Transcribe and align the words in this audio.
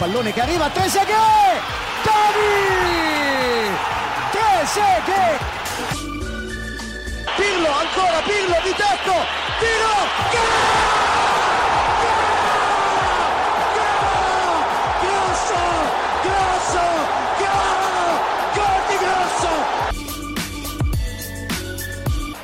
Pallone 0.00 0.32
che 0.32 0.40
arriva, 0.40 0.70
Trezeguet! 0.70 1.60
Totti! 2.02 3.68
Trezeguet! 4.30 5.40
Pirlo, 7.36 7.68
ancora 7.68 8.22
Pirlo 8.24 8.56
di 8.64 8.74
tacco, 8.78 9.12
tiro, 9.58 9.92
Grosso, 10.30 11.19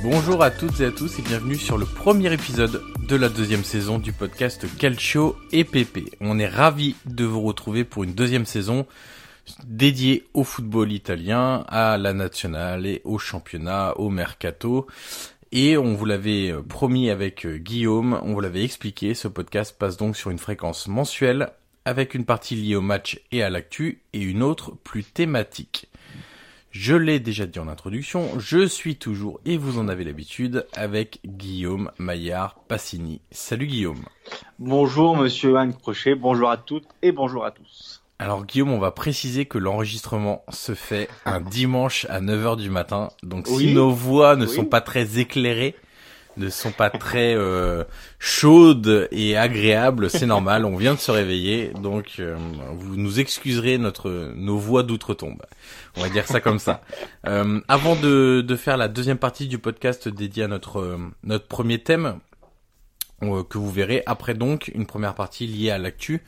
Bonjour 0.00 0.44
à 0.44 0.52
toutes 0.52 0.80
et 0.80 0.84
à 0.84 0.92
tous 0.92 1.18
et 1.18 1.22
bienvenue 1.22 1.56
sur 1.56 1.76
le 1.76 1.84
premier 1.84 2.32
épisode 2.32 2.84
de 3.08 3.16
la 3.16 3.28
deuxième 3.28 3.64
saison 3.64 3.98
du 3.98 4.12
podcast 4.12 4.64
Calcio 4.78 5.36
et 5.50 5.64
PP. 5.64 6.16
On 6.20 6.38
est 6.38 6.46
ravis 6.46 6.94
de 7.04 7.24
vous 7.24 7.40
retrouver 7.40 7.82
pour 7.82 8.04
une 8.04 8.14
deuxième 8.14 8.46
saison 8.46 8.86
dédiée 9.66 10.24
au 10.34 10.44
football 10.44 10.92
italien, 10.92 11.64
à 11.66 11.98
la 11.98 12.12
nationale 12.12 12.86
et 12.86 13.02
au 13.04 13.18
championnat, 13.18 13.98
au 13.98 14.08
mercato. 14.08 14.86
Et 15.50 15.76
on 15.76 15.94
vous 15.94 16.04
l'avait 16.04 16.54
promis 16.68 17.10
avec 17.10 17.44
Guillaume, 17.46 18.20
on 18.22 18.34
vous 18.34 18.40
l'avait 18.40 18.62
expliqué, 18.62 19.14
ce 19.14 19.26
podcast 19.26 19.76
passe 19.76 19.96
donc 19.96 20.16
sur 20.16 20.30
une 20.30 20.38
fréquence 20.38 20.86
mensuelle 20.86 21.50
avec 21.84 22.14
une 22.14 22.24
partie 22.24 22.54
liée 22.54 22.76
au 22.76 22.82
match 22.82 23.18
et 23.32 23.42
à 23.42 23.50
l'actu 23.50 24.02
et 24.12 24.20
une 24.20 24.44
autre 24.44 24.76
plus 24.84 25.02
thématique. 25.02 25.88
Je 26.70 26.94
l'ai 26.94 27.18
déjà 27.18 27.46
dit 27.46 27.58
en 27.58 27.68
introduction, 27.68 28.38
je 28.38 28.66
suis 28.66 28.96
toujours, 28.96 29.40
et 29.46 29.56
vous 29.56 29.78
en 29.78 29.88
avez 29.88 30.04
l'habitude, 30.04 30.66
avec 30.74 31.18
Guillaume 31.26 31.90
Maillard 31.98 32.56
Passini. 32.68 33.20
Salut 33.30 33.66
Guillaume. 33.66 34.04
Bonjour 34.58 35.16
Monsieur 35.16 35.56
Anne 35.56 35.74
Crochet, 35.74 36.14
bonjour 36.14 36.50
à 36.50 36.58
toutes 36.58 36.86
et 37.02 37.10
bonjour 37.10 37.44
à 37.46 37.52
tous. 37.52 38.02
Alors 38.18 38.44
Guillaume, 38.44 38.72
on 38.72 38.78
va 38.78 38.90
préciser 38.90 39.46
que 39.46 39.58
l'enregistrement 39.58 40.42
se 40.50 40.74
fait 40.74 41.08
un 41.24 41.40
dimanche 41.40 42.04
à 42.10 42.20
9h 42.20 42.56
du 42.58 42.68
matin, 42.68 43.08
donc 43.22 43.46
si 43.46 43.72
nos 43.72 43.90
voix 43.90 44.36
ne 44.36 44.44
Oui. 44.46 44.52
sont 44.54 44.64
pas 44.66 44.80
très 44.82 45.18
éclairées, 45.18 45.74
ne 46.38 46.48
sont 46.48 46.72
pas 46.72 46.90
très 46.90 47.34
euh, 47.34 47.84
chaudes 48.18 49.08
et 49.10 49.36
agréables, 49.36 50.10
c'est 50.10 50.26
normal, 50.26 50.64
on 50.64 50.76
vient 50.76 50.94
de 50.94 50.98
se 50.98 51.10
réveiller, 51.10 51.72
donc 51.82 52.16
euh, 52.18 52.36
vous 52.72 52.96
nous 52.96 53.20
excuserez 53.20 53.78
notre 53.78 54.32
nos 54.34 54.58
voix 54.58 54.82
d'outre-tombe. 54.82 55.42
On 55.96 56.02
va 56.02 56.08
dire 56.08 56.26
ça 56.26 56.40
comme 56.40 56.58
ça. 56.58 56.82
Euh, 57.26 57.60
avant 57.68 57.96
de, 57.96 58.44
de 58.46 58.56
faire 58.56 58.76
la 58.76 58.88
deuxième 58.88 59.18
partie 59.18 59.48
du 59.48 59.58
podcast 59.58 60.08
dédié 60.08 60.44
à 60.44 60.48
notre 60.48 60.98
notre 61.24 61.46
premier 61.46 61.78
thème, 61.78 62.18
que 63.20 63.58
vous 63.58 63.70
verrez 63.70 64.02
après 64.06 64.34
donc 64.34 64.70
une 64.74 64.86
première 64.86 65.14
partie 65.14 65.46
liée 65.46 65.70
à 65.70 65.78
l'actu 65.78 66.22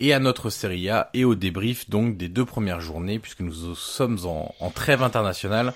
et 0.00 0.12
à 0.12 0.18
notre 0.18 0.50
Serie 0.50 0.90
A 0.90 1.10
et 1.14 1.24
au 1.24 1.36
débrief 1.36 1.88
donc 1.88 2.16
des 2.16 2.28
deux 2.28 2.44
premières 2.44 2.80
journées 2.80 3.20
puisque 3.20 3.40
nous 3.40 3.74
sommes 3.76 4.18
en, 4.24 4.52
en 4.58 4.70
trêve 4.70 5.04
internationale 5.04 5.74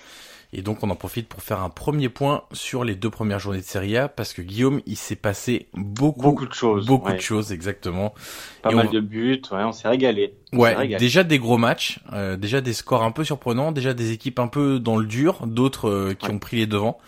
et 0.52 0.62
donc 0.62 0.82
on 0.82 0.88
en 0.90 0.94
profite 0.96 1.28
pour 1.28 1.42
faire 1.42 1.60
un 1.62 1.68
premier 1.68 2.08
point 2.08 2.42
sur 2.52 2.82
les 2.84 2.94
deux 2.94 3.10
premières 3.10 3.38
journées 3.38 3.58
de 3.60 3.64
Serie 3.64 3.96
A 3.98 4.08
parce 4.08 4.32
que 4.32 4.40
Guillaume 4.40 4.80
il 4.86 4.96
s'est 4.96 5.14
passé 5.16 5.68
beaucoup 5.74 6.22
Beaucoup 6.22 6.46
de 6.46 6.54
choses. 6.54 6.86
beaucoup 6.86 7.08
ouais. 7.10 7.16
de 7.16 7.20
choses 7.20 7.52
exactement 7.52 8.14
Pas 8.62 8.70
Et 8.70 8.74
mal 8.74 8.86
on- 8.88 8.92
de 8.92 9.00
buts, 9.00 9.42
ouais, 9.52 9.62
on 9.64 9.72
s'est 9.72 9.88
régalé. 9.88 10.34
On 10.52 10.58
Ouais, 10.60 10.74
régalé. 10.74 10.98
déjà 10.98 11.22
des 11.22 11.38
gros 11.38 11.58
matchs, 11.58 12.00
euh, 12.14 12.36
déjà 12.36 12.60
des 12.62 12.72
scores 12.72 13.02
un 13.02 13.10
peu 13.10 13.24
surprenants, 13.24 13.72
déjà 13.72 13.92
des 13.92 14.12
équipes 14.12 14.38
un 14.38 14.48
peu 14.48 14.78
dans 14.80 14.96
le 14.96 15.04
dur, 15.06 15.46
d'autres 15.46 15.88
euh, 15.90 16.14
qui 16.14 16.26
Ouais. 16.28 16.32
ont 16.34 16.38
pris 16.38 16.56
les 16.56 16.66
devants. 16.66 16.98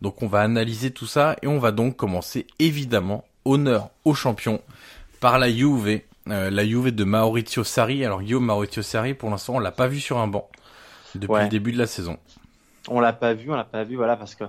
Donc 0.00 0.22
on 0.22 0.26
va 0.26 0.40
analyser 0.42 0.90
tout 0.90 1.06
ça 1.06 1.36
et 1.42 1.46
on 1.48 1.58
va 1.58 1.72
donc 1.72 1.96
commencer 1.96 2.46
évidemment 2.58 3.24
honneur 3.44 3.88
aux 4.04 4.14
champions 4.14 4.60
par 5.20 5.38
la 5.38 5.50
Juve, 5.50 6.00
euh, 6.28 6.50
la 6.50 6.64
Juve 6.66 6.90
de 6.94 7.04
Maurizio 7.04 7.64
Sarri. 7.64 8.04
Alors 8.04 8.22
Guillaume 8.22 8.44
Maurizio 8.44 8.82
Sarri, 8.82 9.14
pour 9.14 9.30
l'instant 9.30 9.54
on 9.56 9.58
l'a 9.58 9.72
pas 9.72 9.88
vu 9.88 9.98
sur 10.00 10.18
un 10.18 10.26
banc 10.28 10.48
depuis 11.14 11.32
Ouais. 11.32 11.42
le 11.44 11.48
début 11.48 11.72
de 11.72 11.78
la 11.78 11.86
saison. 11.86 12.18
On 12.88 13.00
l'a 13.00 13.12
pas 13.12 13.34
vu, 13.34 13.50
on 13.50 13.54
l'a 13.54 13.64
pas 13.64 13.84
vu, 13.84 13.96
voilà, 13.96 14.16
parce 14.16 14.34
que 14.34 14.44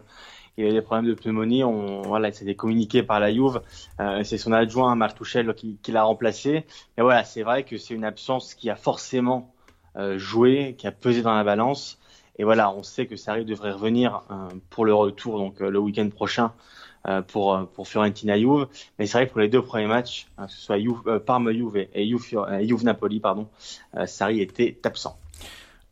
il 0.58 0.64
y 0.64 0.68
avait 0.68 0.76
des 0.76 0.82
problèmes 0.82 1.08
de 1.08 1.14
pneumonie. 1.14 1.64
On, 1.64 2.02
voilà, 2.04 2.32
c'était 2.32 2.56
communiqué 2.56 3.04
par 3.04 3.20
la 3.20 3.34
Juve. 3.34 3.62
Euh, 4.00 4.24
c'est 4.24 4.38
son 4.38 4.54
adjoint 4.54 4.96
Martuchel 4.96 5.54
qui, 5.54 5.78
qui 5.82 5.92
l'a 5.92 6.04
remplacé. 6.04 6.66
Et 6.98 7.02
voilà, 7.02 7.24
c'est 7.24 7.44
vrai 7.44 7.64
que 7.64 7.78
c'est 7.78 7.94
une 7.94 8.06
absence 8.06 8.54
qui 8.54 8.70
a 8.70 8.76
forcément 8.76 9.54
euh, 9.98 10.18
joué, 10.18 10.76
qui 10.78 10.88
a 10.88 10.92
pesé 10.92 11.22
dans 11.22 11.36
la 11.36 11.44
balance. 11.44 12.00
Et 12.38 12.44
voilà, 12.44 12.72
on 12.72 12.84
sait 12.84 13.06
que 13.06 13.16
Sarri 13.16 13.46
devrait 13.46 13.72
revenir 13.72 14.24
pour 14.70 14.84
le 14.84 14.94
retour, 14.94 15.38
donc 15.38 15.62
le 15.62 15.80
week-end 15.80 16.10
prochain, 16.10 16.52
pour 17.28 17.66
pour 17.74 17.88
Fiorentina 17.88 18.38
Juve. 18.38 18.68
Mais 19.00 19.06
c'est 19.06 19.18
vrai 19.18 19.28
que 19.28 19.31
pour 19.31 19.40
les 19.40 19.48
deux 19.48 19.62
premiers 19.62 19.88
matchs, 19.88 20.28
hein, 20.38 20.48
que 20.48 20.52
ce 20.52 20.60
soit 20.60 20.78
Juve, 20.78 21.20
Parme 21.26 21.54
Juve 21.54 21.88
et 21.94 22.06
Juve, 22.10 22.46
Juve 22.60 22.84
Napoli, 22.84 23.22
pardon, 23.22 23.48
Sarri 24.06 24.42
était 24.42 24.78
absent. 24.84 25.18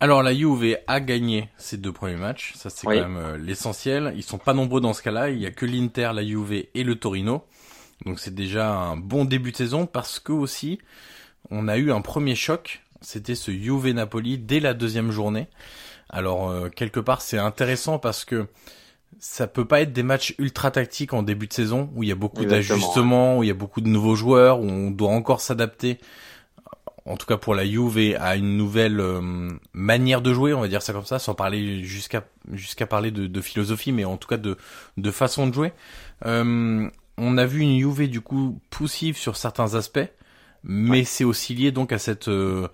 Alors 0.03 0.21
la 0.21 0.35
Juve 0.35 0.79
a 0.85 0.99
gagné 0.99 1.47
ses 1.55 1.77
deux 1.77 1.93
premiers 1.93 2.17
matchs, 2.17 2.51
ça 2.57 2.69
c'est 2.69 2.85
quand 2.85 2.91
même 2.91 3.15
euh, 3.15 3.37
l'essentiel. 3.37 4.11
Ils 4.17 4.23
sont 4.23 4.37
pas 4.37 4.53
nombreux 4.53 4.81
dans 4.81 4.91
ce 4.91 5.01
cas-là, 5.01 5.29
il 5.29 5.39
y 5.39 5.45
a 5.45 5.51
que 5.51 5.65
l'Inter, 5.65 6.11
la 6.13 6.25
Juve 6.25 6.65
et 6.73 6.83
le 6.83 6.95
Torino. 6.95 7.45
Donc 8.05 8.19
c'est 8.19 8.35
déjà 8.35 8.69
un 8.69 8.97
bon 8.97 9.23
début 9.23 9.53
de 9.53 9.55
saison 9.55 9.85
parce 9.85 10.19
que 10.19 10.33
aussi 10.33 10.79
on 11.51 11.69
a 11.69 11.77
eu 11.77 11.93
un 11.93 12.01
premier 12.01 12.35
choc, 12.35 12.81
c'était 12.99 13.33
ce 13.33 13.51
Juve 13.51 13.87
Napoli 13.91 14.37
dès 14.37 14.59
la 14.59 14.73
deuxième 14.73 15.09
journée. 15.09 15.47
Alors 16.09 16.49
euh, 16.49 16.67
quelque 16.67 16.99
part 16.99 17.21
c'est 17.21 17.37
intéressant 17.37 17.97
parce 17.97 18.25
que 18.25 18.47
ça 19.19 19.47
peut 19.47 19.63
pas 19.63 19.79
être 19.79 19.93
des 19.93 20.03
matchs 20.03 20.35
ultra 20.37 20.69
tactiques 20.69 21.13
en 21.13 21.23
début 21.23 21.47
de 21.47 21.53
saison 21.53 21.89
où 21.95 22.03
il 22.03 22.09
y 22.09 22.11
a 22.11 22.15
beaucoup 22.15 22.43
d'ajustements, 22.43 23.37
où 23.37 23.43
il 23.43 23.47
y 23.47 23.51
a 23.51 23.53
beaucoup 23.53 23.79
de 23.79 23.87
nouveaux 23.87 24.15
joueurs, 24.15 24.59
où 24.59 24.65
on 24.65 24.91
doit 24.91 25.11
encore 25.11 25.39
s'adapter 25.39 25.97
en 27.05 27.17
tout 27.17 27.25
cas 27.25 27.37
pour 27.37 27.53
la 27.53 27.65
Juve, 27.65 28.15
à 28.19 28.35
une 28.35 28.55
nouvelle 28.55 28.99
euh, 28.99 29.49
manière 29.73 30.21
de 30.21 30.33
jouer, 30.33 30.53
on 30.53 30.61
va 30.61 30.67
dire 30.67 30.81
ça 30.81 30.93
comme 30.93 31.05
ça, 31.05 31.19
sans 31.19 31.35
parler 31.35 31.83
jusqu'à 31.83 32.23
jusqu'à 32.53 32.87
parler 32.87 33.11
de, 33.11 33.27
de, 33.27 33.41
philosophie, 33.41 33.91
mais 33.91 34.05
en 34.05 34.17
tout 34.17 34.27
cas 34.27 34.37
de, 34.37 34.57
de 34.97 35.11
façon 35.11 35.47
de 35.47 35.53
jouer. 35.53 35.73
Euh, 36.25 36.89
on 37.17 37.37
a 37.37 37.45
vu 37.45 37.59
une 37.59 37.77
Juve 37.77 38.09
du 38.09 38.21
coup 38.21 38.59
poussive 38.69 39.17
sur 39.17 39.35
certains 39.35 39.75
aspects, 39.75 40.07
mais 40.63 41.03
c'est 41.03 41.25
aussi 41.25 41.53
lié 41.53 41.71
donc 41.71 41.91
à 41.91 41.99
cette 41.99 42.29
euh, 42.29 42.69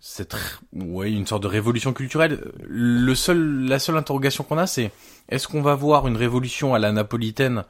cette 0.00 0.36
ouais 0.74 1.10
une 1.12 1.26
sorte 1.26 1.42
de 1.42 1.48
révolution 1.48 1.92
culturelle. 1.92 2.52
Le 2.68 3.14
seul 3.16 3.66
la 3.66 3.80
seule 3.80 3.96
interrogation 3.96 4.44
qu'on 4.44 4.58
a, 4.58 4.68
c'est 4.68 4.92
est-ce 5.28 5.48
qu'on 5.48 5.62
va 5.62 5.74
voir 5.74 6.06
une 6.06 6.16
révolution 6.16 6.74
à 6.74 6.78
la 6.78 6.92
napolitaine 6.92 7.64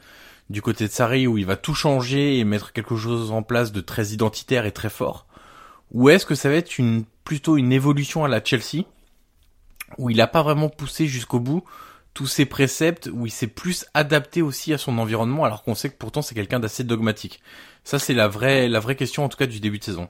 du 0.51 0.61
côté 0.61 0.87
de 0.87 0.93
Sarri 0.93 1.27
où 1.27 1.39
il 1.39 1.47
va 1.47 1.57
tout 1.57 1.75
changer 1.75 2.39
et 2.39 2.45
mettre 2.45 2.75
quelque 2.75 2.97
chose 2.97 3.31
en 3.31 3.43
place 3.43 3.73
de 3.73 3.81
très 3.81 4.09
identitaire 4.09 4.67
et 4.67 4.73
très 4.73 4.91
fort? 4.91 5.27
Ou 5.93 6.09
est-ce 6.09 6.27
que 6.27 6.35
ça 6.35 6.49
va 6.49 6.57
être 6.57 6.79
une 6.79 7.05
plutôt 7.25 7.57
une 7.57 7.73
évolution 7.73 8.25
à 8.25 8.29
la 8.29 8.43
Chelsea 8.43 8.85
où 9.99 10.11
il 10.11 10.17
n'a 10.17 10.27
pas 10.27 10.43
vraiment 10.43 10.69
poussé 10.69 11.07
jusqu'au 11.07 11.39
bout 11.39 11.65
tous 12.15 12.27
ses 12.27 12.45
préceptes, 12.45 13.09
où 13.11 13.25
il 13.25 13.31
s'est 13.31 13.47
plus 13.47 13.87
adapté 13.95 14.43
aussi 14.43 14.75
à 14.75 14.79
son 14.79 14.99
environnement, 14.99 15.45
alors 15.45 15.63
qu'on 15.63 15.75
sait 15.75 15.89
que 15.89 15.97
pourtant 15.97 16.21
c'est 16.21 16.35
quelqu'un 16.35 16.61
d'assez 16.61 16.85
dogmatique. 16.85 17.41
Ça 17.85 17.99
c'est 17.99 18.15
la 18.15 18.29
vraie 18.29 18.69
la 18.69 18.81
vraie 18.81 18.97
question 18.97 19.25
en 19.25 19.29
tout 19.29 19.39
cas 19.39 19.47
du 19.47 19.61
début 19.61 19.79
de 19.79 19.85
saison. 19.85 20.09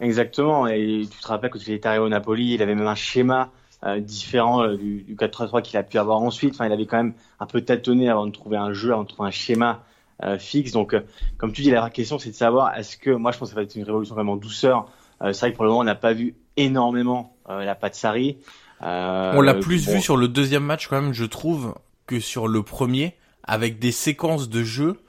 Exactement. 0.00 0.66
Et 0.66 1.02
tu 1.10 1.20
te 1.20 1.28
rappelles 1.28 1.50
que 1.50 1.58
il 1.58 1.72
était 1.72 1.88
arrivé 1.88 2.04
au 2.04 2.08
Napoli, 2.08 2.54
il 2.54 2.62
avait 2.62 2.74
même 2.74 2.86
un 2.86 2.94
schéma 2.94 3.50
euh, 3.84 4.00
différent 4.00 4.62
euh, 4.62 4.76
du, 4.76 5.02
du 5.02 5.14
4-3-3 5.14 5.62
qu'il 5.62 5.76
a 5.76 5.82
pu 5.82 5.98
avoir 5.98 6.22
ensuite. 6.22 6.54
Enfin, 6.54 6.66
il 6.66 6.72
avait 6.72 6.86
quand 6.86 6.96
même 6.96 7.14
un 7.38 7.46
peu 7.46 7.60
tâtonné 7.60 8.08
avant 8.08 8.26
de 8.26 8.32
trouver 8.32 8.56
un 8.56 8.72
jeu, 8.72 8.92
avant 8.92 9.02
de 9.02 9.08
trouver 9.08 9.28
un 9.28 9.32
schéma 9.32 9.84
euh, 10.22 10.38
fixe. 10.38 10.72
Donc, 10.72 10.96
comme 11.36 11.52
tu 11.52 11.62
dis, 11.62 11.70
la 11.70 11.80
vraie 11.80 11.90
question 11.90 12.18
c'est 12.18 12.30
de 12.30 12.34
savoir 12.34 12.76
est-ce 12.76 12.96
que 12.96 13.10
moi 13.10 13.30
je 13.30 13.38
pense 13.38 13.50
que 13.50 13.54
ça 13.54 13.60
va 13.60 13.64
être 13.64 13.76
une 13.76 13.84
révolution 13.84 14.14
vraiment 14.14 14.36
douceur 14.36 14.88
euh, 14.88 14.88
c'est 15.32 15.40
vrai 15.40 15.52
que 15.52 15.56
pour 15.56 15.64
le 15.64 15.70
moment, 15.70 15.80
on 15.80 15.84
n'a 15.84 15.94
pas 15.94 16.12
vu 16.12 16.34
énormément 16.56 17.36
euh, 17.48 17.64
la 17.64 17.74
patte 17.74 17.94
Sarri. 17.94 18.38
Euh, 18.82 19.32
on 19.34 19.40
l'a 19.40 19.54
plus 19.54 19.88
vu 19.88 20.00
sur 20.00 20.16
le 20.16 20.28
deuxième 20.28 20.64
match 20.64 20.88
quand 20.88 21.00
même, 21.00 21.12
je 21.12 21.24
trouve, 21.24 21.74
que 22.06 22.18
sur 22.18 22.48
le 22.48 22.62
premier, 22.62 23.14
avec 23.44 23.78
des 23.78 23.92
séquences 23.92 24.48
de 24.48 24.62
jeu 24.62 25.00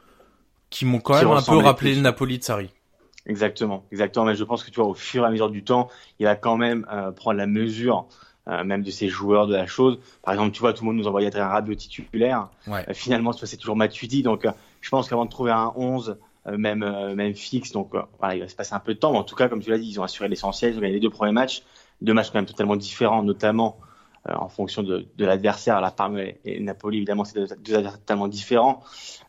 qui 0.69 0.85
m'ont 0.85 0.99
quand 0.99 1.15
même 1.15 1.31
un 1.31 1.41
peu 1.41 1.57
rappelé 1.57 1.95
le 1.95 2.01
Napoli 2.01 2.39
de 2.39 2.43
Sarri. 2.43 2.69
Exactement, 3.25 3.85
exactement. 3.91 4.25
Mais 4.25 4.35
je 4.35 4.43
pense 4.43 4.63
que 4.63 4.69
tu 4.69 4.79
vois, 4.79 4.89
au 4.89 4.93
fur 4.93 5.23
et 5.23 5.27
à 5.27 5.29
mesure 5.29 5.49
du 5.49 5.63
temps, 5.63 5.89
il 6.19 6.25
va 6.25 6.35
quand 6.35 6.57
même 6.57 6.85
prendre 7.15 7.37
la 7.37 7.47
mesure 7.47 8.07
même 8.47 8.83
de 8.83 8.91
ses 8.91 9.07
joueurs 9.07 9.47
de 9.47 9.55
la 9.55 9.65
chose. 9.65 9.99
Par 10.23 10.33
exemple, 10.33 10.51
tu 10.51 10.59
vois, 10.59 10.73
tout 10.73 10.83
le 10.83 10.87
monde 10.87 10.97
nous 10.97 11.07
envoyait 11.07 11.35
un 11.37 11.47
radio 11.47 11.73
titulaire. 11.73 12.49
finalement, 12.91 13.31
c'est 13.31 13.57
toujours 13.57 13.77
Matuidi. 13.77 14.23
Donc, 14.23 14.45
je 14.83 14.89
pense 14.89 15.09
qu'avant 15.09 15.25
de 15.25 15.29
trouver 15.31 15.51
un 15.51 15.71
11 15.75 16.09
euh, 16.09 16.13
même 16.45 16.83
euh, 16.83 17.15
même 17.15 17.33
fixe. 17.33 17.71
Donc 17.71 17.93
euh, 17.93 18.01
voilà, 18.19 18.35
il 18.35 18.41
va 18.41 18.47
se 18.47 18.55
passer 18.55 18.73
un 18.73 18.79
peu 18.79 18.93
de 18.93 18.99
temps, 18.99 19.11
mais 19.11 19.19
en 19.19 19.23
tout 19.23 19.35
cas, 19.35 19.49
comme 19.49 19.61
tu 19.61 19.69
l'as 19.69 19.77
dit, 19.77 19.89
ils 19.89 19.99
ont 19.99 20.03
assuré 20.03 20.27
l'essentiel. 20.29 20.73
Ils 20.73 20.77
ont 20.77 20.81
gagné 20.81 20.93
les 20.93 20.99
deux 20.99 21.09
premiers 21.09 21.31
matchs, 21.31 21.63
deux 22.01 22.13
matchs 22.13 22.31
quand 22.31 22.39
même 22.39 22.45
totalement 22.45 22.75
différents, 22.75 23.23
notamment 23.23 23.77
en 24.25 24.47
fonction 24.47 24.83
de, 24.83 25.05
de 25.17 25.25
l'adversaire. 25.25 25.81
La 25.81 25.91
Parme 25.91 26.17
et, 26.17 26.59
Napoli, 26.61 26.97
évidemment, 26.97 27.25
c'est 27.25 27.39
deux, 27.61 27.75
adversaires 27.75 27.99
totalement 27.99 28.29
différents. 28.29 28.81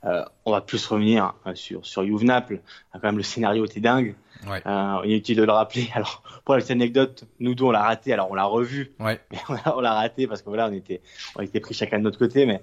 Euh, 0.04 0.22
on 0.44 0.52
va 0.52 0.60
plus 0.60 0.86
revenir 0.86 1.34
sur 1.54 1.84
sur 1.84 2.04
Juve 2.04 2.24
Naples. 2.24 2.60
Quand 2.92 3.02
même, 3.02 3.16
le 3.16 3.24
scénario 3.24 3.64
était 3.64 3.80
dingue. 3.80 4.14
Ouais. 4.46 4.62
Euh, 4.66 5.00
il 5.04 5.12
est 5.12 5.16
utile 5.16 5.36
de 5.36 5.42
le 5.42 5.52
rappeler. 5.52 5.88
Alors, 5.94 6.22
pour 6.44 6.54
la 6.54 6.60
petite 6.60 6.72
anecdote, 6.72 7.24
nous 7.40 7.54
deux, 7.54 7.64
on 7.64 7.70
l'a 7.70 7.82
raté. 7.82 8.12
Alors, 8.12 8.30
on 8.30 8.34
l'a 8.34 8.44
revu. 8.44 8.92
Ouais. 9.00 9.20
Mais 9.32 9.38
on 9.74 9.80
l'a 9.80 9.94
raté 9.94 10.26
parce 10.26 10.42
que 10.42 10.48
voilà, 10.48 10.68
on 10.68 10.72
était, 10.72 11.00
on 11.36 11.42
était 11.42 11.60
pris 11.60 11.74
chacun 11.74 11.98
de 11.98 12.04
notre 12.04 12.18
côté. 12.18 12.46
Mais 12.46 12.62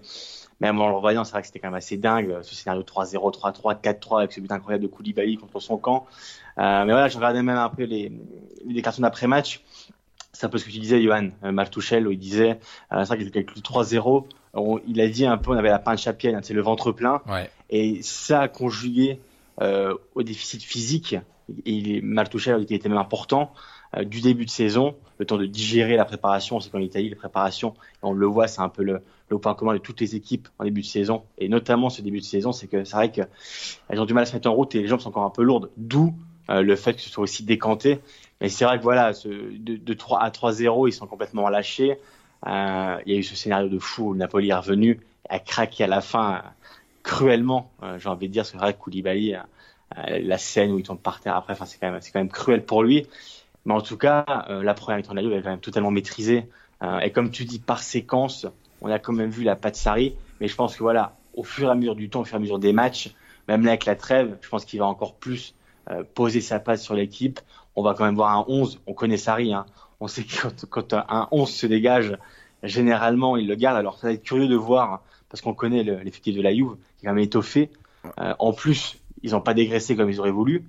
même 0.62 0.80
en 0.80 0.88
le 0.88 0.96
revoyant, 0.96 1.24
c'est 1.24 1.32
vrai 1.32 1.42
que 1.42 1.48
c'était 1.48 1.60
quand 1.60 1.70
même 1.70 1.78
assez 1.78 1.98
dingue, 1.98 2.38
ce 2.44 2.54
scénario 2.54 2.84
3-0, 2.84 3.34
3-3, 3.34 3.82
4-3 3.82 4.20
avec 4.20 4.32
ce 4.32 4.40
but 4.40 4.52
incroyable 4.52 4.84
de 4.84 4.88
Koulibaly 4.88 5.38
contre 5.38 5.60
son 5.60 5.78
camp. 5.78 6.06
Euh, 6.60 6.86
mais 6.86 6.92
voilà, 6.92 7.08
je 7.08 7.18
regardais 7.18 7.42
même 7.42 7.58
un 7.58 7.70
peu 7.70 7.84
les, 7.84 8.12
les 8.66 8.82
cartons 8.84 9.02
d'après-match. 9.02 9.64
C'est 10.34 10.46
un 10.46 10.50
peu 10.50 10.60
ce 10.60 10.66
que 10.66 10.70
tu 10.70 10.80
disais, 10.80 11.02
Johan, 11.02 11.30
euh, 11.44 11.52
Maltouchel, 11.52 12.08
où 12.08 12.12
il 12.12 12.20
disait, 12.20 12.60
euh, 12.92 13.00
c'est 13.00 13.08
vrai 13.08 13.18
qu'il 13.18 13.28
était 13.28 13.40
avec 13.40 13.56
le 13.56 13.62
3-0. 13.62 14.26
Il 14.88 15.02
a 15.02 15.08
dit 15.08 15.26
un 15.26 15.38
peu, 15.38 15.52
on 15.52 15.58
avait 15.58 15.70
la 15.70 15.80
pince 15.80 16.02
chapienne, 16.02 16.36
hein, 16.36 16.42
c'est 16.44 16.54
le 16.54 16.62
ventre 16.62 16.92
plein. 16.92 17.22
Ouais. 17.28 17.50
Et 17.72 18.02
ça, 18.04 18.48
conjugué 18.48 19.14
euh, 19.14 19.16
au 20.16 20.24
déficit 20.24 20.64
physique, 20.64 21.16
et 21.66 22.02
Maltouchel, 22.02 22.66
il 22.68 22.76
était 22.76 22.90
même 22.90 22.98
important, 22.98 23.54
euh, 23.98 24.04
du 24.04 24.22
début 24.22 24.46
de 24.46 24.50
saison, 24.50 24.96
le 25.18 25.26
temps 25.26 25.38
de 25.38 25.46
digérer 25.46 25.96
la 25.96 26.06
préparation. 26.06 26.60
C'est 26.60 26.70
qu'en 26.70 26.80
Italie, 26.80 27.10
la 27.10 27.16
préparation, 27.16 27.74
on 28.02 28.14
le 28.14 28.26
voit, 28.26 28.48
c'est 28.48 28.62
un 28.62 28.70
peu 28.70 28.84
le, 28.84 29.02
le 29.30 29.38
point 29.38 29.54
commun 29.54 29.74
de 29.74 29.80
toutes 29.80 30.00
les 30.00 30.16
équipes 30.16 30.48
en 30.60 30.64
début 30.64 30.82
de 30.82 30.86
saison, 30.86 31.24
et 31.38 31.50
notamment 31.50 31.90
ce 31.90 32.02
début 32.02 32.20
de 32.20 32.26
saison, 32.26 32.52
c'est 32.52 32.68
que 32.68 32.84
c'est 32.84 32.96
vrai 32.96 33.12
qu'elles 33.12 34.00
ont 34.00 34.06
du 34.06 34.14
mal 34.14 34.24
à 34.24 34.26
se 34.26 34.34
mettre 34.34 34.50
en 34.50 34.54
route 34.54 34.74
et 34.76 34.82
les 34.82 34.88
jambes 34.88 35.02
sont 35.02 35.10
encore 35.10 35.26
un 35.26 35.30
peu 35.30 35.44
lourdes, 35.44 35.70
d'où 35.78 36.14
euh, 36.50 36.62
le 36.62 36.76
fait 36.76 36.94
que 36.94 37.02
ce 37.02 37.10
soit 37.10 37.24
aussi 37.24 37.44
décanté. 37.44 38.00
Mais 38.40 38.50
c'est 38.50 38.66
vrai 38.66 38.78
que 38.78 38.84
voilà, 38.84 39.12
de, 39.12 39.76
de 39.76 39.94
3 39.94 40.20
à 40.20 40.30
3-0, 40.30 40.88
ils 40.88 40.94
sont 40.94 41.08
complètement 41.08 41.48
lâchés. 41.50 41.98
Euh, 42.48 42.98
il 43.06 43.14
y 43.14 43.16
a 43.16 43.20
eu 43.20 43.24
ce 43.24 43.36
scénario 43.36 43.70
de 43.70 43.78
fou 43.78 44.10
où 44.10 44.16
Napoli 44.16 44.50
est 44.50 44.56
revenu, 44.56 45.00
a 45.30 45.40
craqué 45.40 45.84
à 45.84 45.88
la 45.88 46.02
fin 46.02 46.42
cruellement, 47.04 47.72
j'ai 47.98 48.10
envie 48.10 48.28
de 48.28 48.34
dire, 48.34 48.44
vrai 48.56 48.74
que 48.74 48.80
Koulibaly, 48.80 49.36
la 49.96 50.38
scène 50.38 50.72
où 50.72 50.80
ils 50.80 50.84
tombent 50.84 51.00
par 51.00 51.20
terre 51.20 51.36
après, 51.36 51.54
enfin 51.54 51.66
c'est 51.66 51.80
quand 51.80 51.92
même 51.92 52.00
quand 52.00 52.20
même 52.20 52.30
cruel 52.30 52.64
pour 52.64 52.84
lui. 52.84 53.08
Mais 53.66 53.74
en 53.74 53.82
tout 53.82 53.98
cas, 53.98 54.26
euh, 54.50 54.64
la 54.64 54.74
première 54.74 54.98
mi-temps 54.98 55.14
la 55.14 55.22
est 55.22 55.42
quand 55.42 55.50
même 55.50 55.60
totalement 55.60 55.92
maîtrisée. 55.92 56.48
Euh, 56.82 57.00
et 57.00 57.12
comme 57.12 57.30
tu 57.30 57.46
dis, 57.46 57.60
par 57.60 57.80
séquence, 57.80 58.48
on 58.82 58.90
a 58.90 58.98
quand 59.00 59.14
même 59.14 59.30
vu 59.30 59.44
la 59.44 59.56
patte 59.56 59.76
Sarri. 59.76 60.16
Mais 60.40 60.48
je 60.48 60.56
pense 60.56 60.76
que 60.76 60.84
voilà, 60.84 61.16
au 61.36 61.44
fur 61.44 61.68
et 61.68 61.72
à 61.72 61.76
mesure 61.76 61.96
du 61.96 62.10
temps, 62.10 62.22
au 62.22 62.26
fur 62.26 62.36
et 62.36 62.38
à 62.38 62.40
mesure 62.40 62.60
des 62.60 62.74
matchs, 62.74 63.14
même 63.48 63.64
là 63.64 63.72
avec 63.72 63.86
la 63.86 63.96
trêve, 63.96 64.38
je 64.42 64.50
pense 64.50 64.66
qu'il 64.66 64.80
va 64.80 64.86
encore 64.86 65.16
plus 65.16 65.54
euh, 65.90 66.04
poser 66.16 66.42
sa 66.42 66.60
patte 66.60 66.80
sur 66.80 66.96
l'équipe. 66.96 67.40
On 67.76 67.84
va 67.84 67.94
quand 67.94 68.06
même 68.06 68.16
voir 68.16 68.36
un 68.36 68.46
11. 68.48 68.82
On 68.88 68.94
connaît 68.94 69.18
Sarri. 69.18 69.54
Hein. 69.54 69.66
On 70.00 70.08
sait 70.08 70.24
que 70.24 70.42
quand, 70.42 70.66
quand, 70.66 70.94
un 70.94 71.28
11 71.32 71.50
se 71.50 71.68
dégage, 71.68 72.18
généralement, 72.64 73.38
il 73.38 73.48
le 73.48 73.56
garde. 73.56 73.78
Alors 73.78 74.00
ça 74.00 74.08
va 74.08 74.14
être 74.14 74.24
curieux 74.24 74.48
de 74.48 74.56
voir, 74.56 75.04
parce 75.32 75.42
qu'on 75.42 75.54
connaît 75.54 75.84
l'effectif 75.84 76.36
de 76.36 76.42
la 76.42 76.54
Juve, 76.54 76.76
qui 77.00 77.06
est 77.06 77.08
quand 77.08 77.16
même 77.16 77.24
étoffé. 77.24 77.70
en 78.18 78.54
plus, 78.54 78.98
ils 79.24 79.32
n'ont 79.32 79.42
pas 79.42 79.54
dégraissé 79.54 79.96
comme 79.96 80.10
ils 80.10 80.20
auraient 80.20 80.32
voulu. 80.32 80.66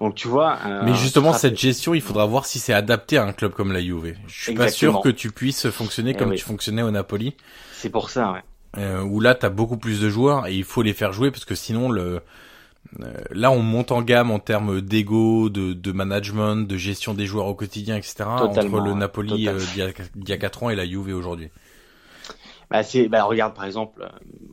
Donc 0.00 0.14
tu 0.14 0.28
vois. 0.28 0.58
Euh, 0.66 0.82
mais 0.84 0.94
justement 0.94 1.32
cette 1.32 1.58
gestion, 1.58 1.94
il 1.94 2.02
faudra 2.02 2.26
voir 2.26 2.44
si 2.44 2.58
c'est 2.58 2.74
adapté 2.74 3.16
à 3.16 3.24
un 3.24 3.32
club 3.32 3.52
comme 3.52 3.72
la 3.72 3.80
Juve. 3.80 4.14
Je 4.26 4.42
suis 4.42 4.54
pas 4.54 4.68
sûr 4.68 5.00
que 5.00 5.08
tu 5.08 5.30
puisses 5.30 5.70
fonctionner 5.70 6.12
eh 6.14 6.18
comme 6.18 6.34
tu 6.34 6.44
fonctionnais 6.44 6.82
au 6.82 6.90
Napoli. 6.90 7.34
C'est 7.72 7.90
pour 7.90 8.10
ça, 8.10 8.32
ouais. 8.32 8.42
Euh, 8.78 9.02
où 9.02 9.20
là 9.20 9.34
t'as 9.34 9.48
beaucoup 9.48 9.78
plus 9.78 10.00
de 10.00 10.10
joueurs 10.10 10.48
et 10.48 10.54
il 10.54 10.64
faut 10.64 10.82
les 10.82 10.92
faire 10.92 11.10
jouer 11.10 11.30
parce 11.30 11.46
que 11.46 11.54
sinon 11.54 11.88
le 11.88 12.20
euh, 13.00 13.14
là 13.30 13.50
on 13.50 13.62
monte 13.62 13.90
en 13.90 14.02
gamme 14.02 14.30
en 14.30 14.38
termes 14.38 14.82
d'ego, 14.82 15.48
de, 15.48 15.72
de 15.72 15.92
management, 15.92 16.56
de 16.56 16.76
gestion 16.76 17.14
des 17.14 17.24
joueurs 17.24 17.46
au 17.46 17.54
quotidien, 17.54 17.96
etc. 17.96 18.24
entre 18.26 18.80
le 18.80 18.92
Napoli 18.92 19.48
euh, 19.48 19.58
d'il 20.14 20.28
y, 20.28 20.32
a 20.32 20.36
4 20.36 20.64
ans 20.64 20.70
et 20.70 20.76
la 20.76 20.86
Juve 20.86 21.08
aujourd'hui. 21.16 21.48
Bah 22.70 22.82
bah 23.10 23.24
regarde 23.24 23.54
par 23.54 23.64
exemple 23.64 24.08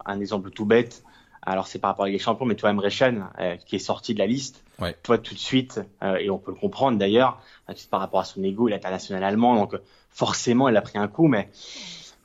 un 0.06 0.20
exemple 0.20 0.52
tout 0.52 0.66
bête. 0.66 1.04
Alors 1.42 1.68
c'est 1.68 1.80
par 1.80 1.92
rapport 1.92 2.06
à 2.06 2.10
les 2.10 2.20
champions, 2.20 2.46
mais 2.46 2.56
toi 2.56 2.70
Emre 2.70 2.88
Can, 2.90 3.30
qui 3.66 3.76
est 3.76 3.80
sorti 3.80 4.14
de 4.14 4.20
la 4.20 4.28
liste 4.28 4.64
Ouais. 4.80 4.96
Toi, 5.04 5.18
tout 5.18 5.34
de 5.34 5.40
suite, 5.40 5.82
euh, 6.02 6.16
et 6.16 6.30
on 6.30 6.40
peut 6.40 6.52
le 6.52 6.58
comprendre 6.58 6.98
d'ailleurs, 6.98 7.42
par 7.90 8.00
rapport 8.00 8.20
à 8.20 8.26
son 8.26 8.44
ego, 8.44 8.68
il 8.68 8.74
est 8.74 8.76
international 8.76 9.24
allemand, 9.24 9.56
donc 9.56 9.76
forcément, 10.10 10.68
il 10.68 10.76
a 10.76 10.82
pris 10.82 10.98
un 10.98 11.08
coup, 11.08 11.28
mais 11.28 11.50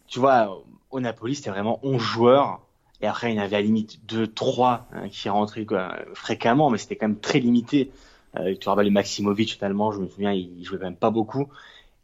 tu 0.06 0.18
vois, 0.18 0.62
au 0.90 1.00
Napoli, 1.00 1.34
c'était 1.34 1.50
vraiment 1.50 1.78
11 1.82 2.00
joueurs, 2.00 2.60
et 3.00 3.06
après, 3.06 3.32
il 3.32 3.36
y 3.36 3.40
en 3.40 3.42
avait 3.42 3.56
à 3.56 3.60
la 3.60 3.66
limite 3.66 4.04
2, 4.06 4.26
3 4.26 4.88
hein, 4.92 5.08
qui 5.08 5.28
rentraient 5.28 5.66
fréquemment, 6.14 6.70
mais 6.70 6.78
c'était 6.78 6.96
quand 6.96 7.08
même 7.08 7.20
très 7.20 7.38
limité. 7.38 7.90
Euh, 8.36 8.54
tu 8.58 8.68
rappelles 8.68 8.86
le 8.86 8.92
Maximovic, 8.92 9.54
totalement, 9.54 9.92
je 9.92 10.00
me 10.00 10.08
souviens, 10.08 10.32
il, 10.32 10.64
jouait 10.64 10.78
quand 10.78 10.84
même 10.84 10.96
pas 10.96 11.10
beaucoup. 11.10 11.48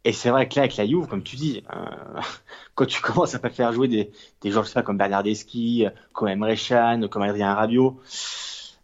Et 0.05 0.13
c'est 0.13 0.29
vrai 0.29 0.47
que 0.47 0.55
là, 0.55 0.61
avec 0.61 0.77
la 0.77 0.85
Juve, 0.87 1.07
comme 1.07 1.23
tu 1.23 1.35
dis, 1.35 1.63
euh, 1.75 2.21
quand 2.75 2.85
tu 2.85 3.01
commences 3.01 3.35
à 3.35 3.39
pas 3.39 3.49
faire 3.49 3.73
jouer 3.73 3.87
des, 3.87 4.11
des 4.41 4.51
joueurs, 4.51 4.63
je 4.63 4.69
sais 4.69 4.75
pas, 4.75 4.83
comme 4.83 4.97
Bernardeschi, 4.97 5.85
comme 6.13 6.29
Emre 6.29 6.55
Can, 6.55 7.07
comme 7.09 7.23
Adrien 7.23 7.53
Rabiot, 7.53 7.99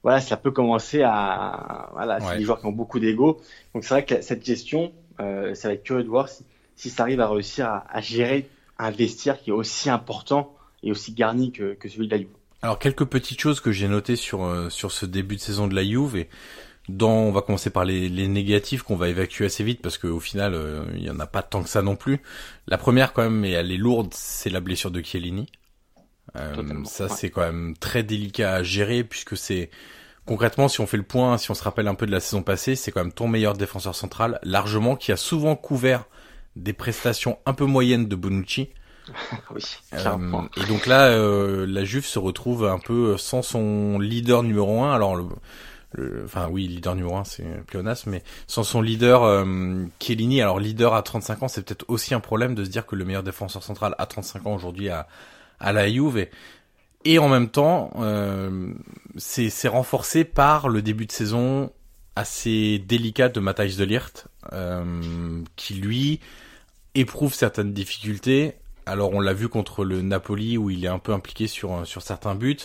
voilà, 0.03 0.19
ça 0.19 0.35
peut 0.37 0.51
commencer 0.51 1.03
à, 1.03 1.89
voilà, 1.93 2.19
c'est 2.19 2.37
des 2.37 2.43
joueurs 2.43 2.59
qui 2.59 2.65
ont 2.65 2.71
beaucoup 2.71 2.99
d'ego. 2.99 3.39
Donc 3.73 3.83
c'est 3.83 3.93
vrai 3.93 4.05
que 4.05 4.21
cette 4.21 4.43
gestion, 4.43 4.91
euh, 5.19 5.53
ça 5.53 5.67
va 5.67 5.75
être 5.75 5.83
curieux 5.83 6.03
de 6.03 6.09
voir 6.09 6.27
si, 6.27 6.43
si 6.75 6.89
ça 6.89 7.03
arrive 7.03 7.21
à 7.21 7.29
réussir 7.29 7.67
à, 7.67 7.85
à 7.89 8.01
gérer 8.01 8.49
un 8.79 8.89
vestiaire 8.89 9.39
qui 9.39 9.51
est 9.51 9.53
aussi 9.53 9.89
important 9.89 10.55
et 10.81 10.91
aussi 10.91 11.13
garni 11.13 11.51
que, 11.51 11.75
que 11.75 11.87
celui 11.87 12.07
de 12.07 12.11
la 12.11 12.17
Juve. 12.17 12.29
Alors 12.63 12.79
quelques 12.79 13.05
petites 13.05 13.39
choses 13.39 13.59
que 13.59 13.71
j'ai 13.71 13.87
notées 13.87 14.15
sur 14.15 14.43
euh, 14.43 14.69
sur 14.69 14.91
ce 14.91 15.05
début 15.05 15.35
de 15.35 15.41
saison 15.41 15.67
de 15.67 15.75
la 15.75 15.83
Juve 15.83 16.15
et 16.15 16.29
dans 16.97 17.11
on 17.11 17.31
va 17.31 17.41
commencer 17.41 17.69
par 17.69 17.85
les, 17.85 18.09
les 18.09 18.27
négatifs 18.27 18.83
qu'on 18.83 18.95
va 18.95 19.09
évacuer 19.09 19.45
assez 19.45 19.63
vite 19.63 19.81
parce 19.81 19.97
qu'au 19.97 20.19
final 20.19 20.53
euh, 20.53 20.83
il 20.95 21.03
y 21.03 21.09
en 21.09 21.19
a 21.19 21.27
pas 21.27 21.43
tant 21.43 21.63
que 21.63 21.69
ça 21.69 21.81
non 21.81 21.95
plus. 21.95 22.21
La 22.67 22.77
première 22.77 23.13
quand 23.13 23.23
même 23.23 23.45
et 23.45 23.51
elle 23.51 23.71
est 23.71 23.77
lourde, 23.77 24.13
c'est 24.13 24.49
la 24.49 24.59
blessure 24.59 24.91
de 24.91 25.01
Chiellini. 25.01 25.47
Euh, 26.35 26.83
ça 26.85 27.09
c'est 27.09 27.29
quand 27.29 27.41
même 27.41 27.75
très 27.79 28.03
délicat 28.03 28.53
à 28.53 28.63
gérer 28.63 29.03
puisque 29.03 29.35
c'est 29.37 29.69
concrètement 30.25 30.67
si 30.67 30.81
on 30.81 30.87
fait 30.87 30.97
le 30.97 31.03
point, 31.03 31.37
si 31.37 31.51
on 31.51 31.55
se 31.55 31.63
rappelle 31.63 31.87
un 31.87 31.95
peu 31.95 32.05
de 32.05 32.11
la 32.11 32.19
saison 32.19 32.43
passée, 32.43 32.75
c'est 32.75 32.91
quand 32.91 33.03
même 33.03 33.13
ton 33.13 33.27
meilleur 33.27 33.53
défenseur 33.53 33.95
central 33.95 34.39
largement 34.43 34.95
qui 34.95 35.11
a 35.11 35.17
souvent 35.17 35.55
couvert 35.55 36.05
des 36.55 36.73
prestations 36.73 37.39
un 37.45 37.53
peu 37.53 37.65
moyennes 37.65 38.07
de 38.07 38.15
Bonucci. 38.15 38.69
oui, 39.55 39.63
euh, 39.93 40.41
et 40.57 40.65
donc 40.67 40.85
là, 40.85 41.07
euh, 41.07 41.65
la 41.67 41.83
Juve 41.83 42.05
se 42.05 42.19
retrouve 42.19 42.65
un 42.65 42.77
peu 42.77 43.17
sans 43.17 43.41
son 43.41 43.99
leader 43.99 44.43
numéro 44.43 44.83
un. 44.83 44.93
Alors, 44.93 45.15
le, 45.15 45.25
enfin 46.23 46.47
oui, 46.49 46.67
leader 46.67 46.95
numéro 46.95 47.17
un, 47.17 47.23
c'est 47.23 47.45
pléonasme, 47.67 48.11
mais 48.11 48.23
sans 48.47 48.63
son 48.63 48.81
leader 48.81 49.23
euh. 49.23 49.85
Alors 50.41 50.59
leader 50.59 50.93
à 50.93 51.03
35 51.03 51.43
ans, 51.43 51.47
c'est 51.47 51.63
peut-être 51.63 51.85
aussi 51.87 52.13
un 52.13 52.19
problème 52.19 52.55
de 52.55 52.63
se 52.63 52.69
dire 52.69 52.85
que 52.85 52.95
le 52.95 53.05
meilleur 53.05 53.23
défenseur 53.23 53.63
central 53.63 53.95
à 53.97 54.05
35 54.05 54.45
ans 54.47 54.53
aujourd'hui 54.53 54.89
à, 54.89 55.07
à 55.59 55.73
la 55.73 55.89
Juve. 55.89 56.27
Et, 57.03 57.19
en 57.19 57.29
même 57.29 57.49
temps, 57.49 57.91
euh, 57.97 58.73
c'est 59.17 59.67
renforcé 59.67 60.23
par 60.23 60.69
le 60.69 60.81
début 60.81 61.05
de 61.05 61.11
saison 61.11 61.71
assez 62.15 62.79
délicat 62.79 63.29
de 63.29 63.39
Matthijs 63.39 63.77
de 63.77 63.85
Ligt, 63.85 64.27
euh, 64.53 65.41
qui 65.55 65.75
lui 65.75 66.19
éprouve 66.93 67.33
certaines 67.33 67.73
difficultés. 67.73 68.55
Alors 68.85 69.13
on 69.13 69.19
l'a 69.19 69.33
vu 69.33 69.47
contre 69.47 69.85
le 69.85 70.01
Napoli 70.01 70.57
où 70.57 70.69
il 70.69 70.83
est 70.83 70.89
un 70.89 70.99
peu 70.99 71.13
impliqué 71.13 71.47
sur 71.47 71.87
sur 71.87 72.01
certains 72.01 72.35
buts. 72.35 72.57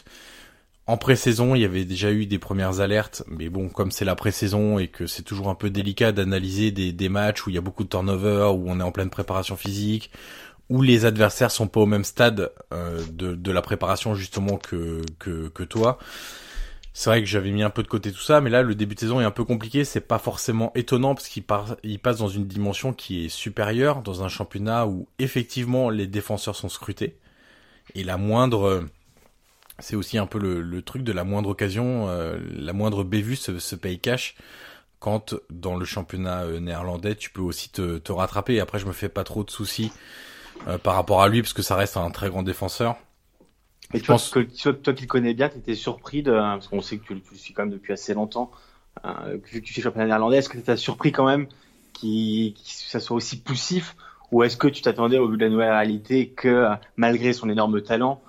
En 0.88 0.96
pré-saison, 0.96 1.56
il 1.56 1.62
y 1.62 1.64
avait 1.64 1.84
déjà 1.84 2.12
eu 2.12 2.26
des 2.26 2.38
premières 2.38 2.78
alertes, 2.80 3.24
mais 3.26 3.48
bon, 3.48 3.68
comme 3.68 3.90
c'est 3.90 4.04
la 4.04 4.14
pré-saison 4.14 4.78
et 4.78 4.86
que 4.86 5.08
c'est 5.08 5.24
toujours 5.24 5.48
un 5.48 5.56
peu 5.56 5.68
délicat 5.68 6.12
d'analyser 6.12 6.70
des, 6.70 6.92
des 6.92 7.08
matchs 7.08 7.44
où 7.44 7.50
il 7.50 7.56
y 7.56 7.58
a 7.58 7.60
beaucoup 7.60 7.82
de 7.82 7.88
turnover, 7.88 8.52
où 8.54 8.64
on 8.68 8.78
est 8.78 8.84
en 8.84 8.92
pleine 8.92 9.10
préparation 9.10 9.56
physique, 9.56 10.12
où 10.68 10.82
les 10.82 11.04
adversaires 11.04 11.50
sont 11.50 11.66
pas 11.66 11.80
au 11.80 11.86
même 11.86 12.04
stade 12.04 12.52
euh, 12.72 13.04
de, 13.10 13.34
de 13.34 13.52
la 13.52 13.62
préparation 13.62 14.14
justement 14.14 14.58
que, 14.58 15.02
que, 15.18 15.48
que 15.48 15.64
toi. 15.64 15.98
C'est 16.92 17.10
vrai 17.10 17.20
que 17.20 17.26
j'avais 17.26 17.50
mis 17.50 17.62
un 17.62 17.70
peu 17.70 17.82
de 17.82 17.88
côté 17.88 18.12
tout 18.12 18.22
ça, 18.22 18.40
mais 18.40 18.48
là 18.48 18.62
le 18.62 18.74
début 18.74 18.94
de 18.94 19.00
saison 19.00 19.20
est 19.20 19.24
un 19.24 19.30
peu 19.32 19.44
compliqué. 19.44 19.84
C'est 19.84 20.00
pas 20.00 20.18
forcément 20.18 20.72
étonnant 20.74 21.14
parce 21.14 21.28
qu'il 21.28 21.44
il 21.82 21.98
passe 21.98 22.18
dans 22.18 22.28
une 22.28 22.46
dimension 22.46 22.92
qui 22.92 23.26
est 23.26 23.28
supérieure, 23.28 24.02
dans 24.02 24.22
un 24.22 24.28
championnat 24.28 24.86
où 24.86 25.08
effectivement 25.18 25.90
les 25.90 26.06
défenseurs 26.06 26.56
sont 26.56 26.68
scrutés 26.68 27.18
et 27.94 28.02
la 28.02 28.16
moindre, 28.16 28.86
c'est 29.78 29.96
aussi 29.96 30.18
un 30.18 30.26
peu 30.26 30.38
le, 30.38 30.62
le, 30.62 30.82
truc 30.82 31.02
de 31.02 31.12
la 31.12 31.24
moindre 31.24 31.50
occasion, 31.50 32.08
euh, 32.08 32.38
la 32.54 32.72
moindre 32.72 33.04
bévue 33.04 33.36
se, 33.36 33.58
se, 33.58 33.76
paye 33.76 33.98
cash. 33.98 34.36
Quand 34.98 35.34
dans 35.50 35.76
le 35.76 35.84
championnat 35.84 36.44
euh, 36.44 36.58
néerlandais, 36.58 37.14
tu 37.14 37.30
peux 37.30 37.42
aussi 37.42 37.70
te, 37.70 37.98
te 37.98 38.12
rattraper. 38.12 38.54
Et 38.54 38.60
après, 38.60 38.78
je 38.78 38.86
me 38.86 38.92
fais 38.92 39.10
pas 39.10 39.24
trop 39.24 39.44
de 39.44 39.50
soucis 39.50 39.92
euh, 40.66 40.78
par 40.78 40.94
rapport 40.94 41.22
à 41.22 41.28
lui 41.28 41.42
parce 41.42 41.52
que 41.52 41.62
ça 41.62 41.76
reste 41.76 41.96
un 41.96 42.10
très 42.10 42.30
grand 42.30 42.42
défenseur. 42.42 42.96
Et 43.94 44.00
tu 44.00 44.06
pense... 44.06 44.30
que 44.30 44.40
toi, 44.40 44.94
qui 44.94 45.02
le 45.02 45.08
connais 45.08 45.34
bien, 45.34 45.48
tu 45.48 45.58
étais 45.58 45.74
surpris 45.74 46.22
de, 46.22 46.32
parce 46.32 46.68
qu'on 46.68 46.80
sait 46.80 46.98
que 46.98 47.04
tu, 47.04 47.14
le 47.14 47.36
suis 47.36 47.54
quand 47.54 47.62
même 47.62 47.72
depuis 47.72 47.92
assez 47.92 48.14
longtemps, 48.14 48.50
euh, 49.04 49.38
que 49.38 49.58
tu 49.58 49.72
fais 49.72 49.82
championnat 49.82 50.06
néerlandais, 50.06 50.38
est-ce 50.38 50.48
que 50.48 50.56
tu 50.56 50.64
t'as 50.64 50.76
surpris 50.76 51.12
quand 51.12 51.26
même 51.26 51.46
qu'il, 51.92 52.54
que 52.54 52.60
ça 52.64 52.98
soit 52.98 53.16
aussi 53.16 53.38
poussif, 53.38 53.94
ou 54.32 54.42
est-ce 54.42 54.56
que 54.56 54.66
tu 54.66 54.82
t'attendais 54.82 55.18
au 55.18 55.28
vu 55.28 55.36
de 55.36 55.44
la 55.44 55.50
nouvelle 55.50 55.70
réalité 55.70 56.30
que 56.30 56.66
malgré 56.96 57.32
son 57.32 57.48
énorme 57.48 57.80
talent, 57.80 58.20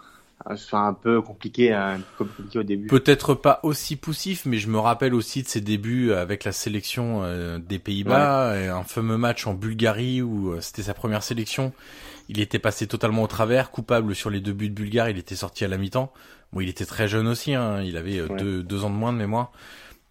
soit 0.55 0.79
un 0.79 0.93
peu 0.93 1.21
compliqué, 1.21 1.73
un 1.73 1.99
peu 2.17 2.25
compliqué 2.25 2.59
au 2.59 2.63
début. 2.63 2.87
Peut-être 2.87 3.33
pas 3.33 3.59
aussi 3.63 3.95
poussif, 3.95 4.45
mais 4.45 4.57
je 4.57 4.69
me 4.69 4.79
rappelle 4.79 5.13
aussi 5.13 5.43
de 5.43 5.47
ses 5.47 5.61
débuts 5.61 6.13
avec 6.13 6.43
la 6.43 6.51
sélection 6.51 7.21
euh, 7.23 7.57
des 7.59 7.79
Pays-Bas, 7.79 8.51
ouais. 8.51 8.67
un 8.67 8.83
fameux 8.83 9.17
match 9.17 9.47
en 9.47 9.53
Bulgarie 9.53 10.21
où 10.21 10.51
euh, 10.51 10.61
c'était 10.61 10.83
sa 10.83 10.93
première 10.93 11.23
sélection 11.23 11.73
il 12.29 12.39
était 12.39 12.59
passé 12.59 12.87
totalement 12.87 13.23
au 13.23 13.27
travers, 13.27 13.71
coupable 13.71 14.15
sur 14.15 14.29
les 14.29 14.39
deux 14.39 14.53
buts 14.53 14.69
bulgares, 14.69 15.09
il 15.09 15.17
était 15.17 15.35
sorti 15.35 15.63
à 15.63 15.67
la 15.67 15.77
mi-temps. 15.77 16.11
Bon, 16.53 16.61
il 16.61 16.69
était 16.69 16.85
très 16.85 17.07
jeune 17.07 17.27
aussi, 17.27 17.53
hein, 17.53 17.81
il 17.81 17.97
avait 17.97 18.19
euh, 18.19 18.27
deux, 18.37 18.63
deux, 18.63 18.83
ans 18.83 18.89
de 18.89 18.95
moins 18.95 19.13
de 19.13 19.17
mémoire. 19.17 19.51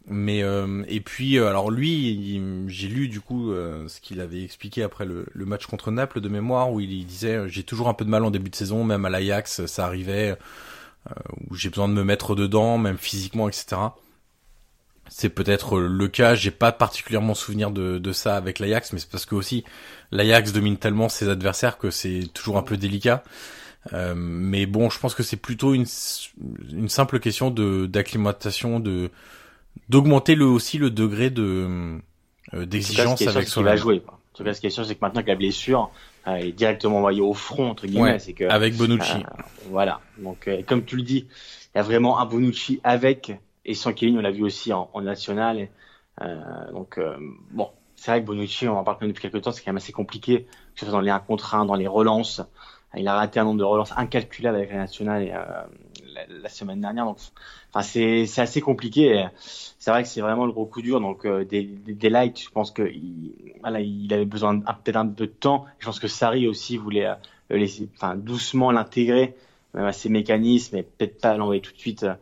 Mais 0.08 0.42
euh, 0.42 0.84
et 0.88 1.00
puis 1.00 1.36
euh, 1.36 1.48
alors 1.48 1.70
lui, 1.70 2.40
j'ai 2.68 2.88
lu 2.88 3.08
du 3.08 3.20
coup 3.20 3.52
ce 3.52 4.00
qu'il 4.00 4.20
avait 4.20 4.42
expliqué 4.42 4.82
après 4.82 5.04
le, 5.04 5.26
le, 5.32 5.46
match 5.46 5.66
contre 5.66 5.90
Naples 5.90 6.20
de 6.20 6.28
mémoire 6.28 6.72
où 6.72 6.78
il, 6.80 6.92
il 6.92 7.06
disait 7.06 7.48
j'ai 7.48 7.64
toujours 7.64 7.88
un 7.88 7.94
peu 7.94 8.04
de 8.04 8.10
mal 8.10 8.24
en 8.24 8.30
début 8.30 8.50
de 8.50 8.54
saison, 8.54 8.84
même 8.84 9.04
à 9.04 9.10
l'Ajax 9.10 9.66
ça 9.66 9.84
arrivait 9.84 10.38
où 11.50 11.54
j'ai 11.54 11.70
besoin 11.70 11.88
de 11.88 11.92
me 11.94 12.04
mettre 12.04 12.34
dedans, 12.36 12.78
même 12.78 12.98
physiquement 12.98 13.48
etc. 13.48 13.76
C'est 15.08 15.28
peut-être 15.28 15.78
le 15.78 16.08
cas, 16.08 16.34
j'ai 16.34 16.50
pas 16.50 16.72
particulièrement 16.72 17.34
souvenir 17.34 17.70
de, 17.70 17.98
de 17.98 18.12
ça 18.12 18.36
avec 18.36 18.58
l'Ajax, 18.58 18.92
mais 18.92 18.98
c'est 18.98 19.10
parce 19.10 19.26
que 19.26 19.34
aussi 19.34 19.64
l'Ajax 20.12 20.52
domine 20.52 20.76
tellement 20.76 21.08
ses 21.08 21.28
adversaires 21.28 21.78
que 21.78 21.90
c'est 21.90 22.28
toujours 22.32 22.58
un 22.58 22.62
peu 22.62 22.76
délicat. 22.76 23.22
Euh, 23.92 24.14
mais 24.16 24.66
bon, 24.66 24.90
je 24.90 24.98
pense 24.98 25.14
que 25.14 25.22
c'est 25.22 25.36
plutôt 25.36 25.74
une, 25.74 25.86
une 26.72 26.88
simple 26.88 27.20
question 27.20 27.50
de 27.50 27.86
d'acclimatation, 27.86 28.80
de 28.80 29.10
d'augmenter 29.88 30.34
le 30.34 30.46
aussi 30.46 30.78
le 30.78 30.90
degré 30.90 31.30
de 31.30 31.98
euh, 32.54 32.66
d'exigence 32.66 33.22
avec 33.22 33.48
son. 33.48 33.62
va 33.62 33.76
jouer. 33.76 34.02
En 34.06 34.36
tout 34.36 34.44
cas, 34.44 34.52
ce 34.52 34.60
qui 34.60 34.66
est 34.66 34.70
sûr, 34.70 34.84
c'est 34.84 34.94
que 34.94 35.00
maintenant 35.00 35.22
que 35.22 35.28
la 35.28 35.34
blessure 35.34 35.90
euh, 36.26 36.34
est 36.36 36.52
directement 36.52 36.98
envoyée 36.98 37.22
au 37.22 37.32
front 37.32 37.70
entre 37.70 37.86
guillemets, 37.86 38.12
ouais, 38.12 38.18
c'est 38.18 38.34
que 38.34 38.44
avec 38.44 38.76
Bonucci. 38.76 39.16
Euh, 39.16 39.42
voilà. 39.70 40.00
Donc, 40.18 40.46
euh, 40.46 40.62
comme 40.66 40.84
tu 40.84 40.96
le 40.96 41.02
dis, 41.02 41.26
il 41.74 41.78
y 41.78 41.80
a 41.80 41.82
vraiment 41.82 42.18
un 42.18 42.26
Bonucci 42.26 42.80
avec 42.84 43.32
et 43.64 43.74
sans 43.74 43.92
Kevin, 43.92 44.18
on 44.18 44.20
l'a 44.20 44.30
vu 44.30 44.42
aussi 44.44 44.72
en, 44.72 44.90
en 44.92 45.00
national. 45.00 45.68
Donc, 46.72 47.00
bon, 47.50 47.68
c'est 47.96 48.10
vrai 48.10 48.20
que 48.20 48.26
Bonucci, 48.26 48.68
on 48.68 48.78
en 48.78 48.84
parle 48.84 48.98
depuis 49.00 49.22
quelques 49.22 49.42
temps, 49.42 49.52
c'est 49.52 49.62
quand 49.62 49.70
même 49.70 49.78
assez 49.78 49.92
compliqué, 49.92 50.44
que 50.74 50.80
ce 50.80 50.86
soit 50.86 50.92
dans 50.92 51.00
les 51.00 51.10
1 51.10 51.18
contre 51.20 51.54
1, 51.54 51.64
dans 51.64 51.74
les 51.74 51.88
relances. 51.88 52.42
Il 52.96 53.08
a 53.08 53.14
raté 53.14 53.40
un 53.40 53.44
nombre 53.44 53.58
de 53.58 53.64
relances 53.64 53.92
incalculable 53.96 54.56
avec 54.56 54.70
la 54.70 54.78
nationale 54.78 55.22
et, 55.22 55.32
euh, 55.32 55.62
la, 56.16 56.38
la, 56.42 56.48
semaine 56.48 56.80
dernière. 56.80 57.04
Donc, 57.04 57.18
enfin, 57.72 57.82
c'est, 57.82 58.26
assez 58.38 58.60
compliqué. 58.60 59.26
C'est 59.38 59.90
vrai 59.90 60.02
que 60.02 60.08
c'est 60.08 60.20
vraiment 60.20 60.46
le 60.46 60.52
gros 60.52 60.66
coup 60.66 60.82
dur. 60.82 61.00
Donc, 61.00 61.24
euh, 61.24 61.44
des, 61.44 61.62
des, 61.62 61.94
des 61.94 62.10
lights, 62.10 62.42
je 62.42 62.50
pense 62.50 62.70
que 62.70 62.82
il, 62.82 63.32
voilà, 63.60 63.80
il 63.80 64.12
avait 64.12 64.24
besoin 64.24 64.58
peut-être 64.58 64.96
un 64.96 65.06
peu 65.06 65.26
de 65.26 65.32
temps. 65.32 65.66
Je 65.78 65.86
pense 65.86 66.00
que 66.00 66.08
Sarri 66.08 66.48
aussi 66.48 66.76
voulait 66.76 67.06
euh, 67.06 67.14
laisser, 67.50 67.88
enfin, 67.94 68.16
doucement 68.16 68.72
l'intégrer 68.72 69.36
même 69.76 69.86
à 69.86 69.92
ses 69.92 70.08
mécanismes 70.08 70.76
et 70.76 70.82
peut-être 70.82 71.20
pas 71.20 71.36
l'envoyer 71.36 71.60
tout 71.60 71.72
de 71.72 71.78
suite 71.78 72.04
euh, 72.04 72.14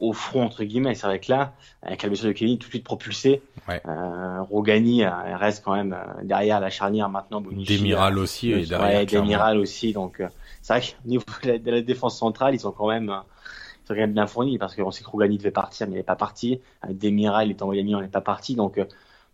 au 0.00 0.12
front 0.12 0.42
entre 0.42 0.64
guillemets. 0.64 0.94
C'est 0.94 1.06
vrai 1.06 1.20
que 1.20 1.30
là, 1.30 1.52
avec 1.82 2.02
la 2.02 2.08
blessure 2.08 2.28
de 2.28 2.32
Kevin 2.32 2.58
tout 2.58 2.66
de 2.66 2.72
suite 2.72 2.84
propulsé, 2.84 3.42
ouais. 3.68 3.80
euh, 3.86 4.42
Rogani 4.42 5.04
reste 5.06 5.62
quand 5.64 5.76
même 5.76 5.96
derrière 6.24 6.58
la 6.58 6.70
charnière 6.70 7.08
maintenant. 7.08 7.40
Bonucci, 7.40 7.78
Demiral 7.78 8.18
aussi 8.18 8.52
euh, 8.52 8.58
est 8.58 8.68
derrière. 8.68 9.00
Ouais, 9.00 9.06
Demiral 9.06 9.58
aussi. 9.58 9.92
Donc 9.92 10.22
c'est 10.66 10.72
vrai 10.72 10.82
niveau 11.04 11.24
de 11.44 11.70
la, 11.70 11.80
défense 11.80 12.18
centrale, 12.18 12.54
ils 12.54 12.58
sont 12.58 12.72
quand 12.72 12.88
même 12.88 13.06
sont 13.84 13.94
quand 13.94 14.00
même 14.00 14.14
bien 14.14 14.26
fournis 14.26 14.58
parce 14.58 14.74
qu'on 14.74 14.90
sait 14.90 15.04
que 15.04 15.08
Rogani 15.08 15.38
devait 15.38 15.52
partir 15.52 15.86
mais 15.86 15.92
il 15.92 15.96
n'est 15.98 16.02
pas 16.02 16.16
parti. 16.16 16.60
Demiral 16.88 17.50
est 17.50 17.62
envoyé 17.62 17.84
on 17.94 18.00
n'est 18.00 18.08
pas 18.08 18.20
parti. 18.20 18.56
Donc 18.56 18.84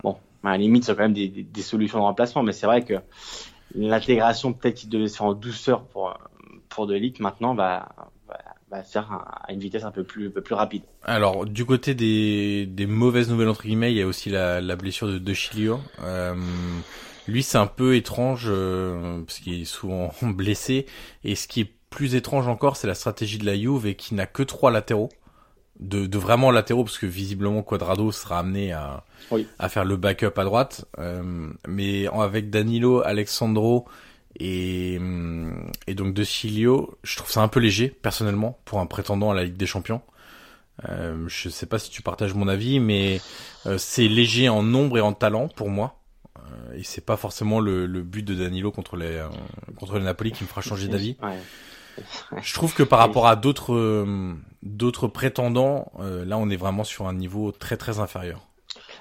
bon, 0.02 0.18
à 0.44 0.50
la 0.50 0.58
limite, 0.58 0.84
c'est 0.84 0.94
quand 0.94 1.04
même 1.04 1.14
des, 1.14 1.28
des, 1.28 1.62
solutions 1.62 1.98
de 1.98 2.02
remplacement. 2.02 2.42
Mais 2.42 2.52
c'est 2.52 2.66
vrai 2.66 2.84
que 2.84 2.96
l'intégration 3.74 4.52
peut-être 4.52 4.74
qui 4.74 4.88
devait 4.88 5.08
se 5.08 5.16
faire 5.16 5.26
en 5.26 5.32
douceur 5.32 5.84
pour 5.84 6.12
pour 6.68 6.86
de 6.86 7.00
maintenant 7.22 7.54
va 7.54 7.88
va 8.70 8.82
faire 8.82 9.10
à 9.10 9.52
une 9.52 9.60
vitesse 9.60 9.84
un 9.84 9.90
peu 9.90 10.04
plus, 10.04 10.28
un 10.28 10.30
peu 10.30 10.42
plus 10.42 10.54
rapide. 10.54 10.82
Alors 11.02 11.46
du 11.46 11.64
côté 11.64 11.94
des, 11.94 12.66
des 12.66 12.86
mauvaises 12.86 13.30
nouvelles 13.30 13.48
entre 13.48 13.62
guillemets, 13.62 13.92
il 13.92 13.96
y 13.96 14.02
a 14.02 14.06
aussi 14.06 14.28
la, 14.28 14.76
blessure 14.76 15.08
de 15.08 15.18
De 15.18 15.32
Chilio. 15.32 15.80
Euh, 16.02 16.34
lui 17.28 17.42
c'est 17.42 17.58
un 17.58 17.66
peu 17.66 17.96
étrange 17.96 18.46
euh, 18.46 19.22
parce 19.24 19.38
qu'il 19.38 19.62
est 19.62 19.64
souvent 19.64 20.12
blessé 20.22 20.86
et 21.24 21.34
ce 21.34 21.48
qui 21.48 21.60
est 21.62 21.72
plus 21.90 22.14
étrange 22.14 22.48
encore 22.48 22.76
c'est 22.76 22.86
la 22.86 22.94
stratégie 22.94 23.38
de 23.38 23.46
la 23.46 23.56
Juve 23.56 23.86
et 23.86 23.94
qui 23.94 24.14
n'a 24.14 24.26
que 24.26 24.42
trois 24.42 24.70
latéraux. 24.70 25.10
De, 25.80 26.06
de 26.06 26.18
vraiment 26.18 26.50
latéraux 26.52 26.84
parce 26.84 26.98
que 26.98 27.06
visiblement 27.06 27.62
Quadrado 27.62 28.12
sera 28.12 28.38
amené 28.38 28.72
à, 28.72 29.04
oui. 29.32 29.48
à 29.58 29.68
faire 29.68 29.84
le 29.84 29.96
backup 29.96 30.38
à 30.38 30.44
droite 30.44 30.84
euh, 30.98 31.50
mais 31.66 32.06
avec 32.08 32.50
Danilo, 32.50 33.02
Alexandro 33.02 33.86
et, 34.38 35.00
et 35.86 35.94
donc 35.94 36.14
de 36.14 36.24
Cilio, 36.24 36.96
je 37.02 37.16
trouve 37.16 37.30
ça 37.30 37.40
un 37.40 37.48
peu 37.48 37.58
léger 37.58 37.88
personnellement 37.88 38.58
pour 38.64 38.80
un 38.80 38.86
prétendant 38.86 39.30
à 39.30 39.34
la 39.34 39.44
Ligue 39.44 39.56
des 39.56 39.66
Champions. 39.66 40.02
Euh, 40.88 41.28
je 41.28 41.48
sais 41.48 41.66
pas 41.66 41.78
si 41.78 41.90
tu 41.90 42.02
partages 42.02 42.34
mon 42.34 42.48
avis, 42.48 42.80
mais 42.80 43.20
euh, 43.66 43.78
c'est 43.78 44.08
léger 44.08 44.48
en 44.48 44.62
nombre 44.62 44.98
et 44.98 45.00
en 45.00 45.12
talent 45.12 45.48
pour 45.48 45.68
moi. 45.68 46.01
Euh, 46.44 46.76
et 46.76 46.82
c'est 46.82 47.04
pas 47.04 47.16
forcément 47.16 47.60
le, 47.60 47.86
le, 47.86 48.02
but 48.02 48.22
de 48.22 48.34
Danilo 48.34 48.70
contre 48.70 48.96
les 48.96 49.16
euh, 49.16 49.28
contre 49.78 49.94
le 49.94 50.04
Napoli 50.04 50.32
qui 50.32 50.44
me 50.44 50.48
fera 50.48 50.60
changer 50.60 50.88
d'avis. 50.88 51.16
Ouais. 51.22 51.38
Je 52.42 52.54
trouve 52.54 52.72
que 52.72 52.82
par 52.82 52.98
rapport 52.98 53.26
à 53.26 53.36
d'autres 53.36 53.74
euh, 53.74 54.34
d'autres 54.62 55.08
prétendants, 55.08 55.92
là 55.98 56.38
on 56.38 56.48
est 56.48 56.56
vraiment 56.56 56.84
sur 56.84 57.06
un 57.06 57.12
niveau 57.12 57.52
très 57.52 57.76
très 57.76 58.00
inférieur. 58.00 58.40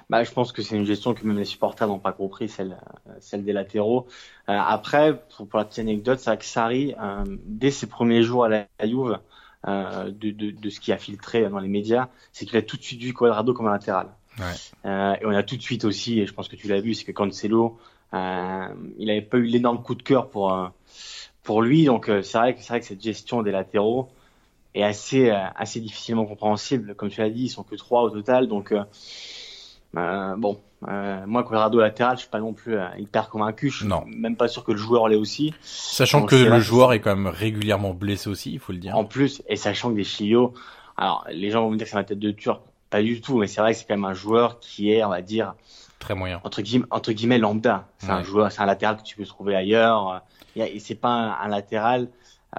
bah, 0.09 0.25
je 0.25 0.31
pense 0.31 0.51
que 0.51 0.61
c'est 0.61 0.75
une 0.75 0.85
gestion 0.85 1.13
que 1.13 1.25
même 1.25 1.37
les 1.37 1.45
supporters 1.45 1.87
n'ont 1.87 1.99
pas 1.99 2.11
compris, 2.11 2.49
celle, 2.49 2.77
celle 3.21 3.45
des 3.45 3.53
latéraux. 3.53 4.07
Euh, 4.49 4.57
après, 4.59 5.23
pour, 5.37 5.57
la 5.57 5.63
petite 5.63 5.79
anecdote, 5.79 6.19
c'est 6.19 6.37
que 6.37 6.43
Sarri, 6.43 6.93
euh, 7.01 7.23
dès 7.45 7.71
ses 7.71 7.87
premiers 7.87 8.23
jours 8.23 8.43
à 8.43 8.49
la, 8.49 8.67
Juve, 8.83 9.19
euh, 9.67 10.11
de, 10.11 10.31
de, 10.31 10.51
de, 10.51 10.69
ce 10.69 10.81
qui 10.81 10.91
a 10.91 10.97
filtré 10.97 11.47
dans 11.47 11.59
les 11.59 11.69
médias, 11.69 12.09
c'est 12.33 12.45
qu'il 12.45 12.57
a 12.57 12.61
tout 12.61 12.75
de 12.75 12.81
suite 12.83 13.01
vu 13.01 13.13
Quadrado 13.13 13.53
comme 13.53 13.67
un 13.67 13.71
latéral. 13.71 14.07
Ouais. 14.39 14.45
Euh, 14.85 15.13
et 15.21 15.25
on 15.25 15.31
a 15.31 15.43
tout 15.43 15.57
de 15.57 15.61
suite 15.61 15.85
aussi, 15.85 16.19
et 16.19 16.25
je 16.25 16.33
pense 16.33 16.47
que 16.47 16.55
tu 16.55 16.67
l'as 16.67 16.81
vu, 16.81 16.93
c'est 16.93 17.05
que 17.05 17.11
Cancelo, 17.11 17.77
euh, 18.13 18.67
il 18.97 19.07
n'avait 19.07 19.21
pas 19.21 19.37
eu 19.37 19.43
l'énorme 19.43 19.81
coup 19.81 19.95
de 19.95 20.03
cœur 20.03 20.29
pour 20.29 20.71
pour 21.43 21.61
lui. 21.61 21.85
Donc 21.85 22.05
c'est 22.23 22.37
vrai 22.37 22.55
que 22.55 22.65
vrai 22.67 22.79
que 22.79 22.85
cette 22.85 23.01
gestion 23.01 23.43
des 23.43 23.51
latéraux 23.51 24.09
est 24.73 24.83
assez 24.83 25.29
assez 25.29 25.79
difficilement 25.79 26.25
compréhensible. 26.25 26.95
Comme 26.95 27.09
tu 27.09 27.21
l'as 27.21 27.29
dit, 27.29 27.43
ils 27.43 27.49
sont 27.49 27.63
que 27.63 27.75
trois 27.75 28.03
au 28.03 28.09
total, 28.09 28.47
donc 28.47 28.73
euh, 29.97 30.35
bon, 30.37 30.59
euh, 30.87 31.23
moi, 31.27 31.43
Colorado 31.43 31.79
latéral, 31.79 32.15
je 32.15 32.21
suis 32.21 32.29
pas 32.29 32.39
non 32.39 32.53
plus 32.53 32.75
euh, 32.75 32.85
hyper 32.97 33.29
convaincu. 33.29 33.69
Je 33.69 33.77
suis 33.77 33.87
non. 33.87 34.03
même 34.07 34.35
pas 34.35 34.47
sûr 34.47 34.63
que 34.63 34.71
le 34.71 34.77
joueur 34.77 35.07
l'est 35.07 35.15
aussi. 35.15 35.53
Sachant 35.61 36.25
que 36.25 36.35
le 36.35 36.59
joueur 36.59 36.93
est 36.93 37.01
quand 37.01 37.15
même 37.15 37.27
régulièrement 37.27 37.93
blessé 37.93 38.29
aussi, 38.29 38.53
il 38.53 38.59
faut 38.59 38.71
le 38.71 38.79
dire. 38.79 38.95
En 38.95 39.05
plus, 39.05 39.41
et 39.47 39.55
sachant 39.55 39.89
que 39.91 39.95
des 39.95 40.03
Chilio, 40.03 40.53
alors 40.97 41.25
les 41.31 41.51
gens 41.51 41.63
vont 41.63 41.71
me 41.71 41.77
dire 41.77 41.85
que 41.85 41.91
c'est 41.91 41.97
ma 41.97 42.03
tête 42.03 42.19
de 42.19 42.31
turc, 42.31 42.61
pas 42.91 43.01
du 43.01 43.21
tout, 43.21 43.37
mais 43.37 43.47
c'est 43.47 43.61
vrai 43.61 43.71
que 43.71 43.79
c'est 43.79 43.85
quand 43.85 43.95
même 43.95 44.05
un 44.05 44.13
joueur 44.13 44.59
qui 44.59 44.91
est, 44.91 45.03
on 45.03 45.09
va 45.09 45.21
dire, 45.21 45.55
très 45.97 46.13
moyen. 46.13 46.41
Entre 46.43 46.61
guillemets, 46.61 46.85
entre 46.91 47.13
guillemets 47.13 47.37
lambda. 47.37 47.87
C'est 47.99 48.09
un 48.09 48.21
joueur, 48.21 48.51
c'est 48.51 48.61
un 48.61 48.65
latéral 48.65 48.97
que 48.97 49.03
tu 49.03 49.15
peux 49.15 49.25
trouver 49.25 49.55
ailleurs. 49.55 50.21
Et 50.55 50.79
c'est 50.79 50.95
pas 50.95 51.09
un, 51.09 51.31
un 51.31 51.47
latéral. 51.47 52.09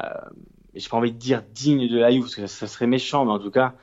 Euh, 0.03 0.09
j'ai 0.75 0.89
pas 0.89 0.97
envie 0.97 1.13
de 1.13 1.19
dire 1.19 1.43
digne 1.53 1.87
de 1.87 1.99
la 1.99 2.11
Juve 2.11 2.23
parce 2.23 2.35
que 2.35 2.47
ça, 2.47 2.67
ça 2.67 2.67
serait 2.67 2.87
méchant, 2.87 3.27
mais 3.27 3.33
en 3.33 3.39
tout 3.39 3.51
cas, 3.51 3.75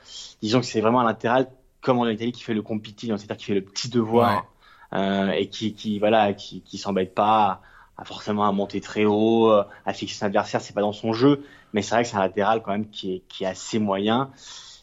disons 0.42 0.58
que 0.60 0.66
c'est 0.66 0.80
vraiment 0.80 1.00
un 1.00 1.04
latéral 1.04 1.48
comme 1.80 1.98
en 2.00 2.08
Italie 2.08 2.32
qui 2.32 2.42
fait 2.42 2.54
le 2.54 2.62
compiti, 2.62 3.06
c'est-à-dire 3.06 3.36
qui 3.36 3.44
fait 3.44 3.54
le 3.54 3.62
petit 3.62 3.88
devoir 3.88 4.46
euh, 4.92 5.30
et 5.30 5.48
qui, 5.48 5.72
qui 5.72 6.00
voilà, 6.00 6.32
qui, 6.32 6.62
qui 6.62 6.78
s'embête 6.78 7.14
pas 7.14 7.62
à, 7.96 8.04
forcément 8.04 8.44
à 8.44 8.50
monter 8.50 8.80
très 8.80 9.04
haut, 9.04 9.50
à 9.50 9.92
fixer 9.92 10.18
son 10.18 10.26
adversaire, 10.26 10.60
c'est 10.60 10.74
pas 10.74 10.80
dans 10.80 10.92
son 10.92 11.12
jeu, 11.12 11.44
mais 11.72 11.82
c'est 11.82 11.94
vrai 11.94 12.02
que 12.02 12.08
c'est 12.08 12.16
un 12.16 12.20
latéral 12.20 12.60
quand 12.62 12.72
même 12.72 12.90
qui 12.90 13.14
est, 13.14 13.22
qui 13.28 13.44
est 13.44 13.46
assez 13.46 13.78
moyen. 13.78 14.30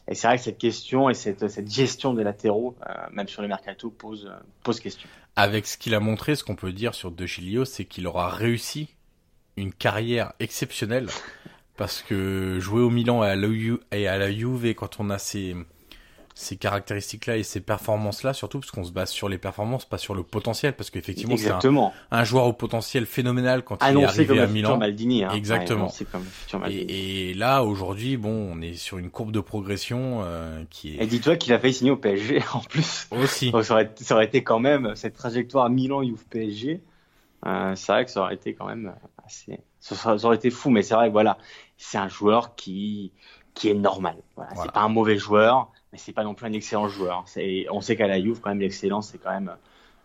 Et 0.08 0.14
c'est 0.14 0.26
vrai 0.26 0.38
que 0.38 0.42
cette 0.42 0.58
question 0.58 1.10
et 1.10 1.14
cette, 1.14 1.70
gestion 1.70 2.14
des 2.14 2.24
latéraux, 2.24 2.74
euh, 2.88 2.92
même 3.12 3.28
sur 3.28 3.42
le 3.42 3.48
mercato, 3.48 3.90
pose, 3.90 4.26
euh, 4.26 4.38
pose 4.62 4.80
question. 4.80 5.08
Avec 5.36 5.66
ce 5.66 5.76
qu'il 5.76 5.94
a 5.94 6.00
montré, 6.00 6.34
ce 6.34 6.44
qu'on 6.44 6.56
peut 6.56 6.72
dire 6.72 6.94
sur 6.94 7.10
De 7.10 7.26
Chilio, 7.26 7.64
c'est 7.64 7.84
qu'il 7.84 8.06
aura 8.06 8.30
réussi 8.30 8.88
une 9.56 9.72
carrière 9.72 10.32
exceptionnelle 10.40 11.08
parce 11.76 12.02
que 12.02 12.58
jouer 12.58 12.80
au 12.80 12.90
Milan 12.90 13.22
et 13.22 13.28
à 13.28 13.36
la, 13.36 13.48
et 13.92 14.08
à 14.08 14.18
la 14.18 14.32
Juve 14.32 14.74
quand 14.74 14.98
on 14.98 15.10
a 15.10 15.18
ces 15.18 15.54
ces 16.38 16.56
caractéristiques-là 16.56 17.36
et 17.36 17.42
ces 17.42 17.58
performances-là, 17.58 18.32
surtout 18.32 18.60
parce 18.60 18.70
qu'on 18.70 18.84
se 18.84 18.92
base 18.92 19.10
sur 19.10 19.28
les 19.28 19.38
performances, 19.38 19.84
pas 19.84 19.98
sur 19.98 20.14
le 20.14 20.22
potentiel, 20.22 20.72
parce 20.76 20.88
qu'effectivement 20.88 21.36
c'est 21.36 21.50
un, 21.50 21.92
un, 22.12 22.24
joueur 22.24 22.46
au 22.46 22.52
potentiel 22.52 23.06
phénoménal 23.06 23.64
quand 23.64 23.78
il 23.82 23.98
est 23.98 24.04
arrivé 24.04 24.38
à 24.38 24.46
Milan. 24.46 24.78
Maldini, 24.78 25.24
hein. 25.24 25.32
Exactement. 25.32 25.92
et, 26.68 27.30
et, 27.30 27.34
là 27.34 27.64
aujourd'hui, 27.64 28.16
bon, 28.16 28.52
on 28.52 28.60
est 28.60 28.74
sur 28.74 28.98
une 28.98 29.10
courbe 29.10 29.32
de 29.32 29.40
progression 29.40 30.20
euh, 30.22 30.62
qui 30.70 30.94
est. 30.94 31.02
Et 31.02 31.06
dis-toi 31.08 31.34
qu'il 31.36 31.52
a 31.54 31.58
failli 31.58 31.74
signer 31.74 31.90
au 31.90 31.96
PSG 31.96 32.40
en 32.54 32.60
plus. 32.60 33.08
Aussi. 33.10 33.50
ça, 33.50 33.74
aurait, 33.74 33.90
ça 33.96 34.14
aurait 34.14 34.26
été 34.26 34.44
quand 34.44 34.60
même 34.60 34.94
cette 34.94 35.14
trajectoire 35.14 35.68
Milan, 35.70 36.04
Juve, 36.04 36.24
PSG. 36.30 36.80
Euh, 37.46 37.74
c'est 37.74 37.92
vrai 37.92 38.04
que 38.04 38.12
ça 38.12 38.20
aurait 38.20 38.34
été 38.34 38.54
quand 38.54 38.66
même 38.66 38.94
assez. 39.26 39.58
Ça, 39.80 40.14
aurait 40.14 40.36
été 40.36 40.50
fou, 40.50 40.70
mais 40.70 40.82
c'est 40.82 40.94
vrai 40.94 41.08
que 41.08 41.12
voilà, 41.12 41.36
c'est 41.78 41.98
un 41.98 42.08
joueur 42.08 42.54
qui 42.54 43.10
qui 43.54 43.70
est 43.70 43.74
normal. 43.74 44.14
Voilà, 44.36 44.52
voilà. 44.54 44.70
C'est 44.70 44.72
pas 44.72 44.82
un 44.82 44.88
mauvais 44.88 45.18
joueur 45.18 45.72
mais 45.92 45.98
c'est 45.98 46.12
pas 46.12 46.24
non 46.24 46.34
plus 46.34 46.46
un 46.46 46.52
excellent 46.52 46.88
joueur. 46.88 47.24
On 47.70 47.80
sait 47.80 47.96
qu'à 47.96 48.06
la 48.06 48.20
Juve, 48.20 48.40
quand 48.40 48.50
même, 48.50 48.60
l'excellence, 48.60 49.10
c'est 49.12 49.18
quand 49.18 49.32
même 49.32 49.52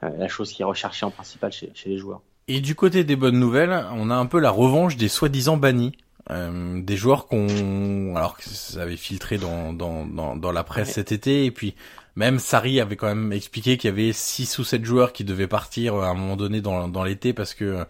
euh, 0.04 0.10
la 0.18 0.28
chose 0.28 0.52
qui 0.52 0.62
est 0.62 0.66
recherchée 0.66 1.06
en 1.06 1.12
principal 1.12 1.52
chez, 1.52 1.72
chez, 1.74 1.90
les 1.90 1.98
joueurs. 1.98 2.22
Et 2.48 2.62
du 2.62 2.76
côté 2.76 3.04
des 3.04 3.16
bonnes 3.16 3.40
nouvelles, 3.40 3.86
on 3.94 4.10
a 4.10 4.16
un 4.16 4.26
peu 4.26 4.40
la 4.40 4.52
revanche 4.52 4.98
des 4.98 5.08
soi-disant 5.08 5.58
bannis. 5.58 5.94
Euh, 6.32 6.82
des 6.82 6.96
joueurs 6.96 7.28
qu'on 7.28 8.16
alors 8.16 8.38
que 8.38 8.46
ça 8.46 8.84
avait 8.84 8.96
filtré 8.96 9.38
dans 9.38 9.74
dans 9.74 10.06
dans, 10.06 10.38
dans 10.38 10.54
la 10.54 10.64
presse 10.64 10.94
cet 10.94 11.12
été 11.12 11.44
et 11.44 11.52
puis 11.52 11.76
même 12.16 12.40
Sari 12.40 12.80
avait 12.80 12.96
quand 12.96 13.14
même 13.14 13.34
expliqué 13.34 13.76
qu'il 13.76 13.90
y 13.90 13.92
avait 13.92 14.14
six 14.14 14.58
ou 14.58 14.64
sept 14.64 14.86
joueurs 14.86 15.12
qui 15.12 15.26
devaient 15.26 15.50
partir 15.50 15.96
à 15.96 16.08
un 16.08 16.14
moment 16.14 16.38
donné 16.38 16.62
dans 16.62 16.88
dans 16.88 17.04
l'été 17.04 17.34
parce 17.34 17.54
que 17.54 17.86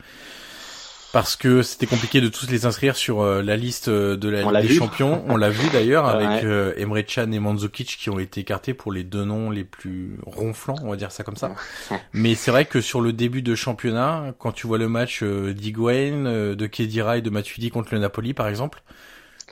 parce 1.14 1.36
que 1.36 1.62
c'était 1.62 1.86
compliqué 1.86 2.22
de 2.22 2.28
tous 2.28 2.50
les 2.50 2.66
inscrire 2.66 2.96
sur 2.96 3.22
euh, 3.22 3.44
la 3.44 3.56
liste 3.56 3.88
euh, 3.88 4.18
de 4.18 4.30
la 4.30 4.42
Ligue 4.42 4.68
des 4.68 4.74
Champions. 4.74 5.24
On 5.28 5.38
l'a 5.38 5.52
vu 5.52 5.70
d'ailleurs 5.70 6.08
avec 6.08 6.44
euh, 6.44 6.74
Emre 6.76 7.02
Can 7.02 7.32
et 7.32 7.38
Mandzukic 7.38 7.98
qui 8.00 8.10
ont 8.10 8.18
été 8.18 8.42
écartés 8.42 8.74
pour 8.74 8.92
les 8.92 9.04
deux 9.04 9.24
noms 9.24 9.52
les 9.52 9.64
plus 9.64 10.18
ronflants, 10.26 10.76
on 10.82 10.90
va 10.90 10.96
dire 10.96 11.12
ça 11.12 11.24
comme 11.24 11.38
ça. 11.38 11.54
Mais 12.14 12.34
c'est 12.34 12.50
vrai 12.50 12.66
que 12.66 12.82
sur 12.82 13.00
le 13.00 13.14
début 13.14 13.44
de 13.44 13.54
championnat, 13.54 14.34
quand 14.40 14.54
tu 14.54 14.66
vois 14.66 14.80
le 14.80 14.90
match 14.90 15.22
d'Higuain, 15.22 16.56
de 16.56 16.66
Kedira 16.66 17.20
et 17.20 17.22
de 17.22 17.30
Matuidi 17.30 17.70
contre 17.70 17.94
le 17.94 18.00
Napoli 18.00 18.34
par 18.34 18.48
exemple, 18.48 18.82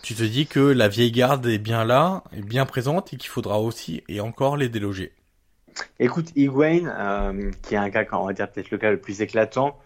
tu 0.01 0.15
te 0.15 0.23
dis 0.23 0.47
que 0.47 0.59
la 0.59 0.87
vieille 0.87 1.11
garde 1.11 1.45
est 1.45 1.59
bien 1.59 1.85
là, 1.85 2.23
est 2.35 2.41
bien 2.41 2.65
présente 2.65 3.13
et 3.13 3.17
qu'il 3.17 3.29
faudra 3.29 3.59
aussi 3.59 4.01
et 4.09 4.19
encore 4.19 4.57
les 4.57 4.67
déloger. 4.67 5.11
Écoute, 5.99 6.31
Higuain, 6.35 7.51
qui 7.61 7.75
est 7.75 7.77
un 7.77 7.89
cas, 7.89 8.05
on 8.13 8.25
va 8.25 8.33
dire 8.33 8.51
peut-être 8.51 8.71
le 8.71 8.77
cas 8.77 8.91
le 8.91 8.99
plus 8.99 9.21
éclatant, 9.21 9.77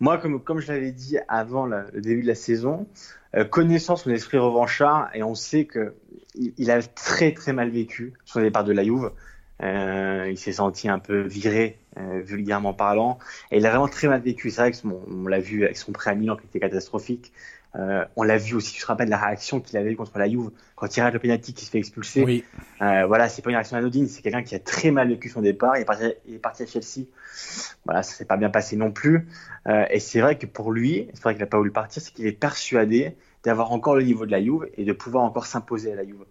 moi, 0.00 0.18
comme, 0.18 0.60
je 0.60 0.72
l'avais 0.72 0.92
dit 0.92 1.18
avant 1.28 1.66
le 1.66 2.00
début 2.00 2.22
de 2.22 2.26
la 2.26 2.34
saison, 2.34 2.86
euh, 3.36 3.44
connaissant 3.44 3.96
son 3.96 4.10
esprit 4.10 4.38
revanchard, 4.38 5.10
et 5.14 5.22
on 5.22 5.34
sait 5.34 5.64
que 5.64 5.94
il, 6.34 6.70
a 6.70 6.82
très 6.82 7.32
très 7.32 7.52
mal 7.52 7.70
vécu 7.70 8.12
son 8.24 8.40
départ 8.40 8.64
de 8.64 8.72
la 8.72 8.82
Juve. 8.82 9.12
Euh, 9.62 10.26
il 10.28 10.36
s'est 10.36 10.52
senti 10.52 10.88
un 10.88 10.98
peu 10.98 11.20
viré, 11.20 11.78
euh, 11.96 12.20
vulgairement 12.20 12.74
parlant, 12.74 13.18
et 13.52 13.58
il 13.58 13.66
a 13.66 13.70
vraiment 13.70 13.88
très 13.88 14.08
mal 14.08 14.20
vécu. 14.20 14.50
C'est 14.50 14.60
vrai 14.60 14.72
que 14.72 14.76
on 14.84 15.28
l'a 15.28 15.38
vu 15.38 15.64
avec 15.64 15.76
son 15.76 15.92
prêt 15.92 16.10
à 16.10 16.14
Milan 16.14 16.36
qui 16.36 16.46
était 16.46 16.60
catastrophique. 16.60 17.32
Euh, 17.76 18.04
on 18.14 18.22
l'a 18.22 18.38
vu 18.38 18.54
aussi, 18.54 18.72
tu 18.72 18.80
te 18.80 18.86
rappelles 18.86 19.08
la 19.08 19.18
réaction 19.18 19.60
qu'il 19.60 19.76
avait 19.76 19.92
eu 19.92 19.96
contre 19.96 20.16
la 20.18 20.28
Juve 20.28 20.50
quand 20.76 20.96
il 20.96 21.00
rate 21.00 21.14
le 21.14 21.18
penalty 21.18 21.54
qui 21.54 21.64
se 21.64 21.70
fait 21.70 21.78
expulser. 21.78 22.22
Oui. 22.24 22.44
Euh, 22.80 23.06
voilà, 23.06 23.28
c'est 23.28 23.42
pas 23.42 23.50
une 23.50 23.56
réaction 23.56 23.76
anodine, 23.76 24.06
c'est 24.06 24.22
quelqu'un 24.22 24.42
qui 24.42 24.54
a 24.54 24.60
très 24.60 24.90
mal 24.90 25.08
vécu 25.08 25.28
son 25.28 25.40
départ. 25.40 25.76
Il 25.76 25.82
est 25.82 25.84
parti, 25.84 26.04
il 26.26 26.34
est 26.34 26.38
parti 26.38 26.62
à 26.62 26.66
Chelsea. 26.66 27.06
Voilà, 27.84 28.02
ça 28.02 28.14
s'est 28.14 28.24
pas 28.24 28.36
bien 28.36 28.50
passé 28.50 28.76
non 28.76 28.92
plus. 28.92 29.26
Euh, 29.66 29.86
et 29.90 29.98
c'est 29.98 30.20
vrai 30.20 30.38
que 30.38 30.46
pour 30.46 30.70
lui, 30.70 31.08
c'est 31.14 31.22
vrai 31.22 31.34
qu'il 31.34 31.42
a 31.42 31.46
pas 31.46 31.58
voulu 31.58 31.72
partir, 31.72 32.00
c'est 32.00 32.12
qu'il 32.12 32.26
est 32.26 32.32
persuadé 32.32 33.16
d'avoir 33.42 33.72
encore 33.72 33.96
le 33.96 34.04
niveau 34.04 34.24
de 34.24 34.30
la 34.30 34.42
Juve 34.42 34.68
et 34.76 34.84
de 34.84 34.92
pouvoir 34.92 35.24
encore 35.24 35.46
s'imposer 35.46 35.92
à 35.92 35.96
la 35.96 36.04
Juve. 36.04 36.24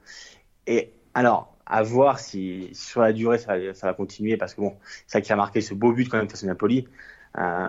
Et 0.65 0.91
alors, 1.13 1.53
à 1.65 1.83
voir 1.83 2.19
si, 2.19 2.69
sur 2.73 3.01
la 3.01 3.13
durée 3.13 3.37
ça, 3.37 3.55
ça 3.73 3.87
va 3.87 3.93
continuer 3.93 4.37
parce 4.37 4.53
que 4.53 4.61
bon, 4.61 4.75
c'est 5.07 5.17
vrai 5.17 5.21
qu'il 5.21 5.33
a 5.33 5.37
marqué 5.37 5.61
ce 5.61 5.73
beau 5.73 5.91
but 5.91 6.09
quand 6.09 6.17
même 6.17 6.29
face 6.29 6.43
à 6.43 6.47
Napoli. 6.47 6.87
Euh, 7.37 7.67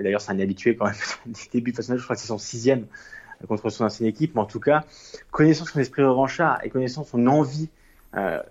d'ailleurs, 0.00 0.20
c'est 0.20 0.32
un 0.32 0.38
habitué 0.40 0.76
quand 0.76 0.86
même 0.86 0.94
des 1.26 1.40
débuts 1.52 1.72
de 1.72 1.82
je 1.82 2.02
crois 2.02 2.16
que 2.16 2.22
c'est 2.22 2.28
son 2.28 2.38
sixième 2.38 2.86
contre 3.46 3.70
son 3.70 3.84
ancienne 3.84 4.08
équipe, 4.08 4.34
mais 4.34 4.40
en 4.40 4.46
tout 4.46 4.60
cas, 4.60 4.84
connaissant 5.30 5.64
son 5.64 5.80
esprit 5.80 6.02
revanchard 6.02 6.60
et 6.62 6.70
connaissant 6.70 7.04
son 7.04 7.26
envie, 7.26 7.68
euh, 8.16 8.42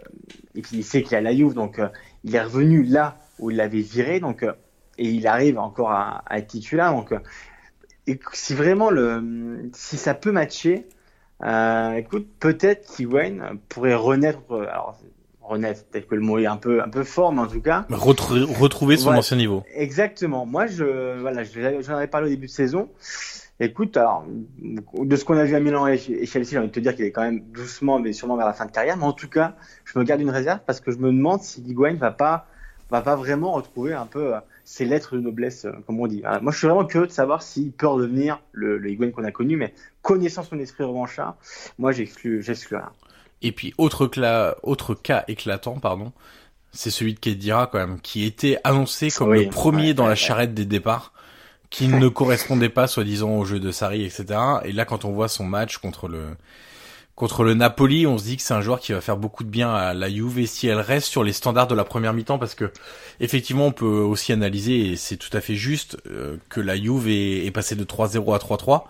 et 0.56 0.62
puis 0.62 0.78
il 0.78 0.84
sait 0.84 1.04
qu'il 1.04 1.16
a 1.16 1.22
la 1.22 1.34
Juve, 1.36 1.54
donc 1.54 1.80
euh, 1.80 1.88
il 2.24 2.36
est 2.36 2.42
revenu 2.42 2.84
là 2.84 3.18
où 3.40 3.52
il 3.52 3.58
l'avait 3.58 3.82
viré, 3.82 4.20
donc 4.20 4.44
euh, 4.44 4.54
et 4.98 5.10
il 5.10 5.28
arrive 5.28 5.58
encore 5.58 5.92
à, 5.92 6.24
être 6.32 6.48
titulaire, 6.48 6.92
donc 6.92 7.14
si 8.34 8.54
vraiment 8.54 8.90
le, 8.90 9.70
si 9.74 9.98
ça 9.98 10.14
peut 10.14 10.32
matcher, 10.32 10.86
écoute, 11.96 12.28
peut-être 12.40 12.96
qu'Iwan 12.96 13.58
pourrait 13.70 13.96
renaître. 13.96 14.40
Renaître. 15.52 15.86
Peut-être 15.86 16.08
que 16.08 16.16
le 16.16 16.22
mot 16.22 16.40
est 16.40 16.46
un 16.46 16.58
peu, 16.58 16.82
un 16.82 16.90
peu 16.90 17.04
fort, 17.04 17.32
mais 17.34 17.42
en 17.42 17.48
tout 17.48 17.62
cas. 17.62 17.86
retrouver 17.90 18.98
son 18.98 19.12
ancien 19.12 19.38
niveau. 19.38 19.64
Exactement. 19.74 20.46
Moi, 20.46 20.68
je, 20.68 21.20
voilà, 21.20 21.44
j'en 21.44 21.96
avais 21.96 22.08
parlé 22.08 22.28
au 22.28 22.30
début 22.30 22.48
de 22.48 22.52
saison. 22.52 22.90
Écoute, 23.64 23.96
alors, 23.96 24.26
de 24.58 25.16
ce 25.16 25.24
qu'on 25.24 25.38
a 25.38 25.44
vu 25.44 25.56
à 25.56 25.60
Milan 25.60 25.86
et 25.86 25.98
Chelsea, 25.98 26.48
j'ai 26.50 26.58
envie 26.58 26.70
de 26.70 26.72
te 26.72 26.80
dire 26.80 26.96
qu'il 26.96 27.06
est 27.06 27.12
quand 27.12 27.22
même 27.22 27.42
doucement, 27.42 28.00
mais 28.00 28.12
sûrement 28.12 28.36
vers 28.36 28.48
la 28.48 28.54
fin 28.54 28.66
de 28.66 28.72
carrière. 28.72 28.98
Mais 28.98 29.04
en 29.04 29.14
tout 29.14 29.30
cas, 29.30 29.56
je 29.86 30.00
me 30.00 30.04
garde 30.04 30.20
une 30.20 30.32
réserve 30.32 30.62
parce 30.66 30.80
que 30.80 30.92
je 30.92 30.98
me 30.98 31.12
demande 31.12 31.42
si 31.42 31.62
Higuain 31.62 31.94
va 31.94 32.10
pas, 32.10 32.48
va 32.90 33.02
pas 33.02 33.16
vraiment 33.16 33.52
retrouver 33.52 33.94
un 33.94 34.08
peu 34.08 34.34
euh, 34.34 34.40
ses 34.64 34.86
lettres 34.86 35.16
de 35.16 35.22
noblesse, 35.22 35.66
euh, 35.66 35.74
comme 35.86 36.00
on 36.00 36.08
dit. 36.08 36.24
Moi, 36.42 36.52
je 36.52 36.58
suis 36.58 36.66
vraiment 36.66 36.86
curieux 36.86 37.06
de 37.06 37.12
savoir 37.12 37.44
s'il 37.44 37.72
peut 37.72 37.86
redevenir 37.86 38.42
le, 38.52 38.80
le 38.80 38.90
Higuain 38.90 39.12
qu'on 39.12 39.24
a 39.26 39.32
connu, 39.32 39.58
mais 39.58 39.76
connaissant 40.02 40.42
son 40.42 40.58
esprit 40.58 40.84
revanchard, 40.84 41.38
moi, 41.78 41.92
j'exclus, 41.92 42.42
j'exclus 42.42 42.78
rien. 42.78 42.92
Et 43.42 43.52
puis 43.52 43.74
autre, 43.78 44.10
autre 44.64 44.94
cas 44.94 45.24
éclatant, 45.28 45.80
pardon, 45.80 46.12
c'est 46.72 46.92
celui 46.92 47.14
de 47.14 47.20
Kedira 47.20 47.68
quand 47.68 47.80
même, 47.80 48.00
qui 48.00 48.24
était 48.24 48.58
annoncé 48.64 49.10
comme 49.10 49.34
le 49.34 49.50
premier 49.50 49.94
dans 49.94 50.08
la 50.08 50.16
charrette 50.16 50.54
des 50.54 50.66
départs, 50.66 51.12
qui 51.70 51.88
ne 51.88 52.08
correspondait 52.08 52.70
pas 52.70 52.88
soi-disant 52.88 53.32
au 53.32 53.46
jeu 53.46 53.60
de 53.60 53.72
Sarri, 53.72 54.04
etc. 54.04 54.40
Et 54.66 54.72
là, 54.72 54.86
quand 54.86 55.06
on 55.06 55.12
voit 55.12 55.28
son 55.28 55.46
match 55.46 55.78
contre 55.78 56.08
le 56.08 56.36
contre 57.16 57.44
le 57.44 57.54
Napoli, 57.54 58.08
on 58.08 58.18
se 58.18 58.24
dit 58.24 58.38
que 58.38 58.42
c'est 58.42 58.54
un 58.54 58.62
joueur 58.62 58.80
qui 58.80 58.94
va 58.94 59.02
faire 59.02 59.18
beaucoup 59.18 59.44
de 59.44 59.50
bien 59.50 59.72
à 59.72 59.94
la 59.94 60.10
Juve. 60.10 60.44
Si 60.48 60.68
elle 60.68 60.80
reste 60.80 61.08
sur 61.08 61.24
les 61.24 61.34
standards 61.34 61.68
de 61.68 61.76
la 61.76 61.84
première 61.84 62.14
mi-temps, 62.14 62.40
parce 62.40 62.56
que 62.56 62.72
effectivement, 63.20 63.68
on 63.68 63.72
peut 63.72 63.86
aussi 63.86 64.34
analyser, 64.34 64.92
et 64.92 64.96
c'est 64.96 65.18
tout 65.18 65.30
à 65.38 65.40
fait 65.40 65.54
juste, 65.54 65.98
euh, 66.08 66.38
que 66.50 66.60
la 66.60 66.76
Juve 66.76 67.10
est, 67.10 67.46
est 67.46 67.52
passée 67.52 67.76
de 67.76 67.84
3-0 67.84 68.34
à 68.34 68.40
3-3 68.40 68.86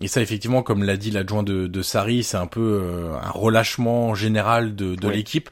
et 0.00 0.08
ça, 0.08 0.22
effectivement, 0.22 0.62
comme 0.62 0.84
l'a 0.84 0.96
dit 0.96 1.10
l'adjoint 1.10 1.42
de, 1.42 1.66
de 1.66 1.82
Sarri, 1.82 2.22
c'est 2.22 2.36
un 2.36 2.46
peu 2.46 2.80
euh, 2.82 3.14
un 3.20 3.30
relâchement 3.30 4.14
général 4.14 4.76
de, 4.76 4.94
de 4.94 5.08
l'équipe. 5.08 5.50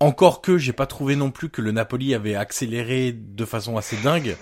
encore 0.00 0.40
que 0.40 0.58
j'ai 0.58 0.72
pas 0.72 0.86
trouvé 0.86 1.16
non 1.16 1.30
plus 1.30 1.48
que 1.48 1.62
le 1.62 1.72
Napoli 1.72 2.14
avait 2.14 2.34
accéléré 2.34 3.12
de 3.12 3.44
façon 3.44 3.76
assez 3.76 3.96
dingue. 4.02 4.36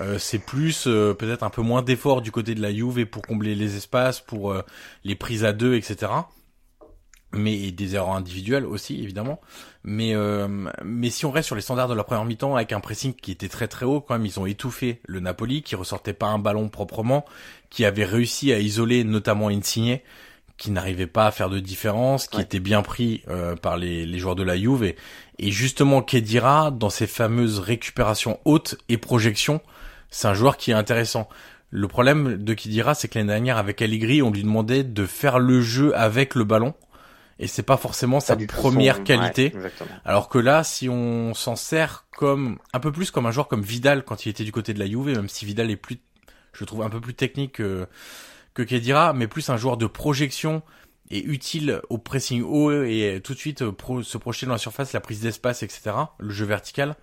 Euh, 0.00 0.18
c'est 0.18 0.38
plus 0.38 0.86
euh, 0.86 1.14
peut-être 1.14 1.42
un 1.42 1.50
peu 1.50 1.62
moins 1.62 1.82
d'effort 1.82 2.22
du 2.22 2.30
côté 2.30 2.54
de 2.54 2.62
la 2.62 2.72
Juve 2.72 3.04
pour 3.06 3.22
combler 3.22 3.54
les 3.54 3.76
espaces, 3.76 4.20
pour 4.20 4.52
euh, 4.52 4.62
les 5.04 5.14
prises 5.14 5.44
à 5.44 5.52
deux, 5.52 5.74
etc. 5.74 6.12
Mais 7.32 7.70
des 7.70 7.94
erreurs 7.94 8.14
individuelles 8.14 8.66
aussi 8.66 9.00
évidemment. 9.02 9.40
Mais 9.84 10.14
mais 10.82 11.10
si 11.10 11.26
on 11.26 11.30
reste 11.30 11.46
sur 11.46 11.54
les 11.54 11.62
standards 11.62 11.86
de 11.86 11.94
la 11.94 12.02
première 12.02 12.24
mi-temps 12.24 12.56
avec 12.56 12.72
un 12.72 12.80
pressing 12.80 13.14
qui 13.14 13.30
était 13.30 13.48
très 13.48 13.68
très 13.68 13.86
haut, 13.86 14.00
quand 14.00 14.14
même 14.14 14.26
ils 14.26 14.40
ont 14.40 14.46
étouffé 14.46 15.00
le 15.06 15.20
Napoli 15.20 15.62
qui 15.62 15.76
ressortait 15.76 16.12
pas 16.12 16.26
un 16.26 16.40
ballon 16.40 16.68
proprement, 16.68 17.24
qui 17.70 17.84
avait 17.84 18.04
réussi 18.04 18.52
à 18.52 18.58
isoler 18.58 19.04
notamment 19.04 19.48
Insigne 19.48 20.00
qui 20.56 20.70
n'arrivait 20.70 21.06
pas 21.06 21.26
à 21.26 21.30
faire 21.30 21.48
de 21.48 21.58
différence, 21.58 22.26
qui 22.26 22.38
était 22.38 22.60
bien 22.60 22.82
pris 22.82 23.22
par 23.62 23.78
les, 23.78 24.04
les, 24.04 24.18
joueurs 24.18 24.34
de 24.34 24.42
la 24.42 24.58
Juve 24.58 24.84
et, 24.84 24.96
et 25.38 25.50
justement 25.50 26.02
Kedira 26.02 26.70
dans 26.70 26.90
ses 26.90 27.06
fameuses 27.06 27.60
récupérations 27.60 28.38
hautes 28.44 28.76
et 28.90 28.98
projections 28.98 29.62
c'est 30.10 30.28
un 30.28 30.34
joueur 30.34 30.56
qui 30.56 30.72
est 30.72 30.74
intéressant. 30.74 31.28
Le 31.70 31.86
problème 31.86 32.36
de 32.36 32.54
Kidira, 32.54 32.94
c'est 32.94 33.08
que 33.08 33.18
l'année 33.18 33.28
dernière 33.28 33.56
avec 33.56 33.80
Allegri, 33.80 34.22
on 34.22 34.30
lui 34.30 34.42
demandait 34.42 34.82
de 34.82 35.06
faire 35.06 35.38
le 35.38 35.60
jeu 35.60 35.96
avec 35.96 36.34
le 36.34 36.44
ballon 36.44 36.74
et 37.38 37.46
c'est 37.46 37.62
pas 37.62 37.76
forcément 37.76 38.20
sa 38.20 38.36
première 38.36 39.02
qualité. 39.04 39.54
alors 40.04 40.28
que 40.28 40.38
là, 40.38 40.64
si 40.64 40.88
on 40.88 41.32
s'en 41.32 41.56
sert 41.56 42.06
comme 42.16 42.58
un 42.74 42.80
peu 42.80 42.92
plus 42.92 43.10
comme 43.10 43.24
un 43.24 43.30
joueur 43.30 43.48
comme 43.48 43.62
Vidal 43.62 44.04
quand 44.04 44.26
il 44.26 44.30
était 44.30 44.44
du 44.44 44.52
côté 44.52 44.74
de 44.74 44.78
la 44.78 44.86
Juve, 44.86 45.06
même 45.06 45.28
si 45.28 45.46
Vidal 45.46 45.70
est 45.70 45.76
plus, 45.76 46.00
je 46.52 46.64
trouve 46.64 46.82
un 46.82 46.90
peu 46.90 47.00
plus 47.00 47.14
technique 47.14 47.54
que 47.54 47.86
Kedira, 48.54 49.12
mais 49.12 49.26
plus 49.26 49.48
un 49.50 49.56
joueur 49.56 49.76
de 49.76 49.86
projection 49.86 50.62
et 51.10 51.24
utile 51.24 51.80
au 51.88 51.98
pressing 51.98 52.42
haut 52.42 52.70
et 52.70 53.20
tout 53.22 53.34
de 53.34 53.38
suite 53.38 53.64
se 54.02 54.18
projeter 54.18 54.46
dans 54.46 54.52
la 54.52 54.58
surface, 54.58 54.92
la 54.92 55.00
prise 55.00 55.20
d'espace, 55.20 55.62
etc. 55.62 55.92
Le 56.18 56.30
jeu 56.30 56.44
vertical 56.44 56.96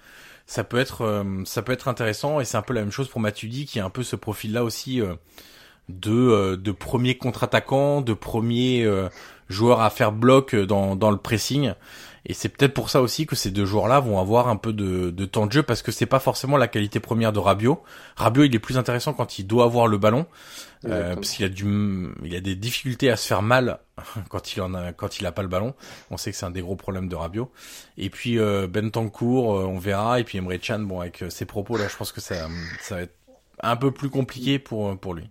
ça 0.48 0.64
peut 0.64 0.80
être 0.80 1.02
euh, 1.02 1.44
ça 1.46 1.62
peut 1.62 1.74
être 1.74 1.90
intéressant 1.90 2.40
et 2.40 2.46
c'est 2.46 2.58
un 2.58 2.62
peu 2.62 2.74
la 2.74 2.82
même 2.82 2.92
chose 2.92 3.10
pour 3.10 3.22
Matuidi 3.22 3.66
qui 3.66 3.80
a 3.80 3.86
un 3.86 3.90
peu 3.90 4.02
ce 4.02 4.16
profil 4.16 4.54
là 4.54 4.64
aussi 4.64 5.02
euh, 5.02 5.16
de 5.90 6.12
euh, 6.12 6.58
de 6.58 6.72
premier 6.72 7.18
contre-attaquant, 7.18 8.02
de 8.02 8.14
premier 8.14 8.90
joueur 9.50 9.82
à 9.82 9.90
faire 9.90 10.14
bloc 10.14 10.56
dans 10.56 10.96
dans 10.96 11.12
le 11.12 11.18
pressing 11.18 11.74
et 12.30 12.34
c'est 12.34 12.50
peut-être 12.50 12.74
pour 12.74 12.90
ça 12.90 13.02
aussi 13.02 13.26
que 13.26 13.38
ces 13.38 13.52
deux 13.52 13.66
joueurs-là 13.66 14.02
vont 14.02 14.20
avoir 14.20 14.50
un 14.50 14.58
peu 14.58 14.74
de, 14.74 15.12
de 15.12 15.26
temps 15.26 15.48
de 15.48 15.52
jeu 15.54 15.64
parce 15.64 15.82
que 15.82 15.94
c'est 15.94 16.06
pas 16.06 16.20
forcément 16.20 16.58
la 16.58 16.68
qualité 16.68 17.00
première 17.00 17.32
de 17.32 17.40
Rabiot. 17.40 17.82
Rabiot, 18.18 18.44
il 18.44 18.54
est 18.54 18.60
plus 18.60 18.78
intéressant 18.78 19.14
quand 19.14 19.40
il 19.40 19.48
doit 19.48 19.64
avoir 19.64 19.88
le 19.88 19.98
ballon 19.98 20.26
euh, 20.84 21.16
parce 21.16 21.32
qu'il 21.32 21.46
a 21.46 21.50
du, 21.50 22.10
il 22.26 22.36
a 22.36 22.42
des 22.42 22.56
difficultés 22.56 23.10
à 23.10 23.16
se 23.16 23.26
faire 23.26 23.42
mal 23.42 23.80
quand 24.30 24.54
il 24.54 24.62
en 24.62 24.74
a, 24.74 24.92
quand 24.92 25.22
il 25.22 25.26
a 25.26 25.32
pas 25.32 25.42
le 25.42 25.48
ballon. 25.48 25.74
On 26.12 26.18
sait 26.18 26.32
que 26.32 26.38
c'est 26.38 26.46
un 26.46 26.52
des 26.52 26.60
gros 26.60 26.76
problèmes 26.76 27.08
de 27.08 27.16
Rabiot. 27.16 27.50
Et 27.98 28.10
puis 28.10 28.38
euh, 28.38 28.68
Bentancourt, 28.68 29.56
euh, 29.56 29.64
on 29.64 29.80
verra. 29.80 30.20
Et 30.20 30.26
puis 30.26 30.38
Emre 30.38 30.60
Can, 30.62 30.80
bon 30.80 31.00
avec 31.00 31.24
euh, 31.24 31.30
ses 31.30 31.46
propos 31.46 31.78
là, 31.78 31.88
je 31.88 31.96
pense 31.96 32.12
que 32.12 32.20
ça, 32.20 32.50
ça 32.82 32.96
va 32.96 33.02
être 33.04 33.16
un 33.62 33.78
peu 33.78 33.92
plus 33.92 34.10
compliqué 34.10 34.60
pour 34.60 35.00
pour 35.00 35.14
lui. 35.14 35.30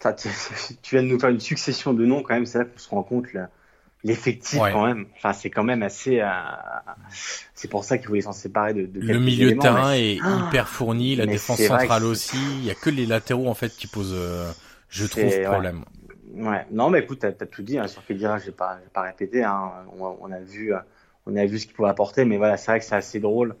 tu, 0.00 0.28
tu 0.82 0.96
viens 0.96 1.02
de 1.02 1.08
nous 1.08 1.18
faire 1.18 1.30
une 1.30 1.40
succession 1.40 1.94
de 1.94 2.04
noms 2.04 2.22
quand 2.22 2.34
même. 2.34 2.44
C'est 2.44 2.58
là 2.58 2.66
qu'on 2.66 2.78
se 2.78 2.88
rend 2.90 3.02
compte 3.02 3.32
là 3.32 3.48
l'effectif 4.06 4.58
quand 4.58 4.86
même. 4.86 5.06
Enfin, 5.16 5.32
c'est 5.32 5.50
quand 5.50 5.64
même 5.64 5.82
assez. 5.82 6.20
Euh, 6.20 6.28
c'est 7.54 7.68
pour 7.68 7.84
ça 7.84 7.98
qu'il 7.98 8.08
voulait 8.08 8.22
s'en 8.22 8.32
séparer 8.32 8.74
de. 8.74 8.86
de 8.86 9.00
le 9.00 9.18
milieu 9.18 9.52
de 9.52 9.60
terrain 9.60 9.92
est 9.92 10.18
ah 10.22 10.46
hyper 10.46 10.68
fourni, 10.68 11.16
la 11.16 11.26
défense 11.26 11.60
centrale 11.60 12.04
aussi. 12.04 12.38
Il 12.58 12.64
y 12.64 12.70
a 12.70 12.74
que 12.74 12.90
les 12.90 13.06
latéraux 13.06 13.48
en 13.48 13.54
fait 13.54 13.74
qui 13.76 13.86
posent, 13.86 14.14
euh, 14.14 14.50
je 14.88 15.06
trouve, 15.06 15.42
problème. 15.42 15.84
Ouais. 16.34 16.66
Non, 16.70 16.90
mais 16.90 17.00
écoute, 17.00 17.20
t'as 17.20 17.28
as 17.28 17.46
tout 17.46 17.62
dit 17.62 17.78
hein, 17.78 17.88
sur 17.88 18.04
Kedira. 18.04 18.38
J'ai 18.38 18.52
pas, 18.52 18.78
pas 18.92 19.02
répété. 19.02 19.42
Hein. 19.44 19.72
On, 19.98 20.16
on, 20.20 20.32
a 20.32 20.40
vu, 20.40 20.72
on 21.26 21.36
a 21.36 21.46
vu 21.46 21.58
ce 21.58 21.66
qu'il 21.66 21.74
pouvait 21.74 21.88
apporter, 21.88 22.24
mais 22.24 22.36
voilà, 22.36 22.56
c'est 22.56 22.70
vrai 22.70 22.80
que 22.80 22.84
c'est 22.84 22.94
assez 22.94 23.20
drôle 23.20 23.56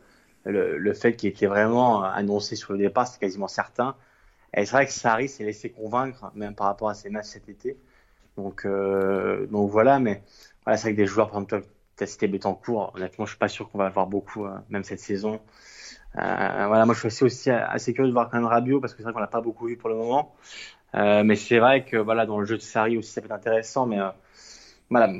le, 0.46 0.78
le 0.78 0.94
fait 0.94 1.14
qu'il 1.16 1.28
était 1.28 1.46
vraiment 1.46 2.02
annoncé 2.02 2.56
sur 2.56 2.72
le 2.72 2.78
départ, 2.78 3.06
c'est 3.06 3.18
quasiment 3.20 3.48
certain. 3.48 3.96
Et 4.54 4.64
c'est 4.64 4.72
vrai 4.72 4.86
que 4.86 4.92
Sarri 4.92 5.28
s'est 5.28 5.44
laissé 5.44 5.70
convaincre, 5.70 6.30
même 6.34 6.54
par 6.54 6.68
rapport 6.68 6.88
à 6.88 6.94
ses 6.94 7.10
matchs 7.10 7.26
cet 7.26 7.48
été. 7.48 7.76
Donc, 8.36 8.64
euh, 8.64 9.46
donc 9.46 9.70
voilà, 9.70 9.98
mais 9.98 10.22
voilà, 10.64 10.76
c'est 10.76 10.88
avec 10.88 10.96
des 10.96 11.06
joueurs, 11.06 11.30
par 11.30 11.40
exemple, 11.40 11.66
tu 11.96 12.04
as 12.04 12.06
cité 12.06 12.28
Betancourt. 12.28 12.92
Honnêtement, 12.94 13.24
je 13.24 13.30
suis 13.30 13.38
pas 13.38 13.48
sûr 13.48 13.70
qu'on 13.70 13.78
va 13.78 13.86
avoir 13.86 14.06
beaucoup, 14.06 14.44
euh, 14.46 14.56
même 14.68 14.84
cette 14.84 15.00
saison. 15.00 15.40
Euh, 16.16 16.66
voilà, 16.66 16.86
moi, 16.86 16.94
je 16.94 17.08
suis 17.08 17.24
aussi, 17.24 17.50
assez 17.50 17.92
curieux 17.94 18.08
de 18.08 18.14
voir 18.14 18.30
quand 18.30 18.38
même 18.38 18.46
Rabiot 18.46 18.80
parce 18.80 18.94
que 18.94 18.98
c'est 18.98 19.04
vrai 19.04 19.12
qu'on 19.12 19.20
l'a 19.20 19.26
pas 19.26 19.40
beaucoup 19.40 19.66
vu 19.66 19.76
pour 19.76 19.88
le 19.88 19.96
moment. 19.96 20.34
Mais 20.94 21.36
c'est 21.36 21.58
vrai 21.58 21.84
que 21.84 21.98
voilà, 21.98 22.24
dans 22.24 22.40
le 22.40 22.46
jeu 22.46 22.56
de 22.56 22.62
Sarri 22.62 22.96
aussi, 22.96 23.12
ça 23.12 23.20
peut 23.20 23.26
être 23.26 23.32
intéressant. 23.32 23.84
Mais 23.84 23.98
voilà, 24.88 25.12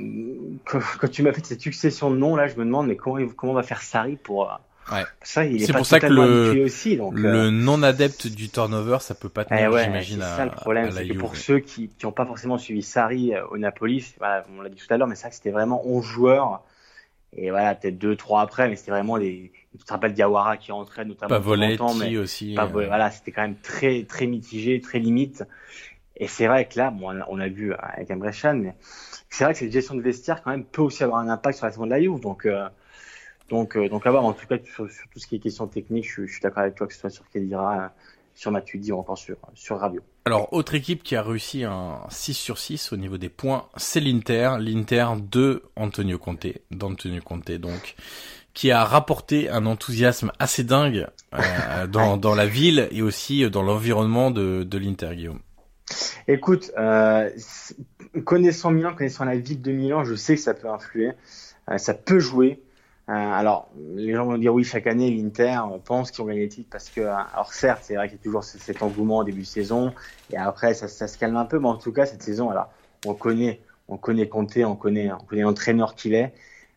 quand, 0.65 1.07
tu 1.11 1.21
m'as 1.21 1.33
fait 1.33 1.45
cette 1.45 1.61
succession 1.61 2.09
de 2.09 2.17
noms 2.17 2.35
là, 2.35 2.47
je 2.47 2.55
me 2.55 2.65
demande 2.65 2.87
mais 2.87 2.95
comment 2.95 3.23
comment 3.35 3.51
on 3.51 3.55
va 3.55 3.61
faire 3.61 3.83
Sarri 3.83 4.15
pour 4.15 4.59
Ouais. 4.91 5.03
C'est 5.23 5.73
pour 5.73 5.85
ça 5.85 5.99
que 5.99 6.07
le, 6.07 6.63
aussi, 6.63 6.97
donc, 6.97 7.13
le 7.15 7.29
euh, 7.29 7.51
non 7.51 7.83
adepte 7.83 8.27
du 8.27 8.49
turnover, 8.49 8.97
ça 9.01 9.15
peut 9.15 9.29
pas 9.29 9.45
tenir, 9.45 9.75
eh 9.75 9.83
j'imagine. 9.83 10.19
C'est 10.21 10.37
ça 10.37 10.45
le 10.45 10.51
problème, 10.51 10.91
c'est 10.91 11.07
que 11.07 11.17
pour 11.17 11.35
ceux 11.35 11.59
qui 11.59 11.89
n'ont 12.03 12.11
pas 12.11 12.25
forcément 12.25 12.57
suivi 12.57 12.81
Sarri 12.81 13.33
euh, 13.33 13.45
au 13.47 13.57
Napoli, 13.57 14.05
voilà, 14.17 14.45
on 14.57 14.61
l'a 14.61 14.69
dit 14.69 14.77
tout 14.77 14.93
à 14.93 14.97
l'heure, 14.97 15.07
mais 15.07 15.15
ça 15.15 15.31
c'était 15.31 15.51
vraiment 15.51 15.81
11 15.85 16.05
joueurs. 16.05 16.63
Et 17.35 17.51
voilà, 17.51 17.75
peut-être 17.75 17.97
2 17.97 18.15
trois 18.15 18.41
après, 18.41 18.69
mais 18.69 18.75
c'était 18.75 18.91
vraiment 18.91 19.17
les. 19.17 19.51
Tu 19.77 19.83
te 19.83 19.91
rappelles 19.91 20.13
Diawara 20.13 20.57
qui 20.57 20.71
rentrait 20.71 21.05
notamment. 21.05 21.29
Pavoletti 21.29 21.83
mais 21.99 22.17
aussi. 22.17 22.57
Euh... 22.57 22.65
Voilà, 22.65 23.11
c'était 23.11 23.31
quand 23.31 23.43
même 23.43 23.57
très 23.61 24.05
très 24.05 24.25
mitigé, 24.25 24.79
très 24.81 24.99
limite. 24.99 25.43
Et 26.15 26.27
c'est 26.27 26.47
vrai 26.47 26.67
que 26.67 26.79
là, 26.79 26.89
bon, 26.89 27.13
on 27.27 27.39
a 27.39 27.47
vu 27.47 27.73
avec 27.73 28.09
Emre 28.09 28.31
Can, 28.31 28.55
mais 28.55 28.75
c'est 29.29 29.43
vrai 29.43 29.53
que 29.53 29.59
cette 29.59 29.71
gestion 29.71 29.93
de 29.95 30.01
vestiaire 30.01 30.41
quand 30.41 30.49
même 30.51 30.63
peut 30.63 30.81
aussi 30.81 31.03
avoir 31.03 31.19
un 31.19 31.29
impact 31.29 31.57
sur 31.57 31.67
la 31.67 31.71
saison 31.71 31.85
de 31.85 31.91
la 31.91 32.01
Juve. 32.01 32.19
Donc 32.19 32.45
euh, 32.45 32.67
donc, 33.49 33.77
euh, 33.77 33.89
donc 33.89 34.05
à 34.05 34.11
voir. 34.11 34.25
En 34.25 34.33
tout 34.33 34.47
cas, 34.47 34.57
sur, 34.63 34.87
tout 34.87 35.19
ce 35.19 35.27
qui 35.27 35.35
est 35.35 35.39
question 35.39 35.67
technique, 35.67 36.05
je, 36.09 36.25
je 36.25 36.31
suis 36.31 36.41
d'accord 36.41 36.63
avec 36.63 36.75
toi, 36.75 36.87
que 36.87 36.93
ce 36.93 36.99
soit 36.99 37.09
sur 37.09 37.29
Kedira, 37.29 37.91
sur 38.35 38.51
Matuidi 38.51 38.91
ou 38.91 38.99
encore 38.99 39.17
sur, 39.17 39.37
sur 39.53 39.79
Rabiot. 39.79 40.03
Alors, 40.25 40.51
autre 40.53 40.75
équipe 40.75 41.03
qui 41.03 41.15
a 41.15 41.23
réussi 41.23 41.63
un 41.63 42.01
6 42.09 42.33
sur 42.33 42.57
6 42.57 42.93
au 42.93 42.97
niveau 42.97 43.17
des 43.17 43.29
points, 43.29 43.65
c'est 43.77 43.99
l'Inter. 43.99 44.57
L'Inter 44.59 45.07
de 45.21 45.63
Antonio 45.75 46.17
Conte, 46.17 46.47
d'Antonio 46.69 47.21
Conte, 47.21 47.51
donc, 47.51 47.95
qui 48.53 48.71
a 48.71 48.83
rapporté 48.83 49.49
un 49.49 49.65
enthousiasme 49.65 50.31
assez 50.39 50.63
dingue 50.63 51.07
euh, 51.33 51.87
dans, 51.87 52.17
dans 52.17 52.35
la 52.35 52.45
ville 52.45 52.87
et 52.91 53.01
aussi 53.01 53.49
dans 53.49 53.61
l'environnement 53.61 54.31
de, 54.31 54.63
de 54.63 54.77
l'Inter, 54.77 55.15
Guillaume. 55.15 55.39
Écoute, 56.27 56.71
euh, 56.77 57.29
connaissant 58.25 58.71
Milan, 58.71 58.93
connaissant 58.93 59.25
la 59.25 59.37
ville 59.37 59.61
de 59.61 59.71
Milan, 59.71 60.03
je 60.03 60.15
sais 60.15 60.35
que 60.35 60.41
ça 60.41 60.53
peut 60.53 60.69
influer, 60.69 61.11
euh, 61.69 61.77
ça 61.77 61.93
peut 61.93 62.19
jouer. 62.19 62.61
Euh, 63.09 63.13
alors, 63.13 63.69
les 63.95 64.13
gens 64.13 64.25
vont 64.25 64.37
dire 64.37 64.53
oui, 64.53 64.65
chaque 64.65 64.85
année, 64.85 65.09
l'Inter 65.11 65.59
pense 65.85 66.11
qu'ils 66.11 66.21
ont 66.23 66.27
gagné 66.27 66.43
le 66.43 66.49
titre 66.49 66.67
parce 66.69 66.89
que, 66.89 67.01
alors 67.01 67.53
certes, 67.53 67.83
c'est 67.83 67.95
vrai 67.95 68.09
qu'il 68.09 68.17
y 68.17 68.19
a 68.19 68.23
toujours 68.23 68.43
cet 68.43 68.83
engouement 68.83 69.19
au 69.19 69.23
début 69.23 69.41
de 69.41 69.45
saison 69.45 69.93
et 70.31 70.37
après, 70.37 70.73
ça, 70.73 70.89
ça, 70.89 71.07
se 71.07 71.17
calme 71.17 71.37
un 71.37 71.45
peu, 71.45 71.57
mais 71.57 71.69
en 71.69 71.77
tout 71.77 71.93
cas, 71.93 72.05
cette 72.05 72.21
saison, 72.21 72.49
alors, 72.49 72.69
on 73.05 73.13
connaît, 73.13 73.61
on 73.87 73.95
connaît 73.95 74.27
Conte, 74.27 74.57
on 74.57 74.75
connaît, 74.75 75.09
on 75.11 75.23
connaît 75.23 75.43
l'entraîneur 75.43 75.95
qu'il 75.95 76.15
est, 76.15 76.33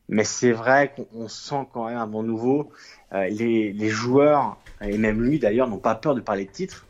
mais 0.09 0.23
c'est 0.23 0.53
vrai 0.53 0.95
qu'on 0.95 1.29
sent 1.29 1.66
quand 1.73 1.87
même 1.88 1.99
un 1.99 2.07
bon 2.07 2.23
nouveau. 2.23 2.71
Euh, 3.12 3.29
les, 3.29 3.73
les, 3.73 3.88
joueurs 3.88 4.57
et 4.81 4.97
même 4.99 5.21
lui 5.21 5.40
d'ailleurs 5.40 5.66
n'ont 5.66 5.79
pas 5.79 5.97
peur 5.97 6.14
de 6.14 6.21
parler 6.21 6.45
de 6.45 6.51
titre. 6.51 6.87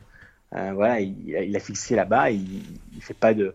Euh, 0.54 0.72
voilà, 0.74 1.00
il, 1.00 1.16
il, 1.28 1.56
a 1.56 1.60
fixé 1.60 1.94
là-bas, 1.96 2.30
il, 2.30 2.62
il 2.94 3.02
fait 3.02 3.14
pas 3.14 3.32
de 3.32 3.54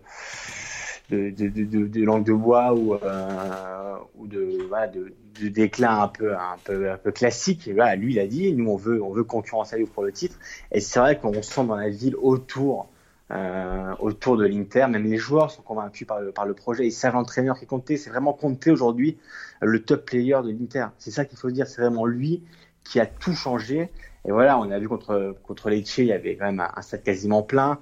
de, 1.10 1.30
de, 1.30 1.48
de, 1.50 1.88
de, 1.88 2.04
langue 2.04 2.26
de 2.26 2.34
bois 2.34 2.74
ou, 2.74 2.96
euh, 2.96 3.96
ou 4.16 4.28
de, 4.28 4.66
voilà, 4.68 4.88
de, 4.88 5.14
de 5.42 5.48
déclin 5.50 6.02
un 6.02 6.08
peu, 6.08 6.36
un 6.36 6.58
peu, 6.64 6.92
un 6.92 6.98
peu 6.98 7.12
classique. 7.12 7.68
Et 7.68 7.74
voilà, 7.74 7.96
lui, 7.96 8.14
il 8.14 8.20
a 8.20 8.28
dit, 8.28 8.54
nous, 8.54 8.70
on 8.70 8.76
veut, 8.76 9.02
on 9.02 9.12
veut 9.12 9.24
concurrencer 9.24 9.84
pour 9.86 10.04
le 10.04 10.12
titre. 10.12 10.38
Et 10.72 10.80
c'est 10.80 11.00
vrai 11.00 11.20
qu'on 11.20 11.42
sent 11.42 11.66
dans 11.66 11.76
la 11.76 11.90
ville 11.90 12.16
autour, 12.16 12.90
euh, 13.32 13.94
autour 14.00 14.38
de 14.38 14.46
l'Inter, 14.46 14.88
même 14.90 15.04
les 15.04 15.18
joueurs 15.18 15.52
sont 15.52 15.62
convaincus 15.62 16.08
par 16.08 16.22
le, 16.22 16.32
par 16.32 16.46
le 16.46 16.54
projet. 16.54 16.86
Ils 16.86 16.92
savent 16.92 17.14
l'entraîneur 17.14 17.60
qui 17.60 17.66
comptait. 17.66 17.98
C'est 17.98 18.10
vraiment 18.10 18.34
compté 18.34 18.72
aujourd'hui 18.72 19.18
le 19.62 19.84
top 19.84 20.06
player 20.06 20.38
de 20.44 20.50
l'Inter. 20.50 20.88
C'est 20.98 21.12
ça 21.12 21.26
qu'il 21.26 21.38
faut 21.38 21.52
dire. 21.52 21.68
C'est 21.68 21.82
vraiment 21.82 22.06
lui 22.06 22.44
qui 22.84 23.00
a 23.00 23.06
tout 23.06 23.34
changé. 23.34 23.90
Et 24.28 24.32
voilà, 24.32 24.58
on 24.58 24.72
a 24.72 24.80
vu 24.80 24.88
contre, 24.88 25.36
contre 25.44 25.70
Lecce, 25.70 26.00
il 26.00 26.06
y 26.06 26.12
avait 26.12 26.36
quand 26.36 26.46
même 26.46 26.60
un, 26.60 26.82
stade 26.82 27.04
quasiment 27.04 27.44
plein. 27.44 27.80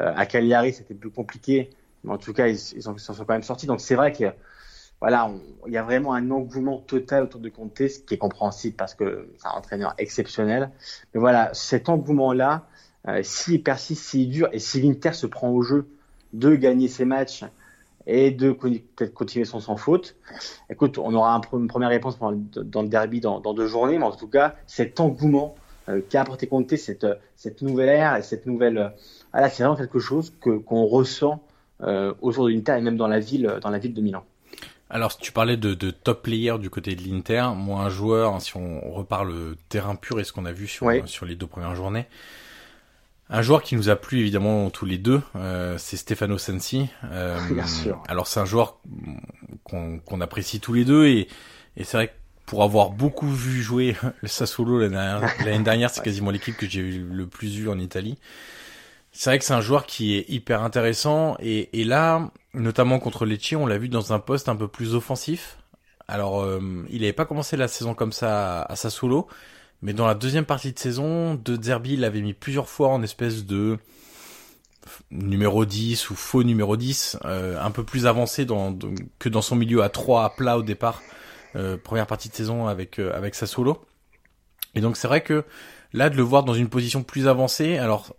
Euh, 0.00 0.12
à 0.16 0.26
Cagliari, 0.26 0.72
c'était 0.72 0.94
plus 0.94 1.10
compliqué. 1.10 1.70
Mais 2.04 2.12
en 2.12 2.18
tout 2.18 2.32
cas, 2.32 2.48
ils, 2.48 2.58
ils, 2.76 2.82
sont, 2.82 2.94
quand 2.94 3.28
même 3.28 3.42
sortis. 3.42 3.66
Donc 3.66 3.80
c'est 3.80 3.94
vrai 3.94 4.12
que 4.12 4.32
voilà, 5.00 5.30
il 5.66 5.72
y 5.72 5.76
a 5.76 5.82
vraiment 5.82 6.12
un 6.12 6.30
engouement 6.30 6.78
total 6.78 7.24
autour 7.24 7.40
de 7.40 7.48
Conte, 7.48 7.76
ce 7.76 8.00
qui 8.00 8.14
est 8.14 8.18
compréhensible 8.18 8.74
parce 8.74 8.94
que 8.94 9.28
c'est 9.38 9.46
un 9.46 9.52
entraîneur 9.52 9.94
exceptionnel. 9.98 10.70
Mais 11.14 11.20
voilà, 11.20 11.54
cet 11.54 11.88
engouement-là, 11.88 12.66
euh, 13.06 13.20
s'il 13.22 13.62
persiste, 13.62 14.02
s'il 14.02 14.28
dure, 14.28 14.48
et 14.52 14.58
si 14.58 14.80
l'Inter 14.80 15.12
se 15.12 15.26
prend 15.26 15.50
au 15.50 15.62
jeu 15.62 15.88
de 16.32 16.56
gagner 16.56 16.88
ses 16.88 17.04
matchs 17.04 17.44
et 18.06 18.32
de 18.32 18.50
peut-être 18.50 19.14
continuer 19.14 19.44
son 19.44 19.60
sans 19.60 19.76
faute, 19.76 20.16
écoute, 20.68 20.98
on 20.98 21.14
aura 21.14 21.34
un, 21.34 21.40
une 21.56 21.68
première 21.68 21.90
réponse 21.90 22.18
dans, 22.18 22.32
le 22.32 22.88
derby 22.88 23.20
dans, 23.20 23.40
deux 23.54 23.66
journées, 23.68 23.98
mais 23.98 24.04
en 24.04 24.10
tout 24.10 24.28
cas, 24.28 24.56
cet 24.66 24.98
engouement 24.98 25.54
euh, 25.88 26.00
qu'a 26.08 26.22
apporté 26.22 26.48
Conte, 26.48 26.74
cette, 26.74 27.62
nouvelle 27.62 27.88
ère 27.88 28.16
et 28.16 28.22
cette 28.22 28.46
nouvelle, 28.46 28.78
euh, 28.78 28.88
voilà, 29.32 29.48
c'est 29.48 29.62
vraiment 29.62 29.76
quelque 29.76 30.00
chose 30.00 30.32
qu'on 30.40 30.86
ressent 30.86 31.40
autour 31.80 32.46
de 32.46 32.50
l'Inter 32.50 32.76
et 32.78 32.80
même 32.80 32.96
dans 32.96 33.08
la 33.08 33.20
ville, 33.20 33.58
dans 33.60 33.70
la 33.70 33.78
ville 33.78 33.94
de 33.94 34.00
Milan. 34.00 34.24
Alors, 34.90 35.16
tu 35.18 35.32
parlais 35.32 35.56
de, 35.56 35.74
de 35.74 35.90
top 35.90 36.22
player 36.22 36.54
du 36.58 36.70
côté 36.70 36.96
de 36.96 37.02
l'Inter, 37.02 37.48
moi, 37.54 37.82
un 37.82 37.90
joueur, 37.90 38.34
hein, 38.34 38.40
si 38.40 38.56
on 38.56 38.90
reparle 38.90 39.54
terrain 39.68 39.94
pur 39.96 40.18
et 40.18 40.24
ce 40.24 40.32
qu'on 40.32 40.46
a 40.46 40.52
vu 40.52 40.66
sur, 40.66 40.90
sur 41.06 41.26
les 41.26 41.34
deux 41.34 41.46
premières 41.46 41.74
journées, 41.74 42.06
un 43.30 43.42
joueur 43.42 43.62
qui 43.62 43.76
nous 43.76 43.90
a 43.90 43.96
plu 43.96 44.20
évidemment 44.20 44.70
tous 44.70 44.86
les 44.86 44.98
deux, 44.98 45.20
euh, 45.36 45.76
c'est 45.78 45.96
Stefano 45.96 46.38
Sensi. 46.38 46.88
Euh, 47.04 47.38
Bien 47.50 47.66
sûr. 47.66 48.02
Alors 48.08 48.26
c'est 48.26 48.40
un 48.40 48.46
joueur 48.46 48.78
qu'on 49.64 50.20
apprécie 50.20 50.60
tous 50.60 50.72
les 50.72 50.84
deux 50.84 51.06
et, 51.06 51.28
et 51.76 51.84
c'est 51.84 51.96
vrai 51.96 52.08
que 52.08 52.12
pour 52.46 52.62
avoir 52.62 52.90
beaucoup 52.90 53.28
vu 53.28 53.60
jouer 53.60 53.96
le 54.22 54.28
Sassuolo 54.28 54.78
l'année 54.78 55.62
dernière, 55.62 55.90
c'est 55.92 56.02
quasiment 56.02 56.30
l'équipe 56.30 56.56
que 56.56 56.66
j'ai 56.66 56.82
le 56.82 57.26
plus 57.26 57.54
vu 57.54 57.68
en 57.68 57.78
Italie. 57.78 58.18
C'est 59.20 59.30
vrai 59.30 59.40
que 59.40 59.44
c'est 59.44 59.52
un 59.52 59.60
joueur 59.60 59.84
qui 59.84 60.14
est 60.14 60.30
hyper 60.30 60.62
intéressant 60.62 61.36
et, 61.40 61.80
et 61.80 61.82
là, 61.82 62.30
notamment 62.54 63.00
contre 63.00 63.26
Lecce, 63.26 63.54
on 63.54 63.66
l'a 63.66 63.76
vu 63.76 63.88
dans 63.88 64.12
un 64.12 64.20
poste 64.20 64.48
un 64.48 64.54
peu 64.54 64.68
plus 64.68 64.94
offensif. 64.94 65.58
Alors, 66.06 66.40
euh, 66.40 66.60
il 66.88 67.00
n'avait 67.00 67.12
pas 67.12 67.24
commencé 67.24 67.56
la 67.56 67.66
saison 67.66 67.94
comme 67.94 68.12
ça 68.12 68.60
à, 68.60 68.72
à 68.72 68.76
Sassuolo, 68.76 69.26
mais 69.82 69.92
dans 69.92 70.06
la 70.06 70.14
deuxième 70.14 70.44
partie 70.44 70.72
de 70.72 70.78
saison, 70.78 71.34
De 71.34 71.60
Zerbi 71.60 71.96
l'avait 71.96 72.20
mis 72.20 72.32
plusieurs 72.32 72.68
fois 72.68 72.90
en 72.90 73.02
espèce 73.02 73.44
de 73.44 73.78
numéro 75.10 75.64
10 75.64 76.10
ou 76.10 76.14
faux 76.14 76.44
numéro 76.44 76.76
10, 76.76 77.18
euh, 77.24 77.60
un 77.60 77.72
peu 77.72 77.82
plus 77.82 78.06
avancé 78.06 78.46
que 78.46 79.28
dans 79.28 79.42
son 79.42 79.56
milieu 79.56 79.82
à 79.82 79.88
3 79.88 80.26
à 80.26 80.30
plat 80.30 80.56
au 80.58 80.62
départ, 80.62 81.02
euh, 81.56 81.76
première 81.76 82.06
partie 82.06 82.28
de 82.28 82.34
saison 82.34 82.68
avec 82.68 83.00
avec 83.00 83.34
Sassuolo. 83.34 83.84
Et 84.76 84.80
donc 84.80 84.96
c'est 84.96 85.08
vrai 85.08 85.22
que 85.22 85.44
là 85.92 86.08
de 86.08 86.16
le 86.16 86.22
voir 86.22 86.44
dans 86.44 86.54
une 86.54 86.68
position 86.68 87.02
plus 87.02 87.26
avancée, 87.26 87.78
alors 87.78 88.14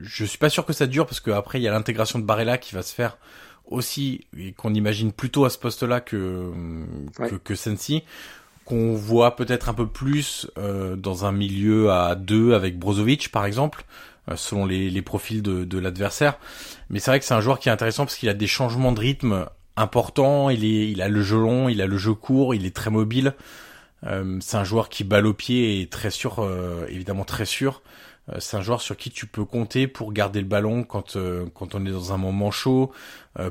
je 0.00 0.24
suis 0.24 0.38
pas 0.38 0.50
sûr 0.50 0.64
que 0.64 0.72
ça 0.72 0.86
dure 0.86 1.06
parce 1.06 1.20
qu'après 1.20 1.60
il 1.60 1.62
y 1.62 1.68
a 1.68 1.72
l'intégration 1.72 2.18
de 2.18 2.24
Barella 2.24 2.58
qui 2.58 2.74
va 2.74 2.82
se 2.82 2.94
faire 2.94 3.18
aussi 3.66 4.26
et 4.36 4.52
qu'on 4.52 4.74
imagine 4.74 5.12
plutôt 5.12 5.44
à 5.44 5.50
ce 5.50 5.58
poste-là 5.58 6.00
que, 6.00 6.50
que, 7.16 7.34
que 7.36 7.54
Sensi 7.54 8.02
qu'on 8.64 8.94
voit 8.94 9.36
peut-être 9.36 9.68
un 9.68 9.74
peu 9.74 9.86
plus 9.86 10.48
euh, 10.58 10.94
dans 10.96 11.24
un 11.24 11.32
milieu 11.32 11.90
à 11.90 12.14
deux 12.14 12.54
avec 12.54 12.78
Brozovic 12.78 13.32
par 13.32 13.44
exemple, 13.44 13.84
euh, 14.28 14.36
selon 14.36 14.64
les, 14.64 14.90
les, 14.90 15.02
profils 15.02 15.42
de, 15.42 15.64
de 15.64 15.78
l'adversaire. 15.78 16.38
Mais 16.88 17.00
c'est 17.00 17.10
vrai 17.10 17.18
que 17.18 17.26
c'est 17.26 17.34
un 17.34 17.40
joueur 17.40 17.58
qui 17.58 17.68
est 17.68 17.72
intéressant 17.72 18.04
parce 18.04 18.16
qu'il 18.16 18.28
a 18.28 18.34
des 18.34 18.46
changements 18.46 18.92
de 18.92 19.00
rythme 19.00 19.46
importants. 19.76 20.50
Il 20.50 20.64
est, 20.64 20.90
il 20.90 21.02
a 21.02 21.08
le 21.08 21.22
jeu 21.22 21.38
long, 21.38 21.68
il 21.68 21.82
a 21.82 21.86
le 21.86 21.96
jeu 21.96 22.14
court, 22.14 22.54
il 22.54 22.66
est 22.66 22.74
très 22.74 22.90
mobile. 22.90 23.34
Euh, 24.06 24.38
c'est 24.40 24.56
un 24.56 24.64
joueur 24.64 24.88
qui 24.88 25.04
balle 25.04 25.26
au 25.26 25.34
pied 25.34 25.80
et 25.80 25.86
très 25.86 26.10
sûr, 26.10 26.38
euh, 26.38 26.86
évidemment 26.88 27.24
très 27.24 27.44
sûr. 27.44 27.82
C'est 28.38 28.56
un 28.56 28.62
joueur 28.62 28.80
sur 28.80 28.96
qui 28.96 29.10
tu 29.10 29.26
peux 29.26 29.44
compter 29.44 29.86
pour 29.86 30.12
garder 30.12 30.40
le 30.40 30.46
ballon 30.46 30.84
quand 30.84 31.16
quand 31.54 31.74
on 31.74 31.84
est 31.84 31.90
dans 31.90 32.12
un 32.12 32.16
moment 32.16 32.50
chaud, 32.50 32.92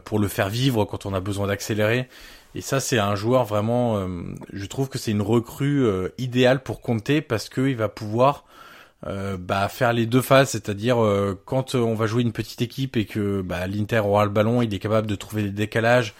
pour 0.05 0.19
le 0.19 0.27
faire 0.27 0.49
vivre 0.49 0.85
quand 0.85 1.05
on 1.05 1.13
a 1.13 1.19
besoin 1.19 1.47
d'accélérer. 1.47 2.07
Et 2.55 2.61
ça, 2.61 2.79
c'est 2.79 2.99
un 2.99 3.15
joueur 3.15 3.45
vraiment. 3.45 3.97
Euh, 3.97 4.07
je 4.53 4.65
trouve 4.65 4.89
que 4.89 4.97
c'est 4.97 5.11
une 5.11 5.21
recrue 5.21 5.85
euh, 5.85 6.09
idéale 6.17 6.63
pour 6.63 6.81
compter 6.81 7.21
parce 7.21 7.47
qu'il 7.49 7.75
va 7.75 7.89
pouvoir 7.89 8.45
euh, 9.07 9.37
bah, 9.37 9.67
faire 9.69 9.93
les 9.93 10.05
deux 10.05 10.21
phases, 10.21 10.49
c'est-à-dire 10.49 10.97
quand 11.45 11.75
on 11.75 11.93
va 11.95 12.07
jouer 12.07 12.23
une 12.23 12.33
petite 12.33 12.61
équipe 12.61 12.97
et 12.97 13.05
que 13.05 13.41
bah, 13.41 13.67
l'Inter 13.67 13.99
aura 13.99 14.25
le 14.25 14.31
ballon, 14.31 14.61
il 14.61 14.73
est 14.73 14.79
capable 14.79 15.07
de 15.07 15.15
trouver 15.15 15.43
des 15.43 15.51
décalages 15.51 16.13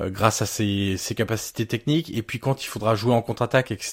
grâce 0.00 0.42
à 0.42 0.46
ses, 0.46 0.96
ses, 0.96 1.14
capacités 1.14 1.66
techniques. 1.66 2.16
Et 2.16 2.22
puis 2.22 2.38
quand 2.38 2.64
il 2.64 2.68
faudra 2.68 2.94
jouer 2.94 3.14
en 3.14 3.22
contre-attaque, 3.22 3.72
etc. 3.72 3.92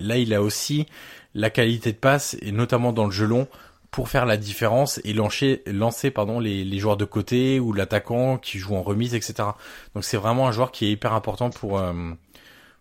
Là, 0.00 0.16
il 0.16 0.34
a 0.34 0.42
aussi 0.42 0.86
la 1.34 1.50
qualité 1.50 1.92
de 1.92 1.98
passe 1.98 2.36
et 2.40 2.52
notamment 2.52 2.92
dans 2.92 3.06
le 3.06 3.10
jeu 3.10 3.26
long 3.26 3.48
pour 3.90 4.08
faire 4.08 4.26
la 4.26 4.36
différence 4.36 5.00
et 5.04 5.12
lancer, 5.12 5.62
lancer 5.66 6.10
pardon, 6.10 6.40
les, 6.40 6.64
les 6.64 6.78
joueurs 6.78 6.96
de 6.96 7.04
côté 7.04 7.60
ou 7.60 7.72
l'attaquant 7.72 8.38
qui 8.38 8.58
joue 8.58 8.74
en 8.74 8.82
remise, 8.82 9.14
etc. 9.14 9.50
Donc 9.94 10.02
c'est 10.02 10.16
vraiment 10.16 10.48
un 10.48 10.52
joueur 10.52 10.72
qui 10.72 10.86
est 10.86 10.90
hyper 10.90 11.12
important 11.12 11.50
pour, 11.50 11.78
euh, 11.78 11.92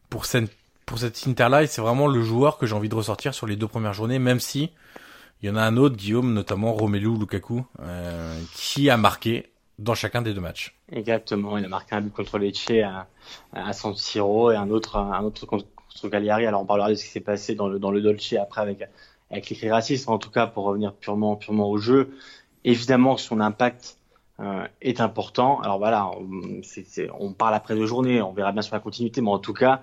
pour, 0.10 0.26
cette, 0.26 0.52
pour 0.88 0.98
cette 0.98 1.28
Inter-là 1.28 1.64
et 1.64 1.68
c'est 1.68 1.82
vraiment 1.82 2.08
le 2.08 2.24
joueur 2.24 2.58
que 2.58 2.66
j'ai 2.66 2.74
envie 2.74 2.90
de 2.90 2.96
ressortir 2.96 3.36
sur 3.36 3.46
les 3.46 3.56
deux 3.56 3.68
premières 3.68 3.94
journées, 3.94 4.18
même 4.18 4.40
si 4.40 4.72
il 5.44 5.48
y 5.48 5.50
en 5.52 5.56
a 5.56 5.62
un 5.62 5.78
autre, 5.78 5.98
Guillaume, 5.98 6.34
notamment 6.34 6.74
Romelu 6.74 7.18
Lukaku, 7.18 7.66
euh, 7.82 8.40
qui 8.56 8.90
a 8.90 8.98
marqué 8.98 9.52
dans 9.78 9.94
chacun 9.94 10.22
des 10.22 10.34
deux 10.34 10.42
matchs. 10.42 10.76
Exactement, 10.92 11.58
il 11.58 11.66
a 11.66 11.68
marqué 11.68 11.96
un 11.96 12.02
but 12.02 12.14
contre 12.14 12.40
Lecce 12.40 12.72
à, 12.84 13.08
à 13.54 13.74
San 13.74 13.94
Siro 13.96 14.52
et 14.52 14.56
un 14.56 14.70
autre, 14.70 14.96
un 14.96 15.24
autre 15.24 15.46
contre, 15.46 15.66
contre 16.02 16.12
Cagliari. 16.12 16.46
Alors 16.46 16.62
on 16.62 16.66
parlera 16.66 16.90
de 16.90 16.96
ce 16.96 17.04
qui 17.04 17.10
s'est 17.10 17.20
passé 17.20 17.56
dans 17.56 17.68
le, 17.68 17.80
dans 17.80 17.92
le 17.92 18.02
Dolce 18.02 18.34
après 18.34 18.62
avec 18.62 18.88
avec 19.34 19.50
les 19.50 19.72
racistes, 19.72 20.10
en 20.10 20.20
tout 20.20 20.30
cas 20.30 20.48
pour 20.48 20.66
revenir 20.66 20.94
purement, 20.94 21.36
purement 21.36 21.70
au 21.70 21.78
jeu. 21.78 22.16
Évidemment, 22.64 23.18
son 23.18 23.40
impact 23.40 23.98
euh, 24.40 24.66
est 24.82 25.02
important. 25.02 25.60
Alors 25.62 25.80
voilà, 25.80 26.10
on, 26.10 26.62
on 27.20 27.34
parle 27.34 27.56
après 27.56 27.76
de 27.76 27.86
journée, 27.86 28.22
on 28.22 28.32
verra 28.32 28.52
bien 28.52 28.62
sur 28.62 28.76
la 28.76 28.80
continuité, 28.80 29.22
mais 29.22 29.30
en 29.30 29.40
tout 29.40 29.54
cas, 29.54 29.82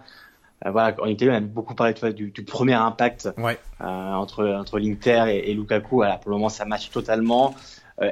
euh, 0.65 0.71
voilà, 0.71 0.95
en 1.01 1.07
Italie, 1.07 1.31
on 1.31 1.35
a 1.35 1.41
beaucoup 1.41 1.75
parlé 1.75 1.95
du, 2.13 2.31
du, 2.31 2.45
premier 2.45 2.75
impact 2.75 3.29
ouais. 3.39 3.59
euh, 3.81 3.85
entre, 3.85 4.47
entre 4.47 4.79
l'Inter 4.79 5.25
et, 5.29 5.51
et, 5.51 5.55
Lukaku. 5.55 5.97
Voilà, 5.97 6.17
pour 6.17 6.31
le 6.31 6.37
moment, 6.37 6.49
ça 6.49 6.65
match 6.65 6.91
totalement. 6.91 7.55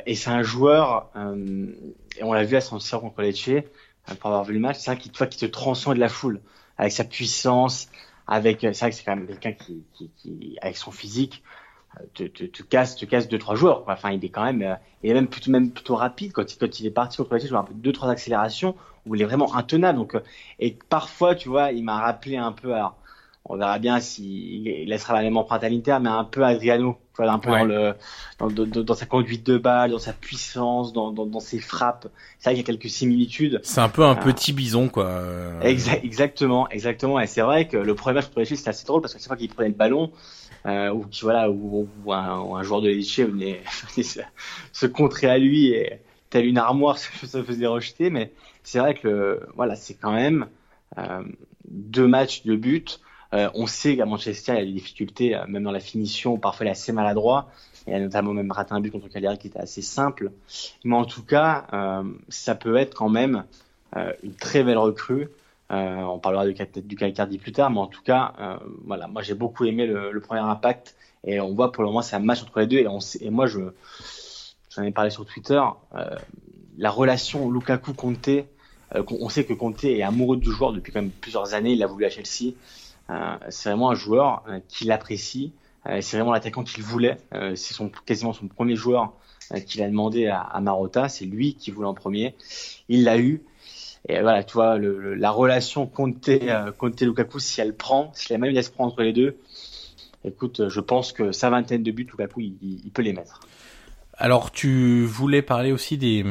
Et 0.05 0.15
c'est 0.15 0.29
un 0.29 0.43
joueur, 0.43 1.11
et 1.17 2.23
on 2.23 2.35
l'a 2.35 2.45
vu 2.45 2.57
à 2.57 2.61
San 2.61 2.79
Siro 2.79 3.01
contre 3.01 3.23
Lecce, 3.23 3.65
pour 4.21 4.29
avoir 4.29 4.45
vu 4.45 4.53
le 4.53 4.61
match, 4.61 4.77
c'est 4.81 4.91
un 4.91 4.97
qui, 4.97 5.09
qui 5.09 5.39
te 5.39 5.47
transcende 5.47 5.97
la 5.97 6.11
foule 6.11 6.43
avec 6.79 6.93
sa 6.93 7.05
puissance, 7.05 7.89
avec 8.27 8.61
c'est 8.61 8.79
vrai 8.79 8.91
que 8.91 8.97
c'est 8.97 9.05
quand 9.05 9.17
même 9.17 9.27
quelqu'un 9.27 9.53
qui, 9.53 10.59
avec 10.61 10.77
son 10.77 10.91
physique 10.91 11.43
euh, 11.99 12.05
te, 12.15 12.23
te, 12.25 12.63
casse 12.63 12.97
te 12.97 13.07
casse 13.07 13.29
deux 13.29 13.39
trois 13.39 13.55
joueurs 13.55 13.85
enfin 13.89 14.11
il 14.11 14.23
est 14.23 14.29
quand 14.29 14.45
même 14.45 14.61
euh, 14.61 14.75
il 15.03 15.11
est 15.11 15.15
même 15.15 15.27
plutôt 15.27 15.51
même 15.51 15.71
plutôt 15.71 15.97
rapide 15.97 16.33
quand 16.33 16.53
il, 16.53 16.59
quand 16.59 16.81
il 16.81 16.87
est 16.87 16.91
parti 16.91 17.17
contre 17.17 17.33
le 17.33 17.41
je 17.41 17.55
deux 17.73 17.93
trois 17.93 18.11
accélérations 18.11 18.77
où 19.07 19.15
il 19.15 19.23
est 19.23 19.25
vraiment 19.25 19.57
intenable. 19.57 19.99
Donc 19.99 20.15
euh, 20.15 20.21
et 20.59 20.77
parfois 20.91 21.35
tu 21.35 21.49
vois 21.49 21.73
il 21.73 21.83
m'a 21.83 21.99
rappelé 21.99 22.37
un 22.37 22.53
peu 22.53 22.75
alors 22.75 22.97
on 23.45 23.57
verra 23.57 23.79
bien 23.79 23.99
s'il 24.01 24.65
laissera 24.87 25.15
la 25.15 25.23
même 25.23 25.37
empreinte 25.37 25.65
à 25.65 25.69
l'Inter 25.69 25.99
mais 26.03 26.09
un 26.11 26.25
peu 26.25 26.45
Adriano 26.45 26.99
tu 27.17 27.23
vois 27.23 27.33
un 27.33 27.39
peu 27.39 27.51
Ouais. 27.51 27.61
dans 27.61 27.65
le 27.65 27.95
dans, 28.39 28.51
dans, 28.51 28.83
dans 28.83 28.95
sa 28.95 29.07
conduite 29.07 29.45
de 29.47 29.57
balle 29.59 29.91
dans 29.93 29.99
sa 29.99 30.13
puissance 30.13 30.93
dans, 30.93 31.11
dans, 31.13 31.25
dans 31.27 31.41
ses 31.41 31.59
frappes 31.61 32.09
c'est 32.39 32.51
vrai 32.51 32.55
qu'il 32.55 32.63
y 32.63 32.65
a 32.65 32.79
quelques 32.79 32.91
similitudes 32.93 33.61
C'est 33.65 33.81
un 33.81 33.89
peu 33.89 34.05
un 34.05 34.13
Ah. 34.13 34.17
petit 34.17 34.53
bison, 34.53 34.89
quoi. 34.89 35.07
euh, 35.07 35.61
Exa- 35.63 36.01
exactement, 36.05 36.69
exactement. 36.69 37.19
Et 37.21 37.27
c'est 37.27 37.41
vrai 37.41 37.67
que 37.67 37.77
le 37.77 37.95
premier 37.95 38.15
match 38.17 38.27
contre 38.27 38.41
les 38.41 38.45
c'était 38.45 38.69
assez 38.71 38.87
drôle 38.87 39.01
parce 39.01 39.13
que 39.15 39.19
chaque 39.19 39.27
fois 39.29 39.37
qu'il 39.37 39.49
prenait 39.49 39.69
le 39.71 39.75
ballon, 39.75 40.13
euh, 40.67 40.91
ou 40.93 41.05
qui 41.07 41.23
voilà, 41.23 41.51
ou, 41.51 41.89
ou 42.05 42.13
un, 42.13 42.41
ou 42.41 42.55
un 42.55 42.63
joueur 42.63 42.81
de 42.81 42.89
Lecce 42.89 43.19
venait, 43.21 43.61
se, 44.03 44.21
se 44.73 44.87
contrer 44.87 45.29
à 45.29 45.39
lui 45.39 45.69
et 45.71 46.01
tel 46.31 46.47
une 46.47 46.59
armoire 46.59 46.99
se, 47.03 47.27
se 47.27 47.43
faisait 47.43 47.67
rejeter. 47.67 48.11
Mais 48.11 48.33
c'est 48.63 48.79
vrai 48.79 48.95
que 48.95 49.09
le, 49.09 49.41
voilà, 49.57 49.75
c'est 49.75 49.95
quand 49.95 50.13
même 50.13 50.47
euh, 50.99 51.23
deux 51.69 52.07
matchs 52.07 52.45
de 52.45 52.55
but. 52.55 53.01
Euh, 53.35 53.51
on 53.55 53.67
sait 53.67 53.97
qu'à 53.97 54.07
Manchester, 54.07 54.53
il 54.55 54.59
y 54.59 54.63
a 54.63 54.65
des 54.65 54.73
difficultés, 54.73 55.35
euh, 55.37 55.47
même 55.47 55.63
dans 55.65 55.71
la 55.73 55.81
finition, 55.81 56.39
parfois 56.39 56.65
il 56.67 56.69
est 56.69 56.73
assez 56.73 56.93
maladroit. 56.93 57.51
Il 57.87 57.95
a 57.95 58.01
notamment 58.01 58.33
même 58.33 58.51
raté 58.53 58.73
un 58.75 58.81
but 58.81 58.91
contre 58.91 59.09
Cagliari 59.09 59.39
qui 59.39 59.49
était 59.49 59.59
assez 59.61 59.83
simple. 59.83 60.33
Mais 60.85 60.97
en 60.97 61.05
tout 61.05 61.23
cas, 61.23 61.67
euh, 61.73 62.03
ça 62.29 62.55
peut 62.55 62.77
être 62.77 62.95
quand 62.95 63.09
même 63.09 63.45
euh, 63.97 64.13
une 64.23 64.35
très 64.35 64.63
belle 64.63 64.79
recrue. 64.79 65.29
Euh, 65.71 65.97
on 66.03 66.19
parlera 66.19 66.47
du 66.47 66.55
cas 66.55 66.65
Icardi 67.07 67.37
plus 67.39 67.53
tard, 67.53 67.71
mais 67.71 67.79
en 67.81 67.87
tout 67.87 68.03
cas, 68.03 68.33
voilà, 68.87 69.07
moi 69.07 69.21
j'ai 69.21 69.35
beaucoup 69.35 69.67
aimé 69.67 69.87
le, 69.87 70.13
le 70.13 70.21
premier 70.21 70.41
impact 70.41 70.97
et 71.27 71.41
on 71.41 71.53
voit 71.55 71.73
pour 71.73 71.83
le 71.83 71.89
moment 71.91 72.01
c'est 72.01 72.17
un 72.17 72.21
match 72.21 72.43
entre 72.43 72.59
les 72.61 72.67
deux 72.67 72.79
et, 72.79 72.89
on 72.89 73.01
et 73.21 73.29
moi 73.29 73.47
je 73.47 73.61
j'en 74.75 74.83
ai 74.83 74.91
parlé 74.93 75.11
sur 75.11 75.27
Twitter, 75.27 75.61
la 76.79 76.91
relation 76.91 77.51
Lukaku 77.51 77.93
Conte, 77.93 78.31
qu'on- 79.07 79.19
on 79.21 79.29
sait 79.29 79.45
que 79.45 79.53
Conte 79.53 79.85
est 79.85 80.03
amoureux 80.03 80.37
du 80.37 80.51
joueur 80.51 80.73
depuis 80.73 80.93
quand 80.93 81.03
même 81.03 81.11
plusieurs 81.11 81.53
années, 81.55 81.73
il 81.73 81.79
l'a 81.79 81.87
voulu 81.87 82.05
à 82.07 82.11
Chelsea. 82.11 82.55
Euh, 83.11 83.37
c'est 83.49 83.71
vraiment 83.71 83.91
un 83.91 83.95
joueur 83.95 84.43
euh, 84.49 84.61
qu'il 84.69 84.91
apprécie, 84.93 85.53
euh, 85.87 86.01
c'est 86.01 86.17
vraiment 86.17 86.33
l'attaquant 86.33 86.63
qu'il 86.65 86.83
voulait, 86.83 87.17
c'est 87.33 87.75
son 87.75 87.91
quasiment 88.05 88.33
son 88.33 88.49
premier 88.49 88.77
joueur 88.77 89.13
qu'il 89.67 89.83
a 89.83 89.89
demandé 89.89 90.27
à, 90.27 90.41
à 90.41 90.61
Marotta, 90.61 91.09
c'est 91.09 91.25
lui 91.25 91.55
qui 91.55 91.71
voulait 91.71 91.89
en 91.89 91.95
premier, 91.95 92.35
il 92.91 93.05
l'a 93.05 93.19
eu. 93.19 93.43
Et 94.09 94.21
voilà, 94.21 94.45
tu 94.45 94.55
vois, 94.55 94.79
la 94.79 95.31
relation 95.31 95.87
Conte, 95.87 96.29
euh, 96.29 96.73
Conte 96.73 97.01
Lukaku, 97.03 97.39
si 97.39 97.61
elle 97.61 97.75
prend, 97.75 98.11
si 98.15 98.33
la 98.33 98.39
même 98.39 98.53
laisse 98.53 98.69
prendre 98.69 98.93
entre 98.93 99.03
les 99.03 99.13
deux, 99.13 99.39
écoute, 100.25 100.69
je 100.69 100.81
pense 100.81 101.13
que 101.13 101.33
sa 101.33 101.51
vingtaine 101.51 101.83
de 101.83 101.91
buts, 101.91 102.07
Lukaku, 102.11 102.41
il, 102.41 102.57
il- 102.85 102.91
peut 102.91 103.03
les 103.03 103.13
mettre. 103.13 103.41
Alors, 104.15 104.51
tu 104.51 105.05
voulais 105.05 105.43
parler 105.43 105.73
aussi 105.73 105.97
des 105.99 106.25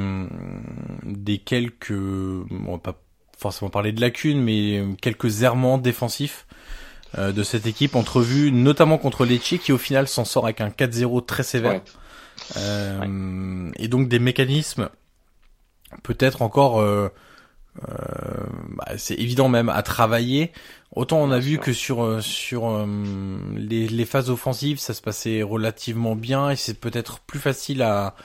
des 1.04 1.38
quelques, 1.38 1.92
on 1.92 2.72
va 2.74 2.78
pas 2.80 3.00
forcément 3.38 3.70
parler 3.70 3.92
de 3.92 4.02
lacunes, 4.02 4.42
mais 4.42 4.84
quelques 5.02 5.44
errements 5.44 5.78
défensifs 5.78 6.47
euh, 7.18 7.32
de 7.32 7.44
cette 7.44 7.66
équipe 7.68 7.96
entrevue, 7.96 8.52
notamment 8.52 8.98
contre 8.98 9.26
Lecce, 9.26 9.56
qui 9.62 9.72
au 9.72 9.78
final 9.78 10.08
s'en 10.08 10.26
sort 10.26 10.46
avec 10.46 10.62
un 10.62 10.70
4-0 10.70 11.26
très 11.26 11.44
sévère. 11.44 11.74
Ouais. 11.74 11.84
Euh, 12.58 13.72
Et 13.78 13.88
donc 13.88 14.08
des 14.10 14.20
mécanismes 14.20 14.90
peut-être 16.04 16.42
encore, 16.42 16.82
euh, 16.82 17.10
euh, 17.90 17.94
bah, 18.76 18.98
c'est 18.98 19.16
évident 19.16 19.50
même 19.50 19.70
à 19.70 19.82
travailler. 19.84 20.52
Autant 20.96 21.20
on 21.20 21.32
a 21.32 21.40
vu 21.40 21.60
que 21.60 21.74
sur 21.74 22.04
euh, 22.04 22.22
sur 22.22 22.68
euh, 22.70 22.86
les, 23.56 23.88
les 23.88 24.06
phases 24.06 24.30
offensives, 24.30 24.80
ça 24.80 24.94
se 24.94 25.02
passait 25.02 25.42
relativement 25.44 26.16
bien 26.16 26.50
et 26.50 26.56
c'est 26.56 26.74
peut-être 26.80 27.20
plus 27.22 27.40
facile 27.40 27.82
à 27.82 28.16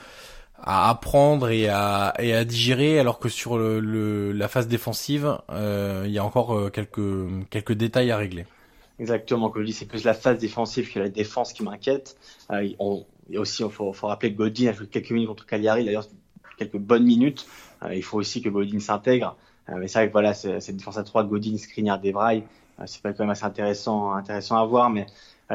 à 0.65 0.89
apprendre 0.89 1.49
et 1.49 1.67
à, 1.67 2.13
et 2.19 2.33
à 2.33 2.45
digérer, 2.45 2.97
alors 2.99 3.19
que 3.19 3.27
sur 3.29 3.57
le, 3.57 4.31
la 4.31 4.47
phase 4.47 4.67
défensive, 4.69 5.37
il 5.51 6.09
y 6.11 6.17
a 6.17 6.23
encore 6.23 6.71
quelques, 6.71 7.01
quelques 7.49 7.73
détails 7.73 8.11
à 8.11 8.17
régler. 8.17 8.45
Exactement, 8.99 9.49
comme 9.49 9.63
je 9.63 9.67
dis, 9.67 9.73
c'est 9.73 9.87
plus 9.87 10.03
la 10.03 10.13
phase 10.13 10.37
défensive 10.37 10.91
que 10.91 10.99
la 10.99 11.09
défense 11.09 11.53
qui 11.53 11.63
m'inquiète. 11.63 12.15
il 12.51 12.75
y 13.29 13.37
a 13.37 13.39
aussi, 13.39 13.63
il 13.63 13.69
faut, 13.69 13.91
faut, 13.93 14.07
rappeler 14.07 14.31
que 14.31 14.37
Godin 14.37 14.67
a 14.67 14.73
joué 14.73 14.87
quelques 14.87 15.11
minutes 15.11 15.29
contre 15.29 15.45
Cagliari, 15.45 15.85
d'ailleurs 15.85 16.07
quelques 16.57 16.77
bonnes 16.77 17.03
minutes. 17.03 17.47
il 17.91 18.03
faut 18.03 18.17
aussi 18.17 18.41
que 18.41 18.49
Godin 18.49 18.79
s'intègre. 18.79 19.35
mais 19.67 19.87
c'est 19.87 19.99
vrai 19.99 20.07
que 20.07 20.11
voilà, 20.11 20.33
cette 20.33 20.75
défense 20.75 20.97
à 20.97 21.03
3, 21.03 21.23
Godin, 21.23 21.57
Skriniar, 21.57 21.99
Devray, 21.99 22.43
c'est 22.85 23.01
quand 23.01 23.19
même 23.19 23.29
assez 23.31 23.45
intéressant, 23.45 24.13
intéressant 24.13 24.57
à 24.57 24.65
voir. 24.65 24.89
Mais 24.89 25.07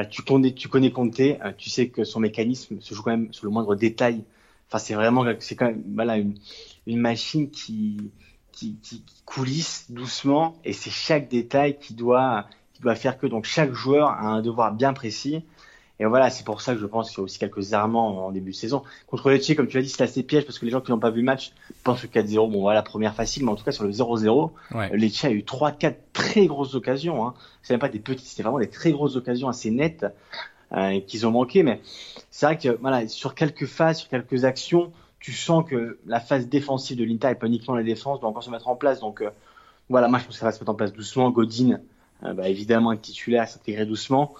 tu 0.09 0.21
connais, 0.21 0.53
tu 0.53 0.67
connais 0.67 0.91
Conte, 0.91 1.21
tu 1.57 1.69
sais 1.69 1.89
que 1.89 2.03
son 2.03 2.19
mécanisme 2.19 2.79
se 2.81 2.93
joue 2.93 3.03
quand 3.03 3.11
même 3.11 3.33
sur 3.33 3.45
le 3.45 3.51
moindre 3.51 3.75
détail. 3.75 4.23
Enfin, 4.67 4.79
c'est 4.79 4.93
vraiment, 4.93 5.25
c'est 5.39 5.55
quand 5.55 5.65
même, 5.65 5.83
voilà, 5.95 6.17
une, 6.17 6.35
une 6.85 6.99
machine 6.99 7.49
qui, 7.49 8.11
qui, 8.51 8.75
qui, 8.81 9.03
coulisse 9.25 9.85
doucement 9.89 10.55
et 10.63 10.73
c'est 10.73 10.89
chaque 10.89 11.29
détail 11.29 11.77
qui 11.77 11.93
doit, 11.93 12.47
qui 12.79 12.83
doit 12.83 12.95
faire 12.95 13.17
que 13.17 13.27
donc 13.27 13.43
chaque 13.43 13.73
joueur 13.73 14.09
a 14.09 14.27
un 14.27 14.41
devoir 14.41 14.73
bien 14.73 14.93
précis. 14.93 15.43
Et 16.01 16.05
voilà, 16.05 16.29
c'est 16.29 16.45
pour 16.45 16.61
ça 16.61 16.73
que 16.73 16.79
je 16.79 16.85
pense 16.85 17.09
qu'il 17.09 17.17
y 17.17 17.21
a 17.21 17.23
aussi 17.25 17.39
quelques 17.39 17.73
errements 17.73 18.27
en 18.27 18.31
début 18.31 18.51
de 18.51 18.55
saison. 18.55 18.83
Contre 19.07 19.31
Lecce, 19.31 19.53
comme 19.53 19.67
tu 19.67 19.75
l'as 19.75 19.83
dit, 19.83 19.89
c'est 19.89 20.01
assez 20.01 20.23
piège 20.23 20.45
parce 20.45 20.57
que 20.57 20.63
les 20.63 20.71
gens 20.71 20.79
qui 20.79 20.91
n'ont 20.91 20.99
pas 20.99 21.09
vu 21.09 21.19
le 21.19 21.25
match 21.25 21.51
pensent 21.83 22.01
que 22.01 22.07
4-0, 22.07 22.49
bon 22.49 22.61
voilà, 22.61 22.81
première 22.83 23.13
facile, 23.13 23.43
mais 23.43 23.51
en 23.51 23.55
tout 23.55 23.65
cas 23.65 23.73
sur 23.73 23.83
le 23.83 23.91
0-0, 23.91 24.51
ouais. 24.75 24.95
Lecce 24.95 25.25
a 25.25 25.31
eu 25.31 25.41
3-4 25.41 25.95
très 26.13 26.45
grosses 26.45 26.73
occasions. 26.73 27.27
Hein. 27.27 27.33
C'est 27.63 27.73
même 27.73 27.81
pas 27.81 27.89
des 27.89 27.99
petites, 27.99 28.25
c'était 28.25 28.43
vraiment 28.43 28.59
des 28.59 28.69
très 28.69 28.93
grosses 28.93 29.17
occasions 29.17 29.49
assez 29.49 29.71
nettes 29.71 30.05
euh, 30.71 31.01
qu'ils 31.01 31.27
ont 31.27 31.31
manqué. 31.31 31.63
Mais 31.63 31.81
c'est 32.31 32.45
vrai 32.45 32.57
que 32.57 32.69
voilà, 32.79 33.05
sur 33.09 33.35
quelques 33.35 33.65
phases, 33.65 33.97
sur 33.99 34.09
quelques 34.09 34.45
actions, 34.45 34.93
tu 35.19 35.33
sens 35.33 35.65
que 35.67 35.99
la 36.05 36.21
phase 36.21 36.47
défensive 36.47 36.97
de 36.97 37.03
l'Inter 37.03 37.31
et 37.31 37.35
pas 37.35 37.47
uniquement 37.47 37.75
la 37.75 37.83
défense 37.83 38.21
doit 38.21 38.29
encore 38.29 38.43
se 38.43 38.49
mettre 38.49 38.69
en 38.69 38.77
place. 38.77 39.01
Donc 39.01 39.21
euh, 39.21 39.31
voilà, 39.89 40.07
moi 40.07 40.19
je 40.19 40.23
pense 40.23 40.35
que 40.35 40.39
ça 40.39 40.45
va 40.45 40.53
se 40.53 40.59
mettre 40.59 40.71
en 40.71 40.75
place 40.75 40.93
doucement. 40.93 41.29
Godin, 41.29 41.81
bah, 42.21 42.49
évidemment, 42.49 42.91
être 42.91 43.01
titulaire, 43.01 43.47
s'intégrer 43.47 43.85
doucement. 43.85 44.35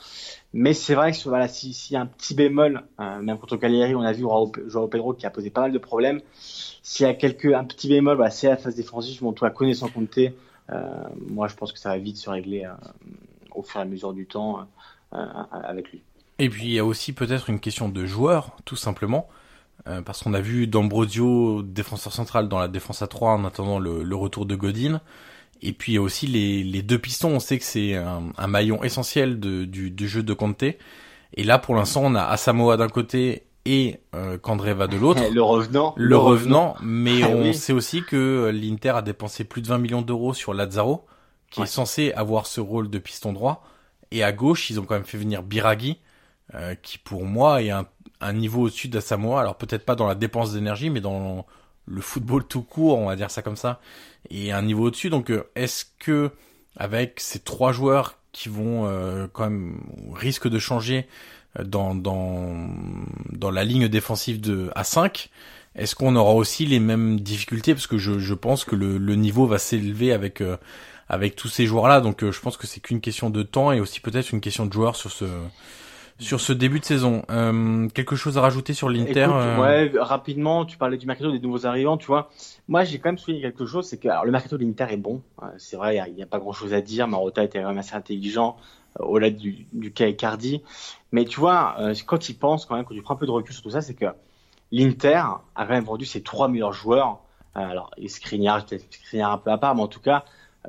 Mais 0.54 0.74
c'est 0.74 0.96
vrai 0.96 1.12
que 1.12 1.18
s'il 1.18 1.94
y 1.94 1.96
a 1.96 2.02
un 2.02 2.06
petit 2.06 2.34
bémol, 2.34 2.84
euh, 3.00 3.22
même 3.22 3.38
contre 3.38 3.58
Cagliari, 3.58 3.94
on 3.96 4.02
a 4.02 4.12
vu 4.12 4.24
Joao 4.68 4.88
Pedro 4.88 5.14
qui 5.14 5.26
a 5.26 5.30
posé 5.30 5.50
pas 5.50 5.62
mal 5.62 5.72
de 5.72 5.78
problèmes. 5.78 6.22
S'il 6.34 7.06
y 7.06 7.10
a 7.10 7.58
un 7.58 7.64
petit 7.64 7.88
bémol, 7.88 8.18
bah, 8.18 8.32
c'est 8.32 8.48
la 8.48 8.58
phase 8.58 8.76
défensive. 8.76 9.22
Bon, 9.22 9.32
toi, 9.32 9.52
connaissant 9.52 9.90
compter, 9.90 10.36
euh, 10.72 11.04
moi, 11.30 11.48
je 11.48 11.56
pense 11.56 11.72
que 11.72 11.80
ça 11.80 11.90
va 11.90 11.98
vite 11.98 12.18
se 12.18 12.30
régler 12.30 12.66
euh, 12.66 12.74
au 13.52 13.62
fur 13.62 13.80
et 13.80 13.84
à 13.84 13.86
mesure 13.86 14.14
du 14.14 14.26
temps 14.26 14.68
euh, 15.14 15.26
avec 15.52 15.92
lui. 15.92 16.02
Et 16.40 16.50
puis, 16.50 16.66
il 16.66 16.72
y 16.72 16.80
a 16.80 16.86
aussi 16.86 17.14
peut-être 17.14 17.50
une 17.50 17.60
question 17.60 17.90
de 17.90 18.06
joueur, 18.06 18.58
tout 18.66 18.76
simplement. 18.76 19.28
Euh, 19.88 20.02
parce 20.02 20.24
qu'on 20.24 20.34
a 20.34 20.42
vu 20.42 20.68
D'Ambrosio, 20.68 21.62
défenseur 21.64 22.14
central, 22.14 22.50
dans 22.50 22.60
la 22.60 22.68
défense 22.68 23.02
à 23.02 23.08
3 23.08 23.34
en 23.34 23.46
attendant 23.46 23.80
le, 23.80 24.04
le 24.04 24.16
retour 24.16 24.46
de 24.46 24.56
Godin. 24.56 25.02
Et 25.62 25.74
puis 25.74 25.94
il 25.94 25.96
y 25.96 25.98
a 25.98 26.02
aussi 26.02 26.28
les, 26.28 26.64
les 26.64 26.82
deux 26.82 27.00
pistons, 27.00 27.30
on 27.30 27.40
sait 27.40 27.58
que 27.58 27.66
c'est 27.66 27.96
un, 27.96 28.32
un, 28.38 28.48
maillon 28.48 28.84
essentiel 28.84 29.40
de, 29.40 29.66
du, 29.66 29.92
du, 29.92 30.08
jeu 30.08 30.24
de 30.24 30.34
Conte. 30.34 30.64
Et 30.64 31.44
là, 31.44 31.60
pour 31.60 31.76
l'instant, 31.76 32.02
on 32.06 32.16
a 32.16 32.24
Asamoah 32.24 32.78
d'un 32.78 32.88
côté 32.88 33.44
et 33.66 34.00
euh, 34.16 34.38
Candreva 34.38 34.88
de 34.88 34.98
l'autre. 34.98 35.22
Le 35.32 35.42
revenant. 35.42 35.94
Le, 35.98 36.18
revenant, 36.18 36.76
mais 36.82 37.24
ah 37.24 37.30
on 37.30 37.52
sait 37.54 37.74
aussi 37.74 38.04
que 38.04 38.50
l'Inter 38.54 38.90
a 38.90 39.02
dépensé 39.02 39.44
plus 39.44 39.62
de 39.62 39.68
20 39.68 39.78
millions 39.80 40.02
d'euros 40.02 40.34
sur 40.34 40.54
Lazzaro, 40.54 41.06
qui 41.52 41.62
est 41.62 41.68
censé 41.68 42.14
avoir 42.14 42.48
ce 42.48 42.62
rôle 42.62 42.90
de 42.90 42.98
piston 42.98 43.34
droit. 43.34 43.64
Et 44.12 44.24
à 44.24 44.32
gauche, 44.32 44.70
ils 44.70 44.80
ont 44.80 44.86
quand 44.86 44.96
même 44.96 45.04
fait 45.04 45.18
venir 45.18 45.44
Biraghi, 45.44 46.00
euh, 46.56 46.74
qui 46.82 46.98
pour 46.98 47.26
moi 47.26 47.62
est 47.62 47.70
un, 47.70 47.86
un 48.22 48.34
niveau 48.34 48.64
au-dessus 48.64 48.88
d'Asamoah. 48.88 49.42
Alors 49.42 49.56
peut-être 49.56 49.86
pas 49.86 49.96
dans 49.96 50.08
la 50.08 50.16
dépense 50.16 50.54
d'énergie, 50.54 50.90
mais 50.90 51.02
dans 51.02 51.46
le 51.86 52.02
football 52.02 52.46
tout 52.46 52.64
court, 52.64 52.98
on 52.98 53.08
va 53.08 53.16
dire 53.16 53.30
ça 53.30 53.42
comme 53.42 53.58
ça 53.58 53.82
et 54.30 54.52
un 54.52 54.62
niveau 54.62 54.88
au-dessus. 54.88 55.10
Donc, 55.10 55.32
euh, 55.32 55.44
est-ce 55.56 55.86
que 56.00 56.32
avec 56.76 57.20
ces 57.20 57.40
trois 57.40 57.72
joueurs 57.72 58.18
qui 58.32 58.50
vont 58.50 58.86
euh, 58.86 59.28
quand 59.32 59.44
même 59.44 59.82
risque 60.14 60.48
de 60.48 60.60
changer 60.60 61.08
euh, 61.60 61.64
dans 61.64 61.96
dans 61.96 62.70
dans 63.32 63.52
la 63.52 63.64
ligne 63.64 63.88
défensive 63.88 64.40
de 64.40 64.70
à 64.76 64.84
5 64.84 65.30
est-ce 65.76 65.94
qu'on 65.96 66.16
aura 66.16 66.34
aussi 66.34 66.66
les 66.66 66.80
mêmes 66.80 67.20
difficultés? 67.20 67.74
Parce 67.74 67.86
que 67.86 68.00
je, 68.00 68.18
je 68.18 68.34
pense 68.34 68.66
que 68.66 68.76
le, 68.76 68.98
le 68.98 69.16
niveau 69.16 69.46
va 69.46 69.60
s'élever 69.60 70.12
avec 70.12 70.44
avec 71.08 71.36
tous 71.36 71.48
ces 71.48 71.68
joueurs 71.68 71.88
là 71.88 72.02
donc 72.02 72.30
je 72.30 72.40
pense 72.42 72.58
que 72.58 72.66
c'est 72.66 72.80
qu'une 72.80 73.02
question 73.02 73.30
de 73.30 73.44
temps 73.44 73.72
et 73.72 73.80
aussi 73.80 74.00
peut-être 74.00 74.32
une 74.32 74.42
question 74.42 74.66
de 74.66 74.74
joueurs 74.74 74.96
sur 74.96 75.12
ce 75.12 75.26
sur 76.20 76.42
ce 76.42 76.54
début 76.54 76.80
de 76.80 76.86
saison. 76.86 77.24
Euh, 77.32 77.88
quelque 77.90 78.16
chose 78.16 78.38
à 78.38 78.42
rajouter 78.42 78.74
sur 78.74 78.90
l'Inter 78.90 79.28
euh 79.32 79.58
Ouais, 79.60 79.92
rapidement, 79.98 80.66
tu 80.66 80.78
parlais 80.78 80.98
du 80.98 81.08
mercato 81.08 81.32
des 81.32 81.40
nouveaux 81.40 81.66
arrivants, 81.66 81.98
tu 81.98 82.08
vois. 82.08 82.30
Moi, 82.68 82.84
j'ai 82.84 83.00
quand 83.00 83.10
même 83.10 83.18
souligné 83.18 83.42
quelque 83.42 83.66
chose, 83.66 83.88
c'est 83.88 83.98
que 83.98 84.10
alors, 84.10 84.26
le 84.26 84.32
mercato 84.32 84.58
de 84.58 84.64
l'Inter 84.64 84.88
est 84.90 84.98
bon. 84.98 85.22
Euh, 85.42 85.48
c'est 85.58 85.78
vrai, 85.78 86.02
il 86.08 86.14
n'y 86.14 86.22
a, 86.22 86.26
pas 86.26 86.40
grand-chose 86.40 86.74
à 86.74 86.82
dire. 86.82 87.08
Marotta 87.08 87.44
était 87.44 87.62
quand 87.62 87.70
même 87.70 87.78
assez 87.78 87.96
intelligent 87.96 88.58
euh, 89.00 89.06
au-delà 89.06 89.30
du, 89.30 89.66
du 89.72 89.92
cas 89.92 90.08
Icardi. 90.08 90.62
Mais 91.12 91.26
tu 91.26 91.40
vois, 91.40 91.76
euh, 91.80 91.96
quand 92.06 92.30
il 92.30 92.38
pense 92.38 92.66
quand 92.66 92.76
même, 92.76 92.86
quand 92.86 92.94
tu 92.94 93.02
prends 93.02 93.16
un 93.16 93.18
peu 93.18 93.26
de 93.26 93.32
recul 93.32 93.54
sur 93.54 93.64
tout 93.64 93.72
ça, 93.72 93.82
c'est 93.82 93.96
que 93.96 94.06
l'Inter 94.72 95.24
a 95.56 95.66
quand 95.66 95.70
même 95.70 95.86
vendu 95.86 96.06
ses 96.06 96.22
trois 96.22 96.50
meilleurs 96.50 96.74
joueurs. 96.74 97.22
alors, 97.56 97.92
Skriniar, 98.08 98.66
peut-être 98.66 98.86
Skriniar 98.94 99.32
un 99.32 99.38
peu 99.38 99.52
à 99.52 99.58
part, 99.58 99.74
mais 99.74 99.82
en 99.82 99.88
tout 99.88 100.02
cas, 100.02 100.26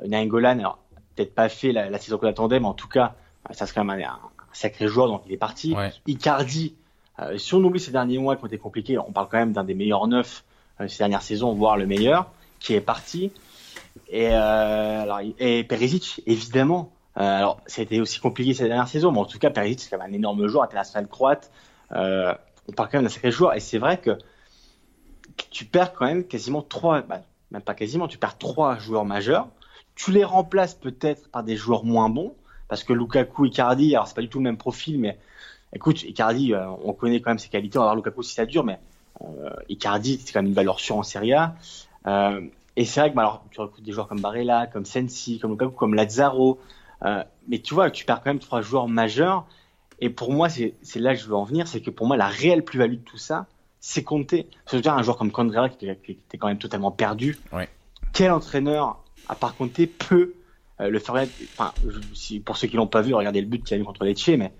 Nainggolan, 0.07 0.59
alors 0.59 0.79
peut-être 1.15 1.35
pas 1.35 1.49
fait 1.49 1.73
la, 1.73 1.89
la 1.89 1.99
saison 1.99 2.17
qu'on 2.17 2.27
attendait, 2.27 2.59
mais 2.59 2.67
en 2.67 2.73
tout 2.73 2.87
cas, 2.87 3.15
ça 3.51 3.65
serait 3.65 3.81
quand 3.81 3.85
même 3.85 4.01
un, 4.01 4.19
sacré 4.53 4.87
joueur, 4.87 5.07
donc 5.07 5.23
il 5.25 5.33
est 5.33 5.37
parti. 5.37 5.75
Icardi, 6.07 6.75
euh, 7.19 7.37
si 7.37 7.53
on 7.53 7.63
oublie 7.63 7.79
ces 7.79 7.91
derniers 7.91 8.17
mois 8.17 8.35
qui 8.35 8.43
ont 8.43 8.47
été 8.47 8.57
compliqués, 8.57 8.97
on 8.97 9.11
parle 9.11 9.27
quand 9.29 9.37
même 9.37 9.53
d'un 9.53 9.63
des 9.63 9.73
meilleurs 9.73 10.07
neufs 10.07 10.43
euh, 10.79 10.87
ces 10.87 10.99
dernières 10.99 11.21
saisons, 11.21 11.53
voire 11.53 11.77
le 11.77 11.85
meilleur, 11.85 12.31
qui 12.59 12.73
est 12.73 12.81
parti. 12.81 13.31
Et, 14.09 14.29
euh, 14.29 15.01
alors, 15.01 15.19
et 15.39 15.63
Perisic, 15.63 16.21
évidemment. 16.25 16.91
Euh, 17.17 17.21
alors, 17.21 17.59
c'était 17.65 17.99
aussi 17.99 18.19
compliqué 18.19 18.53
ces 18.53 18.67
dernières 18.67 18.87
saisons, 18.87 19.11
mais 19.11 19.19
en 19.19 19.25
tout 19.25 19.39
cas, 19.39 19.49
Perisic, 19.49 19.81
c'est 19.81 19.89
quand 19.89 19.97
même 19.97 20.11
un 20.11 20.15
énorme 20.15 20.47
joueur 20.47 20.63
international 20.63 21.07
croate. 21.07 21.51
Euh, 21.91 22.33
on 22.69 22.71
parle 22.71 22.89
quand 22.89 22.97
même 22.97 23.03
d'un 23.03 23.09
sacré 23.09 23.31
joueur, 23.31 23.55
et 23.55 23.59
c'est 23.59 23.79
vrai 23.79 23.97
que 23.99 24.17
tu 25.49 25.65
perds 25.65 25.93
quand 25.93 26.05
même 26.05 26.25
quasiment 26.25 26.61
trois, 26.61 27.01
bah, 27.01 27.21
même 27.51 27.61
pas 27.61 27.73
quasiment, 27.73 28.07
tu 28.07 28.17
perds 28.17 28.37
trois 28.37 28.77
joueurs 28.77 29.05
majeurs. 29.05 29.47
Tu 29.95 30.11
les 30.11 30.23
remplaces 30.23 30.73
peut-être 30.73 31.29
par 31.29 31.43
des 31.43 31.57
joueurs 31.57 31.83
moins 31.83 32.09
bons, 32.09 32.33
parce 32.71 32.85
que 32.85 32.93
Lukaku, 32.93 33.47
Icardi, 33.47 33.93
alors 33.95 34.07
c'est 34.07 34.15
pas 34.15 34.21
du 34.21 34.29
tout 34.29 34.37
le 34.37 34.45
même 34.45 34.55
profil, 34.55 34.97
mais 34.97 35.17
écoute, 35.75 36.03
Icardi, 36.03 36.53
euh, 36.53 36.69
on 36.85 36.93
connaît 36.93 37.19
quand 37.19 37.31
même 37.31 37.37
ses 37.37 37.49
qualités, 37.49 37.77
on 37.77 37.81
va 37.81 37.87
voir 37.87 37.97
Lukaku 37.97 38.23
si 38.23 38.33
ça 38.33 38.45
dure, 38.45 38.63
mais 38.63 38.79
euh, 39.19 39.49
Icardi, 39.67 40.21
c'est 40.23 40.31
quand 40.31 40.39
même 40.39 40.47
une 40.47 40.53
valeur 40.53 40.79
sûre 40.79 40.95
en 40.95 41.03
Serie 41.03 41.33
A. 41.33 41.53
Euh, 42.07 42.39
et 42.77 42.85
c'est 42.85 43.01
vrai 43.01 43.11
que 43.11 43.15
bah, 43.17 43.23
alors, 43.23 43.43
tu 43.51 43.59
recrutes 43.59 43.83
des 43.83 43.91
joueurs 43.91 44.07
comme 44.07 44.21
Barella, 44.21 44.67
comme 44.67 44.85
Sensi, 44.85 45.37
comme 45.37 45.51
Lukaku, 45.51 45.73
comme 45.73 45.95
Lazzaro, 45.95 46.61
euh, 47.03 47.21
mais 47.49 47.59
tu 47.59 47.73
vois, 47.73 47.91
tu 47.91 48.05
perds 48.05 48.21
quand 48.23 48.29
même 48.29 48.39
trois 48.39 48.61
joueurs 48.61 48.87
majeurs. 48.87 49.45
Et 49.99 50.09
pour 50.09 50.31
moi, 50.31 50.47
c'est 50.47 50.73
là 50.95 51.13
que 51.13 51.19
je 51.19 51.27
veux 51.27 51.35
en 51.35 51.43
venir, 51.43 51.67
c'est 51.67 51.81
que 51.81 51.89
pour 51.89 52.07
moi, 52.07 52.15
la 52.15 52.29
réelle 52.29 52.63
plus-value 52.63 52.99
de 52.99 53.03
tout 53.03 53.17
ça, 53.17 53.47
c'est 53.81 54.03
compter. 54.03 54.47
cest 54.65 54.87
à 54.87 54.95
un 54.95 55.01
joueur 55.01 55.17
comme 55.17 55.33
Condrera 55.33 55.67
qui, 55.67 55.93
qui, 56.05 56.11
était 56.11 56.37
quand 56.37 56.47
même 56.47 56.57
totalement 56.57 56.91
perdu. 56.91 57.37
Ouais. 57.51 57.67
Quel 58.13 58.31
entraîneur, 58.31 59.03
à 59.27 59.35
part 59.35 59.57
compter, 59.57 59.87
peut 59.87 60.35
le 60.89 60.99
ferait, 60.99 61.29
enfin, 61.57 61.73
si, 62.13 62.39
pour 62.39 62.57
ceux 62.57 62.67
qui 62.67 62.75
l'ont 62.75 62.87
pas 62.87 63.01
vu, 63.01 63.13
regardez 63.13 63.41
le 63.41 63.47
but 63.47 63.63
qu'il 63.63 63.77
a 63.77 63.79
eu 63.79 63.83
contre 63.83 64.03
Lecce, 64.03 64.29
mais 64.29 64.51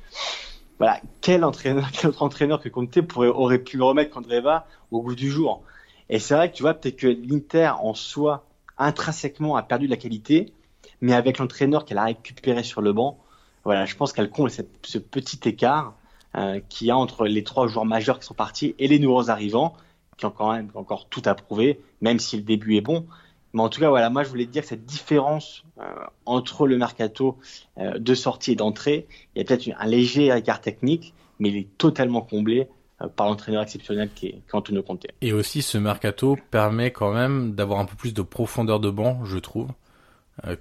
voilà, 0.78 1.00
quel 1.22 1.44
entraîneur, 1.44 1.90
quel 1.94 2.10
autre 2.10 2.24
entraîneur 2.24 2.60
que 2.60 2.70
Conte 2.70 2.98
aurait 3.18 3.60
pu 3.60 3.82
remettre 3.82 4.12
Candreva 4.12 4.66
au 4.92 5.02
goût 5.02 5.16
du 5.16 5.30
jour? 5.30 5.64
Et 6.10 6.20
c'est 6.20 6.34
vrai 6.34 6.52
que 6.52 6.56
tu 6.56 6.64
vois, 6.64 6.74
peut-être 6.74 6.98
que 6.98 7.08
l'Inter 7.08 7.72
en 7.80 7.94
soi, 7.94 8.46
intrinsèquement, 8.78 9.56
a 9.56 9.64
perdu 9.64 9.86
de 9.86 9.92
la 9.92 9.98
qualité, 9.98 10.54
mais 11.00 11.14
avec 11.14 11.38
l'entraîneur 11.38 11.86
qu'elle 11.86 11.98
a 11.98 12.06
récupéré 12.06 12.64
sur 12.64 12.82
le 12.82 12.94
banc, 12.94 13.20
voilà, 13.64 13.86
je 13.86 13.96
pense 13.96 14.12
qu'elle 14.12 14.30
comble 14.30 14.50
ce 14.50 14.98
petit 14.98 15.40
écart 15.48 15.94
euh, 16.36 16.62
qu'il 16.70 16.88
y 16.88 16.92
a 16.92 16.98
entre 16.98 17.26
les 17.26 17.44
trois 17.44 17.68
joueurs 17.68 17.86
majeurs 17.86 18.20
qui 18.20 18.26
sont 18.26 18.34
partis 18.34 18.74
et 18.80 18.88
les 18.88 19.00
nouveaux 19.00 19.30
arrivants, 19.30 19.76
qui 20.18 20.26
ont 20.26 20.32
quand 20.32 20.54
même 20.54 20.70
encore 20.76 21.08
tout 21.10 21.22
à 21.26 21.36
prouver, 21.36 21.80
même 22.02 22.20
si 22.20 22.38
le 22.38 22.44
début 22.44 22.76
est 22.76 22.82
bon. 22.82 23.06
Mais 23.54 23.62
en 23.62 23.70
tout 23.70 23.80
cas, 23.80 23.90
voilà, 23.90 24.10
moi 24.10 24.24
je 24.24 24.30
voulais 24.30 24.46
dire 24.46 24.62
que 24.62 24.68
cette 24.68 24.86
différence 24.86 25.64
euh, 25.80 25.84
entre 26.26 26.68
le 26.68 26.78
mercato 26.78 27.38
euh, 27.78 27.98
de 27.98 28.14
sortie 28.16 28.54
et 28.54 28.56
d'entrée, 28.56 29.08
il 29.36 29.40
y 29.40 29.42
a 29.42 29.46
peut-être 29.46 29.70
un 29.78 29.86
léger 29.86 30.36
écart 30.36 30.62
technique, 30.62 31.14
mais 31.40 31.50
il 31.50 31.58
est 31.58 31.78
totalement 31.78 32.22
comblé 32.22 32.68
euh, 33.02 33.08
par 33.08 33.28
l'entraîneur 33.28 33.62
exceptionnel 33.62 34.10
qui 34.14 34.28
est, 34.28 34.42
Antonio 34.54 34.84
Conte. 34.84 35.06
Et 35.22 35.34
aussi, 35.34 35.62
ce 35.62 35.78
mercato 35.78 36.38
permet 36.50 36.92
quand 36.92 37.14
même 37.14 37.54
d'avoir 37.54 37.80
un 37.80 37.86
peu 37.86 37.96
plus 37.96 38.14
de 38.14 38.22
profondeur 38.22 38.80
de 38.80 38.90
banc, 38.90 39.26
je 39.26 39.38
trouve, 39.38 39.70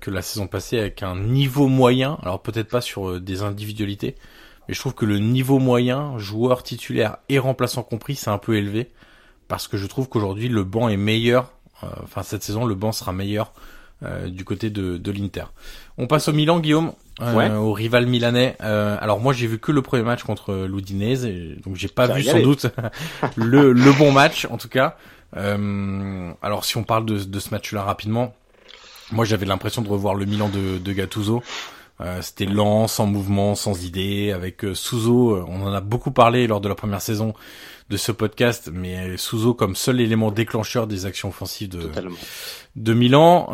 que 0.01 0.11
la 0.11 0.21
saison 0.21 0.47
passée 0.47 0.79
avec 0.79 1.03
un 1.03 1.17
niveau 1.17 1.69
moyen. 1.69 2.19
Alors 2.23 2.43
peut-être 2.43 2.69
pas 2.69 2.83
sur 2.83 3.21
des 3.21 3.43
individualités, 3.43 4.17
mais 4.69 4.75
je 4.75 4.81
trouve 4.81 4.95
que 4.95 5.07
le 5.07 5.19
niveau 5.19 5.59
moyen, 5.59 6.19
joueur 6.19 6.65
titulaire 6.65 7.19
et 7.29 7.39
remplaçant 7.39 7.83
compris, 7.83 8.15
c'est 8.17 8.31
un 8.31 8.37
peu 8.37 8.57
élevé 8.57 8.91
parce 9.49 9.69
que 9.69 9.77
je 9.77 9.87
trouve 9.87 10.09
qu'aujourd'hui 10.09 10.49
le 10.49 10.65
banc 10.65 10.89
est 10.89 10.97
meilleur 10.97 11.53
enfin 12.03 12.23
cette 12.23 12.43
saison 12.43 12.65
le 12.65 12.75
banc 12.75 12.93
sera 12.93 13.13
meilleur 13.13 13.53
du 14.29 14.45
côté 14.47 14.71
de, 14.71 14.97
de 14.97 15.13
l'Inter. 15.13 15.45
On 15.99 16.07
passe 16.07 16.29
au 16.29 16.33
Milan, 16.33 16.59
Guillaume, 16.61 16.93
au 17.21 17.73
rival 17.75 18.07
milanais. 18.07 18.57
alors 18.61 19.21
moi 19.21 19.35
j'ai 19.35 19.47
vu 19.47 19.59
que 19.59 19.73
le 19.73 19.83
premier 19.83 20.03
match 20.03 20.23
contre 20.23 20.55
l'Udinese, 20.67 21.29
donc 21.65 21.77
j'ai 21.77 21.89
pas 21.89 22.07
vu 22.07 22.23
sans 22.23 22.41
doute 22.41 22.67
le, 23.37 23.73
le 23.73 23.93
bon 23.93 24.11
match 24.11 24.47
en 24.51 24.57
tout 24.57 24.69
cas. 24.71 24.97
alors 25.35 26.65
si 26.65 26.79
on 26.79 26.83
parle 26.83 27.05
de, 27.05 27.23
de 27.23 27.39
ce 27.39 27.51
match-là 27.51 27.83
rapidement, 27.83 28.35
moi 29.13 29.27
j'avais 29.27 29.45
l'impression 29.45 29.83
de 29.83 29.89
revoir 29.89 30.15
le 30.15 30.25
Milan 30.25 30.49
de, 30.49 30.79
de 30.79 30.93
Gattuso. 30.93 31.43
Euh, 32.01 32.23
c'était 32.23 32.47
lent, 32.47 32.89
sans 32.89 33.07
mouvement, 33.07 33.55
sans 33.55 33.85
idée. 33.85 34.33
Avec 34.33 34.65
euh, 34.65 34.75
Suzo, 34.75 35.33
euh, 35.37 35.45
on 35.47 35.63
en 35.63 35.73
a 35.73 35.81
beaucoup 35.81 36.11
parlé 36.11 36.47
lors 36.47 36.61
de 36.61 36.69
la 36.69 36.75
première 36.75 37.03
saison 37.03 37.35
de 37.91 37.97
ce 37.97 38.13
podcast, 38.13 38.71
mais 38.73 39.17
Suzo 39.17 39.53
comme 39.53 39.75
seul 39.75 40.01
élément 40.01 40.31
déclencheur 40.31 40.87
des 40.87 41.07
actions 41.07 41.29
offensives 41.29 41.69
de, 41.69 41.91
de 42.77 42.95
Milan. 42.95 43.49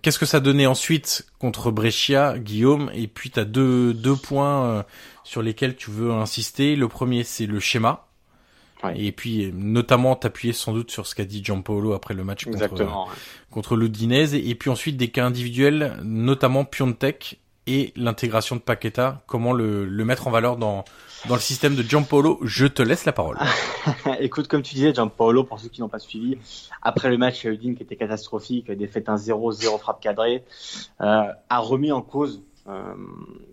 Qu'est-ce 0.00 0.18
que 0.18 0.26
ça 0.26 0.40
donnait 0.40 0.66
ensuite 0.66 1.26
contre 1.38 1.70
Brescia, 1.70 2.38
Guillaume? 2.38 2.90
Et 2.94 3.06
puis 3.06 3.30
tu 3.30 3.38
as 3.38 3.44
deux, 3.44 3.92
deux 3.92 4.16
points 4.16 4.86
sur 5.22 5.42
lesquels 5.42 5.76
tu 5.76 5.90
veux 5.90 6.12
insister. 6.12 6.76
Le 6.76 6.88
premier, 6.88 7.24
c'est 7.24 7.46
le 7.46 7.60
schéma. 7.60 8.06
Et 8.96 9.12
puis 9.12 9.52
notamment 9.54 10.16
t'appuyer 10.16 10.52
sans 10.52 10.72
doute 10.72 10.90
sur 10.90 11.06
ce 11.06 11.14
qu'a 11.14 11.24
dit 11.24 11.44
Giampaolo 11.44 11.92
après 11.92 12.14
le 12.14 12.24
match 12.24 12.46
contre, 12.46 13.06
contre 13.50 13.76
l'Udinese. 13.76 14.34
Et 14.34 14.54
puis 14.54 14.70
ensuite 14.70 14.96
des 14.96 15.08
cas 15.08 15.26
individuels, 15.26 15.98
notamment 16.02 16.64
Piontek 16.64 17.38
et 17.66 17.92
l'intégration 17.96 18.56
de 18.56 18.60
Paqueta, 18.60 19.22
comment 19.26 19.52
le, 19.52 19.86
mettre 20.04 20.26
en 20.26 20.30
valeur 20.30 20.56
dans, 20.56 20.84
dans 21.28 21.34
le 21.34 21.40
système 21.40 21.74
de 21.76 21.82
Giampaolo 21.82 22.38
Je 22.42 22.66
te 22.66 22.82
laisse 22.82 23.04
la 23.04 23.12
parole. 23.12 23.38
Écoute, 24.20 24.48
comme 24.48 24.62
tu 24.62 24.74
disais, 24.74 24.92
Giampaolo, 24.92 25.44
pour 25.44 25.60
ceux 25.60 25.68
qui 25.68 25.80
n'ont 25.80 25.88
pas 25.88 25.98
suivi, 25.98 26.38
après 26.82 27.08
le 27.08 27.18
match 27.18 27.44
à 27.46 27.50
Udine 27.50 27.76
qui 27.76 27.82
était 27.82 27.96
catastrophique, 27.96 28.70
défaite 28.70 29.06
1-0, 29.06 29.52
0 29.52 29.78
frappe 29.78 30.00
cadrée, 30.00 30.44
euh, 31.00 31.24
a 31.48 31.58
remis 31.58 31.92
en 31.92 32.02
cause 32.02 32.42
euh, 32.68 32.94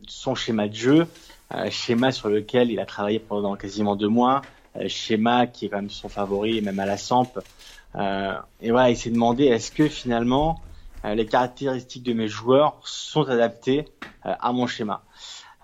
son 0.08 0.36
schéma 0.36 0.68
de 0.68 0.76
jeu, 0.76 1.08
euh, 1.54 1.70
schéma 1.70 2.12
sur 2.12 2.30
lequel 2.30 2.72
il 2.72 2.80
a 2.80 2.86
travaillé 2.86 3.20
pendant 3.20 3.56
quasiment 3.56 3.96
deux 3.96 4.08
mois, 4.08 4.42
euh, 4.76 4.88
schéma 4.88 5.48
qui 5.48 5.66
est 5.66 5.70
quand 5.70 5.78
même 5.78 5.90
son 5.90 6.10
favori, 6.10 6.62
même 6.62 6.80
à 6.80 6.86
la 6.86 6.98
Samp. 6.98 7.40
Euh, 7.96 8.34
et 8.62 8.72
voilà, 8.72 8.92
il 8.92 8.98
s'est 8.98 9.10
demandé 9.10 9.46
est-ce 9.46 9.72
que 9.72 9.88
finalement 9.88 10.62
euh, 10.62 10.69
les 11.04 11.26
caractéristiques 11.26 12.04
de 12.04 12.14
mes 12.14 12.28
joueurs 12.28 12.80
sont 12.84 13.28
adaptées 13.30 13.86
euh, 14.26 14.34
à 14.40 14.52
mon 14.52 14.68
schéma. 14.68 15.04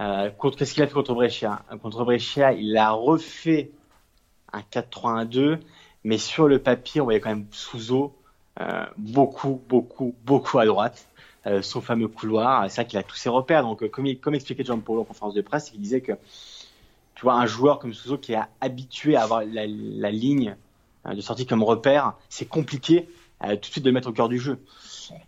Euh, 0.02 0.30
qu'est-ce 0.58 0.74
qu'il 0.74 0.84
a 0.84 0.88
fait 0.88 0.94
contre 0.94 1.14
Brescia? 1.14 1.64
Contre 1.82 2.04
Brescia, 2.04 2.54
il 2.54 2.76
a 2.78 2.92
refait 2.92 3.72
un 4.52 4.60
4-3-1-2, 4.60 5.60
mais 6.04 6.18
sur 6.18 6.48
le 6.48 6.60
papier, 6.60 7.02
on 7.02 7.06
voyait 7.06 7.20
quand 7.20 7.30
même 7.30 7.48
Souzo 7.52 8.16
euh, 8.60 8.86
beaucoup, 8.98 9.62
beaucoup, 9.68 10.16
beaucoup 10.26 10.60
à 10.60 10.66
droite. 10.66 11.08
Euh, 11.48 11.62
son 11.62 11.80
fameux 11.80 12.08
couloir, 12.08 12.70
c'est 12.70 12.82
vrai 12.82 12.88
qu'il 12.88 13.00
a 13.00 13.04
tous 13.04 13.16
ses 13.16 13.30
repères. 13.30 13.62
Donc, 13.62 13.88
comme, 13.90 14.36
expliquait 14.36 14.64
Jean-Paul 14.64 15.00
en 15.00 15.04
conférence 15.04 15.34
de 15.34 15.42
presse, 15.42 15.72
il 15.74 15.80
disait 15.80 16.02
que 16.02 16.14
tu 17.14 17.22
vois 17.22 17.36
un 17.36 17.46
joueur 17.46 17.80
comme 17.80 17.94
Souzo 17.94 18.18
qui 18.18 18.34
est 18.34 18.40
habitué 18.62 19.16
à 19.16 19.24
avoir 19.24 19.44
la 19.46 20.12
ligne 20.12 20.56
de 21.06 21.22
sortie 21.22 21.46
comme 21.46 21.64
repère, 21.64 22.16
c'est 22.30 22.48
compliqué 22.48 23.08
tout 23.42 23.56
de 23.56 23.66
suite 23.66 23.84
de 23.84 23.90
le 23.90 23.94
mettre 23.94 24.10
au 24.10 24.14
cœur 24.14 24.30
du 24.30 24.40
jeu. 24.40 24.60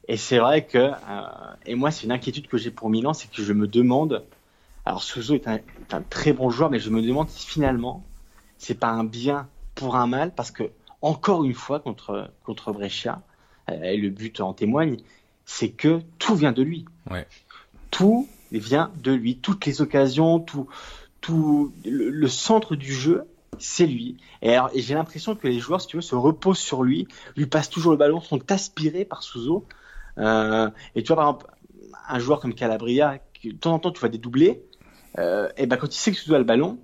Et 0.07 0.17
c'est 0.17 0.39
vrai 0.39 0.65
que, 0.65 0.77
euh, 0.77 0.91
et 1.65 1.75
moi, 1.75 1.91
c'est 1.91 2.05
une 2.05 2.11
inquiétude 2.11 2.47
que 2.47 2.57
j'ai 2.57 2.71
pour 2.71 2.89
Milan, 2.89 3.13
c'est 3.13 3.29
que 3.29 3.43
je 3.43 3.53
me 3.53 3.67
demande, 3.67 4.25
alors 4.85 5.03
Suzo 5.03 5.35
est 5.35 5.47
un, 5.47 5.59
très 6.09 6.33
bon 6.33 6.49
joueur, 6.49 6.69
mais 6.69 6.79
je 6.79 6.89
me 6.89 7.01
demande 7.01 7.29
si 7.29 7.45
finalement, 7.45 8.03
c'est 8.57 8.79
pas 8.79 8.89
un 8.89 9.03
bien 9.03 9.47
pour 9.75 9.95
un 9.95 10.07
mal, 10.07 10.33
parce 10.33 10.51
que, 10.51 10.71
encore 11.01 11.43
une 11.43 11.53
fois, 11.53 11.79
contre, 11.79 12.31
contre 12.43 12.71
Brescia, 12.71 13.21
euh, 13.69 13.83
et 13.83 13.97
le 13.97 14.09
but 14.09 14.41
en 14.41 14.53
témoigne, 14.53 14.97
c'est 15.45 15.69
que 15.69 16.01
tout 16.17 16.35
vient 16.35 16.51
de 16.51 16.63
lui. 16.63 16.85
Ouais. 17.09 17.27
Tout 17.91 18.27
vient 18.51 18.91
de 18.97 19.11
lui. 19.11 19.37
Toutes 19.37 19.65
les 19.65 19.81
occasions, 19.81 20.39
tout, 20.39 20.67
tout 21.21 21.71
le 21.85 22.27
centre 22.27 22.75
du 22.75 22.93
jeu, 22.93 23.25
c'est 23.59 23.85
lui. 23.85 24.17
Et, 24.41 24.53
alors, 24.53 24.69
j'ai 24.75 24.93
l'impression 24.93 25.35
que 25.35 25.47
les 25.47 25.59
joueurs, 25.59 25.81
si 25.81 25.87
tu 25.87 25.97
veux, 25.97 26.01
se 26.01 26.15
reposent 26.15 26.59
sur 26.59 26.83
lui, 26.83 27.07
lui 27.35 27.45
passent 27.45 27.69
toujours 27.69 27.91
le 27.91 27.97
ballon, 27.97 28.21
sont 28.21 28.51
aspirés 28.51 29.05
par 29.05 29.23
Souzo. 29.23 29.65
Euh, 30.17 30.69
et 30.95 31.03
tu 31.03 31.07
vois, 31.07 31.17
par 31.17 31.25
exemple, 31.27 31.47
un 32.09 32.19
joueur 32.19 32.39
comme 32.39 32.53
Calabria, 32.53 33.19
de 33.43 33.51
temps 33.51 33.73
en 33.73 33.79
temps, 33.79 33.91
tu 33.91 33.99
vois 33.99 34.09
des 34.09 34.17
doublés, 34.17 34.63
euh, 35.19 35.49
et 35.57 35.65
ben 35.65 35.77
quand 35.77 35.87
il 35.87 35.97
sait 35.97 36.11
que 36.11 36.17
Souzo 36.17 36.35
a 36.35 36.37
le 36.37 36.43
ballon, 36.43 36.77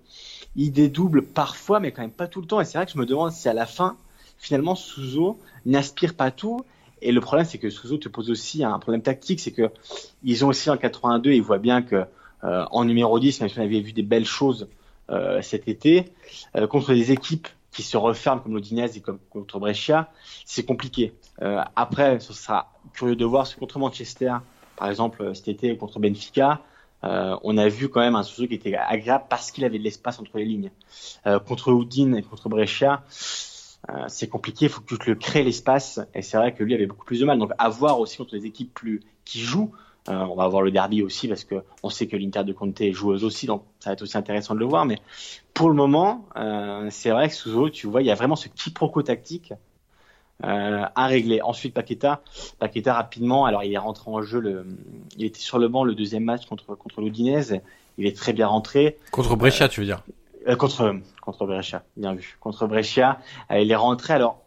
il 0.56 0.72
dédouble 0.72 1.24
parfois, 1.24 1.80
mais 1.80 1.92
quand 1.92 2.02
même 2.02 2.12
pas 2.12 2.28
tout 2.28 2.42
le 2.42 2.48
temps. 2.48 2.62
Et 2.62 2.66
c'est 2.66 2.78
vrai 2.78 2.86
que 2.86 2.92
je 2.92 2.98
me 2.98 3.06
demande 3.06 3.32
si 3.32 3.48
à 3.50 3.54
la 3.54 3.66
fin, 3.66 3.98
finalement, 4.38 4.76
Souzo 4.76 5.40
n'aspire 5.66 6.16
pas 6.16 6.32
tout. 6.32 6.66
Et 7.02 7.12
le 7.12 7.22
problème, 7.22 7.46
c'est 7.46 7.58
que 7.58 7.70
Souzo 7.70 7.98
te 7.98 8.10
pose 8.10 8.30
aussi 8.30 8.64
un 8.64 8.80
problème 8.80 9.02
tactique, 9.02 9.40
c'est 9.40 9.52
que 9.52 9.70
ils 10.24 10.46
ont 10.46 10.50
aussi 10.50 10.70
en 10.70 10.78
82, 10.78 11.34
ils 11.34 11.42
voient 11.42 11.58
bien 11.58 11.82
que 11.82 12.06
euh, 12.44 12.66
en 12.72 12.86
numéro 12.86 13.20
10, 13.20 13.42
même 13.42 13.50
si 13.50 13.60
on 13.60 13.64
avait 13.64 13.82
vu 13.82 13.94
des 13.94 14.04
belles 14.04 14.26
choses 14.26 14.68
cet 15.42 15.68
été 15.68 16.06
euh, 16.56 16.68
contre 16.68 16.94
des 16.94 17.12
équipes 17.12 17.48
qui 17.72 17.84
se 17.84 17.98
referment 17.98 18.42
comme 18.42 18.54
l'Odinese 18.54 18.98
et 18.98 19.02
comme 19.02 19.20
contre 19.30 19.60
Brescia, 19.60 20.12
c'est 20.46 20.64
compliqué. 20.64 21.14
Euh, 21.42 21.62
après, 21.76 22.20
ce 22.20 22.34
sera 22.34 22.72
curieux 22.94 23.16
de 23.16 23.26
voir 23.26 23.48
ce 23.48 23.56
contre 23.56 23.80
Manchester, 23.80 24.36
par 24.78 24.90
exemple 24.90 25.34
cet 25.36 25.48
été 25.48 25.76
contre 25.76 26.00
Benfica, 26.00 26.62
euh, 27.04 27.36
on 27.44 27.58
a 27.58 27.68
vu 27.68 27.90
quand 27.90 28.00
même 28.00 28.16
un 28.16 28.24
Suzuki 28.24 28.60
qui 28.60 28.70
était 28.70 28.78
agréable 28.78 29.26
parce 29.30 29.52
qu'il 29.52 29.66
avait 29.66 29.78
de 29.78 29.84
l'espace 29.84 30.20
entre 30.20 30.38
les 30.38 30.46
lignes. 30.46 30.72
Euh, 31.28 31.40
contre 31.40 31.70
Udine 31.70 32.16
et 32.16 32.22
contre 32.22 32.48
Brescia, 32.48 33.04
euh, 33.90 34.06
c'est 34.08 34.30
compliqué, 34.30 34.66
il 34.66 34.70
faut 34.70 34.82
que 34.82 34.96
tu 34.96 35.10
le 35.10 35.16
crées 35.16 35.44
l'espace, 35.44 36.00
et 36.14 36.22
c'est 36.22 36.38
vrai 36.38 36.54
que 36.54 36.64
lui 36.64 36.74
avait 36.74 36.86
beaucoup 36.86 37.06
plus 37.06 37.20
de 37.20 37.26
mal. 37.26 37.40
Donc 37.40 37.52
à 37.58 37.70
voir 37.70 38.00
aussi 38.00 38.18
contre 38.18 38.36
les 38.36 38.46
équipes 38.46 38.74
plus 38.74 39.02
qui 39.26 39.42
jouent, 39.42 39.74
euh, 40.10 40.14
on 40.14 40.36
va 40.36 40.44
avoir 40.44 40.62
le 40.62 40.72
derby 40.72 41.02
aussi 41.02 41.30
parce 41.30 41.46
que 41.46 41.64
on 41.82 41.90
sait 41.90 42.08
que 42.08 42.18
l'Inter 42.18 42.44
de 42.44 42.52
Conte 42.52 42.82
est 42.82 42.92
joueuse 42.92 43.24
aussi, 43.24 43.46
donc 43.46 43.64
ça 43.80 43.90
va 43.90 43.94
être 43.94 44.02
aussi 44.02 44.18
intéressant 44.18 44.54
de 44.54 44.60
le 44.60 44.66
voir. 44.66 44.86
Mais 44.86 45.00
pour 45.54 45.70
le 45.70 45.76
moment, 45.76 46.26
euh, 46.36 46.88
c'est 46.90 47.12
vrai 47.12 47.30
que 47.30 47.36
Suzo, 47.36 47.70
tu 47.70 47.88
vois, 47.88 48.02
il 48.02 48.08
y 48.08 48.12
a 48.12 48.16
vraiment 48.16 48.36
ce 48.36 48.50
quiproquo 48.50 49.02
tactique 49.02 49.54
euh, 50.44 50.84
à 50.94 51.08
régler. 51.08 51.42
Ensuite, 51.42 51.74
Paqueta, 51.74 52.22
Paqueta 52.60 52.94
rapidement. 52.94 53.46
Alors, 53.46 53.64
il 53.64 53.72
est 53.72 53.78
rentré 53.78 54.12
en 54.12 54.22
jeu. 54.22 54.42
Le, 54.42 54.68
il 55.18 55.24
était 55.24 55.40
sur 55.40 55.58
le 55.58 55.70
banc 55.70 55.86
le 55.86 55.96
deuxième 55.96 56.26
match 56.26 56.46
contre 56.48 56.76
contre 56.76 57.00
l'Udinese. 57.00 57.62
Il 57.98 58.06
est 58.06 58.18
très 58.18 58.34
bien 58.34 58.48
rentré. 58.48 58.98
Contre 59.12 59.38
Brescia, 59.38 59.70
tu 59.70 59.80
veux 59.80 59.86
dire? 59.86 60.04
Contre 60.58 60.98
contre 61.22 61.46
Brescia, 61.46 61.84
bien 61.96 62.14
vu. 62.14 62.38
Contre 62.42 62.68
Brescia, 62.68 63.20
il 63.52 63.72
est 63.72 63.76
rentré. 63.76 64.14
Alors, 64.14 64.42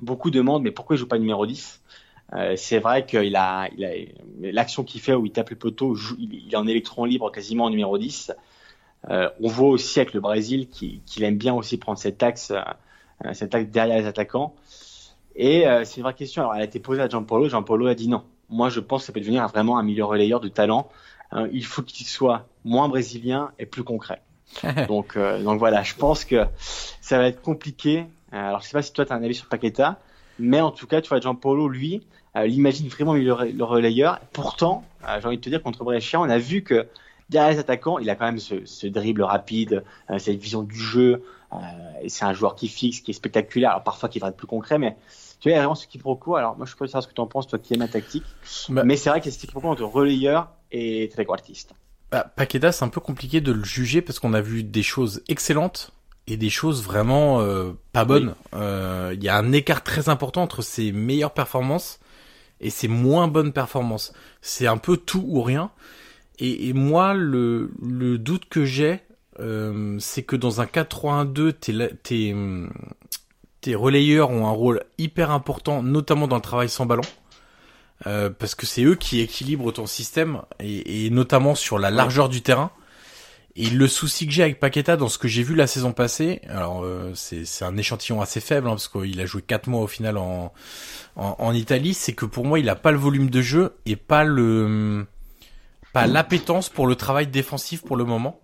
beaucoup 0.00 0.30
demandent, 0.30 0.62
mais 0.62 0.70
pourquoi 0.70 0.94
il 0.94 0.98
joue 1.00 1.08
pas 1.08 1.18
numéro 1.18 1.44
10 1.44 1.80
euh, 2.34 2.54
c'est 2.56 2.78
vrai 2.78 3.06
qu'il 3.06 3.36
a, 3.36 3.68
il 3.76 3.84
a 3.84 3.92
l'action 4.40 4.82
qu'il 4.82 5.00
fait 5.00 5.14
où 5.14 5.26
il 5.26 5.32
tape 5.32 5.50
le 5.50 5.56
poteau, 5.56 5.96
il, 6.18 6.52
est 6.52 6.56
en 6.56 6.66
électron 6.66 7.04
libre 7.04 7.30
quasiment 7.30 7.64
en 7.64 7.70
numéro 7.70 7.96
10. 7.98 8.32
Euh, 9.08 9.30
on 9.40 9.48
voit 9.48 9.68
aussi 9.68 10.00
avec 10.00 10.14
le 10.14 10.20
Brésil 10.20 10.68
qu'il 10.68 11.22
aime 11.22 11.38
bien 11.38 11.54
aussi 11.54 11.78
prendre 11.78 11.98
cet 11.98 12.22
axe, 12.22 12.52
euh, 13.24 13.32
cet 13.32 13.54
axe 13.54 13.70
derrière 13.70 13.98
les 13.98 14.06
attaquants. 14.06 14.54
Et 15.36 15.68
euh, 15.68 15.84
c'est 15.84 15.98
une 15.98 16.02
vraie 16.02 16.14
question. 16.14 16.42
Alors, 16.42 16.54
elle 16.54 16.62
a 16.62 16.64
été 16.64 16.80
posée 16.80 17.02
à 17.02 17.08
Jean-Paulo. 17.08 17.48
Jean-Paulo 17.48 17.86
a 17.86 17.94
dit 17.94 18.08
non. 18.08 18.24
Moi, 18.48 18.68
je 18.68 18.80
pense 18.80 19.02
que 19.02 19.06
ça 19.06 19.12
peut 19.12 19.20
devenir 19.20 19.46
vraiment 19.48 19.78
un 19.78 19.82
milieu 19.82 20.04
relayeur 20.04 20.40
de 20.40 20.48
talent. 20.48 20.88
Euh, 21.32 21.48
il 21.52 21.64
faut 21.64 21.82
qu'il 21.82 22.06
soit 22.06 22.46
moins 22.64 22.88
brésilien 22.88 23.52
et 23.58 23.66
plus 23.66 23.84
concret. 23.84 24.22
donc, 24.88 25.18
donc 25.18 25.58
voilà, 25.58 25.82
je 25.82 25.94
pense 25.94 26.24
que 26.24 26.46
ça 27.00 27.18
va 27.18 27.26
être 27.26 27.42
compliqué. 27.42 28.06
alors, 28.32 28.60
je 28.60 28.68
sais 28.68 28.72
pas 28.72 28.82
si 28.82 28.92
toi, 28.92 29.04
tu 29.04 29.12
as 29.12 29.16
un 29.16 29.22
avis 29.22 29.34
sur 29.34 29.48
Paqueta. 29.48 29.98
Mais 30.38 30.60
en 30.60 30.70
tout 30.70 30.86
cas, 30.86 31.00
tu 31.00 31.08
vois, 31.08 31.20
Jean-Paulo, 31.20 31.68
lui, 31.68 32.02
euh, 32.36 32.46
l'imagine 32.46 32.88
vraiment 32.88 33.14
le, 33.14 33.22
le 33.22 33.64
relayeur. 33.64 34.20
Pourtant, 34.32 34.84
euh, 35.08 35.18
j'ai 35.20 35.26
envie 35.26 35.36
de 35.36 35.42
te 35.42 35.48
dire, 35.48 35.62
contre 35.62 35.84
Brescia, 35.84 36.20
on 36.20 36.28
a 36.28 36.38
vu 36.38 36.62
que 36.62 36.86
derrière 37.30 37.52
les 37.52 37.58
attaquants, 37.58 37.98
il 37.98 38.10
a 38.10 38.16
quand 38.16 38.26
même 38.26 38.38
ce, 38.38 38.64
ce 38.64 38.86
dribble 38.86 39.22
rapide, 39.22 39.84
euh, 40.10 40.18
cette 40.18 40.38
vision 40.38 40.62
du 40.62 40.78
jeu. 40.78 41.22
Euh, 41.52 41.56
et 42.02 42.08
c'est 42.08 42.24
un 42.24 42.32
joueur 42.32 42.54
qui 42.54 42.68
fixe, 42.68 43.00
qui 43.00 43.12
est 43.12 43.14
spectaculaire. 43.14 43.70
Alors 43.70 43.84
parfois, 43.84 44.08
qui 44.08 44.18
va 44.18 44.28
être 44.28 44.36
plus 44.36 44.46
concret, 44.46 44.78
mais 44.78 44.96
tu 45.40 45.48
vois, 45.48 45.52
il 45.52 45.54
y 45.54 45.54
a 45.54 45.58
vraiment 45.58 45.74
ce 45.74 45.86
quiproquo. 45.86 46.36
Alors 46.36 46.56
moi, 46.56 46.66
je 46.66 46.74
peux 46.74 46.86
savoir 46.86 47.02
ce 47.02 47.08
que 47.08 47.14
tu 47.14 47.20
en 47.20 47.26
penses, 47.26 47.46
toi 47.46 47.58
qui 47.58 47.74
aimes 47.74 47.80
la 47.80 47.88
tactique. 47.88 48.24
Bah, 48.68 48.84
mais 48.84 48.96
c'est 48.96 49.10
vrai 49.10 49.20
qu'il 49.20 49.30
y 49.30 49.34
a 49.34 49.38
ce 49.38 49.40
quiproquo 49.40 49.68
entre 49.68 49.84
relayeur 49.84 50.48
et 50.72 51.08
trequartiste. 51.12 51.72
Bah, 52.10 52.30
Paqueta, 52.36 52.72
c'est 52.72 52.84
un 52.84 52.88
peu 52.88 53.00
compliqué 53.00 53.40
de 53.40 53.52
le 53.52 53.64
juger 53.64 54.02
parce 54.02 54.18
qu'on 54.18 54.34
a 54.34 54.40
vu 54.40 54.62
des 54.62 54.82
choses 54.82 55.22
excellentes 55.28 55.92
et 56.26 56.36
des 56.36 56.50
choses 56.50 56.82
vraiment 56.82 57.40
euh, 57.40 57.72
pas 57.92 58.04
bonnes. 58.04 58.34
Il 58.52 58.58
euh, 58.58 59.16
y 59.20 59.28
a 59.28 59.36
un 59.36 59.52
écart 59.52 59.82
très 59.82 60.08
important 60.08 60.42
entre 60.42 60.62
ses 60.62 60.92
meilleures 60.92 61.34
performances 61.34 62.00
et 62.60 62.70
ses 62.70 62.88
moins 62.88 63.28
bonnes 63.28 63.52
performances. 63.52 64.12
C'est 64.40 64.66
un 64.66 64.78
peu 64.78 64.96
tout 64.96 65.24
ou 65.26 65.42
rien. 65.42 65.70
Et, 66.38 66.68
et 66.68 66.72
moi, 66.72 67.14
le, 67.14 67.70
le 67.80 68.18
doute 68.18 68.46
que 68.48 68.64
j'ai, 68.64 69.00
euh, 69.40 69.96
c'est 70.00 70.22
que 70.22 70.36
dans 70.36 70.60
un 70.60 70.64
4-3-1-2, 70.64 71.52
tes, 71.52 71.88
tes, 72.02 72.34
tes 73.60 73.74
relayeurs 73.74 74.30
ont 74.30 74.46
un 74.46 74.52
rôle 74.52 74.84
hyper 74.98 75.30
important, 75.30 75.82
notamment 75.82 76.28
dans 76.28 76.36
le 76.36 76.42
travail 76.42 76.68
sans 76.68 76.86
ballon. 76.86 77.02
Euh, 78.06 78.28
parce 78.28 78.54
que 78.54 78.66
c'est 78.66 78.82
eux 78.82 78.94
qui 78.94 79.20
équilibrent 79.20 79.72
ton 79.72 79.86
système 79.86 80.42
et, 80.60 81.06
et, 81.06 81.10
notamment 81.10 81.54
sur 81.54 81.78
la 81.78 81.90
largeur 81.90 82.28
du 82.28 82.42
terrain. 82.42 82.70
Et 83.58 83.70
le 83.70 83.88
souci 83.88 84.26
que 84.26 84.32
j'ai 84.32 84.42
avec 84.42 84.60
Paqueta 84.60 84.98
dans 84.98 85.08
ce 85.08 85.16
que 85.16 85.28
j'ai 85.28 85.42
vu 85.42 85.54
la 85.54 85.66
saison 85.66 85.92
passée, 85.92 86.42
alors 86.48 86.84
euh, 86.84 87.12
c'est 87.14 87.64
un 87.64 87.76
échantillon 87.78 88.20
assez 88.20 88.40
faible 88.40 88.66
hein, 88.66 88.72
parce 88.72 88.88
qu'il 88.88 89.18
a 89.18 89.24
joué 89.24 89.40
quatre 89.40 89.66
mois 89.66 89.80
au 89.80 89.86
final 89.86 90.18
en, 90.18 90.52
en, 91.16 91.36
en 91.38 91.52
Italie, 91.54 91.94
c'est 91.94 92.12
que 92.12 92.26
pour 92.26 92.44
moi 92.44 92.58
il 92.58 92.68
a 92.68 92.74
pas 92.76 92.92
le 92.92 92.98
volume 92.98 93.30
de 93.30 93.40
jeu 93.40 93.74
et 93.86 93.96
pas 93.96 94.24
le 94.24 95.06
pas 95.94 96.06
l'appétence 96.06 96.68
pour 96.68 96.86
le 96.86 96.96
travail 96.96 97.28
défensif 97.28 97.82
pour 97.82 97.96
le 97.96 98.04
moment. 98.04 98.38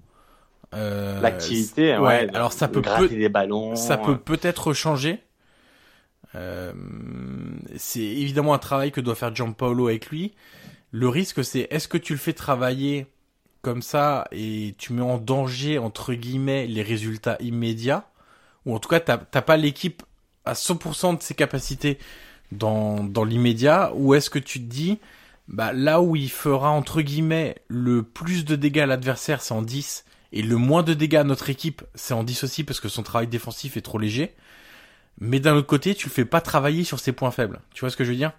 Euh, 0.75 1.21
L'activité, 1.21 1.99
ouais, 1.99 2.29
Alors 2.33 2.55
ça 2.55 2.69
peut 2.69 2.81
peut 2.81 3.09
des 3.09 3.29
ballons. 3.29 3.77
Ça 3.77 3.99
peut 3.99 4.17
peut-être 4.17 4.73
changer. 4.73 5.21
Euh, 6.35 6.73
c'est 7.77 8.01
évidemment 8.01 8.55
un 8.55 8.59
travail 8.59 8.91
que 8.91 9.03
doit 9.03 9.15
faire 9.15 9.35
Giampaolo 9.35 9.89
avec 9.89 10.09
lui. 10.09 10.33
Le 10.91 11.09
risque, 11.09 11.45
c'est 11.45 11.69
est-ce 11.71 11.89
que 11.89 11.99
tu 11.99 12.15
le 12.15 12.19
fais 12.19 12.33
travailler 12.33 13.07
comme 13.63 13.83
ça 13.83 14.27
et 14.33 14.75
tu 14.79 14.93
mets 14.93 15.03
en 15.03 15.19
danger 15.19 15.79
entre 15.79 16.15
guillemets 16.15 16.67
les 16.67 16.83
résultats 16.83 17.37
immédiats 17.41 18.09
ou 18.67 18.75
en 18.75 18.79
tout 18.79 18.89
cas 18.89 19.01
t'as 19.01 19.17
pas 19.17 19.57
l'équipe 19.57 20.03
à 20.45 20.55
100% 20.55 21.19
de 21.19 21.23
ses 21.23 21.35
capacités 21.35 21.99
dans 22.51 23.03
dans 23.03 23.25
l'immédiat 23.25 23.93
ou 23.95 24.15
est-ce 24.15 24.31
que 24.31 24.39
tu 24.39 24.61
te 24.61 24.65
dis 24.65 24.99
bah 25.49 25.73
là 25.73 26.01
où 26.01 26.17
il 26.17 26.31
fera 26.31 26.71
entre 26.71 27.03
guillemets 27.03 27.57
le 27.69 28.03
plus 28.03 28.45
de 28.45 28.57
dégâts 28.57 28.81
à 28.81 28.87
l'adversaire 28.87 29.43
c'est 29.43 29.55
en 29.55 29.63
10 29.63 30.05
et 30.33 30.43
le 30.43 30.57
moins 30.57 30.83
de 30.83 30.95
dégâts 30.95 31.17
à 31.17 31.25
notre 31.25 31.51
équipe 31.51 31.83
c'est 31.95 32.15
en 32.15 32.25
10 32.25 32.45
aussi 32.45 32.65
parce 32.65 32.81
que 32.81 32.89
son 32.89 33.03
travail 33.03 33.27
défensif 33.27 33.77
est 33.77 33.83
trop 33.83 33.99
léger. 33.99 34.35
Mais 35.21 35.41
d'un 35.41 35.55
autre 35.55 35.67
côté 35.67 35.95
tu 35.95 36.09
le 36.09 36.13
fais 36.13 36.25
pas 36.25 36.41
travailler 36.41 36.85
sur 36.85 36.99
ses 36.99 37.13
points 37.13 37.31
faibles. 37.31 37.61
Tu 37.75 37.81
vois 37.81 37.91
ce 37.91 37.97
que 37.97 38.05
je 38.05 38.11
veux 38.11 38.17
dire? 38.17 38.33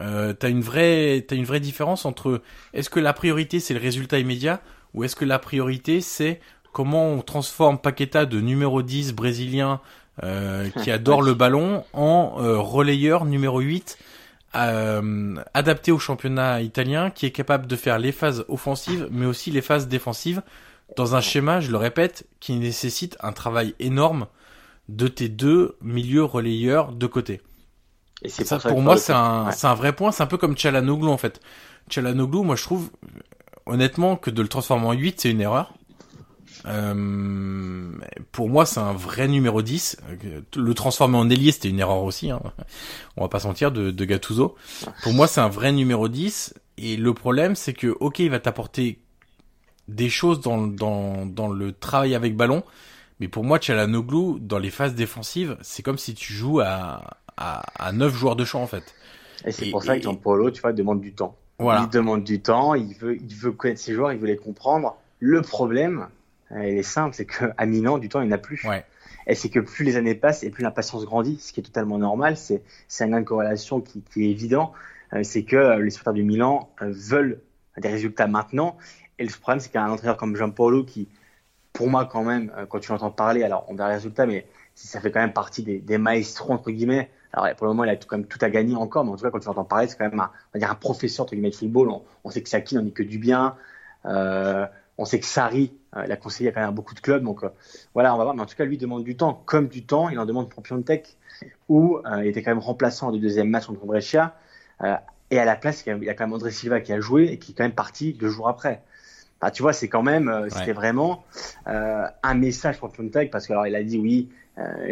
Euh, 0.00 0.32
t'as 0.32 0.50
une 0.50 0.60
vraie 0.60 1.24
t'as 1.26 1.36
une 1.36 1.44
vraie 1.44 1.60
différence 1.60 2.04
entre 2.04 2.42
est-ce 2.74 2.90
que 2.90 3.00
la 3.00 3.12
priorité 3.12 3.60
c'est 3.60 3.74
le 3.74 3.80
résultat 3.80 4.18
immédiat 4.18 4.60
ou 4.94 5.04
est-ce 5.04 5.16
que 5.16 5.24
la 5.24 5.38
priorité 5.38 6.00
c'est 6.00 6.40
comment 6.72 7.10
on 7.12 7.22
transforme 7.22 7.78
Paqueta 7.78 8.26
de 8.26 8.40
numéro 8.40 8.82
10 8.82 9.14
brésilien 9.14 9.80
euh, 10.22 10.68
qui 10.82 10.90
adore 10.90 11.22
le 11.22 11.34
ballon 11.34 11.84
en 11.92 12.36
euh, 12.38 12.58
relayeur 12.58 13.24
numéro 13.24 13.60
8 13.60 13.98
euh, 14.56 15.36
adapté 15.54 15.92
au 15.92 15.98
championnat 15.98 16.60
italien 16.62 17.10
qui 17.10 17.26
est 17.26 17.30
capable 17.30 17.66
de 17.66 17.76
faire 17.76 17.98
les 17.98 18.12
phases 18.12 18.44
offensives 18.48 19.08
mais 19.10 19.26
aussi 19.26 19.50
les 19.50 19.62
phases 19.62 19.88
défensives 19.88 20.42
dans 20.96 21.14
un 21.14 21.20
schéma, 21.20 21.60
je 21.60 21.70
le 21.70 21.76
répète, 21.76 22.26
qui 22.40 22.54
nécessite 22.54 23.16
un 23.20 23.32
travail 23.32 23.74
énorme 23.78 24.26
de 24.88 25.06
tes 25.06 25.28
deux 25.28 25.76
milieux 25.82 26.24
relayeurs 26.24 26.92
de 26.92 27.06
côté. 27.06 27.42
Et 28.22 28.28
c'est 28.28 28.44
ça, 28.44 28.58
pour 28.58 28.80
moi, 28.80 28.96
c'est 28.96 29.12
un, 29.12 29.50
c'est 29.52 29.66
un 29.66 29.74
vrai 29.74 29.92
point. 29.92 30.10
C'est 30.12 30.22
un 30.22 30.26
peu 30.26 30.38
comme 30.38 30.56
Chalanoglu, 30.56 31.08
en 31.08 31.18
fait. 31.18 31.40
Chalanoglu, 31.88 32.42
moi, 32.42 32.56
je 32.56 32.64
trouve, 32.64 32.90
honnêtement, 33.66 34.16
que 34.16 34.30
de 34.30 34.42
le 34.42 34.48
transformer 34.48 34.86
en 34.86 34.92
8, 34.92 35.20
c'est 35.20 35.30
une 35.30 35.40
erreur. 35.40 35.74
Euh, 36.66 37.92
pour 38.32 38.48
moi, 38.48 38.66
c'est 38.66 38.80
un 38.80 38.92
vrai 38.92 39.28
numéro 39.28 39.62
10. 39.62 39.98
Le 40.56 40.74
transformer 40.74 41.16
en 41.16 41.30
ailier, 41.30 41.52
c'était 41.52 41.68
une 41.68 41.78
erreur 41.78 42.02
aussi. 42.02 42.30
Hein. 42.30 42.40
On 43.16 43.22
va 43.22 43.28
pas 43.28 43.40
sentir 43.40 43.70
de, 43.70 43.90
de 43.90 44.04
Gattuso. 44.04 44.56
Pour 45.02 45.12
moi, 45.12 45.28
c'est 45.28 45.40
un 45.40 45.48
vrai 45.48 45.70
numéro 45.70 46.08
10. 46.08 46.54
Et 46.78 46.96
le 46.96 47.14
problème, 47.14 47.54
c'est 47.54 47.72
que, 47.72 47.96
ok, 48.00 48.18
il 48.18 48.30
va 48.30 48.40
t'apporter 48.40 49.00
des 49.86 50.10
choses 50.10 50.40
dans, 50.40 50.66
dans, 50.66 51.24
dans 51.24 51.48
le 51.48 51.72
travail 51.72 52.14
avec 52.14 52.36
ballon. 52.36 52.64
Mais 53.20 53.28
pour 53.28 53.44
moi, 53.44 53.60
Chalanoglu, 53.60 54.40
dans 54.40 54.58
les 54.58 54.70
phases 54.70 54.94
défensives, 54.94 55.56
c'est 55.60 55.82
comme 55.82 55.98
si 55.98 56.14
tu 56.14 56.32
joues 56.32 56.60
à, 56.60 57.18
à, 57.38 57.92
9 57.92 58.14
joueurs 58.14 58.36
de 58.36 58.44
champ 58.44 58.62
en 58.62 58.66
fait. 58.66 58.94
Et 59.44 59.52
c'est 59.52 59.70
pour 59.70 59.82
ça 59.82 59.96
que 59.96 60.02
Jean-Paulo, 60.02 60.50
tu 60.50 60.60
vois, 60.60 60.72
demande 60.72 61.00
du 61.00 61.12
temps. 61.12 61.36
Voilà. 61.58 61.82
Il 61.82 61.88
demande 61.88 62.24
du 62.24 62.40
temps, 62.40 62.74
il 62.74 62.94
veut, 62.94 63.16
il 63.16 63.34
veut 63.34 63.52
connaître 63.52 63.80
ses 63.80 63.94
joueurs, 63.94 64.12
il 64.12 64.18
veut 64.18 64.26
les 64.26 64.36
comprendre. 64.36 64.96
Le 65.20 65.42
problème, 65.42 66.08
il 66.50 66.78
est 66.78 66.82
simple, 66.82 67.14
c'est 67.14 67.26
qu'à 67.26 67.66
Milan, 67.66 67.98
du 67.98 68.08
temps, 68.08 68.20
il 68.20 68.28
n'a 68.28 68.38
plus. 68.38 68.64
Ouais. 68.64 68.84
Et 69.28 69.34
c'est 69.34 69.50
que 69.50 69.60
plus 69.60 69.84
les 69.84 69.96
années 69.96 70.14
passent 70.14 70.42
et 70.42 70.50
plus 70.50 70.62
l'impatience 70.62 71.04
grandit, 71.04 71.38
ce 71.38 71.52
qui 71.52 71.60
est 71.60 71.62
totalement 71.62 71.98
normal. 71.98 72.36
C'est, 72.36 72.62
c'est 72.88 73.04
une 73.04 73.24
corrélation 73.24 73.80
qui, 73.80 74.02
qui 74.02 74.24
est 74.24 74.30
évident. 74.30 74.72
Euh, 75.12 75.22
c'est 75.22 75.44
que 75.44 75.56
euh, 75.56 75.82
les 75.82 75.90
supporters 75.90 76.14
du 76.14 76.24
Milan 76.24 76.70
euh, 76.82 76.90
veulent 76.90 77.40
des 77.76 77.88
résultats 77.88 78.26
maintenant. 78.26 78.78
Et 79.18 79.24
le 79.24 79.30
problème, 79.30 79.60
c'est 79.60 79.70
qu'un 79.70 79.90
entraîneur 79.90 80.16
comme 80.16 80.34
Jean-Paulo, 80.34 80.84
qui, 80.84 81.08
pour 81.74 81.88
moi, 81.88 82.06
quand 82.06 82.24
même, 82.24 82.50
quand 82.70 82.80
tu 82.80 82.90
l'entends 82.90 83.10
parler, 83.10 83.42
alors 83.42 83.66
on 83.68 83.74
verra 83.74 83.90
les 83.90 83.96
résultats, 83.96 84.26
mais 84.26 84.46
ça 84.74 85.00
fait 85.00 85.10
quand 85.10 85.20
même 85.20 85.32
partie 85.32 85.62
des, 85.62 85.78
des 85.78 85.98
maestros, 85.98 86.52
entre 86.52 86.70
guillemets, 86.70 87.10
alors 87.32 87.54
pour 87.56 87.66
le 87.66 87.72
moment, 87.72 87.84
il 87.84 87.90
a 87.90 87.96
tout, 87.96 88.08
quand 88.08 88.18
même 88.18 88.26
tout 88.26 88.38
à 88.40 88.50
gagner 88.50 88.74
encore, 88.74 89.04
mais 89.04 89.10
en 89.10 89.16
tout 89.16 89.24
cas, 89.24 89.30
quand 89.30 89.40
tu 89.40 89.48
entends 89.48 89.64
parler, 89.64 89.86
c'est 89.86 89.96
quand 89.96 90.08
même 90.08 90.20
un, 90.20 90.30
on 90.30 90.58
va 90.58 90.60
dire 90.60 90.70
un 90.70 90.74
professeur 90.74 91.24
entre 91.24 91.34
guillemets 91.34 91.50
de 91.50 91.56
football. 91.56 91.90
On, 92.24 92.30
sait 92.30 92.42
que 92.42 92.48
Saki 92.48 92.74
n'en 92.74 92.82
dit 92.82 92.92
que 92.92 93.02
du 93.02 93.18
bien. 93.18 93.54
Euh, 94.06 94.66
on 94.98 95.04
sait 95.04 95.20
que 95.20 95.26
Sari, 95.26 95.72
euh, 95.96 96.02
il 96.04 96.12
a 96.12 96.16
conseillé 96.16 96.52
quand 96.52 96.60
même 96.60 96.74
beaucoup 96.74 96.94
de 96.94 97.00
clubs. 97.00 97.22
Donc 97.22 97.44
euh, 97.44 97.48
voilà, 97.94 98.14
on 98.14 98.18
va 98.18 98.24
voir. 98.24 98.34
Mais 98.34 98.42
en 98.42 98.46
tout 98.46 98.56
cas, 98.56 98.64
lui 98.64 98.76
demande 98.76 99.04
du 99.04 99.16
temps, 99.16 99.42
comme 99.46 99.68
du 99.68 99.84
temps, 99.84 100.08
il 100.08 100.18
en 100.18 100.26
demande 100.26 100.50
pour 100.50 100.62
Piontek, 100.62 101.16
où 101.68 101.98
euh, 101.98 102.24
il 102.24 102.26
était 102.26 102.42
quand 102.42 102.50
même 102.50 102.58
remplaçant 102.58 103.12
du 103.12 103.20
deuxième 103.20 103.48
match 103.48 103.66
contre 103.66 103.86
Brescia. 103.86 104.34
et 105.30 105.38
à 105.38 105.44
la 105.44 105.56
place, 105.56 105.84
il 105.86 106.04
y 106.04 106.10
a 106.10 106.14
quand 106.14 106.24
même 106.24 106.34
André 106.34 106.50
Silva 106.50 106.80
qui 106.80 106.92
a 106.92 107.00
joué 107.00 107.26
et 107.26 107.38
qui 107.38 107.52
est 107.52 107.54
quand 107.54 107.64
même 107.64 107.72
parti 107.72 108.12
deux 108.12 108.28
jours 108.28 108.48
après. 108.48 108.82
Bah, 109.40 109.52
tu 109.52 109.62
vois, 109.62 109.72
c'est 109.72 109.88
quand 109.88 110.02
même, 110.02 110.48
c'était 110.50 110.72
vraiment 110.72 111.24
un 111.66 112.34
message 112.34 112.78
pour 112.78 112.90
Piontek 112.90 113.30
parce 113.30 113.46
que 113.46 113.52
alors 113.52 113.66
il 113.66 113.76
a 113.76 113.82
dit 113.84 113.98
oui, 113.98 114.30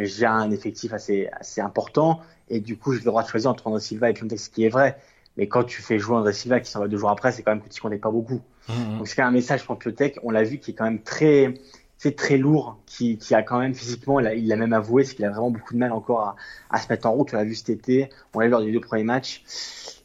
j'ai 0.02 0.26
un 0.26 0.50
effectif 0.50 0.92
assez, 0.92 1.28
assez 1.32 1.60
important 1.60 2.20
et 2.48 2.60
du 2.60 2.76
coup, 2.76 2.92
j'ai 2.92 3.00
le 3.00 3.04
droit 3.06 3.22
de 3.22 3.28
choisir 3.28 3.50
entre 3.50 3.66
André 3.66 3.80
Silva 3.80 4.10
et 4.10 4.12
Piontek, 4.12 4.38
ce 4.38 4.50
qui 4.50 4.64
est 4.64 4.68
vrai. 4.68 4.98
Mais 5.36 5.48
quand 5.48 5.64
tu 5.64 5.82
fais 5.82 5.98
jouer 5.98 6.16
André 6.16 6.32
Silva 6.32 6.60
qui 6.60 6.70
s'en 6.70 6.80
va 6.80 6.88
deux 6.88 6.96
jours 6.96 7.10
après, 7.10 7.32
c'est 7.32 7.42
quand 7.42 7.50
même 7.50 7.60
que 7.60 7.68
tu 7.68 7.80
connais 7.80 7.98
pas 7.98 8.10
beaucoup. 8.10 8.40
Mmh, 8.68 8.72
mmh. 8.72 8.98
Donc 8.98 9.08
c'est 9.08 9.20
un 9.22 9.30
message 9.30 9.64
pour 9.64 9.78
Piontek, 9.78 10.18
on 10.22 10.30
l'a 10.30 10.44
vu, 10.44 10.58
qui 10.58 10.70
est 10.70 10.74
quand 10.74 10.84
même 10.84 11.02
très, 11.02 11.54
c'est 11.98 12.16
très 12.16 12.36
lourd, 12.36 12.78
qui, 12.86 13.18
qui 13.18 13.34
a 13.34 13.42
quand 13.42 13.58
même 13.58 13.74
physiquement, 13.74 14.20
il 14.20 14.46
l'a 14.46 14.56
même 14.56 14.72
avoué, 14.72 15.04
c'est 15.04 15.14
qu'il 15.14 15.24
a 15.24 15.30
vraiment 15.30 15.50
beaucoup 15.50 15.74
de 15.74 15.78
mal 15.78 15.92
encore 15.92 16.20
à, 16.20 16.36
à 16.70 16.80
se 16.80 16.86
mettre 16.88 17.06
en 17.06 17.12
route. 17.12 17.28
On 17.32 17.36
l'a 17.36 17.44
vu 17.44 17.54
cet 17.54 17.70
été, 17.70 18.08
on 18.34 18.40
l'a 18.40 18.46
vu 18.46 18.52
lors 18.52 18.62
des 18.62 18.72
deux 18.72 18.80
premiers 18.80 19.04
matchs. 19.04 19.42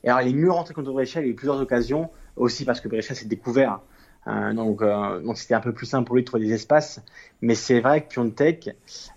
Et 0.04 0.10
alors, 0.10 0.22
il 0.22 0.30
est 0.30 0.38
mieux 0.38 0.52
rentré 0.52 0.74
contre 0.74 0.92
Brescia, 0.92 1.22
il 1.22 1.26
a 1.26 1.28
eu 1.28 1.36
plusieurs 1.36 1.62
occasions, 1.62 2.10
aussi 2.36 2.66
parce 2.66 2.82
que 2.82 2.88
Brescia 2.88 3.14
s'est 3.14 3.28
découvert 3.28 3.80
euh, 4.28 4.54
donc, 4.54 4.82
euh, 4.82 5.20
donc 5.22 5.38
c'était 5.38 5.56
un 5.56 5.62
peu 5.62 5.74
plus 5.74 5.86
simple 5.86 6.06
pour 6.06 6.16
lui 6.16 6.24
de 6.24 6.28
trouver 6.28 6.46
des 6.46 6.54
espaces. 6.54 7.02
Mais 7.42 7.56
c'est 7.56 7.80
vrai 7.80 8.04
que 8.04 8.10
Piontek, 8.10 8.70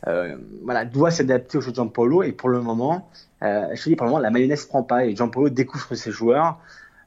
euh, 0.07 0.37
voilà, 0.63 0.85
doit 0.85 1.11
s'adapter 1.11 1.59
au 1.59 1.61
jeu 1.61 1.71
de 1.71 1.77
Gianpaolo. 1.77 2.23
Et 2.23 2.33
pour 2.33 2.49
le 2.49 2.61
moment, 2.61 3.11
euh, 3.43 3.69
je 3.75 3.83
te 3.83 3.89
dis, 3.91 3.97
pour 3.97 4.07
le 4.07 4.13
moment, 4.13 4.23
la 4.23 4.31
mayonnaise 4.31 4.65
prend 4.65 4.83
pas. 4.83 5.05
Et 5.05 5.15
Gianpaolo 5.15 5.51
découvre 5.51 5.95
ses 5.95 6.11
joueurs. 6.11 6.59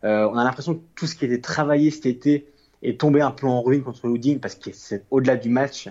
Euh, 0.04 0.30
on 0.32 0.38
a 0.38 0.43
l'impression 0.43 0.76
que 0.76 0.82
tout 0.95 1.08
ce 1.08 1.16
qui 1.16 1.26
était 1.26 1.41
travaillé 1.41 1.89
cet 1.89 2.06
été 2.06 2.48
est 2.84 3.00
tombé 3.00 3.22
un 3.22 3.32
peu 3.32 3.48
en 3.48 3.64
ruine 3.64 3.82
contre 3.82 4.06
Udine 4.06 4.39
parce 4.39 4.54
que 4.54 4.70
c'est 4.72 5.04
au-delà 5.10 5.36
du 5.36 5.50
match, 5.50 5.89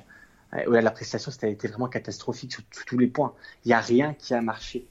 au-delà 0.53 0.79
de 0.79 0.85
la 0.85 0.93
prestation, 0.93 1.33
c'était 1.33 1.51
été 1.51 1.67
vraiment 1.67 1.89
catastrophique 1.89 2.53
sur, 2.53 2.63
tous 2.87 2.99
les 2.99 3.09
points. 3.09 3.33
Il 3.65 3.69
n'y 3.69 3.75
a 3.75 3.81
rien 3.81 4.15
qui 4.15 4.33
a 4.33 4.41
marché. 4.41 4.87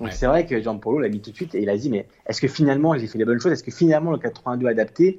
Donc 0.00 0.12
c'est 0.12 0.26
vrai 0.26 0.46
que 0.46 0.58
Gianpaolo 0.58 1.00
l'a 1.00 1.10
mis 1.10 1.20
tout 1.20 1.30
de 1.30 1.36
suite 1.36 1.54
et 1.54 1.60
il 1.60 1.68
a 1.68 1.76
dit 1.76 1.90
mais 1.90 2.06
est-ce 2.26 2.40
que 2.40 2.48
finalement 2.48 2.96
j'ai 2.96 3.06
fait 3.06 3.18
les 3.18 3.26
bonnes 3.26 3.40
choses? 3.40 3.52
Est-ce 3.52 3.64
que 3.64 3.70
finalement 3.70 4.12
le 4.12 4.18
82 4.18 4.66
adapté 4.66 5.18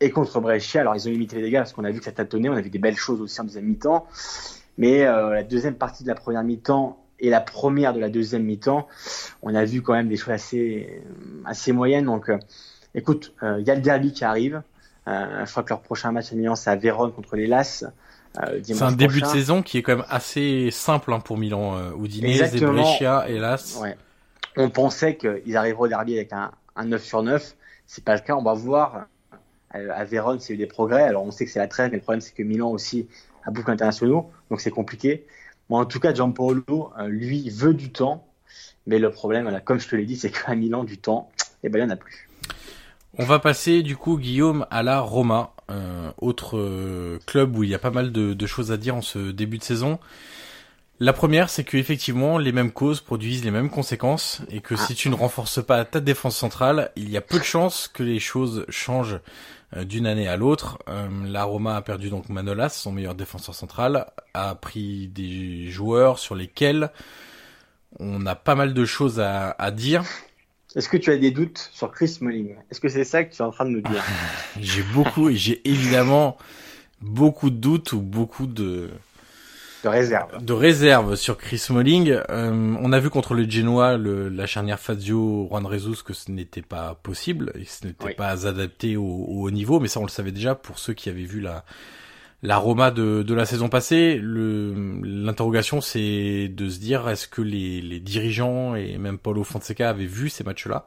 et 0.00 0.10
contre 0.10 0.40
Brescia. 0.40 0.80
Alors, 0.80 0.94
ils 0.96 1.08
ont 1.08 1.10
limité 1.10 1.36
les 1.36 1.42
dégâts 1.42 1.58
parce 1.58 1.72
qu'on 1.72 1.84
a 1.84 1.90
vu 1.90 1.98
que 1.98 2.04
ça 2.04 2.12
tâtonnait. 2.12 2.48
On 2.48 2.54
a 2.54 2.60
vu 2.60 2.70
des 2.70 2.78
belles 2.78 2.96
choses 2.96 3.20
aussi 3.20 3.40
en 3.40 3.44
deuxième 3.44 3.64
mi-temps. 3.64 4.06
Mais 4.78 5.06
euh, 5.06 5.32
la 5.32 5.42
deuxième 5.42 5.74
partie 5.74 6.02
de 6.02 6.08
la 6.08 6.14
première 6.14 6.42
mi-temps 6.42 7.02
et 7.18 7.30
la 7.30 7.40
première 7.40 7.94
de 7.94 8.00
la 8.00 8.10
deuxième 8.10 8.44
mi-temps, 8.44 8.86
on 9.42 9.54
a 9.54 9.64
vu 9.64 9.80
quand 9.80 9.94
même 9.94 10.08
des 10.08 10.16
choses 10.16 10.34
assez, 10.34 11.02
assez 11.46 11.72
moyennes. 11.72 12.04
Donc, 12.04 12.28
euh, 12.28 12.38
écoute, 12.94 13.34
il 13.40 13.48
euh, 13.48 13.60
y 13.62 13.70
a 13.70 13.74
le 13.74 13.80
derby 13.80 14.12
qui 14.12 14.24
arrive. 14.24 14.62
je 15.06 15.50
crois 15.50 15.62
que 15.62 15.70
leur 15.70 15.80
prochain 15.80 16.12
match 16.12 16.32
à 16.32 16.36
Milan, 16.36 16.56
c'est 16.56 16.70
à 16.70 16.76
Vérone 16.76 17.12
contre 17.12 17.36
les 17.36 17.46
Las. 17.46 17.84
c'est 18.62 18.82
un 18.82 18.92
début 18.92 19.22
de 19.22 19.26
saison 19.26 19.62
qui 19.62 19.78
est 19.78 19.82
quand 19.82 19.96
même 19.96 20.06
assez 20.10 20.70
simple 20.70 21.12
hein, 21.12 21.20
pour 21.20 21.38
Milan. 21.38 21.78
Euh, 21.78 22.04
Udinese, 22.04 22.54
et 22.54 22.60
Brescia 22.60 23.26
et 23.28 23.38
Las. 23.38 23.78
Ouais. 23.80 23.96
On 24.58 24.68
pensait 24.68 25.16
qu'ils 25.16 25.56
arriveraient 25.56 25.84
au 25.84 25.88
derby 25.88 26.16
avec 26.16 26.34
un, 26.34 26.50
un 26.76 26.84
9 26.84 27.02
sur 27.02 27.22
9. 27.22 27.56
C'est 27.86 28.04
pas 28.04 28.14
le 28.14 28.20
cas. 28.20 28.34
On 28.34 28.42
va 28.42 28.52
voir 28.52 29.06
à 29.70 30.04
Vérone, 30.04 30.40
c'est 30.40 30.54
eu 30.54 30.56
des 30.56 30.66
progrès. 30.66 31.02
Alors, 31.02 31.24
on 31.24 31.30
sait 31.30 31.44
que 31.44 31.50
c'est 31.50 31.58
la 31.58 31.68
trêve, 31.68 31.90
mais 31.90 31.98
le 31.98 32.02
problème, 32.02 32.20
c'est 32.20 32.34
que 32.34 32.42
Milan 32.42 32.70
aussi 32.70 33.06
a 33.44 33.50
beaucoup 33.50 33.70
d'internationaux, 33.70 34.30
donc 34.50 34.60
c'est 34.60 34.70
compliqué. 34.70 35.26
Bon, 35.68 35.78
en 35.78 35.84
tout 35.84 36.00
cas, 36.00 36.14
Gianpaolo, 36.14 36.92
euh, 36.98 37.08
lui, 37.08 37.50
veut 37.50 37.74
du 37.74 37.90
temps, 37.90 38.26
mais 38.86 38.98
le 38.98 39.10
problème, 39.10 39.60
comme 39.64 39.80
je 39.80 39.88
te 39.88 39.96
l'ai 39.96 40.06
dit, 40.06 40.16
c'est 40.16 40.30
qu'à 40.30 40.54
Milan, 40.54 40.84
du 40.84 40.98
temps, 40.98 41.30
eh 41.62 41.68
ben, 41.68 41.80
il 41.80 41.86
n'y 41.86 41.90
en 41.90 41.94
a 41.94 41.96
plus. 41.96 42.28
On 43.18 43.24
va 43.24 43.38
passer, 43.38 43.82
du 43.82 43.96
coup, 43.96 44.18
Guillaume, 44.18 44.66
à 44.70 44.82
la 44.82 45.00
Roma, 45.00 45.54
euh, 45.70 46.10
autre 46.18 46.58
euh, 46.58 47.18
club 47.26 47.56
où 47.56 47.64
il 47.64 47.70
y 47.70 47.74
a 47.74 47.78
pas 47.78 47.90
mal 47.90 48.12
de, 48.12 48.34
de, 48.34 48.46
choses 48.46 48.70
à 48.70 48.76
dire 48.76 48.94
en 48.94 49.02
ce 49.02 49.30
début 49.30 49.58
de 49.58 49.64
saison. 49.64 49.98
La 50.98 51.12
première, 51.12 51.50
c'est 51.50 51.64
que 51.64 51.76
effectivement, 51.76 52.38
les 52.38 52.52
mêmes 52.52 52.72
causes 52.72 53.00
produisent 53.00 53.44
les 53.44 53.50
mêmes 53.50 53.68
conséquences 53.68 54.42
et 54.50 54.60
que 54.60 54.76
si 54.76 54.94
tu 54.94 55.10
ne 55.10 55.14
renforces 55.14 55.62
pas 55.64 55.84
ta 55.84 56.00
défense 56.00 56.36
centrale, 56.36 56.90
il 56.96 57.10
y 57.10 57.18
a 57.18 57.20
peu 57.20 57.38
de 57.38 57.44
chances 57.44 57.88
que 57.88 58.02
les 58.02 58.18
choses 58.18 58.64
changent 58.70 59.14
euh, 59.14 59.18
d'une 59.84 60.06
année 60.06 60.28
à 60.28 60.36
l'autre. 60.36 60.78
Euh, 60.88 61.08
la 61.26 61.44
Roma 61.44 61.76
a 61.76 61.82
perdu 61.82 62.10
donc 62.10 62.28
Manolas, 62.28 62.70
son 62.70 62.92
meilleur 62.92 63.14
défenseur 63.14 63.54
central, 63.54 64.06
a 64.34 64.54
pris 64.54 65.08
des 65.08 65.68
joueurs 65.68 66.18
sur 66.18 66.34
lesquels 66.34 66.90
on 67.98 68.26
a 68.26 68.34
pas 68.34 68.54
mal 68.54 68.74
de 68.74 68.84
choses 68.84 69.20
à, 69.20 69.50
à 69.50 69.70
dire. 69.70 70.04
Est-ce 70.74 70.88
que 70.88 70.96
tu 70.96 71.10
as 71.10 71.16
des 71.16 71.30
doutes 71.30 71.70
sur 71.72 71.90
Chris 71.90 72.08
Smalling? 72.08 72.54
Est-ce 72.70 72.80
que 72.80 72.88
c'est 72.88 73.04
ça 73.04 73.24
que 73.24 73.34
tu 73.34 73.40
es 73.40 73.44
en 73.44 73.50
train 73.50 73.64
de 73.64 73.70
nous 73.70 73.80
dire? 73.80 74.04
J'ai 74.60 74.82
beaucoup 74.82 75.30
et 75.30 75.36
j'ai 75.36 75.66
évidemment 75.68 76.36
beaucoup 77.00 77.50
de 77.50 77.56
doutes 77.56 77.92
ou 77.92 78.00
beaucoup 78.00 78.46
de 78.46 78.90
de 79.86 79.90
réserve. 79.90 80.44
De 80.44 80.52
réserve 80.52 81.14
sur 81.14 81.38
Chris 81.38 81.58
Smalling. 81.58 82.10
Euh, 82.28 82.76
on 82.80 82.92
a 82.92 82.98
vu 82.98 83.08
contre 83.08 83.34
le 83.34 83.48
Genoa 83.48 83.96
le, 83.96 84.28
la 84.28 84.46
charnière 84.46 84.80
Fazio 84.80 85.46
Juan 85.48 85.70
Jesus 85.70 86.02
que 86.04 86.12
ce 86.12 86.30
n'était 86.32 86.62
pas 86.62 86.98
possible 87.02 87.52
et 87.54 87.64
ce 87.64 87.86
n'était 87.86 88.14
pas 88.14 88.48
adapté 88.48 88.96
au, 88.96 89.04
au, 89.04 89.42
haut 89.42 89.50
niveau, 89.52 89.78
mais 89.78 89.86
ça 89.86 90.00
on 90.00 90.04
le 90.04 90.08
savait 90.08 90.32
déjà 90.32 90.56
pour 90.56 90.80
ceux 90.80 90.92
qui 90.92 91.08
avaient 91.08 91.22
vu 91.22 91.40
la 91.40 91.64
la 92.42 92.58
Roma 92.58 92.90
de, 92.90 93.22
de 93.22 93.34
la 93.34 93.46
saison 93.46 93.68
passée. 93.68 94.20
L'interrogation 94.20 95.80
c'est 95.80 96.48
de 96.48 96.68
se 96.68 96.80
dire 96.80 97.08
est-ce 97.08 97.28
que 97.28 97.42
les, 97.42 97.80
les 97.80 98.00
dirigeants 98.00 98.74
et 98.74 98.98
même 98.98 99.18
Paulo 99.18 99.44
Fonseca 99.44 99.88
avaient 99.88 100.04
vu 100.04 100.28
ces 100.30 100.42
matchs-là? 100.42 100.86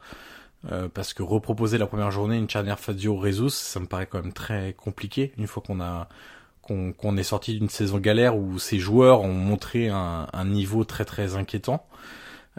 Euh, 0.70 0.90
parce 0.94 1.14
que 1.14 1.24
reproposer 1.24 1.78
la 1.78 1.88
première 1.88 2.12
journée 2.12 2.38
une 2.38 2.50
charnière 2.50 2.80
Fazio 2.82 3.18
Jesus, 3.24 3.52
ça 3.52 3.80
me 3.80 3.86
paraît 3.86 4.08
quand 4.08 4.22
même 4.22 4.34
très 4.34 4.74
compliqué 4.74 5.32
une 5.38 5.48
fois 5.48 5.64
qu'on 5.66 5.80
a 5.80 6.10
qu'on 6.98 7.18
est 7.18 7.24
sorti 7.24 7.58
d'une 7.58 7.70
saison 7.70 7.98
galère 7.98 8.38
où 8.38 8.60
ces 8.60 8.80
joueurs 8.80 9.22
ont 9.22 9.34
montré 9.34 9.90
un, 9.90 10.28
un 10.32 10.46
niveau 10.46 10.84
très 10.84 11.06
très 11.06 11.36
inquiétant. 11.36 11.86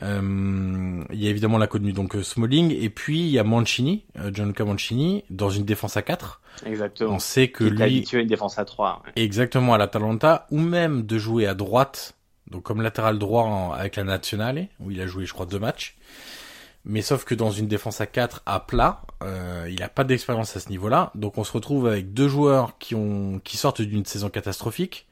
Euh, 0.02 1.04
il 1.12 1.22
y 1.22 1.26
a 1.26 1.30
évidemment 1.30 1.58
la 1.58 1.66
connue 1.66 1.92
donc 1.92 2.16
euh, 2.16 2.22
Smalling 2.22 2.70
et 2.74 2.88
puis 2.88 3.20
il 3.20 3.28
y 3.28 3.38
a 3.38 3.44
Mancini, 3.44 4.04
euh, 4.18 4.30
Gianluca 4.32 4.64
Mancini 4.64 5.24
dans 5.30 5.50
une 5.50 5.64
défense 5.64 5.96
à 5.96 6.02
4. 6.02 6.40
Exactement. 6.64 7.14
On 7.14 7.18
sait 7.18 7.48
que 7.48 7.64
est 7.64 7.70
lui 7.70 7.82
habitué 7.82 8.18
à 8.18 8.20
une 8.22 8.28
défense 8.28 8.58
à 8.58 8.64
3. 8.64 9.02
ouais. 9.04 9.12
exactement 9.22 9.74
à 9.74 9.78
l'Atalanta 9.78 10.46
ou 10.50 10.58
même 10.58 11.02
de 11.04 11.18
jouer 11.18 11.46
à 11.46 11.54
droite 11.54 12.14
donc 12.50 12.62
comme 12.62 12.80
latéral 12.80 13.18
droit 13.18 13.42
en- 13.44 13.72
avec 13.72 13.96
la 13.96 14.04
Nazionale 14.04 14.68
où 14.80 14.90
il 14.90 15.00
a 15.00 15.06
joué 15.06 15.26
je 15.26 15.32
crois 15.34 15.46
deux 15.46 15.58
matchs. 15.58 15.96
Mais 16.84 17.02
sauf 17.02 17.24
que 17.24 17.34
dans 17.34 17.50
une 17.50 17.68
défense 17.68 18.00
à 18.00 18.06
4 18.06 18.42
à 18.46 18.60
plat, 18.60 19.02
euh, 19.22 19.68
il 19.70 19.82
a 19.82 19.88
pas 19.88 20.04
d'expérience 20.04 20.56
à 20.56 20.60
ce 20.60 20.68
niveau-là. 20.70 21.12
Donc 21.14 21.38
on 21.38 21.44
se 21.44 21.52
retrouve 21.52 21.86
avec 21.86 22.14
deux 22.14 22.28
joueurs 22.28 22.78
qui 22.78 22.94
ont 22.94 23.40
qui 23.44 23.56
sortent 23.56 23.82
d'une 23.82 24.04
saison 24.06 24.30
catastrophique. 24.30 25.06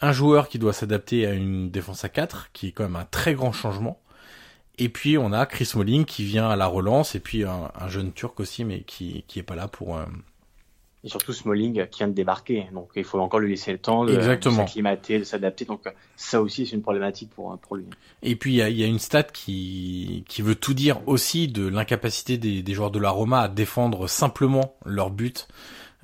Un 0.00 0.12
joueur 0.12 0.48
qui 0.48 0.58
doit 0.58 0.72
s'adapter 0.72 1.26
à 1.26 1.32
une 1.34 1.70
défense 1.70 2.04
à 2.04 2.08
4, 2.08 2.50
qui 2.52 2.68
est 2.68 2.72
quand 2.72 2.84
même 2.84 2.96
un 2.96 3.04
très 3.04 3.34
grand 3.34 3.52
changement. 3.52 4.00
Et 4.78 4.88
puis 4.88 5.18
on 5.18 5.32
a 5.32 5.46
Chris 5.46 5.66
Smalling 5.66 6.04
qui 6.04 6.24
vient 6.24 6.48
à 6.50 6.56
la 6.56 6.66
relance, 6.66 7.14
et 7.14 7.20
puis 7.20 7.44
un, 7.44 7.70
un 7.78 7.88
jeune 7.88 8.12
turc 8.12 8.40
aussi, 8.40 8.64
mais 8.64 8.82
qui 8.82 9.24
qui 9.28 9.38
est 9.40 9.42
pas 9.44 9.56
là 9.56 9.68
pour. 9.68 9.96
euh, 9.98 10.06
Et 11.04 11.08
surtout 11.08 11.32
Smalling 11.32 11.86
qui 11.86 11.98
vient 11.98 12.08
de 12.08 12.12
débarquer. 12.12 12.68
Donc 12.72 12.90
il 12.96 13.04
faut 13.04 13.20
encore 13.20 13.38
lui 13.38 13.50
laisser 13.50 13.70
le 13.70 13.78
temps 13.78 14.04
de, 14.04 14.16
de 14.16 14.50
s'acclimater, 14.50 15.20
de 15.20 15.24
s'adapter. 15.24 15.64
Donc 15.64 15.82
ça 16.16 16.42
aussi 16.42 16.66
c'est 16.66 16.74
une 16.74 16.82
problématique 16.82 17.30
pour, 17.30 17.56
pour 17.58 17.76
lui. 17.76 17.84
Et 18.22 18.34
puis 18.34 18.54
il 18.54 18.56
y 18.56 18.62
a, 18.62 18.68
y 18.68 18.82
a 18.82 18.86
une 18.86 18.98
stat 18.98 19.22
qui 19.22 20.24
qui 20.28 20.42
veut 20.42 20.56
tout 20.56 20.74
dire 20.74 21.00
aussi 21.06 21.46
de 21.46 21.68
l'incapacité 21.68 22.36
des, 22.36 22.62
des 22.62 22.74
joueurs 22.74 22.90
de 22.90 22.98
la 22.98 23.10
Roma 23.10 23.42
à 23.42 23.48
défendre 23.48 24.08
simplement 24.08 24.74
leur 24.84 25.10
but. 25.10 25.46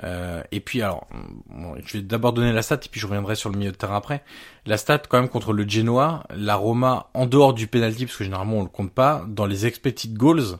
Euh, 0.03 0.43
et 0.51 0.61
puis 0.61 0.83
alors, 0.83 1.07
bon, 1.49 1.77
je 1.85 1.99
vais 1.99 2.03
d'abord 2.03 2.33
donner 2.33 2.53
la 2.53 2.63
stat 2.63 2.81
et 2.85 2.89
puis 2.89 3.01
je 3.01 3.07
reviendrai 3.07 3.37
sur 3.37 3.51
le 3.51 3.59
milieu 3.59 3.71
de 3.71 3.77
terrain 3.77 3.97
après. 3.97 4.25
La 4.67 4.77
stat 4.77 5.03
quand 5.09 5.21
même 5.21 5.29
contre 5.29 5.53
le 5.53 5.69
Genoa, 5.69 6.25
la 6.35 6.57
Roma 6.57 7.11
en 7.15 7.27
dehors 7.27 7.55
du 7.55 7.67
penalty 7.67 8.07
parce 8.07 8.19
que 8.19 8.25
généralement 8.25 8.59
on 8.59 8.63
le 8.63 8.69
compte 8.69 8.93
pas, 8.93 9.25
dans 9.29 9.47
les 9.47 9.67
expected 9.67 10.15
goals, 10.17 10.59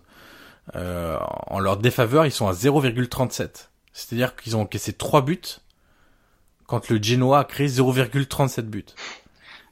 euh, 0.77 1.19
en 1.49 1.59
leur 1.59 1.77
défaveur 1.77 2.27
ils 2.27 2.33
sont 2.33 2.47
à 2.47 2.53
0,37. 2.53 3.69
C'est-à-dire 3.95 4.37
qu'ils 4.37 4.57
ont 4.57 4.63
encaissé 4.63 4.93
3 4.93 5.23
buts 5.23 5.41
quand 6.67 6.91
le 6.91 7.03
Genoa 7.03 7.41
a 7.41 7.45
créé 7.45 7.69
0,37 7.69 8.63
buts. 8.63 8.85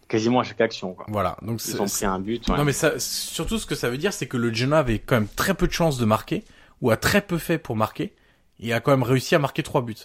Quasiment 0.08 0.40
à 0.40 0.44
chaque 0.44 0.60
action. 0.60 0.94
Quoi. 0.94 1.06
Voilà, 1.08 1.36
donc 1.42 1.60
Ils 1.66 1.82
ont 1.82 1.86
pris 1.86 2.04
un 2.04 2.20
but. 2.20 2.48
ouais. 2.48 2.56
non 2.56 2.64
mais 2.64 2.72
ça, 2.72 2.98
surtout 2.98 3.58
ce 3.58 3.66
que 3.66 3.74
ça 3.74 3.90
veut 3.90 3.98
dire, 3.98 4.12
c'est 4.12 4.26
que 4.26 4.36
le 4.36 4.52
Genoa 4.54 4.78
avait 4.78 5.00
quand 5.00 5.16
même 5.16 5.28
très 5.28 5.54
peu 5.54 5.66
de 5.66 5.72
chances 5.72 5.98
de 5.98 6.04
marquer, 6.04 6.44
ou 6.80 6.90
a 6.90 6.96
très 6.96 7.20
peu 7.20 7.36
fait 7.36 7.58
pour 7.58 7.76
marquer, 7.76 8.14
et 8.60 8.72
a 8.72 8.80
quand 8.80 8.92
même 8.92 9.02
réussi 9.02 9.34
à 9.34 9.38
marquer 9.38 9.62
trois 9.62 9.82
buts. 9.82 9.96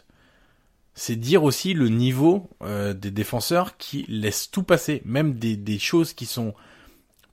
C'est 0.95 1.15
dire 1.15 1.43
aussi 1.43 1.75
le 1.75 1.89
niveau 1.89 2.49
euh, 2.63 2.93
des 2.93 3.11
défenseurs 3.11 3.77
qui 3.77 4.05
laissent 4.07 4.49
tout 4.49 4.63
passer, 4.63 5.03
même 5.05 5.35
des, 5.35 5.55
des 5.55 5.77
choses 5.77 6.13
qui 6.13 6.25
sont 6.25 6.55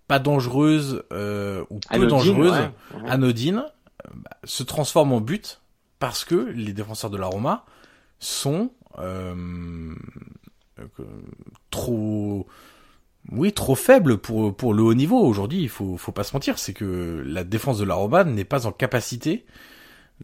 pas 0.06 0.18
dangereuses 0.18 1.02
euh, 1.12 1.64
ou 1.70 1.78
peu 1.78 1.94
Anodine, 1.94 2.08
dangereuses, 2.10 2.52
ouais, 2.52 3.10
anodines, 3.10 3.64
euh, 4.04 4.10
bah, 4.12 4.36
se 4.44 4.62
transforment 4.64 5.14
en 5.14 5.20
but 5.22 5.62
parce 6.04 6.26
que 6.26 6.34
les 6.34 6.74
défenseurs 6.74 7.08
de 7.08 7.16
la 7.16 7.24
Roma 7.24 7.64
sont 8.18 8.70
euh, 8.98 9.94
euh, 10.78 10.84
trop 11.70 12.46
oui, 13.32 13.54
trop 13.54 13.74
faibles 13.74 14.18
pour 14.18 14.54
pour 14.54 14.74
le 14.74 14.82
haut 14.82 14.92
niveau 14.92 15.18
aujourd'hui. 15.18 15.62
Il 15.62 15.70
faut 15.70 15.96
faut 15.96 16.12
pas 16.12 16.24
se 16.24 16.36
mentir, 16.36 16.58
c'est 16.58 16.74
que 16.74 17.22
la 17.26 17.42
défense 17.42 17.78
de 17.78 17.84
la 17.84 17.94
Roma 17.94 18.22
n'est 18.24 18.44
pas 18.44 18.66
en 18.66 18.72
capacité 18.72 19.46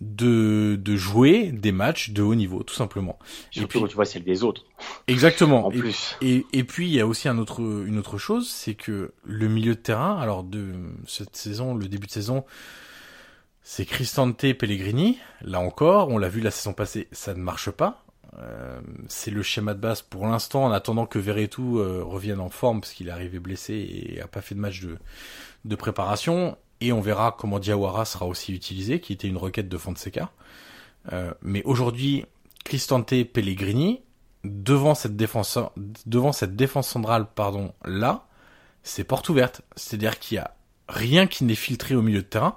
de 0.03 0.77
de 0.79 0.97
jouer 0.97 1.51
des 1.51 1.73
matchs 1.73 2.11
de 2.11 2.21
haut 2.21 2.35
niveau, 2.35 2.63
tout 2.63 2.75
simplement. 2.75 3.19
Surtout 3.51 3.69
puis- 3.69 3.81
quand 3.81 3.87
tu 3.87 3.95
vois 3.95 4.05
celle 4.05 4.25
des 4.25 4.45
autres. 4.45 4.67
Exactement. 5.07 5.65
En 5.69 5.71
Et- 5.71 5.79
plus. 5.79 6.17
et, 6.21 6.45
et 6.53 6.65
puis 6.65 6.89
il 6.89 6.93
y 6.95 7.01
a 7.01 7.07
aussi 7.07 7.27
un 7.27 7.39
autre, 7.39 7.61
une 7.63 7.97
autre 7.99 8.19
chose, 8.19 8.51
c'est 8.51 8.75
que 8.75 9.15
le 9.25 9.49
milieu 9.49 9.75
de 9.77 9.81
terrain, 9.81 10.19
alors 10.19 10.45
de 10.45 10.75
cette 11.07 11.37
saison, 11.37 11.75
le 11.75 11.89
début 11.89 12.07
de 12.07 12.13
saison, 12.13 12.45
c'est 13.63 13.85
Cristante 13.85 14.53
Pellegrini. 14.55 15.19
Là 15.43 15.61
encore, 15.61 16.09
on 16.09 16.19
l'a 16.19 16.29
vu 16.29 16.41
la 16.41 16.51
saison 16.51 16.73
passée, 16.73 17.09
ça 17.13 17.35
ne 17.35 17.41
marche 17.41 17.71
pas. 17.71 18.05
Euh, 18.39 18.81
c'est 19.09 19.31
le 19.31 19.43
schéma 19.43 19.75
de 19.75 19.81
base 19.81 20.03
pour 20.03 20.27
l'instant, 20.27 20.65
en 20.65 20.73
attendant 20.73 21.07
que 21.07 21.19
Verretou 21.19 21.79
euh, 21.79 22.03
revienne 22.05 22.41
en 22.41 22.49
forme, 22.49 22.81
parce 22.81 22.93
qu'il 22.93 23.09
est 23.09 23.13
arrivé 23.13 23.39
blessé 23.39 23.75
et 23.75 24.21
a 24.21 24.29
pas 24.29 24.41
fait 24.41 24.55
de 24.55 24.61
match 24.61 24.81
de, 24.81 24.99
de 25.65 25.77
préparation. 25.77 26.57
Et 26.81 26.93
on 26.93 27.01
verra 27.01 27.37
comment 27.39 27.59
Diawara 27.59 28.05
sera 28.05 28.27
aussi 28.27 28.55
utilisé, 28.55 29.01
qui 29.01 29.13
était 29.13 29.29
une 29.29 29.37
requête 29.37 29.69
de 29.69 29.77
Fonseca. 29.77 30.31
Euh, 31.13 31.33
mais 31.43 31.63
aujourd'hui, 31.65 32.25
Cristante 32.65 33.25
Pellegrini, 33.25 34.01
devant 34.45 34.95
cette 34.95 35.17
défense, 35.17 35.59
devant 36.07 36.33
cette 36.33 36.57
défense 36.57 36.89
centrale, 36.89 37.27
pardon, 37.35 37.75
là, 37.85 38.27
c'est 38.83 39.05
porte 39.05 39.29
ouverte. 39.29 39.63
C'est-à-dire 39.77 40.19
qu'il 40.19 40.37
y 40.37 40.39
a 40.39 40.55
rien 40.89 41.27
qui 41.27 41.45
n'est 41.45 41.55
filtré 41.55 41.95
au 41.95 42.03
milieu 42.03 42.23
de 42.23 42.27
terrain 42.27 42.57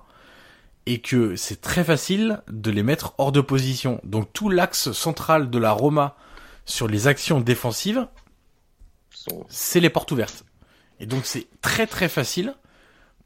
et 0.85 0.99
que 0.99 1.35
c'est 1.35 1.61
très 1.61 1.83
facile 1.83 2.41
de 2.49 2.71
les 2.71 2.83
mettre 2.83 3.13
hors 3.17 3.31
de 3.31 3.41
position. 3.41 3.99
Donc 4.03 4.31
tout 4.33 4.49
l'axe 4.49 4.91
central 4.91 5.49
de 5.49 5.57
la 5.57 5.71
Roma 5.71 6.15
sur 6.65 6.87
les 6.87 7.07
actions 7.07 7.39
défensives, 7.39 8.07
c'est 9.47 9.79
les 9.79 9.89
portes 9.89 10.11
ouvertes. 10.11 10.45
Et 10.99 11.05
donc 11.05 11.25
c'est 11.25 11.47
très 11.61 11.87
très 11.87 12.09
facile 12.09 12.55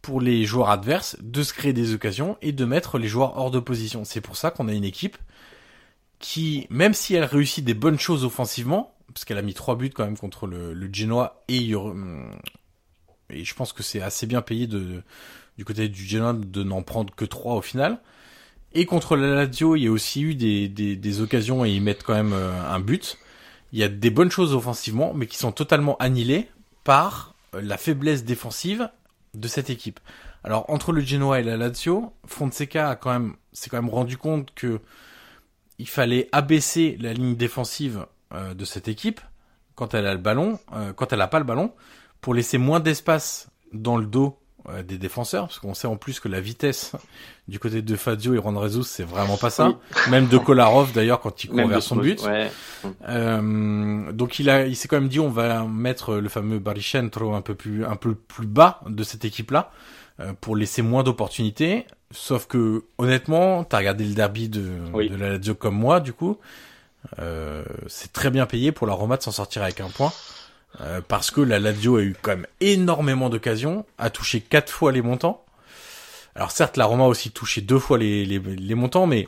pour 0.01 0.21
les 0.21 0.45
joueurs 0.45 0.69
adverses 0.69 1.17
de 1.21 1.43
se 1.43 1.53
créer 1.53 1.73
des 1.73 1.93
occasions 1.93 2.37
et 2.41 2.51
de 2.51 2.65
mettre 2.65 2.97
les 2.97 3.07
joueurs 3.07 3.37
hors 3.37 3.51
de 3.51 3.59
position. 3.59 4.05
C'est 4.05 4.21
pour 4.21 4.37
ça 4.37 4.51
qu'on 4.51 4.67
a 4.67 4.73
une 4.73 4.85
équipe 4.85 5.17
qui, 6.19 6.67
même 6.69 6.93
si 6.93 7.15
elle 7.15 7.25
réussit 7.25 7.65
des 7.65 7.73
bonnes 7.73 7.99
choses 7.99 8.23
offensivement, 8.23 8.95
parce 9.13 9.25
qu'elle 9.25 9.37
a 9.37 9.43
mis 9.43 9.53
trois 9.53 9.75
buts 9.75 9.89
quand 9.89 10.05
même 10.05 10.17
contre 10.17 10.47
le, 10.47 10.73
le 10.73 10.89
Genoa 10.93 11.43
et, 11.47 11.73
et 13.29 13.43
je 13.43 13.55
pense 13.55 13.73
que 13.73 13.83
c'est 13.83 14.01
assez 14.01 14.25
bien 14.27 14.41
payé 14.41 14.67
de, 14.67 15.03
du 15.57 15.65
côté 15.65 15.89
du 15.89 16.03
Genoa 16.03 16.33
de 16.33 16.63
n'en 16.63 16.83
prendre 16.83 17.13
que 17.13 17.25
trois 17.25 17.55
au 17.55 17.61
final. 17.61 17.99
Et 18.73 18.85
contre 18.85 19.15
la 19.15 19.33
Lazio, 19.33 19.75
il 19.75 19.83
y 19.83 19.87
a 19.87 19.91
aussi 19.91 20.21
eu 20.21 20.35
des, 20.35 20.67
des, 20.67 21.21
occasions 21.21 21.65
et 21.65 21.71
ils 21.71 21.81
mettent 21.81 22.03
quand 22.03 22.13
même 22.13 22.33
euh, 22.33 22.51
un 22.69 22.79
but. 22.79 23.17
Il 23.71 23.79
y 23.79 23.83
a 23.83 23.87
des 23.87 24.09
bonnes 24.09 24.29
choses 24.29 24.53
offensivement, 24.53 25.13
mais 25.13 25.25
qui 25.25 25.37
sont 25.37 25.51
totalement 25.51 25.97
annihilées 25.97 26.47
par 26.83 27.33
euh, 27.55 27.61
la 27.61 27.77
faiblesse 27.77 28.23
défensive 28.23 28.89
de 29.33 29.47
cette 29.47 29.69
équipe. 29.69 29.99
Alors 30.43 30.69
entre 30.69 30.91
le 30.91 31.01
Genoa 31.01 31.39
et 31.39 31.43
la 31.43 31.57
Lazio, 31.57 32.13
Fonseca 32.25 32.89
a 32.89 32.95
quand 32.95 33.11
même 33.11 33.35
s'est 33.51 33.69
quand 33.69 33.81
même 33.81 33.89
rendu 33.89 34.17
compte 34.17 34.53
que 34.53 34.79
il 35.79 35.87
fallait 35.87 36.29
abaisser 36.31 36.97
la 36.99 37.13
ligne 37.13 37.35
défensive 37.35 38.05
euh, 38.33 38.53
de 38.53 38.65
cette 38.65 38.87
équipe 38.87 39.21
quand 39.75 39.93
elle 39.93 40.07
a 40.07 40.13
le 40.13 40.19
ballon, 40.19 40.59
quand 40.95 41.13
elle 41.13 41.21
a 41.21 41.27
pas 41.27 41.37
le 41.37 41.45
ballon, 41.45 41.71
pour 42.19 42.33
laisser 42.33 42.57
moins 42.57 42.79
d'espace 42.79 43.47
dans 43.73 43.97
le 43.97 44.07
dos 44.07 44.39
des 44.87 44.97
défenseurs, 44.97 45.47
parce 45.47 45.59
qu'on 45.59 45.73
sait 45.73 45.87
en 45.87 45.95
plus 45.95 46.19
que 46.19 46.27
la 46.27 46.41
vitesse 46.41 46.91
du 47.47 47.57
côté 47.59 47.81
de 47.81 47.95
Fazio 47.95 48.33
et 48.33 48.41
Jesus, 48.63 48.83
c'est 48.83 49.03
vraiment 49.03 49.37
pas 49.37 49.49
ça. 49.49 49.73
Même 50.09 50.27
de 50.27 50.37
Kolarov 50.37 50.91
d'ailleurs 50.91 51.21
quand 51.21 51.43
il 51.43 51.47
court 51.47 51.55
Même 51.57 51.69
vers 51.69 51.81
son 51.81 51.95
but. 51.95 52.21
Ouais. 52.23 52.51
Euh, 53.07 54.11
donc 54.11 54.39
il 54.39 54.49
a, 54.49 54.65
il 54.65 54.75
s'est 54.75 54.87
quand 54.87 54.99
même 54.99 55.07
dit 55.09 55.19
on 55.19 55.29
va 55.29 55.63
mettre 55.63 56.15
le 56.15 56.29
fameux 56.29 56.59
Baricentro 56.59 57.33
un 57.33 57.41
peu 57.41 57.55
plus, 57.55 57.85
un 57.85 57.95
peu 57.95 58.15
plus 58.15 58.47
bas 58.47 58.81
de 58.87 59.03
cette 59.03 59.23
équipe-là 59.23 59.71
euh, 60.19 60.33
pour 60.39 60.55
laisser 60.55 60.81
moins 60.81 61.03
d'opportunités. 61.03 61.85
Sauf 62.11 62.47
que 62.47 62.83
honnêtement, 62.97 63.63
t'as 63.63 63.77
regardé 63.77 64.05
le 64.05 64.13
derby 64.13 64.49
de, 64.49 64.65
Oui. 64.93 65.09
de 65.09 65.15
la 65.15 65.31
Lazio 65.31 65.55
comme 65.55 65.75
moi, 65.75 65.99
du 65.99 66.13
coup, 66.13 66.37
euh, 67.19 67.63
c'est 67.87 68.11
très 68.11 68.29
bien 68.29 68.45
payé 68.45 68.71
pour 68.71 68.87
la 68.87 68.93
Roma 68.93 69.17
de 69.17 69.23
s'en 69.23 69.31
sortir 69.31 69.63
avec 69.63 69.79
un 69.81 69.89
point. 69.89 70.11
Euh, 70.81 71.01
parce 71.05 71.31
que 71.31 71.41
la 71.41 71.59
Lazio 71.59 71.97
a 71.97 72.01
eu 72.01 72.15
quand 72.21 72.31
même 72.31 72.47
énormément 72.61 73.29
d'occasions, 73.29 73.85
a 73.97 74.09
touché 74.09 74.41
quatre 74.41 74.71
fois 74.71 74.91
les 74.91 75.01
montants. 75.01 75.43
Alors 76.35 76.51
certes, 76.51 76.77
la 76.77 76.85
Roma 76.85 77.05
a 77.05 77.07
aussi 77.07 77.31
touché 77.31 77.61
deux 77.61 77.79
fois 77.79 77.97
les, 77.97 78.39
montants, 78.75 79.07
mais 79.07 79.27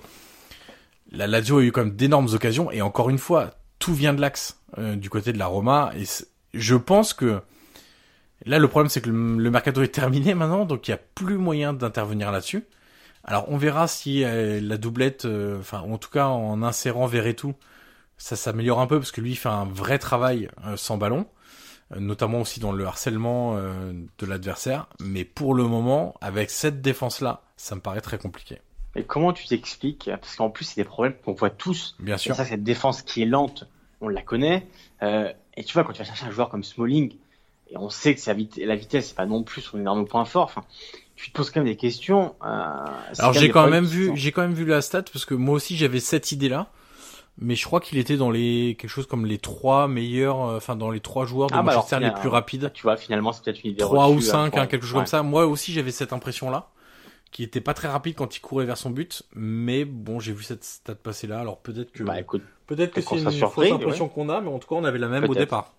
la 1.12 1.26
Lazio 1.26 1.58
a 1.58 1.64
eu 1.64 1.72
quand 1.72 1.84
même 1.84 1.96
d'énormes 1.96 2.28
occasions. 2.34 2.72
Et 2.72 2.82
encore 2.84 3.10
une 3.10 3.18
fois, 3.18 3.56
tout 3.80 3.96
vient 3.96 4.14
de 4.14 4.22
l'axe 4.22 4.60
euh, 4.78 4.96
du 4.96 5.10
côté 5.10 5.34
de 5.34 5.40
la 5.40 5.48
Roma. 5.48 5.92
Et 5.98 6.04
je 6.54 6.76
pense 6.76 7.14
que 7.14 7.42
là, 8.46 8.60
le 8.60 8.68
problème, 8.68 8.90
c'est 8.90 9.02
que 9.02 9.10
le, 9.10 9.50
mercato 9.50 9.82
est 9.82 9.88
terminé 9.88 10.36
maintenant, 10.36 10.66
donc 10.66 10.88
il 10.88 10.92
n'y 10.92 10.96
a 10.96 11.02
plus 11.16 11.40
moyen 11.40 11.74
d'intervenir 11.74 12.32
là-dessus. 12.32 12.64
Alors 13.24 13.46
on 13.50 13.58
verra 13.58 13.88
si 13.88 14.24
euh, 14.24 14.60
la 14.62 14.78
doublette, 14.78 15.28
enfin 15.60 15.80
en 15.80 15.98
tout 15.98 16.10
cas 16.10 16.28
en 16.28 16.62
insérant 16.62 17.08
Verretou, 17.08 17.56
ça 18.20 18.36
s'améliore 18.36 18.80
un 18.80 18.86
peu 18.86 19.00
parce 19.00 19.12
que 19.12 19.22
lui 19.22 19.32
il 19.32 19.36
fait 19.36 19.50
un 19.50 19.66
vrai 19.66 19.98
travail 19.98 20.50
sans 20.76 20.98
ballon, 20.98 21.26
notamment 21.98 22.42
aussi 22.42 22.60
dans 22.60 22.72
le 22.72 22.86
harcèlement 22.86 23.56
de 23.56 24.26
l'adversaire. 24.28 24.88
Mais 25.00 25.24
pour 25.26 25.56
le 25.56 25.64
moment, 25.64 26.14
avec 26.22 26.52
cette 26.52 26.82
défense-là, 26.82 27.42
ça 27.58 27.74
me 27.76 27.82
paraît 27.82 28.02
très 28.02 28.18
compliqué. 28.20 28.60
Et 28.96 29.04
comment 29.04 29.34
tu 29.34 29.48
t'expliques 29.48 30.10
Parce 30.20 30.36
qu'en 30.36 30.50
plus, 30.50 30.66
c'est 30.66 30.82
des 30.82 30.88
problèmes 30.88 31.14
qu'on 31.24 31.34
voit 31.34 31.50
tous. 31.50 31.96
Bien 32.00 32.18
sûr. 32.18 32.36
ça, 32.36 32.46
cette 32.46 32.64
défense 32.64 33.02
qui 33.02 33.22
est 33.22 33.26
lente, 33.26 33.68
on 34.02 34.08
la 34.08 34.22
connaît. 34.22 34.68
Euh, 35.04 35.32
et 35.56 35.64
tu 35.64 35.74
vois, 35.74 35.84
quand 35.84 35.94
tu 35.94 36.00
vas 36.00 36.06
chercher 36.06 36.26
un 36.26 36.32
joueur 36.32 36.50
comme 36.50 36.64
Smalling, 36.64 37.16
et 37.72 37.78
on 37.78 37.90
sait 37.90 38.16
que 38.16 38.22
la 38.66 38.76
vitesse, 38.76 39.10
c'est 39.10 39.16
pas 39.16 39.28
non 39.28 39.44
plus 39.44 39.62
son 39.62 39.80
énorme 39.80 40.08
point 40.08 40.26
fort. 40.26 40.46
Enfin, 40.46 40.64
tu 41.16 41.30
te 41.30 41.36
poses 41.36 41.52
quand 41.52 41.60
même 41.60 41.70
des 41.70 41.76
questions. 41.76 42.36
Euh, 42.44 42.86
Alors 43.20 43.34
j'ai 43.34 43.50
quand 43.50 43.70
même 43.70 43.86
vu, 43.86 44.12
j'ai 44.16 44.32
quand 44.32 44.42
même 44.42 44.54
vu 44.54 44.66
la 44.66 44.82
stat 44.82 45.04
parce 45.04 45.26
que 45.26 45.36
moi 45.36 45.56
aussi 45.56 45.78
j'avais 45.78 46.00
cette 46.00 46.32
idée-là, 46.32 46.72
mais 47.40 47.56
je 47.56 47.66
crois 47.66 47.80
qu'il 47.80 47.98
était 47.98 48.18
dans 48.18 48.30
les 48.30 48.76
quelque 48.80 48.90
chose 48.90 49.08
comme 49.08 49.26
les 49.26 49.38
trois 49.38 49.88
meilleurs, 49.88 50.44
euh, 50.44 50.58
enfin 50.58 50.76
dans 50.76 50.92
les 50.92 51.00
trois 51.00 51.26
joueurs 51.26 51.50
de 51.50 51.56
ah, 51.56 51.64
bah 51.64 51.76
Manchester 51.76 52.00
les 52.00 52.12
plus 52.12 52.30
rapides. 52.30 52.72
Tu 52.74 52.84
vois, 52.84 52.98
finalement 52.98 53.32
c'est 53.32 53.44
peut-être 53.44 53.64
une 53.64 53.72
idée. 53.72 53.80
Trois 53.80 54.10
ou 54.10 54.22
cinq, 54.22 54.58
hein, 54.58 54.68
quelque 54.68 54.86
chose 54.86 54.96
comme 54.96 55.06
ça. 55.06 55.24
Moi 55.24 55.46
aussi 55.48 55.74
j'avais 55.74 55.92
cette 55.92 56.14
impression-là 56.14 56.70
qui 57.32 57.44
était 57.44 57.62
pas 57.62 57.74
très 57.74 57.88
rapide 57.88 58.16
quand 58.16 58.36
il 58.36 58.40
courait 58.40 58.66
vers 58.66 58.78
son 58.78 58.90
but, 58.90 59.24
mais 59.36 59.86
bon, 59.86 60.20
j'ai 60.20 60.34
vu 60.34 60.44
cette 60.44 60.64
stat 60.64 60.96
passer 60.96 61.28
là, 61.28 61.40
alors 61.40 61.60
peut-être 61.60 61.92
que 61.92 62.04
bah, 62.04 62.16
peut-être 62.66 62.94
que 62.94 63.02
c'est 63.02 63.20
une 63.20 63.32
fausse 63.32 63.72
impression 63.72 64.08
qu'on 64.10 64.30
a, 64.30 64.42
mais 64.42 64.50
en 64.50 64.60
tout 64.60 64.68
cas, 64.68 64.76
on 64.76 64.84
avait 64.84 65.00
la 65.00 65.08
même 65.08 65.30
au 65.30 65.36
départ. 65.36 65.74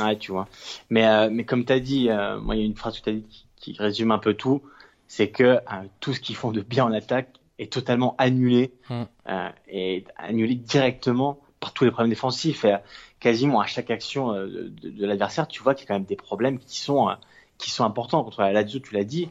Ouais, 0.00 0.16
tu 0.16 0.32
vois. 0.32 0.48
Mais 0.90 1.06
euh, 1.06 1.28
mais 1.30 1.44
comme 1.44 1.64
tu 1.64 1.72
as 1.72 1.80
dit, 1.80 2.10
euh, 2.10 2.40
moi 2.40 2.56
il 2.56 2.60
y 2.60 2.62
a 2.62 2.66
une 2.66 2.74
phrase 2.74 2.98
que 2.98 3.04
tu 3.04 3.10
as 3.10 3.12
dit 3.14 3.46
qui, 3.56 3.76
résume 3.78 4.10
un 4.10 4.18
peu 4.18 4.34
tout, 4.34 4.62
c'est 5.08 5.30
que 5.30 5.44
euh, 5.44 5.60
tout 6.00 6.12
ce 6.12 6.20
qu'ils 6.20 6.36
font 6.36 6.50
de 6.50 6.60
bien 6.60 6.84
en 6.84 6.92
attaque 6.92 7.30
est 7.58 7.72
totalement 7.72 8.14
annulé 8.18 8.72
hmm. 8.90 9.04
et 9.68 10.04
annulé 10.16 10.54
directement 10.54 11.38
par 11.60 11.72
tous 11.72 11.84
les 11.84 11.90
problèmes 11.90 12.10
défensifs. 12.10 12.64
Et, 12.64 12.76
quasiment 13.18 13.60
à 13.60 13.66
chaque 13.66 13.90
action 13.90 14.32
de, 14.32 14.72
de 14.82 15.06
l'adversaire, 15.06 15.48
tu 15.48 15.62
vois 15.62 15.74
qu'il 15.74 15.84
y 15.84 15.86
a 15.86 15.88
quand 15.88 15.94
même 15.94 16.04
des 16.04 16.16
problèmes 16.16 16.58
qui 16.58 16.80
sont 16.80 17.08
qui 17.58 17.70
sont 17.70 17.84
importants. 17.84 18.22
Contre 18.22 18.42
la 18.42 18.52
Lazio, 18.52 18.80
tu 18.80 18.94
l'as 18.94 19.04
dit, 19.04 19.30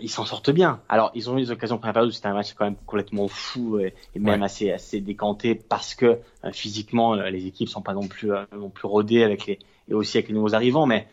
ils 0.00 0.10
s'en 0.10 0.24
sortent 0.24 0.50
bien. 0.50 0.80
Alors, 0.88 1.10
ils 1.14 1.30
ont 1.30 1.38
eu 1.38 1.42
des 1.42 1.50
occasions 1.50 1.78
première 1.78 1.94
période 1.94 2.10
où 2.10 2.12
c'était 2.12 2.28
un 2.28 2.34
match 2.34 2.54
quand 2.54 2.64
même 2.64 2.76
complètement 2.86 3.28
fou 3.28 3.78
et, 3.78 3.94
même 4.14 4.42
assez 4.42 4.70
assez 4.70 5.00
décanté 5.00 5.54
parce 5.54 5.94
que 5.94 6.20
euh, 6.44 6.52
physiquement 6.52 7.14
euh, 7.14 7.30
les 7.30 7.46
équipes 7.46 7.68
sont 7.68 7.82
pas 7.82 7.94
non 7.94 8.06
plus 8.06 8.32
euh, 8.32 8.44
non 8.56 8.70
plus 8.70 8.86
rodées 8.86 9.24
avec 9.24 9.46
les 9.46 9.58
et 9.88 9.94
aussi 9.94 10.18
avec 10.18 10.28
les 10.28 10.34
nouveaux 10.34 10.54
arrivants. 10.54 10.86
Mais 10.86 11.08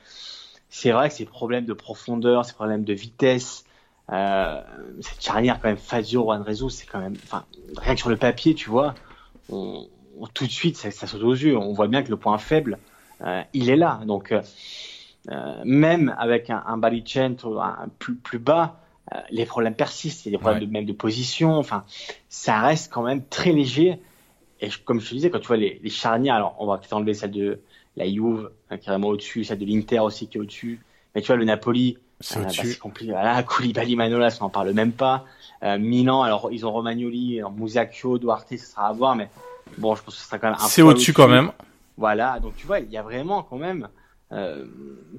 c'est 0.70 0.92
vrai 0.92 1.10
que 1.10 1.16
ces 1.16 1.26
problèmes 1.26 1.66
de 1.66 1.74
profondeur, 1.74 2.46
ces 2.46 2.54
problèmes 2.54 2.84
de 2.84 2.94
vitesse, 2.94 3.66
cette 4.10 5.22
charnière 5.22 5.60
quand 5.62 5.68
même 5.68 5.78
Fazio 5.78 6.24
Juan 6.24 6.42
Rezo, 6.42 6.70
c'est 6.70 6.86
quand 6.86 7.00
même, 7.00 7.16
enfin 7.24 7.46
rien 7.76 7.94
que 7.94 8.00
sur 8.00 8.10
le 8.10 8.18
papier, 8.18 8.56
tu 8.56 8.70
vois, 8.70 8.96
on, 9.50 9.88
tout 10.34 10.46
de 10.46 10.52
suite 10.52 10.78
ça, 10.78 10.92
ça, 10.92 11.08
saute 11.08 11.24
aux 11.24 11.34
yeux. 11.34 11.58
On 11.58 11.74
voit 11.74 11.88
bien 11.88 12.04
que 12.04 12.10
le 12.10 12.18
point 12.18 12.38
faible, 12.38 12.80
il 13.54 13.70
est 13.70 13.76
là. 13.76 14.00
Donc 14.06 14.34
euh, 15.30 15.62
même 15.66 16.16
avec 16.18 16.50
un, 16.50 16.64
un 16.66 16.78
Baricento 16.78 17.60
un, 17.60 17.90
plus, 18.00 18.16
plus 18.16 18.40
bas, 18.40 18.80
euh, 19.14 19.20
les 19.30 19.46
problèmes 19.46 19.76
persistent. 19.76 20.26
Il 20.26 20.32
y 20.32 20.36
a 20.36 20.38
des 20.38 20.42
problèmes 20.42 20.66
de, 20.66 20.72
même 20.72 20.86
de 20.86 20.94
position. 20.94 21.56
Enfin, 21.56 21.84
ça 22.30 22.60
reste 22.62 22.92
quand 22.92 23.04
même 23.04 23.26
très 23.26 23.52
léger. 23.52 24.00
Et 24.62 24.70
comme 24.86 25.00
je 25.00 25.10
te 25.10 25.14
disais, 25.14 25.30
quand 25.30 25.40
tu 25.40 25.48
vois 25.48 25.58
les, 25.58 25.80
les 25.84 25.90
charnières, 25.90 26.36
alors 26.36 26.56
on 26.60 26.66
va 26.66 26.78
peut-être 26.78 26.94
enlever 26.94 27.14
celle 27.14 27.32
de 27.32 27.60
la 27.96 28.08
Juve 28.08 28.52
hein, 28.70 28.78
carrément 28.78 29.10
au-dessus, 29.10 29.44
celle 29.44 29.60
de 29.60 29.66
l'Inter 29.66 30.00
aussi 30.00 30.28
qui 30.28 30.38
est 30.38 30.42
au-dessus. 30.42 30.80
Mais 31.14 31.22
tu 31.22 31.28
vois, 31.28 31.36
le 31.36 31.46
Napoli, 31.46 31.98
c'est 32.20 32.40
euh, 32.40 32.44
bah, 32.44 32.70
compliqué. 32.82 33.12
Voilà, 33.12 33.44
Koulibaly, 33.48 33.96
Manolas, 33.96 34.38
on 34.42 34.46
n'en 34.46 34.50
parle 34.50 34.72
même 34.72 34.92
pas. 34.92 35.26
Euh, 35.64 35.78
Milan, 35.78 36.24
alors 36.24 36.50
ils 36.52 36.66
ont 36.66 36.72
Romagnoli, 36.72 37.42
Musacchio, 37.56 38.18
Duarte, 38.18 38.58
ça 38.58 38.58
sera 38.58 38.88
à 38.88 38.94
voir, 38.94 39.16
mais 39.16 39.30
bon, 39.78 39.96
je 39.96 40.04
pense 40.04 40.16
que 40.16 40.22
ce 40.22 40.28
sera 40.28 40.38
quand 40.38 40.48
même 40.48 40.58
un 40.60 40.68
C'est 40.68 40.82
au-dessus 40.82 41.14
quand 41.14 41.28
même. 41.28 41.52
Voilà, 41.98 42.40
donc 42.40 42.56
tu 42.56 42.68
vois, 42.68 42.80
il 42.80 42.92
y 42.92 42.98
a 42.98 43.02
vraiment 43.02 43.42
quand 43.42 43.58
même 43.58 43.88
euh, 44.34 44.66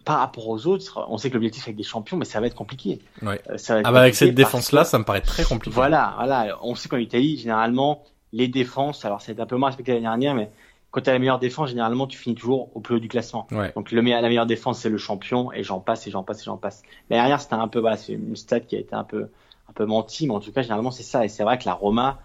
par 0.05 0.19
rapport 0.19 0.49
aux 0.49 0.67
autres, 0.67 1.07
on 1.09 1.17
sait 1.17 1.31
que 1.31 1.35
l'objectif 1.35 1.65
avec 1.65 1.77
des 1.77 1.83
champions, 1.83 2.19
mais 2.19 2.27
ça 2.27 2.41
va 2.41 2.47
être 2.47 2.55
compliqué. 2.55 3.01
Ouais. 3.23 3.41
Euh, 3.49 3.83
ah 3.85 3.91
bah 3.91 4.01
avec 4.01 4.15
cette 4.15 4.35
défense-là, 4.35 4.85
ça 4.85 4.99
me 4.99 5.05
paraît 5.05 5.23
très 5.23 5.45
compliqué. 5.45 5.75
Voilà, 5.75 6.15
voilà. 6.19 6.59
On 6.63 6.75
sait 6.75 6.89
qu'en 6.91 6.99
Italie, 6.99 7.39
généralement, 7.39 8.05
les 8.33 8.49
défenses, 8.49 9.05
alors 9.07 9.23
c'est 9.23 9.41
un 9.41 9.47
peu 9.47 9.57
moins 9.57 9.69
respecté 9.69 9.93
l'année 9.93 10.03
dernière, 10.03 10.35
mais 10.35 10.51
quand 10.91 11.03
tu 11.03 11.11
as 11.11 11.13
la 11.13 11.19
meilleure 11.19 11.39
défense, 11.39 11.71
généralement, 11.71 12.07
tu 12.07 12.19
finis 12.19 12.35
toujours 12.35 12.75
au 12.75 12.81
plus 12.81 12.95
haut 12.95 12.99
du 12.99 13.09
classement. 13.09 13.47
Ouais. 13.51 13.73
Donc 13.77 13.93
le, 13.93 14.01
la 14.01 14.23
meilleure 14.23 14.47
défense, 14.47 14.81
c'est 14.81 14.89
le 14.89 14.99
champion, 14.99 15.53
et 15.53 15.63
j'en 15.63 15.81
passe, 15.81 16.07
et 16.07 16.11
j'en 16.11 16.23
passe, 16.23 16.41
et 16.41 16.45
j'en 16.45 16.57
passe. 16.57 16.83
L'année 17.11 17.23
dernière, 17.23 17.41
c'était 17.41 17.55
un 17.55 17.69
peu, 17.69 17.79
voilà, 17.79 17.97
c'est 17.97 18.15
une 18.15 18.37
stat 18.37 18.61
qui 18.61 18.77
a 18.77 18.79
été 18.79 18.95
un 18.95 19.05
peu, 19.05 19.29
un 19.69 19.73
peu 19.75 19.85
menti, 19.85 20.27
mais 20.27 20.35
en 20.35 20.41
tout 20.41 20.51
cas, 20.51 20.63
généralement, 20.63 20.91
c'est 20.91 21.03
ça. 21.03 21.25
Et 21.25 21.29
c'est 21.29 21.43
vrai 21.43 21.59
que 21.59 21.67
la 21.67 21.75
Roma, 21.75 22.21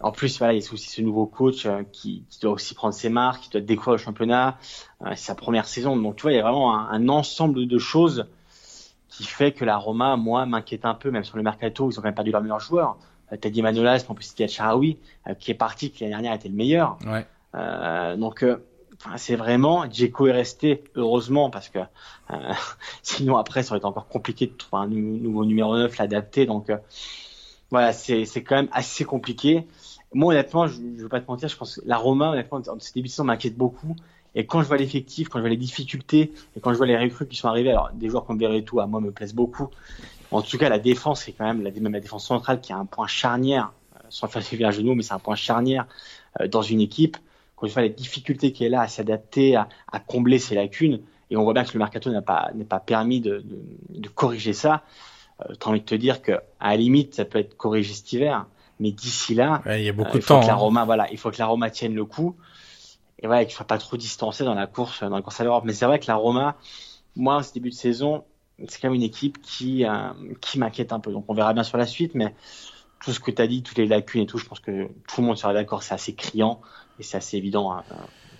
en 0.00 0.10
plus, 0.10 0.38
voilà, 0.38 0.54
il 0.54 0.62
y 0.62 0.66
a 0.66 0.72
aussi 0.72 0.90
ce 0.90 1.02
nouveau 1.02 1.26
coach 1.26 1.66
euh, 1.66 1.82
qui, 1.92 2.24
qui, 2.30 2.40
doit 2.40 2.52
aussi 2.52 2.74
prendre 2.74 2.94
ses 2.94 3.08
marques, 3.08 3.44
qui 3.44 3.50
doit 3.50 3.60
découvrir 3.60 3.92
le 3.92 3.98
championnat. 3.98 4.58
Euh, 5.02 5.10
c'est 5.10 5.26
sa 5.26 5.34
première 5.36 5.66
saison. 5.66 5.96
Donc, 5.96 6.16
tu 6.16 6.22
vois, 6.22 6.32
il 6.32 6.36
y 6.36 6.40
a 6.40 6.42
vraiment 6.42 6.74
un, 6.74 6.90
un, 6.90 7.08
ensemble 7.08 7.66
de 7.66 7.78
choses 7.78 8.26
qui 9.08 9.24
fait 9.24 9.52
que 9.52 9.64
la 9.64 9.76
Roma, 9.76 10.16
moi, 10.16 10.46
m'inquiète 10.46 10.84
un 10.84 10.94
peu, 10.94 11.10
même 11.10 11.24
sur 11.24 11.36
le 11.36 11.44
mercato, 11.44 11.90
ils 11.90 11.98
ont 11.98 12.02
quand 12.02 12.08
même 12.08 12.14
perdu 12.14 12.32
leur 12.32 12.42
meilleur 12.42 12.60
joueur. 12.60 12.96
Euh, 13.32 13.36
dit 13.36 13.62
Manolas, 13.62 13.98
mais 14.04 14.10
en 14.10 14.14
plus, 14.14 14.32
il 14.36 14.42
y 14.42 14.44
a 14.44 15.34
qui 15.34 15.50
est 15.50 15.54
parti, 15.54 15.90
qui 15.90 16.02
l'année 16.02 16.14
dernière 16.14 16.32
était 16.32 16.48
le 16.48 16.54
meilleur. 16.54 16.98
Ouais. 17.06 17.26
Euh, 17.54 18.16
donc, 18.16 18.44
c'est 19.16 19.36
vraiment, 19.36 19.90
Djeko 19.90 20.26
est 20.26 20.32
resté, 20.32 20.84
heureusement, 20.94 21.50
parce 21.50 21.68
que 21.68 21.78
sinon, 23.02 23.36
après, 23.36 23.62
ça 23.62 23.70
aurait 23.70 23.78
été 23.78 23.86
encore 23.86 24.08
compliqué 24.08 24.46
de 24.46 24.52
trouver 24.52 24.82
un 24.82 24.88
nouveau 24.88 25.44
numéro 25.44 25.76
9, 25.76 25.96
l'adapter. 25.98 26.46
Donc, 26.46 26.70
voilà, 27.70 27.92
c'est 27.92 28.42
quand 28.42 28.56
même 28.56 28.68
assez 28.72 29.04
compliqué. 29.04 29.66
Moi, 30.14 30.32
honnêtement, 30.32 30.66
je, 30.66 30.80
ne 30.80 31.02
veux 31.02 31.08
pas 31.08 31.20
te 31.20 31.30
mentir, 31.30 31.48
je 31.48 31.56
pense 31.56 31.76
que 31.76 31.80
la 31.84 31.98
Roma, 31.98 32.30
honnêtement, 32.30 32.58
en 32.58 32.80
cette 32.80 32.96
édition 32.96 33.24
m'inquiète 33.24 33.56
beaucoup. 33.56 33.94
Et 34.34 34.46
quand 34.46 34.62
je 34.62 34.68
vois 34.68 34.76
l'effectif, 34.76 35.28
quand 35.28 35.38
je 35.38 35.42
vois 35.42 35.50
les 35.50 35.56
difficultés, 35.56 36.32
et 36.56 36.60
quand 36.60 36.72
je 36.72 36.78
vois 36.78 36.86
les 36.86 36.96
recrues 36.96 37.26
qui 37.26 37.36
sont 37.36 37.48
arrivées, 37.48 37.70
alors 37.70 37.90
des 37.92 38.08
joueurs 38.08 38.24
comme 38.24 38.38
Beretou, 38.38 38.80
à 38.80 38.86
moi, 38.86 39.00
me 39.00 39.10
plaisent 39.10 39.34
beaucoup. 39.34 39.68
En 40.30 40.42
tout 40.42 40.58
cas, 40.58 40.68
la 40.68 40.78
défense, 40.78 41.22
c'est 41.24 41.32
quand 41.32 41.44
même 41.44 41.62
la, 41.62 41.70
même 41.70 41.92
la 41.92 42.00
défense 42.00 42.26
centrale 42.26 42.60
qui 42.60 42.72
a 42.72 42.76
un 42.76 42.84
point 42.84 43.06
charnière, 43.06 43.72
euh, 43.96 44.00
sans 44.10 44.28
faire 44.28 44.42
lever 44.52 44.64
un 44.64 44.70
genou, 44.70 44.94
mais 44.94 45.02
c'est 45.02 45.14
un 45.14 45.18
point 45.18 45.34
charnière 45.34 45.86
euh, 46.40 46.48
dans 46.48 46.62
une 46.62 46.80
équipe. 46.80 47.16
Quand 47.58 47.66
je 47.66 47.72
vois 47.72 47.82
les 47.82 47.90
difficultés 47.90 48.52
qu'il 48.52 48.64
y 48.64 48.66
a 48.66 48.70
là 48.70 48.82
à 48.82 48.88
s'adapter, 48.88 49.56
à, 49.56 49.68
à, 49.90 50.00
combler 50.00 50.38
ses 50.38 50.54
lacunes, 50.54 51.00
et 51.30 51.36
on 51.36 51.44
voit 51.44 51.54
bien 51.54 51.64
que 51.64 51.72
le 51.72 51.78
mercato 51.78 52.10
n'a 52.10 52.22
pas, 52.22 52.50
n'est 52.54 52.64
pas 52.64 52.80
permis 52.80 53.20
de, 53.20 53.38
de, 53.38 53.60
de 54.00 54.08
corriger 54.08 54.52
ça, 54.52 54.82
euh, 55.42 55.54
t'as 55.58 55.70
envie 55.70 55.80
de 55.80 55.84
te 55.84 55.94
dire 55.94 56.22
que 56.22 56.32
à 56.60 56.70
la 56.70 56.76
limite, 56.76 57.14
ça 57.14 57.24
peut 57.24 57.38
être 57.38 57.56
corrigé 57.56 57.92
cet 57.92 58.12
hiver. 58.12 58.46
Mais 58.80 58.92
d'ici 58.92 59.34
là, 59.34 59.60
il 59.66 59.82
y 59.82 59.88
a 59.88 59.92
beaucoup 59.92 60.16
euh, 60.16 60.20
de 60.20 60.24
temps. 60.24 60.40
Que 60.40 60.46
la 60.46 60.52
hein. 60.52 60.56
Roma, 60.56 60.84
voilà, 60.84 61.10
il 61.10 61.18
faut 61.18 61.30
que 61.30 61.38
la 61.38 61.46
Roma 61.46 61.68
tienne 61.70 61.94
le 61.94 62.04
coup 62.04 62.36
et 63.20 63.26
voilà, 63.26 63.44
qu'il 63.44 63.54
soit 63.54 63.66
pas 63.66 63.78
trop 63.78 63.96
distancé 63.96 64.44
dans 64.44 64.54
la 64.54 64.66
course, 64.66 65.02
dans 65.02 65.16
la 65.16 65.22
course 65.22 65.40
à 65.40 65.44
l'Europe. 65.44 65.64
Mais 65.66 65.72
c'est 65.72 65.86
vrai 65.86 65.98
que 65.98 66.06
la 66.06 66.14
Roma, 66.14 66.56
moi, 67.16 67.42
ce 67.42 67.52
début 67.52 67.70
de 67.70 67.74
saison, 67.74 68.24
c'est 68.68 68.80
quand 68.80 68.88
même 68.88 68.94
une 68.94 69.02
équipe 69.02 69.40
qui 69.42 69.84
euh, 69.84 70.10
qui 70.40 70.58
m'inquiète 70.58 70.92
un 70.92 71.00
peu. 71.00 71.12
Donc 71.12 71.24
on 71.28 71.34
verra 71.34 71.52
bien 71.52 71.64
sur 71.64 71.78
la 71.78 71.86
suite, 71.86 72.14
mais 72.14 72.34
tout 73.02 73.12
ce 73.12 73.20
que 73.20 73.30
tu 73.30 73.42
as 73.42 73.46
dit, 73.46 73.62
toutes 73.62 73.78
les 73.78 73.86
lacunes 73.86 74.22
et 74.22 74.26
tout, 74.26 74.38
je 74.38 74.46
pense 74.46 74.60
que 74.60 74.88
tout 75.08 75.20
le 75.20 75.26
monde 75.26 75.36
sera 75.36 75.52
d'accord, 75.52 75.82
c'est 75.82 75.94
assez 75.94 76.14
criant 76.14 76.60
et 76.98 77.02
c'est 77.02 77.16
assez 77.16 77.36
évident. 77.36 77.72
Hein, 77.72 77.84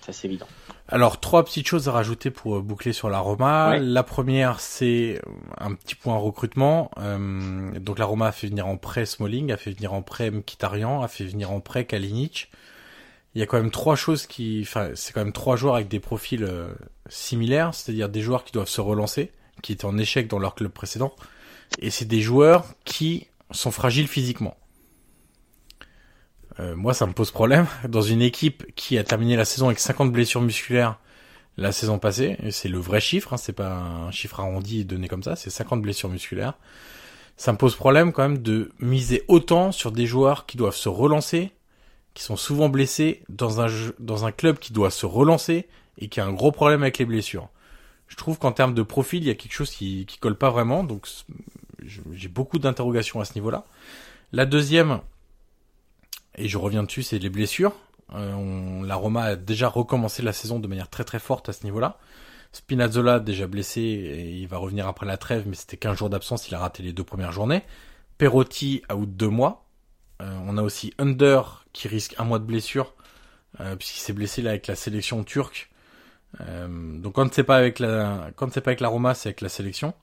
c'est 0.01 0.09
assez 0.09 0.27
évident. 0.27 0.47
Alors 0.87 1.19
trois 1.19 1.43
petites 1.43 1.67
choses 1.67 1.87
à 1.87 1.91
rajouter 1.91 2.31
pour 2.31 2.57
euh, 2.57 2.61
boucler 2.61 2.93
sur 2.93 3.09
la 3.09 3.19
Roma. 3.19 3.77
La 3.77 4.03
première, 4.03 4.59
c'est 4.59 5.21
un 5.57 5.75
petit 5.75 5.95
point 5.95 6.17
recrutement. 6.17 6.89
Euh, 6.97 7.77
donc 7.79 7.99
la 7.99 8.05
Roma 8.05 8.27
a 8.27 8.31
fait 8.31 8.47
venir 8.47 8.67
en 8.67 8.77
prêt 8.77 9.05
Smalling, 9.05 9.51
a 9.51 9.57
fait 9.57 9.71
venir 9.71 9.93
en 9.93 10.01
prêt 10.01 10.31
Mkhitaryan, 10.31 11.01
a 11.01 11.07
fait 11.07 11.25
venir 11.25 11.51
en 11.51 11.59
prêt 11.59 11.85
Kalinic. 11.85 12.49
Il 13.35 13.39
y 13.39 13.43
a 13.43 13.45
quand 13.45 13.57
même 13.57 13.71
trois 13.71 13.95
choses 13.95 14.25
qui, 14.25 14.61
enfin, 14.63 14.89
c'est 14.95 15.13
quand 15.13 15.23
même 15.23 15.33
trois 15.33 15.55
joueurs 15.55 15.75
avec 15.75 15.87
des 15.87 15.99
profils 15.99 16.43
euh, 16.43 16.73
similaires, 17.09 17.75
c'est-à-dire 17.75 18.09
des 18.09 18.21
joueurs 18.21 18.43
qui 18.43 18.51
doivent 18.51 18.69
se 18.69 18.81
relancer, 18.81 19.31
qui 19.61 19.71
étaient 19.71 19.85
en 19.85 19.97
échec 19.99 20.27
dans 20.27 20.39
leur 20.39 20.55
club 20.55 20.71
précédent, 20.71 21.13
et 21.79 21.91
c'est 21.91 22.05
des 22.05 22.21
joueurs 22.21 22.65
qui 22.85 23.27
sont 23.51 23.69
fragiles 23.69 24.07
physiquement. 24.07 24.57
Euh, 26.59 26.75
moi, 26.75 26.93
ça 26.93 27.05
me 27.05 27.13
pose 27.13 27.31
problème. 27.31 27.67
Dans 27.87 28.01
une 28.01 28.21
équipe 28.21 28.65
qui 28.75 28.97
a 28.97 29.03
terminé 29.03 29.35
la 29.35 29.45
saison 29.45 29.67
avec 29.67 29.79
50 29.79 30.11
blessures 30.11 30.41
musculaires 30.41 30.99
la 31.57 31.71
saison 31.71 31.99
passée, 31.99 32.37
c'est 32.51 32.69
le 32.69 32.79
vrai 32.79 33.01
chiffre, 33.01 33.33
hein, 33.33 33.37
c'est 33.37 33.53
pas 33.53 33.69
un 33.69 34.11
chiffre 34.11 34.39
arrondi 34.39 34.85
donné 34.85 35.09
comme 35.09 35.23
ça, 35.23 35.35
c'est 35.35 35.49
50 35.49 35.81
blessures 35.81 36.07
musculaires. 36.07 36.53
Ça 37.35 37.51
me 37.51 37.57
pose 37.57 37.75
problème 37.75 38.13
quand 38.13 38.21
même 38.21 38.37
de 38.37 38.71
miser 38.79 39.23
autant 39.27 39.73
sur 39.73 39.91
des 39.91 40.05
joueurs 40.05 40.45
qui 40.45 40.55
doivent 40.55 40.75
se 40.75 40.87
relancer, 40.87 41.51
qui 42.13 42.23
sont 42.23 42.37
souvent 42.37 42.69
blessés 42.69 43.23
dans 43.27 43.61
un 43.61 43.67
dans 43.99 44.25
un 44.25 44.31
club 44.31 44.57
qui 44.59 44.71
doit 44.71 44.89
se 44.89 45.05
relancer 45.05 45.67
et 45.97 46.07
qui 46.07 46.21
a 46.21 46.25
un 46.25 46.31
gros 46.31 46.51
problème 46.51 46.81
avec 46.81 46.97
les 46.97 47.05
blessures. 47.05 47.49
Je 48.07 48.15
trouve 48.15 48.39
qu'en 48.39 48.53
termes 48.53 48.73
de 48.73 48.81
profil, 48.81 49.23
il 49.23 49.27
y 49.27 49.31
a 49.31 49.35
quelque 49.35 49.53
chose 49.53 49.71
qui 49.71 50.05
qui 50.05 50.17
colle 50.17 50.37
pas 50.37 50.49
vraiment, 50.49 50.83
donc 50.85 51.07
j'ai 52.11 52.29
beaucoup 52.29 52.59
d'interrogations 52.59 53.19
à 53.19 53.25
ce 53.25 53.33
niveau-là. 53.35 53.65
La 54.31 54.45
deuxième, 54.45 55.01
et 56.39 56.47
je 56.47 56.57
reviens 56.57 56.83
dessus, 56.83 57.03
c'est 57.03 57.19
les 57.19 57.29
blessures. 57.29 57.73
Euh, 58.15 58.85
la 58.85 58.95
Roma 58.95 59.23
a 59.23 59.35
déjà 59.35 59.67
recommencé 59.67 60.23
la 60.23 60.33
saison 60.33 60.59
de 60.59 60.67
manière 60.67 60.89
très 60.89 61.03
très 61.03 61.19
forte 61.19 61.49
à 61.49 61.53
ce 61.53 61.63
niveau-là. 61.65 61.97
Spinazzola 62.51 63.19
déjà 63.19 63.45
blessé 63.45 63.81
il 63.81 64.47
va 64.47 64.57
revenir 64.57 64.87
après 64.87 65.05
la 65.05 65.17
trêve, 65.17 65.43
mais 65.47 65.55
c'était 65.55 65.77
15 65.77 65.97
jours 65.97 66.09
d'absence, 66.09 66.47
il 66.47 66.55
a 66.55 66.59
raté 66.59 66.81
les 66.81 66.93
deux 66.93 67.03
premières 67.03 67.31
journées. 67.31 67.61
Perotti 68.17 68.81
out 68.91 69.15
deux 69.15 69.27
mois. 69.27 69.65
Euh, 70.21 70.39
on 70.47 70.57
a 70.57 70.63
aussi 70.63 70.93
Under 70.97 71.65
qui 71.73 71.87
risque 71.87 72.15
un 72.17 72.23
mois 72.23 72.39
de 72.39 72.45
blessure 72.45 72.95
puisqu'il 73.79 73.99
s'est 73.99 74.13
blessé 74.13 74.43
là 74.43 74.51
avec 74.51 74.67
la 74.67 74.75
sélection 74.75 75.23
turque. 75.23 75.71
donc 76.39 77.13
quand 77.13 77.33
c'est 77.33 77.43
pas 77.43 77.57
avec 77.57 77.79
la 77.79 78.29
c'est 78.51 78.61
pas 78.61 78.69
avec 78.69 78.79
la 78.79 78.87
Roma, 78.87 79.15
c'est 79.15 79.29
avec 79.29 79.41
la 79.41 79.49
sélection 79.49 79.93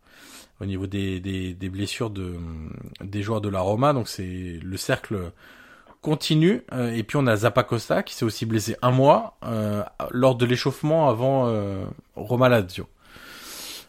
au 0.60 0.66
niveau 0.66 0.86
des, 0.86 1.20
des, 1.20 1.54
des, 1.54 1.68
blessures 1.68 2.10
de 2.10 2.36
des 3.02 3.22
joueurs 3.22 3.40
de 3.40 3.48
la 3.48 3.60
Roma. 3.60 3.92
Donc 3.92 4.08
c'est 4.08 4.58
le 4.62 4.76
cercle 4.76 5.32
continue. 6.06 6.62
et 6.94 7.02
puis 7.02 7.16
on 7.16 7.26
a 7.26 7.36
Zappacosta 7.36 8.02
qui 8.02 8.14
s'est 8.14 8.24
aussi 8.24 8.46
blessé 8.46 8.76
un 8.80 8.92
mois 8.92 9.36
lors 10.10 10.36
de 10.36 10.46
l'échauffement 10.46 11.08
avant 11.08 11.50
Roma 12.14 12.48
Lazio. 12.48 12.86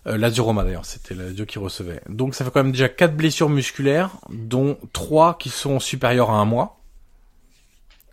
Euh, 0.08 0.18
Lazio 0.18 0.44
Roma 0.44 0.64
d'ailleurs, 0.64 0.86
c'était 0.86 1.16
Lazio 1.16 1.46
qui 1.46 1.60
recevait. 1.60 2.02
Donc 2.08 2.34
ça 2.34 2.46
fait 2.46 2.52
quand 2.52 2.64
même 2.64 2.72
déjà 2.72 2.90
quatre 2.90 3.16
blessures 3.16 3.50
musculaires, 3.50 4.12
dont 4.30 4.78
trois 4.94 5.38
qui 5.38 5.50
sont 5.50 5.80
supérieures 5.80 6.30
à 6.30 6.36
un 6.36 6.46
mois. 6.46 6.80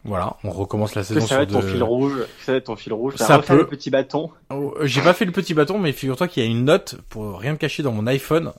Voilà, 0.07 0.37
on 0.45 0.51
recommence 0.51 0.95
la 0.95 1.03
saison 1.03 1.27
ça 1.27 1.37
va 1.37 1.43
être 1.45 1.53
ton 1.53 1.63
fil 1.63 1.83
rouge. 1.83 2.27
Ça 2.45 2.53
va 2.53 2.59
être 2.59 2.65
ton 2.65 2.77
fil 2.77 2.93
rouge. 2.93 3.15
Ça 3.17 3.39
peut. 3.39 3.57
le 3.57 3.67
petit 3.67 3.89
bâton. 3.89 4.31
Oh, 4.51 4.75
euh, 4.77 4.87
j'ai 4.87 5.01
pas 5.01 5.15
fait 5.15 5.25
le 5.25 5.33
petit 5.33 5.55
bâton, 5.55 5.79
mais 5.79 5.93
figure-toi 5.93 6.29
qu'il 6.29 6.43
y 6.43 6.47
a 6.47 6.51
une 6.51 6.65
note 6.65 6.97
pour 7.09 7.39
rien 7.39 7.57
cacher 7.57 7.83
dans 7.83 7.93
mon 7.93 8.07
iPhone. 8.07 8.53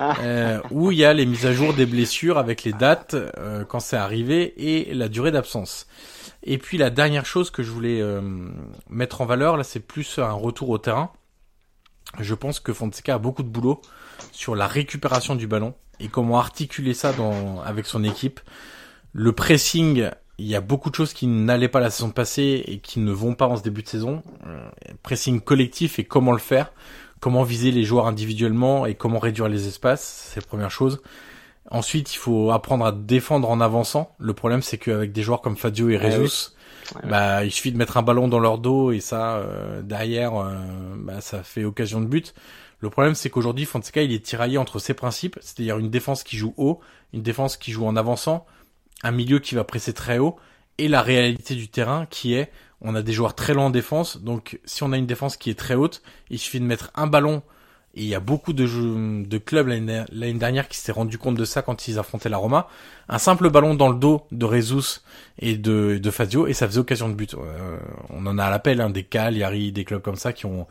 Euh, 0.00 0.60
où 0.70 0.90
il 0.90 0.98
y 0.98 1.04
a 1.04 1.12
les 1.12 1.26
mises 1.26 1.46
à 1.46 1.52
jour 1.52 1.74
des 1.74 1.86
blessures 1.86 2.38
avec 2.38 2.64
les 2.64 2.72
dates 2.72 3.14
euh, 3.14 3.64
quand 3.64 3.80
c'est 3.80 3.96
arrivé 3.96 4.54
et 4.56 4.94
la 4.94 5.08
durée 5.08 5.30
d'absence. 5.30 5.86
Et 6.42 6.58
puis 6.58 6.78
la 6.78 6.90
dernière 6.90 7.26
chose 7.26 7.50
que 7.50 7.62
je 7.62 7.70
voulais 7.70 8.00
euh, 8.00 8.20
mettre 8.88 9.20
en 9.20 9.26
valeur 9.26 9.56
là, 9.56 9.64
c'est 9.64 9.80
plus 9.80 10.18
un 10.18 10.32
retour 10.32 10.70
au 10.70 10.78
terrain 10.78 11.12
je 12.20 12.34
pense 12.34 12.60
que 12.60 12.72
Fonseca 12.72 13.14
a 13.14 13.18
beaucoup 13.18 13.42
de 13.42 13.48
boulot 13.48 13.80
sur 14.32 14.54
la 14.54 14.66
récupération 14.66 15.34
du 15.34 15.46
ballon 15.46 15.74
et 16.00 16.08
comment 16.08 16.38
articuler 16.38 16.94
ça 16.94 17.12
dans, 17.12 17.60
avec 17.62 17.86
son 17.86 18.04
équipe. 18.04 18.40
Le 19.12 19.32
pressing, 19.32 20.10
il 20.38 20.46
y 20.46 20.54
a 20.54 20.60
beaucoup 20.60 20.90
de 20.90 20.94
choses 20.94 21.12
qui 21.12 21.26
n'allaient 21.26 21.68
pas 21.68 21.80
la 21.80 21.90
saison 21.90 22.10
passée 22.10 22.64
et 22.66 22.78
qui 22.78 23.00
ne 23.00 23.12
vont 23.12 23.34
pas 23.34 23.46
en 23.46 23.56
ce 23.56 23.62
début 23.62 23.82
de 23.82 23.88
saison. 23.88 24.22
Euh, 24.46 24.68
pressing 25.02 25.40
collectif 25.40 25.98
et 25.98 26.04
comment 26.04 26.32
le 26.32 26.38
faire, 26.38 26.72
comment 27.22 27.44
viser 27.44 27.70
les 27.70 27.84
joueurs 27.84 28.08
individuellement 28.08 28.84
et 28.84 28.96
comment 28.96 29.20
réduire 29.20 29.48
les 29.48 29.68
espaces, 29.68 30.28
c'est 30.28 30.40
la 30.40 30.46
première 30.46 30.72
chose. 30.72 31.00
Ensuite, 31.70 32.12
il 32.12 32.18
faut 32.18 32.50
apprendre 32.50 32.84
à 32.84 32.90
défendre 32.90 33.48
en 33.48 33.60
avançant. 33.60 34.14
Le 34.18 34.34
problème, 34.34 34.60
c'est 34.60 34.76
qu'avec 34.76 35.12
des 35.12 35.22
joueurs 35.22 35.40
comme 35.40 35.56
Fadio 35.56 35.88
et 35.88 35.96
Rezus, 35.96 36.50
bah, 37.04 37.44
il 37.44 37.52
suffit 37.52 37.70
de 37.70 37.78
mettre 37.78 37.96
un 37.96 38.02
ballon 38.02 38.26
dans 38.26 38.40
leur 38.40 38.58
dos 38.58 38.90
et 38.90 38.98
ça, 38.98 39.36
euh, 39.36 39.82
derrière, 39.82 40.34
euh, 40.34 40.50
bah, 40.98 41.20
ça 41.20 41.44
fait 41.44 41.62
occasion 41.62 42.00
de 42.00 42.06
but. 42.06 42.34
Le 42.80 42.90
problème, 42.90 43.14
c'est 43.14 43.30
qu'aujourd'hui, 43.30 43.66
Fonseca, 43.66 44.02
il 44.02 44.12
est 44.12 44.24
tiraillé 44.24 44.58
entre 44.58 44.80
ses 44.80 44.92
principes, 44.92 45.38
c'est-à-dire 45.40 45.78
une 45.78 45.90
défense 45.90 46.24
qui 46.24 46.36
joue 46.36 46.54
haut, 46.56 46.80
une 47.12 47.22
défense 47.22 47.56
qui 47.56 47.70
joue 47.70 47.86
en 47.86 47.94
avançant, 47.94 48.46
un 49.04 49.12
milieu 49.12 49.38
qui 49.38 49.54
va 49.54 49.62
presser 49.62 49.92
très 49.92 50.18
haut, 50.18 50.36
et 50.78 50.88
la 50.88 51.02
réalité 51.02 51.54
du 51.54 51.68
terrain 51.68 52.06
qui 52.10 52.34
est, 52.34 52.50
on 52.82 52.94
a 52.94 53.02
des 53.02 53.12
joueurs 53.12 53.34
très 53.34 53.54
lents 53.54 53.66
en 53.66 53.70
défense, 53.70 54.18
donc 54.18 54.60
si 54.64 54.82
on 54.82 54.92
a 54.92 54.96
une 54.96 55.06
défense 55.06 55.36
qui 55.36 55.50
est 55.50 55.58
très 55.58 55.74
haute, 55.74 56.02
il 56.30 56.38
suffit 56.38 56.60
de 56.60 56.64
mettre 56.64 56.90
un 56.94 57.06
ballon 57.06 57.42
et 57.94 58.02
il 58.02 58.08
y 58.08 58.14
a 58.14 58.20
beaucoup 58.20 58.54
de, 58.54 59.38
clubs 59.38 59.68
l'année 59.68 60.32
dernière 60.34 60.68
qui 60.68 60.78
s'étaient 60.78 60.92
rendu 60.92 61.18
compte 61.18 61.36
de 61.36 61.44
ça 61.44 61.60
quand 61.60 61.88
ils 61.88 61.98
affrontaient 61.98 62.30
la 62.30 62.38
Roma. 62.38 62.68
Un 63.10 63.18
simple 63.18 63.50
ballon 63.50 63.74
dans 63.74 63.90
le 63.90 63.96
dos 63.96 64.22
de 64.32 64.46
Rezus 64.46 65.02
et 65.38 65.56
de, 65.58 66.10
Fazio 66.10 66.46
et 66.46 66.54
ça 66.54 66.66
faisait 66.66 66.78
occasion 66.78 67.10
de 67.10 67.14
but. 67.14 67.34
Euh, 67.34 67.78
on 68.08 68.24
en 68.26 68.38
a 68.38 68.44
à 68.46 68.50
l'appel, 68.50 68.80
hein, 68.80 68.88
des 68.88 69.04
Cagliari, 69.04 69.72
des 69.72 69.84
clubs 69.84 70.00
comme 70.00 70.16
ça 70.16 70.32
qui 70.32 70.46
ont 70.46 70.66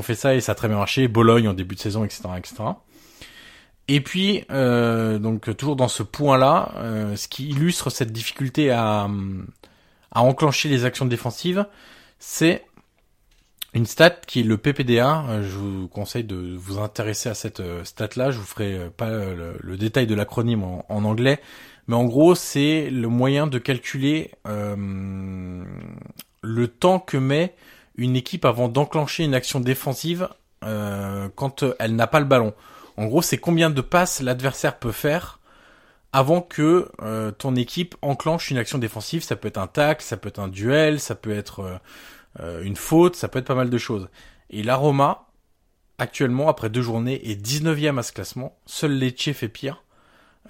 fait 0.00 0.14
ça 0.14 0.34
et 0.34 0.40
ça 0.40 0.52
a 0.52 0.54
très 0.54 0.68
bien 0.68 0.78
marché. 0.78 1.08
Bologne 1.08 1.48
en 1.48 1.52
début 1.52 1.74
de 1.74 1.80
saison, 1.80 2.04
etc., 2.04 2.22
etc. 2.38 2.54
Et 3.88 4.00
puis 4.00 4.44
euh, 4.50 5.18
donc 5.18 5.54
toujours 5.56 5.76
dans 5.76 5.88
ce 5.88 6.02
point-là, 6.02 6.72
euh, 6.76 7.16
ce 7.16 7.28
qui 7.28 7.50
illustre 7.50 7.90
cette 7.90 8.12
difficulté 8.12 8.70
à 8.70 9.10
à 10.12 10.22
enclencher 10.22 10.68
les 10.68 10.84
actions 10.84 11.06
défensives, 11.06 11.66
c'est 12.18 12.64
une 13.74 13.86
stat 13.86 14.10
qui 14.26 14.40
est 14.40 14.42
le 14.42 14.58
PPDA, 14.58 15.24
euh, 15.28 15.42
je 15.42 15.56
vous 15.56 15.88
conseille 15.88 16.24
de 16.24 16.56
vous 16.58 16.78
intéresser 16.78 17.30
à 17.30 17.34
cette 17.34 17.60
euh, 17.60 17.84
stat-là. 17.84 18.30
Je 18.30 18.38
vous 18.38 18.44
ferai 18.44 18.74
euh, 18.74 18.90
pas 18.90 19.08
le, 19.08 19.76
détail 19.78 20.06
de 20.06 20.14
l'acronyme 20.14 20.62
en, 20.62 20.84
anglais, 21.04 21.40
mais 21.88 21.96
en 21.96 22.04
gros, 22.04 22.34
c'est 22.34 22.90
le 22.90 23.08
moyen 23.08 23.46
de 23.46 23.58
calculer 23.58 24.30
le 26.44 26.66
temps 26.66 26.98
que 26.98 27.16
met 27.16 27.54
une 27.96 28.14
équipe 28.16 28.44
avant 28.44 28.68
d'enclencher 28.68 29.24
une 29.24 29.34
action 29.34 29.60
défensive 29.60 30.28
quand 30.60 31.64
elle 31.80 31.96
n'a 31.96 32.06
pas 32.06 32.20
le 32.20 32.26
ballon. 32.26 32.54
En 32.96 33.06
gros, 33.06 33.22
c'est 33.22 33.38
combien 33.38 33.70
de 33.70 33.80
passes 33.80 34.20
l'adversaire 34.20 34.78
peut 34.78 34.92
faire 34.92 35.40
avant 36.12 36.42
que 36.42 36.90
ton 37.38 37.56
équipe 37.56 37.94
enclenche 38.02 38.50
une 38.50 38.58
action 38.58 38.78
défensive. 38.78 39.22
Ça 39.22 39.36
peut 39.36 39.48
être 39.48 39.58
un 39.58 39.66
tac, 39.66 40.02
ça 40.02 40.16
peut 40.16 40.28
être 40.28 40.40
un 40.40 40.48
duel, 40.48 41.00
ça 41.00 41.14
peut 41.14 41.32
être 41.32 41.80
euh, 42.40 42.62
une 42.62 42.76
faute, 42.76 43.16
ça 43.16 43.28
peut 43.28 43.38
être 43.38 43.46
pas 43.46 43.54
mal 43.54 43.70
de 43.70 43.78
choses. 43.78 44.08
Et 44.50 44.62
la 44.62 44.76
Roma, 44.76 45.28
actuellement, 45.98 46.48
après 46.48 46.70
deux 46.70 46.82
journées, 46.82 47.30
est 47.30 47.40
19e 47.40 47.98
à 47.98 48.02
ce 48.02 48.12
classement. 48.12 48.56
Seul 48.66 48.92
Lecce 48.92 49.32
fait 49.32 49.48
pire. 49.48 49.84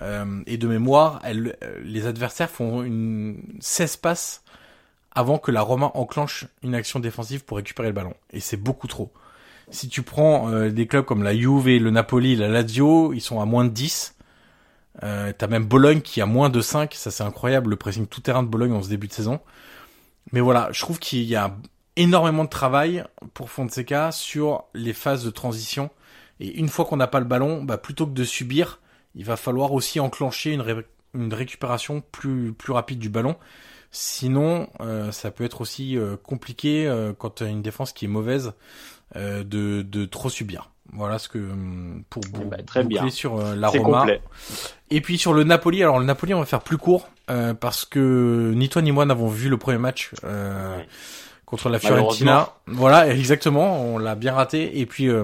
Euh, 0.00 0.42
et 0.46 0.56
de 0.56 0.66
mémoire, 0.66 1.20
elle, 1.22 1.56
euh, 1.62 1.80
les 1.84 2.06
adversaires 2.06 2.50
font 2.50 2.82
une 2.82 3.42
16 3.60 3.98
passes 3.98 4.42
avant 5.14 5.38
que 5.38 5.50
la 5.50 5.60
Roma 5.60 5.90
enclenche 5.94 6.46
une 6.62 6.74
action 6.74 6.98
défensive 6.98 7.44
pour 7.44 7.58
récupérer 7.58 7.88
le 7.88 7.94
ballon. 7.94 8.14
Et 8.32 8.40
c'est 8.40 8.56
beaucoup 8.56 8.88
trop. 8.88 9.12
Si 9.70 9.88
tu 9.88 10.02
prends 10.02 10.50
des 10.68 10.86
clubs 10.86 11.04
comme 11.04 11.22
la 11.22 11.34
Juve, 11.34 11.66
le 11.66 11.90
Napoli, 11.90 12.36
la 12.36 12.48
Lazio, 12.48 13.12
ils 13.12 13.20
sont 13.20 13.40
à 13.40 13.44
moins 13.44 13.64
de 13.64 13.70
10. 13.70 14.16
Euh, 15.02 15.32
T'as 15.36 15.46
même 15.46 15.64
Bologne 15.64 16.00
qui 16.00 16.20
a 16.20 16.26
moins 16.26 16.50
de 16.50 16.60
5. 16.60 16.94
Ça 16.94 17.10
c'est 17.10 17.24
incroyable, 17.24 17.70
le 17.70 17.76
pressing 17.76 18.06
tout 18.06 18.20
terrain 18.20 18.42
de 18.42 18.48
Bologne 18.48 18.72
en 18.72 18.82
ce 18.82 18.88
début 18.88 19.08
de 19.08 19.12
saison. 19.12 19.40
Mais 20.32 20.40
voilà, 20.40 20.68
je 20.72 20.80
trouve 20.80 20.98
qu'il 20.98 21.22
y 21.24 21.36
a 21.36 21.56
énormément 21.96 22.44
de 22.44 22.48
travail 22.48 23.04
pour 23.34 23.50
Fonseca 23.50 24.12
sur 24.12 24.64
les 24.74 24.92
phases 24.92 25.24
de 25.24 25.30
transition. 25.30 25.90
Et 26.40 26.58
une 26.58 26.68
fois 26.68 26.84
qu'on 26.84 26.96
n'a 26.96 27.06
pas 27.06 27.20
le 27.20 27.26
ballon, 27.26 27.62
bah, 27.62 27.78
plutôt 27.78 28.06
que 28.06 28.12
de 28.12 28.24
subir, 28.24 28.80
il 29.14 29.24
va 29.24 29.36
falloir 29.36 29.72
aussi 29.72 30.00
enclencher 30.00 30.52
une, 30.52 31.34
récupération 31.34 32.02
plus, 32.12 32.54
rapide 32.68 32.98
du 32.98 33.08
ballon. 33.08 33.36
Sinon, 33.90 34.70
euh, 34.80 35.12
ça 35.12 35.30
peut 35.30 35.44
être 35.44 35.60
aussi 35.60 35.98
euh, 35.98 36.16
compliqué 36.16 36.86
euh, 36.86 37.12
quand 37.12 37.36
tu 37.36 37.44
une 37.44 37.60
défense 37.60 37.92
qui 37.92 38.06
est 38.06 38.08
mauvaise 38.08 38.54
de, 39.14 39.42
de 39.82 40.04
trop 40.06 40.30
subir. 40.30 40.71
Voilà 40.92 41.18
ce 41.18 41.28
que 41.28 41.38
hum, 41.38 42.04
pour 42.10 42.22
eh 42.40 42.44
ben, 42.44 42.64
très 42.64 42.84
bien. 42.84 43.08
sur 43.10 43.36
la 43.38 43.68
Roma. 43.68 44.06
Et 44.90 45.00
puis 45.00 45.18
sur 45.18 45.32
le 45.32 45.44
Napoli, 45.44 45.82
alors 45.82 45.98
le 45.98 46.04
Napoli 46.04 46.34
on 46.34 46.40
va 46.40 46.46
faire 46.46 46.62
plus 46.62 46.78
court 46.78 47.08
parce 47.60 47.86
que 47.86 48.52
ni 48.54 48.68
toi 48.68 48.82
ni 48.82 48.92
moi 48.92 49.06
n'avons 49.06 49.28
vu 49.28 49.48
le 49.48 49.56
premier 49.56 49.78
match 49.78 50.12
contre 51.52 51.68
la 51.68 51.78
Fiorentina. 51.78 52.48
Voilà, 52.66 53.14
exactement, 53.14 53.84
on 53.84 53.98
l'a 53.98 54.14
bien 54.14 54.32
raté. 54.32 54.80
Et 54.80 54.86
puis, 54.86 55.08
euh, 55.08 55.22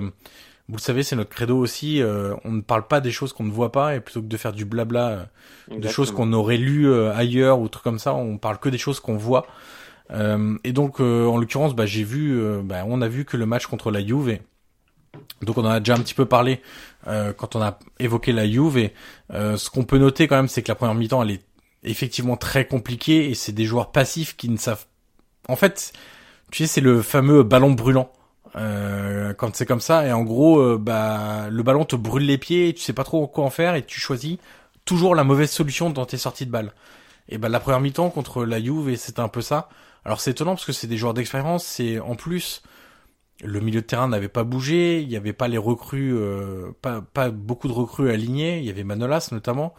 vous 0.69 0.77
le 0.77 0.81
savez, 0.81 1.03
c'est 1.03 1.17
notre 1.17 1.31
credo 1.31 1.57
aussi. 1.57 2.03
Euh, 2.03 2.35
on 2.45 2.53
ne 2.53 2.61
parle 2.61 2.87
pas 2.87 3.01
des 3.01 3.11
choses 3.11 3.33
qu'on 3.33 3.45
ne 3.45 3.51
voit 3.51 3.73
pas, 3.73 3.97
et 3.97 4.01
plutôt 4.01 4.21
que 4.21 4.27
de 4.27 4.37
faire 4.37 4.53
du 4.53 4.67
blabla, 4.67 5.09
euh, 5.71 5.79
de 5.79 5.89
choses 5.89 6.11
qu'on 6.11 6.35
aurait 6.35 6.59
lues 6.59 6.95
ailleurs 7.09 7.61
ou 7.61 7.69
trucs 7.69 7.83
comme 7.83 7.99
ça, 7.99 8.13
on 8.13 8.37
parle 8.37 8.59
que 8.59 8.69
des 8.69 8.77
choses 8.77 9.01
qu'on 9.01 9.17
voit. 9.17 9.47
et 10.13 10.73
donc, 10.73 11.01
en 11.01 11.39
l'occurrence, 11.39 11.75
bah, 11.75 11.87
j'ai 11.87 12.05
vu, 12.05 12.39
bah, 12.63 12.85
on 12.87 13.01
a 13.01 13.09
vu 13.09 13.25
que 13.25 13.39
le 13.39 13.47
match 13.47 13.67
contre 13.67 13.91
la 13.91 14.07
Juve. 14.07 14.39
Donc 15.43 15.57
on 15.59 15.65
en 15.65 15.71
a 15.71 15.81
déjà 15.81 15.95
un 15.95 16.01
petit 16.01 16.15
peu 16.15 16.27
parlé 16.27 16.61
quand 17.07 17.57
on 17.57 17.63
a 17.63 17.79
évoqué 18.01 18.33
la 18.33 18.47
Juve. 18.47 18.77
Et, 18.77 18.93
ce 19.33 19.71
qu'on 19.71 19.85
peut 19.85 19.99
noter 19.99 20.27
quand 20.27 20.37
même, 20.37 20.49
c'est 20.49 20.63
que 20.63 20.69
la 20.69 20.75
première 20.75 20.95
mi-temps, 20.95 21.23
elle 21.23 21.31
est 21.31 21.45
effectivement 21.85 22.37
très 22.37 22.67
compliquée 22.67 23.31
et 23.31 23.35
c'est 23.35 23.53
des 23.53 23.65
joueurs 23.65 23.93
passifs 23.93 24.37
qui 24.37 24.49
ne 24.49 24.57
savent. 24.57 24.85
En 25.49 25.57
fait, 25.57 25.93
tu 26.51 26.65
sais, 26.65 26.67
c'est 26.67 26.81
le 26.81 27.03
fameux 27.03 27.43
ballon 27.43 27.73
brûlant. 27.73 28.11
Euh, 28.57 29.35
quand 29.35 29.55
c'est 29.55 29.67
comme 29.67 29.81
ça, 29.81 30.07
et 30.07 30.13
en 30.13 30.23
gros, 30.23 30.59
euh, 30.59 30.79
bah, 30.79 31.49
le 31.51 31.63
ballon 31.63 31.85
te 31.85 31.97
brûle 31.97 32.25
les 32.25 32.39
pieds, 32.39 32.69
et 32.71 32.75
tu 32.75 32.83
sais 32.83 32.93
pas 32.93 33.05
trop 33.05 33.27
quoi 33.27 33.45
en 33.45 33.51
faire, 33.51 33.75
et 33.75 33.85
tu 33.85 34.01
choisis 34.01 34.39
toujours 34.85 35.15
la 35.15 35.25
mauvaise 35.25 35.51
solution 35.51 35.91
dans 35.91 36.07
tes 36.07 36.17
sorties 36.17 36.47
de 36.47 36.51
balle. 36.51 36.73
Et 37.29 37.39
bah, 37.39 37.49
la 37.49 37.61
première 37.61 37.81
mi-temps 37.81 38.11
contre 38.11 38.45
la 38.45 38.61
Juve, 38.61 38.97
c'était 38.97 39.21
un 39.21 39.29
peu 39.29 39.43
ça. 39.43 39.69
Alors 40.05 40.21
c'est 40.21 40.31
étonnant 40.31 40.55
parce 40.55 40.65
que 40.65 40.73
c'est 40.73 40.87
des 40.87 40.97
joueurs 40.97 41.13
d'expérience, 41.13 41.65
c'est 41.65 42.01
en 42.01 42.15
plus 42.15 42.63
le 43.45 43.61
milieu 43.61 43.81
de 43.81 43.87
terrain 43.87 44.09
n'avait 44.09 44.29
pas 44.29 44.45
bougé, 44.45 45.01
il 45.01 45.11
y 45.11 45.17
avait 45.17 45.33
pas 45.33 45.49
les 45.49 45.59
recrues, 45.59 46.17
euh, 46.17 46.71
pas 46.83 47.31
beaucoup 47.31 47.69
de 47.69 47.73
recrues 47.73 48.11
alignés, 48.11 48.59
il 48.59 48.65
y 48.65 48.71
avait 48.71 48.85
Manolas 48.85 49.29
notamment. 49.33 49.75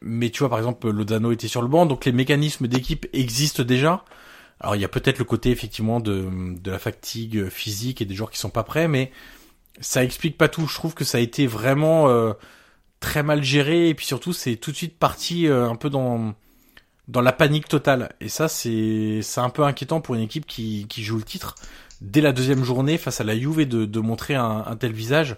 mais 0.00 0.30
tu 0.30 0.40
vois 0.40 0.48
par 0.48 0.58
exemple 0.58 0.90
Lozano 0.90 1.32
était 1.32 1.48
sur 1.48 1.62
le 1.62 1.68
banc, 1.68 1.86
donc 1.86 2.04
les 2.04 2.12
mécanismes 2.12 2.66
d'équipe 2.66 3.06
existent 3.12 3.62
déjà. 3.62 4.04
Alors 4.60 4.76
il 4.76 4.82
y 4.82 4.84
a 4.84 4.88
peut-être 4.88 5.18
le 5.18 5.24
côté 5.24 5.50
effectivement 5.50 6.00
de, 6.00 6.28
la 6.64 6.78
fatigue 6.78 7.48
physique 7.48 8.02
et 8.02 8.04
des 8.04 8.14
joueurs 8.14 8.30
qui 8.30 8.38
sont 8.38 8.50
pas 8.50 8.64
prêts, 8.64 8.88
mais 8.88 9.12
ça 9.80 10.02
explique 10.02 10.36
pas 10.36 10.48
tout. 10.48 10.66
Je 10.66 10.74
trouve 10.74 10.94
que 10.94 11.04
ça 11.04 11.18
a 11.18 11.20
été 11.20 11.46
vraiment 11.46 12.08
euh, 12.08 12.32
très 13.00 13.22
mal 13.22 13.42
géré 13.44 13.88
et 13.88 13.94
puis 13.94 14.06
surtout 14.06 14.32
c'est 14.32 14.56
tout 14.56 14.72
de 14.72 14.76
suite 14.76 14.98
parti 14.98 15.46
euh, 15.46 15.68
un 15.68 15.76
peu 15.76 15.90
dans 15.90 16.34
la 17.08 17.32
panique 17.32 17.68
totale. 17.68 18.12
Et 18.20 18.28
ça 18.28 18.48
c'est 18.48 19.20
c'est 19.22 19.40
un 19.40 19.50
peu 19.50 19.62
inquiétant 19.64 20.00
pour 20.00 20.14
une 20.16 20.22
équipe 20.22 20.46
qui 20.46 20.86
qui 20.88 21.04
joue 21.04 21.16
le 21.18 21.22
titre 21.22 21.54
dès 22.00 22.20
la 22.20 22.32
deuxième 22.32 22.64
journée 22.64 22.98
face 22.98 23.20
à 23.20 23.24
la 23.24 23.38
Juve 23.38 23.66
de 23.66 24.00
montrer 24.00 24.34
un, 24.34 24.76
tel 24.78 24.92
visage. 24.92 25.36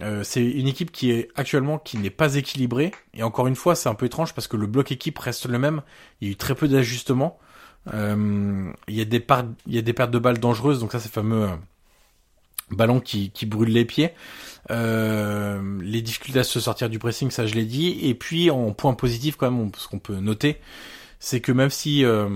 Euh, 0.00 0.24
c'est 0.24 0.44
une 0.44 0.66
équipe 0.66 0.90
qui 0.90 1.12
est 1.12 1.28
actuellement 1.36 1.78
qui 1.78 1.98
n'est 1.98 2.10
pas 2.10 2.34
équilibrée 2.34 2.90
et 3.12 3.22
encore 3.22 3.46
une 3.46 3.54
fois 3.54 3.76
c'est 3.76 3.88
un 3.88 3.94
peu 3.94 4.06
étrange 4.06 4.34
parce 4.34 4.48
que 4.48 4.56
le 4.56 4.66
bloc 4.66 4.90
équipe 4.90 5.18
reste 5.18 5.46
le 5.46 5.58
même. 5.58 5.82
Il 6.20 6.26
y 6.26 6.30
a 6.30 6.32
eu 6.32 6.36
très 6.36 6.56
peu 6.56 6.66
d'ajustements. 6.66 7.38
il 7.92 8.74
y 8.88 9.00
a 9.00 9.04
des 9.04 9.24
il 9.66 9.74
y 9.74 9.78
a 9.78 9.82
des 9.82 9.92
pertes 9.92 10.10
de 10.10 10.18
balles 10.18 10.38
dangereuses, 10.38 10.80
donc 10.80 10.92
ça 10.92 10.98
c'est 10.98 11.12
fameux 11.12 11.48
ballon 12.70 13.00
qui, 13.00 13.30
qui 13.30 13.46
brûle 13.46 13.70
les 13.70 13.84
pieds. 13.84 14.10
Euh, 14.70 15.78
les 15.82 16.02
difficultés 16.02 16.40
à 16.40 16.44
se 16.44 16.60
sortir 16.60 16.88
du 16.88 16.98
pressing, 16.98 17.30
ça 17.30 17.46
je 17.46 17.54
l'ai 17.54 17.64
dit. 17.64 17.98
Et 18.02 18.14
puis 18.14 18.50
en 18.50 18.72
point 18.72 18.94
positif 18.94 19.36
quand 19.36 19.50
même, 19.50 19.70
ce 19.76 19.88
qu'on 19.88 19.98
peut 19.98 20.16
noter, 20.16 20.58
c'est 21.18 21.40
que 21.40 21.52
même 21.52 21.70
si 21.70 22.04
euh, 22.04 22.28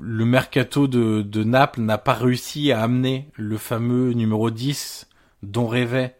le 0.00 0.24
mercato 0.24 0.86
de, 0.86 1.44
Naples 1.44 1.80
n'a 1.80 1.98
pas 1.98 2.14
réussi 2.14 2.72
à 2.72 2.82
amener 2.82 3.28
le 3.34 3.56
fameux 3.58 4.12
numéro 4.12 4.50
10 4.50 5.06
dont 5.42 5.66
rêvait 5.66 6.16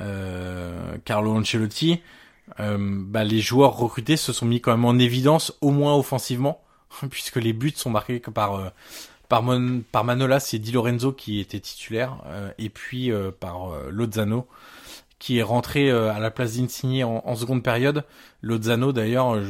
euh, 0.00 0.96
Carlo 1.04 1.32
Ancelotti, 1.36 2.00
euh, 2.60 2.76
bah, 2.80 3.24
les 3.24 3.40
joueurs 3.40 3.76
recrutés 3.76 4.16
se 4.16 4.32
sont 4.32 4.46
mis 4.46 4.60
quand 4.60 4.72
même 4.72 4.84
en 4.84 4.98
évidence, 4.98 5.56
au 5.60 5.70
moins 5.70 5.94
offensivement, 5.96 6.62
puisque 7.10 7.36
les 7.36 7.52
buts 7.52 7.72
sont 7.74 7.90
marqués 7.90 8.20
que 8.20 8.30
par 8.30 8.54
euh, 8.56 8.68
par, 9.28 10.04
Manolas, 10.04 10.40
c'est 10.40 10.58
Di 10.58 10.72
Lorenzo 10.72 11.12
qui 11.12 11.40
était 11.40 11.58
titulaire, 11.58 12.18
et 12.58 12.68
puis 12.68 13.10
par 13.40 13.70
Lozano 13.88 14.46
qui 15.22 15.38
est 15.38 15.42
rentré 15.44 15.88
à 15.88 16.18
la 16.18 16.32
place 16.32 16.56
d'Insigne 16.56 17.04
en, 17.04 17.36
seconde 17.36 17.62
période. 17.62 18.04
Lozano 18.40 18.92
d'ailleurs, 18.92 19.40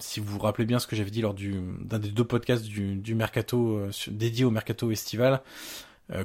si 0.00 0.20
vous 0.20 0.26
vous 0.26 0.38
rappelez 0.38 0.66
bien 0.66 0.78
ce 0.78 0.86
que 0.86 0.94
j'avais 0.94 1.10
dit 1.10 1.22
lors 1.22 1.32
du 1.32 1.58
d'un 1.80 1.98
des 1.98 2.10
deux 2.10 2.24
podcasts 2.24 2.64
du, 2.64 2.96
du 2.96 3.14
mercato 3.14 3.80
dédié 4.08 4.44
au 4.44 4.50
mercato 4.50 4.90
estival, 4.90 5.40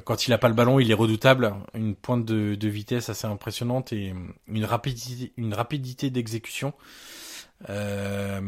quand 0.04 0.26
il 0.26 0.34
a 0.34 0.38
pas 0.38 0.48
le 0.48 0.54
ballon, 0.54 0.78
il 0.78 0.90
est 0.90 0.94
redoutable, 0.94 1.54
une 1.72 1.94
pointe 1.94 2.26
de, 2.26 2.54
de 2.54 2.68
vitesse 2.68 3.08
assez 3.08 3.26
impressionnante 3.26 3.94
et 3.94 4.12
une 4.46 4.64
rapidité, 4.66 5.32
une 5.38 5.54
rapidité 5.54 6.10
d'exécution. 6.10 6.74
Euh, 7.68 8.40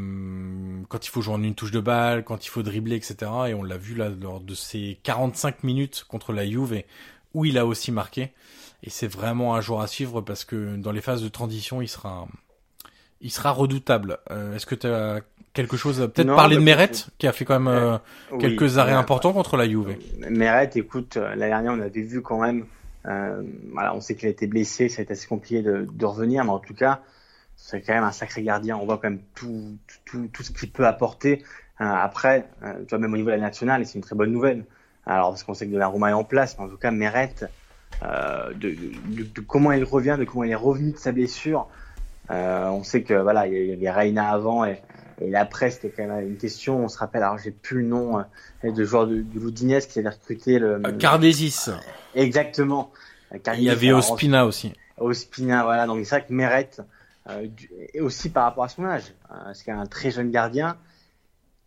quand 0.88 1.06
il 1.06 1.10
faut 1.10 1.20
jouer 1.20 1.34
en 1.34 1.42
une 1.42 1.54
touche 1.54 1.72
de 1.72 1.80
balle, 1.80 2.24
quand 2.24 2.44
il 2.46 2.48
faut 2.48 2.62
dribbler, 2.62 2.96
etc. 2.96 3.16
Et 3.48 3.54
on 3.54 3.62
l'a 3.62 3.76
vu 3.76 3.94
là 3.94 4.08
lors 4.08 4.40
de 4.40 4.54
ces 4.54 4.98
45 5.02 5.64
minutes 5.64 6.04
contre 6.08 6.32
la 6.32 6.46
Juve, 6.46 6.82
où 7.34 7.44
il 7.44 7.58
a 7.58 7.66
aussi 7.66 7.92
marqué. 7.92 8.32
Et 8.82 8.90
c'est 8.90 9.08
vraiment 9.08 9.54
un 9.54 9.60
joueur 9.60 9.80
à 9.80 9.86
suivre 9.86 10.20
parce 10.20 10.44
que 10.44 10.76
dans 10.76 10.92
les 10.92 11.00
phases 11.00 11.22
de 11.22 11.28
transition, 11.28 11.82
il 11.82 11.88
sera, 11.88 12.26
il 13.20 13.30
sera 13.30 13.50
redoutable. 13.50 14.18
Euh, 14.30 14.54
Est-ce 14.54 14.66
que 14.66 14.74
tu 14.74 14.86
as 14.86 15.20
quelque 15.52 15.76
chose 15.76 16.00
à 16.00 16.08
peut-être 16.08 16.34
parler 16.34 16.56
de 16.56 16.62
Meret, 16.62 16.90
qui 17.18 17.26
a 17.26 17.32
fait 17.32 17.44
quand 17.44 17.58
même 17.58 17.68
euh, 17.68 17.98
quelques 18.38 18.78
arrêts 18.78 18.92
importants 18.92 19.32
contre 19.32 19.56
la 19.56 19.68
Juve 19.68 19.96
Meret, 20.28 20.70
écoute, 20.74 21.16
euh, 21.16 21.34
la 21.34 21.48
dernière, 21.48 21.72
on 21.72 21.80
avait 21.80 22.02
vu 22.02 22.22
quand 22.22 22.40
même. 22.40 22.64
Euh, 23.06 23.42
voilà, 23.72 23.94
on 23.94 24.00
sait 24.00 24.14
qu'il 24.14 24.28
a 24.28 24.30
été 24.30 24.46
blessé, 24.46 24.88
ça 24.88 25.00
a 25.00 25.02
été 25.02 25.12
assez 25.12 25.26
compliqué 25.26 25.62
de, 25.62 25.86
de 25.90 26.06
revenir, 26.06 26.44
mais 26.44 26.50
en 26.50 26.58
tout 26.58 26.74
cas, 26.74 27.00
c'est 27.56 27.80
quand 27.82 27.94
même 27.94 28.04
un 28.04 28.12
sacré 28.12 28.42
gardien. 28.42 28.76
On 28.76 28.86
voit 28.86 28.96
quand 28.96 29.10
même 29.10 29.22
tout, 29.34 29.76
tout, 30.04 30.28
tout 30.32 30.42
ce 30.42 30.52
qu'il 30.52 30.70
peut 30.70 30.86
apporter. 30.86 31.42
Après, 31.78 32.46
tu 32.60 32.90
vois, 32.90 32.98
même 32.98 33.14
au 33.14 33.16
niveau 33.16 33.30
de 33.30 33.36
la 33.36 33.40
nationale, 33.40 33.86
c'est 33.86 33.94
une 33.94 34.02
très 34.02 34.14
bonne 34.14 34.32
nouvelle. 34.32 34.66
Alors, 35.06 35.30
parce 35.30 35.44
qu'on 35.44 35.54
sait 35.54 35.66
que 35.66 35.72
de 35.72 35.78
la 35.78 35.86
Roma 35.86 36.10
est 36.10 36.14
en 36.14 36.24
place, 36.24 36.56
mais 36.58 36.64
en 36.64 36.68
tout 36.68 36.76
cas, 36.76 36.92
euh, 36.92 37.46
de, 38.02 38.54
de, 38.54 39.22
de, 39.22 39.40
comment 39.40 39.72
il 39.72 39.84
revient, 39.84 40.16
de 40.18 40.24
comment 40.24 40.44
il 40.44 40.50
est 40.50 40.54
revenu 40.54 40.92
de 40.92 40.96
sa 40.96 41.12
blessure. 41.12 41.68
Euh, 42.30 42.68
on 42.68 42.84
sait 42.84 43.02
que 43.02 43.14
voilà, 43.14 43.46
il 43.46 43.66
y 43.66 43.72
avait 43.72 43.90
Reina 43.90 44.30
avant 44.30 44.64
et, 44.64 44.80
et 45.20 45.34
après, 45.34 45.70
c'était 45.70 45.90
quand 45.90 46.06
même 46.06 46.26
une 46.26 46.36
question. 46.36 46.84
On 46.84 46.88
se 46.88 46.98
rappelle, 46.98 47.22
alors 47.22 47.38
j'ai 47.38 47.50
plus 47.50 47.82
le 47.82 47.88
nom 47.88 48.18
euh, 48.18 48.70
de 48.70 48.84
joueur 48.84 49.06
de, 49.06 49.16
de 49.16 49.40
l'Oudinès 49.40 49.86
qui 49.86 49.98
avait 49.98 50.08
recruté 50.08 50.58
le. 50.58 50.80
Cardesis. 50.98 51.70
Exactement. 52.14 52.90
il 53.32 53.62
y 53.62 53.70
avait 53.70 53.92
Ospina 53.92 54.46
aussi. 54.46 54.72
Ospina, 54.96 55.64
voilà. 55.64 55.86
Donc 55.86 56.04
c'est 56.04 56.16
vrai 56.16 56.26
que 56.26 56.32
Meret, 56.32 56.70
euh, 57.28 57.46
et 57.92 58.00
aussi 58.00 58.30
par 58.30 58.44
rapport 58.44 58.64
à 58.64 58.68
son 58.68 58.84
âge, 58.84 59.12
hein, 59.28 59.40
parce 59.44 59.62
qu'il 59.62 59.72
est 59.72 59.76
un 59.76 59.86
très 59.86 60.10
jeune 60.10 60.30
gardien. 60.30 60.76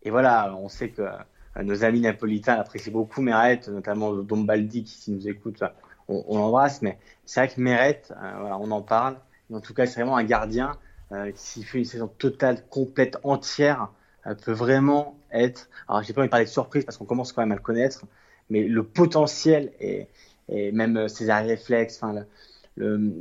Et 0.02 0.10
voilà, 0.10 0.54
on 0.56 0.68
sait 0.68 0.88
que 0.88 1.02
euh, 1.02 1.62
nos 1.62 1.84
amis 1.84 2.00
napolitains 2.00 2.54
apprécient 2.54 2.92
beaucoup 2.92 3.22
Meret, 3.22 3.60
notamment 3.68 4.12
Dombaldi 4.14 4.82
qui, 4.84 4.98
s'il 4.98 5.14
nous 5.14 5.28
écoute, 5.28 5.62
on, 6.08 6.38
l'embrasse. 6.38 6.82
Mais 6.82 6.98
c'est 7.24 7.40
vrai 7.40 7.54
que 7.54 7.60
Meret, 7.60 8.02
euh, 8.10 8.50
on 8.60 8.70
en 8.70 8.82
parle. 8.82 9.16
En 9.52 9.60
tout 9.60 9.74
cas, 9.74 9.86
c'est 9.86 10.00
vraiment 10.00 10.16
un 10.16 10.24
gardien 10.24 10.72
euh, 11.12 11.30
qui, 11.32 11.42
s'il 11.42 11.64
fait 11.64 11.78
une 11.78 11.84
saison 11.84 12.08
totale, 12.08 12.64
complète, 12.68 13.18
entière, 13.22 13.90
euh, 14.26 14.34
peut 14.34 14.52
vraiment 14.52 15.18
être. 15.32 15.68
Alors, 15.88 16.02
j'ai 16.02 16.12
pas 16.12 16.20
envie 16.20 16.28
de 16.28 16.30
parler 16.30 16.46
de 16.46 16.50
surprise 16.50 16.84
parce 16.84 16.96
qu'on 16.96 17.04
commence 17.04 17.32
quand 17.32 17.42
même 17.42 17.52
à 17.52 17.56
le 17.56 17.60
connaître, 17.60 18.04
mais 18.50 18.64
le 18.64 18.82
potentiel 18.82 19.72
et, 19.80 20.08
même 20.48 21.08
ses 21.08 21.30
arrêts 21.30 21.46
réflexes, 21.46 22.02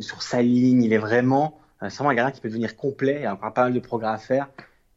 sur 0.02 0.22
sa 0.22 0.42
ligne, 0.42 0.84
il 0.84 0.92
est 0.92 0.98
vraiment 0.98 1.58
un 1.80 2.14
gardien 2.14 2.32
qui 2.32 2.42
peut 2.42 2.50
devenir 2.50 2.76
complet, 2.76 3.16
il 3.20 3.24
y 3.24 3.26
a 3.26 3.36
pas 3.36 3.64
mal 3.64 3.74
de 3.74 3.80
progrès 3.80 4.10
à 4.10 4.18
faire. 4.18 4.50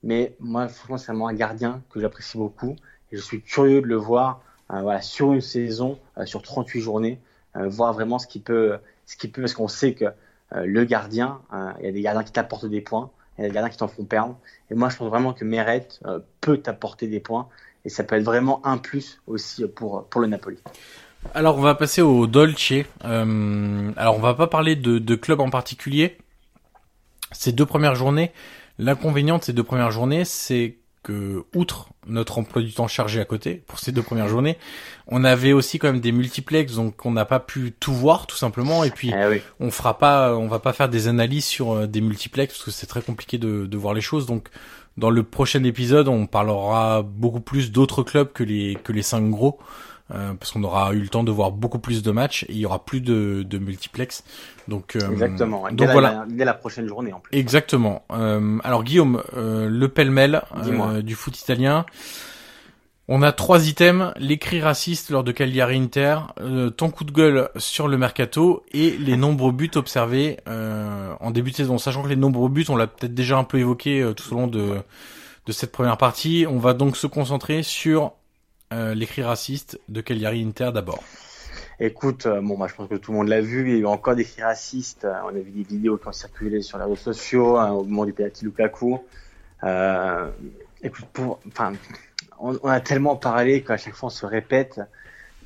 Mais 0.03 0.35
moi, 0.41 0.67
franchement, 0.67 0.99
c'est 0.99 1.13
vraiment 1.13 1.29
un 1.29 1.35
gardien 1.35 1.83
que 1.89 2.01
j'apprécie 2.01 2.37
beaucoup. 2.37 2.75
Et 3.13 3.17
je 3.17 3.23
suis 3.23 3.43
curieux 3.43 3.81
de 3.81 3.87
le 3.87 3.95
voir 3.95 4.43
sur 5.03 5.33
une 5.33 5.41
saison, 5.41 6.01
sur 6.25 6.43
38 6.43 6.81
journées, 6.81 7.21
voir 7.65 7.93
vraiment 7.93 8.19
ce 8.19 8.27
qu'il 8.27 8.43
peut, 8.43 8.77
ce 9.07 9.17
qu'il 9.17 9.33
peut, 9.33 9.43
parce 9.43 9.55
qu'on 9.55 9.69
sait 9.69 9.95
que 9.95 10.05
euh, 10.05 10.65
le 10.65 10.85
gardien, 10.85 11.41
il 11.81 11.87
y 11.87 11.89
a 11.89 11.93
des 11.93 12.03
gardiens 12.03 12.25
qui 12.25 12.33
t'apportent 12.33 12.67
des 12.67 12.81
points, 12.81 13.11
il 13.39 13.43
y 13.43 13.45
a 13.45 13.49
des 13.49 13.55
gardiens 13.55 13.71
qui 13.71 13.79
t'en 13.79 13.89
font 13.89 14.05
perdre. 14.05 14.37
Et 14.71 14.75
moi, 14.75 14.89
je 14.89 14.97
pense 14.97 15.09
vraiment 15.09 15.33
que 15.33 15.45
Meret 15.45 15.89
peut 16.41 16.59
t'apporter 16.59 17.09
des 17.09 17.21
points. 17.21 17.49
Et 17.85 17.89
ça 17.89 18.03
peut 18.03 18.17
être 18.17 18.25
vraiment 18.25 18.61
un 18.67 18.79
plus 18.79 19.23
aussi 19.29 19.65
pour, 19.65 20.07
pour 20.09 20.21
le 20.21 20.27
Napoli. 20.27 20.59
Alors, 21.35 21.57
on 21.57 21.61
va 21.61 21.77
passer 21.77 22.03
au 22.03 22.27
Dolce. 22.27 22.73
Euh, 23.05 23.93
alors, 23.97 24.17
on 24.17 24.21
va 24.21 24.35
pas 24.35 24.49
parler 24.49 24.75
de, 24.75 24.99
de 24.99 25.15
club 25.15 25.41
en 25.41 25.51
particulier, 25.51 26.19
ces 27.31 27.53
deux 27.53 27.67
premières 27.67 27.95
journées, 27.95 28.33
l'inconvénient 28.79 29.39
de 29.39 29.45
ces 29.45 29.53
deux 29.53 29.63
premières 29.63 29.93
journées, 29.93 30.25
c'est 30.25 30.79
que, 31.07 31.45
outre 31.55 31.91
notre 32.09 32.39
emploi 32.39 32.63
du 32.63 32.73
temps 32.73 32.89
chargé 32.89 33.21
à 33.21 33.25
côté, 33.25 33.63
pour 33.69 33.79
ces 33.79 33.93
deux 33.93 34.03
premières 34.03 34.27
journées, 34.27 34.59
on 35.07 35.23
avait 35.23 35.53
aussi 35.53 35.79
quand 35.79 35.87
même 35.93 36.01
des 36.01 36.11
multiplex, 36.11 36.75
donc 36.75 37.07
on 37.07 37.13
n'a 37.13 37.25
pas 37.25 37.39
pu 37.39 37.73
tout 37.79 37.95
voir, 37.95 38.27
tout 38.27 38.37
simplement, 38.37 38.83
et 38.83 38.91
puis 38.91 39.13
eh 39.17 39.27
oui. 39.29 39.41
on 39.61 39.71
fera 39.71 39.99
pas, 39.99 40.37
on 40.37 40.49
va 40.49 40.59
pas 40.59 40.73
faire 40.73 40.89
des 40.89 41.07
analyses 41.07 41.45
sur 41.45 41.73
euh, 41.73 41.87
des 41.87 42.01
multiplex, 42.01 42.55
parce 42.55 42.65
que 42.65 42.71
c'est 42.73 42.89
très 42.89 43.03
compliqué 43.03 43.39
de, 43.39 43.67
de 43.67 43.77
voir 43.77 43.95
les 43.95 44.01
choses, 44.01 44.27
donc 44.27 44.49
dans 44.97 45.11
le 45.11 45.23
prochain 45.23 45.63
épisode, 45.63 46.09
on 46.09 46.27
parlera 46.27 47.03
beaucoup 47.03 47.41
plus 47.41 47.71
d'autres 47.71 48.03
clubs 48.03 48.33
que 48.33 48.43
les, 48.43 48.77
que 48.83 48.93
les 48.93 49.03
cinq 49.03 49.31
gros, 49.31 49.61
euh, 50.15 50.35
parce 50.35 50.53
qu'on 50.53 50.63
aura 50.63 50.93
eu 50.93 51.01
le 51.01 51.09
temps 51.09 51.25
de 51.25 51.33
voir 51.33 51.51
beaucoup 51.51 51.79
plus 51.79 52.03
de 52.03 52.11
matchs 52.11 52.45
et 52.45 52.53
il 52.53 52.59
y 52.59 52.67
aura 52.67 52.85
plus 52.85 53.01
de, 53.01 53.45
de 53.49 53.59
multiplex. 53.59 54.23
Donc, 54.69 54.97
euh, 54.97 55.11
Exactement. 55.11 55.63
Donc 55.69 55.77
dès 55.77 55.87
voilà. 55.87 56.11
La, 56.11 56.27
dès 56.29 56.45
la 56.45 56.55
prochaine 56.55 56.87
journée 56.87 57.13
en 57.13 57.21
plus. 57.21 57.37
Exactement. 57.37 58.05
Euh, 58.13 58.59
alors 58.63 58.85
Guillaume, 58.85 59.23
euh, 59.37 59.69
le 59.69 59.89
pêle-mêle 59.89 60.43
euh, 60.57 61.03
du 61.03 61.15
foot 61.15 61.39
italien. 61.41 61.87
On 63.09 63.23
a 63.23 63.31
trois 63.31 63.69
items 63.69 64.13
les 64.17 64.39
cris 64.39 64.61
racistes 64.61 65.11
lors 65.11 65.23
de 65.23 65.31
Cagliari 65.31 65.77
Inter, 65.77 66.19
euh, 66.41 66.71
ton 66.71 66.91
coup 66.91 67.05
de 67.05 67.13
gueule 67.13 67.51
sur 67.57 67.87
le 67.87 67.97
mercato 67.97 68.65
et 68.73 68.97
les 68.99 69.17
nombreux 69.17 69.53
buts 69.53 69.71
observés 69.77 70.39
en 70.47 71.31
début 71.31 71.53
de 71.53 71.57
saison. 71.57 71.79
Sachant 71.79 72.03
que 72.03 72.09
les 72.09 72.17
nombreux 72.17 72.49
buts, 72.49 72.67
on 72.69 72.75
l'a 72.75 72.89
peut-être 72.89 73.15
déjà 73.15 73.39
un 73.39 73.45
peu 73.45 73.59
évoqué 73.59 74.13
tout 74.17 74.33
au 74.33 74.37
long 74.37 74.47
de 74.49 74.79
de 75.47 75.53
cette 75.53 75.71
première 75.71 75.97
partie. 75.97 76.47
On 76.49 76.59
va 76.59 76.75
donc 76.75 76.97
se 76.97 77.07
concentrer 77.07 77.63
sur 77.63 78.13
euh, 78.73 78.95
les 78.95 79.07
cris 79.07 79.23
racistes 79.23 79.81
de 79.89 80.01
Cagliari 80.01 80.43
Inter 80.43 80.71
d'abord 80.73 81.03
Écoute, 81.79 82.25
euh, 82.25 82.41
bon, 82.41 82.57
bah, 82.57 82.69
je 82.69 82.75
pense 82.75 82.89
que 82.89 82.95
tout 82.95 83.13
le 83.13 83.19
monde 83.19 83.29
l'a 83.29 83.43
vu. 83.43 83.69
Il 83.69 83.75
y 83.75 83.77
a 83.77 83.81
eu 83.81 83.87
encore 83.87 84.15
des 84.15 84.25
cris 84.25 84.43
racistes. 84.43 85.05
Euh, 85.05 85.15
on 85.25 85.29
a 85.29 85.41
vu 85.41 85.51
des 85.51 85.63
vidéos 85.63 85.99
qui 85.99 86.09
ont 86.09 86.13
circulé 86.13 86.63
sur 86.63 86.79
les 86.79 86.85
réseaux 86.85 86.97
sociaux 86.97 87.59
hein, 87.59 87.73
au 87.73 87.85
moment 87.85 88.07
du 88.07 88.15
penalty 88.15 88.47
Lukaku. 88.47 88.99
Euh, 89.63 90.31
écoute, 90.83 91.05
pour, 91.13 91.39
enfin, 91.49 91.75
on, 92.39 92.59
on, 92.63 92.69
a 92.69 92.81
tellement 92.81 93.17
parlé 93.17 93.63
qu'à 93.63 93.77
chaque 93.77 93.95
fois 93.95 94.07
on 94.07 94.11
se 94.11 94.25
répète. 94.25 94.81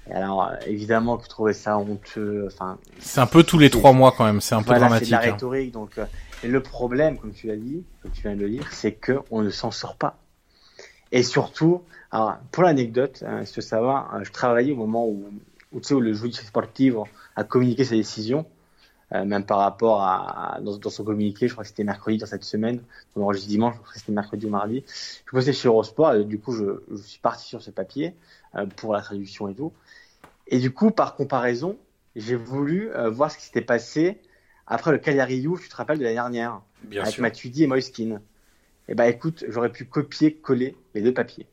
Et 0.08 0.12
alors, 0.12 0.52
évidemment, 0.66 1.18
que 1.18 1.26
trouver 1.26 1.52
ça 1.52 1.78
honteux. 1.78 2.46
Enfin, 2.46 2.78
c'est 3.00 3.20
un 3.20 3.26
peu 3.26 3.42
tous 3.42 3.58
les 3.58 3.70
trois 3.70 3.92
mois 3.92 4.14
quand 4.16 4.24
même. 4.24 4.40
C'est 4.40 4.54
un 4.54 4.62
peu 4.62 4.74
dramatique. 4.74 5.08
C'est 5.08 5.16
de 5.16 5.26
la 5.26 5.32
rhétorique. 5.32 5.74
Hein. 5.74 5.80
Donc, 5.80 6.00
et 6.44 6.48
le 6.48 6.62
problème, 6.62 7.18
comme 7.18 7.32
tu 7.32 7.48
l'as 7.48 7.56
dit, 7.56 7.84
comme 8.02 8.12
tu 8.12 8.22
viens 8.22 8.36
de 8.36 8.40
le 8.40 8.50
dire, 8.50 8.68
c'est 8.72 8.92
que 8.92 9.18
on 9.30 9.42
ne 9.42 9.50
s'en 9.50 9.72
sort 9.72 9.96
pas. 9.96 10.16
Et 11.12 11.24
surtout, 11.24 11.82
alors, 12.10 12.38
pour 12.50 12.64
l'anecdote, 12.64 13.22
hein, 13.26 13.44
si 13.44 13.52
tu 13.52 13.60
veux 13.60 13.66
savoir, 13.66 14.24
je 14.24 14.32
travaillais 14.32 14.72
au 14.72 14.76
moment 14.76 15.06
où, 15.06 15.24
où, 15.72 15.80
tu 15.80 15.88
sais, 15.88 15.94
où 15.94 16.00
le 16.00 16.12
juge 16.12 16.32
sportif 16.32 16.94
a 17.36 17.44
communiqué 17.44 17.84
sa 17.84 17.94
décision, 17.94 18.46
euh, 19.12 19.24
même 19.24 19.44
par 19.44 19.58
rapport 19.58 20.02
à, 20.02 20.56
à 20.56 20.60
dans, 20.60 20.76
dans, 20.76 20.90
son 20.90 21.04
communiqué, 21.04 21.46
je 21.46 21.52
crois 21.52 21.64
que 21.64 21.68
c'était 21.68 21.84
mercredi 21.84 22.18
dans 22.18 22.26
cette 22.26 22.44
semaine, 22.44 22.82
on 23.14 23.22
enregistre 23.22 23.48
dimanche, 23.48 23.74
je 23.74 23.80
crois 23.80 23.92
que 23.92 23.98
c'était 23.98 24.12
mercredi 24.12 24.46
ou 24.46 24.50
mardi. 24.50 24.84
Je 24.88 25.30
bossais 25.32 25.52
chez 25.52 25.68
Eurosport, 25.68 26.14
et 26.14 26.24
du 26.24 26.38
coup, 26.38 26.52
je, 26.52 26.82
je 26.90 26.96
suis 26.96 27.20
parti 27.20 27.46
sur 27.46 27.62
ce 27.62 27.70
papier 27.70 28.14
euh, 28.56 28.66
pour 28.66 28.92
la 28.92 29.02
traduction 29.02 29.48
et 29.48 29.54
tout. 29.54 29.72
Et 30.48 30.58
du 30.58 30.72
coup, 30.72 30.90
par 30.90 31.14
comparaison, 31.14 31.76
j'ai 32.16 32.34
voulu 32.34 32.90
euh, 32.90 33.08
voir 33.08 33.30
ce 33.30 33.38
qui 33.38 33.44
s'était 33.44 33.60
passé 33.60 34.20
après 34.66 34.92
le 34.92 34.98
Cagliari 34.98 35.42
Juve, 35.42 35.60
tu 35.60 35.68
te 35.68 35.74
rappelles 35.74 35.98
de 35.98 36.04
l'année 36.04 36.14
dernière, 36.14 36.62
Bien 36.84 37.02
avec 37.02 37.14
sûr. 37.14 37.22
Matuidi 37.22 37.64
et 37.64 37.66
Moiskin. 37.66 38.20
Et 38.88 38.94
ben 38.94 39.04
écoute, 39.04 39.44
j'aurais 39.48 39.70
pu 39.70 39.84
copier-coller 39.84 40.76
les 40.94 41.02
deux 41.02 41.12
papiers 41.12 41.46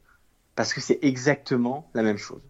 parce 0.58 0.74
que 0.74 0.82
c'est 0.82 0.99
exactement 1.03 1.88
la 1.93 2.01
même 2.01 2.18
chose. 2.18 2.41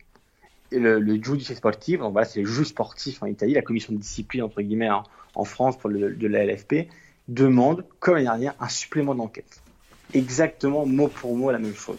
Et 0.72 0.80
le, 0.80 0.99
le 0.99 1.16
giudice 1.22 1.53
sportif, 1.53 1.99
donc 1.99 2.14
voilà, 2.14 2.26
c'est 2.26 2.41
le 2.41 2.47
juge 2.47 2.68
sportif 2.68 3.22
en 3.22 3.26
Italie, 3.26 3.53
la 3.53 3.62
commission 3.62 3.93
de 3.93 3.99
discipline 3.99 4.43
entre 4.43 4.62
guillemets 4.62 4.89
en, 4.89 5.03
en 5.36 5.43
France 5.43 5.78
pour 5.78 5.89
le, 5.89 6.16
de 6.16 6.28
la 6.28 6.45
LFP, 6.45 6.88
demande, 7.28 7.86
comme 7.99 8.16
l'année 8.16 8.26
dernière, 8.26 8.55
un 8.62 8.70
supplément 8.70 9.14
d'enquête. 9.14 9.62
Exactement 10.14 10.86
mot 10.86 11.10
pour 11.10 11.36
mot 11.36 11.51
la 11.51 11.60
même 11.60 11.76
chose. 11.76 11.97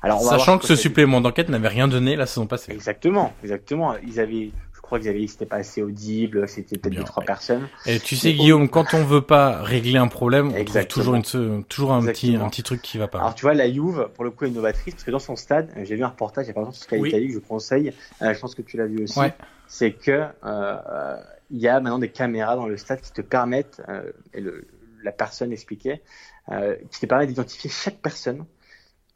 Alors, 0.00 0.20
Sachant 0.22 0.58
que 0.58 0.66
ce 0.66 0.76
supplément 0.76 1.20
d'enquête 1.20 1.48
n'avait 1.48 1.68
rien 1.68 1.88
donné 1.88 2.14
la 2.14 2.26
saison 2.26 2.46
passée. 2.46 2.72
Exactement, 2.72 3.32
exactement. 3.42 3.96
Ils 4.06 4.20
avaient, 4.20 4.50
crois 4.92 5.00
qu'ils 5.00 5.08
avaient 5.08 5.20
dit 5.20 5.26
que 5.26 5.32
c'était 5.32 5.46
pas 5.46 5.56
assez 5.56 5.80
audible, 5.80 6.46
c'était 6.46 6.76
peut-être 6.76 6.96
deux, 6.96 7.04
trois 7.04 7.22
personnes. 7.22 7.66
Et 7.86 7.98
tu 7.98 8.14
sais, 8.14 8.34
Guillaume, 8.34 8.68
quand 8.68 8.92
on 8.92 9.04
veut 9.04 9.22
pas 9.22 9.62
régler 9.62 9.96
un 9.96 10.08
problème, 10.08 10.52
on 10.54 10.64
trouve 10.64 10.84
toujours 10.86 11.14
une, 11.14 11.64
toujours 11.64 11.94
un 11.94 12.04
petit, 12.04 12.36
un 12.36 12.50
petit 12.50 12.62
truc 12.62 12.82
qui 12.82 12.98
va 12.98 13.08
pas. 13.08 13.20
Alors, 13.20 13.34
tu 13.34 13.46
vois, 13.46 13.54
la 13.54 13.72
Juve, 13.72 14.10
pour 14.14 14.24
le 14.24 14.30
coup, 14.30 14.44
est 14.44 14.48
innovatrice, 14.48 14.92
parce 14.92 15.04
que 15.04 15.10
dans 15.10 15.18
son 15.18 15.34
stade, 15.34 15.70
j'ai 15.84 15.96
vu 15.96 16.04
un 16.04 16.08
reportage 16.08 16.44
il 16.44 16.48
y 16.48 16.50
a 16.50 16.54
pas 16.54 16.60
longtemps 16.60 16.72
sur 16.72 17.06
Italie 17.06 17.28
que 17.28 17.32
je 17.32 17.38
conseille, 17.38 17.94
euh, 18.20 18.34
je 18.34 18.38
pense 18.38 18.54
que 18.54 18.60
tu 18.60 18.76
l'as 18.76 18.86
vu 18.86 19.04
aussi. 19.04 19.18
C'est 19.66 19.92
que, 19.92 20.26
euh, 20.44 21.16
il 21.50 21.58
y 21.58 21.68
a 21.68 21.80
maintenant 21.80 21.98
des 21.98 22.10
caméras 22.10 22.56
dans 22.56 22.66
le 22.66 22.76
stade 22.76 23.00
qui 23.00 23.12
te 23.12 23.22
permettent, 23.22 23.80
euh, 23.88 24.12
et 24.34 24.42
le, 24.42 24.66
la 25.02 25.12
personne 25.12 25.52
expliquait, 25.52 26.02
euh, 26.50 26.76
qui 26.90 27.00
te 27.00 27.06
permet 27.06 27.26
d'identifier 27.26 27.70
chaque 27.70 27.96
personne. 27.96 28.44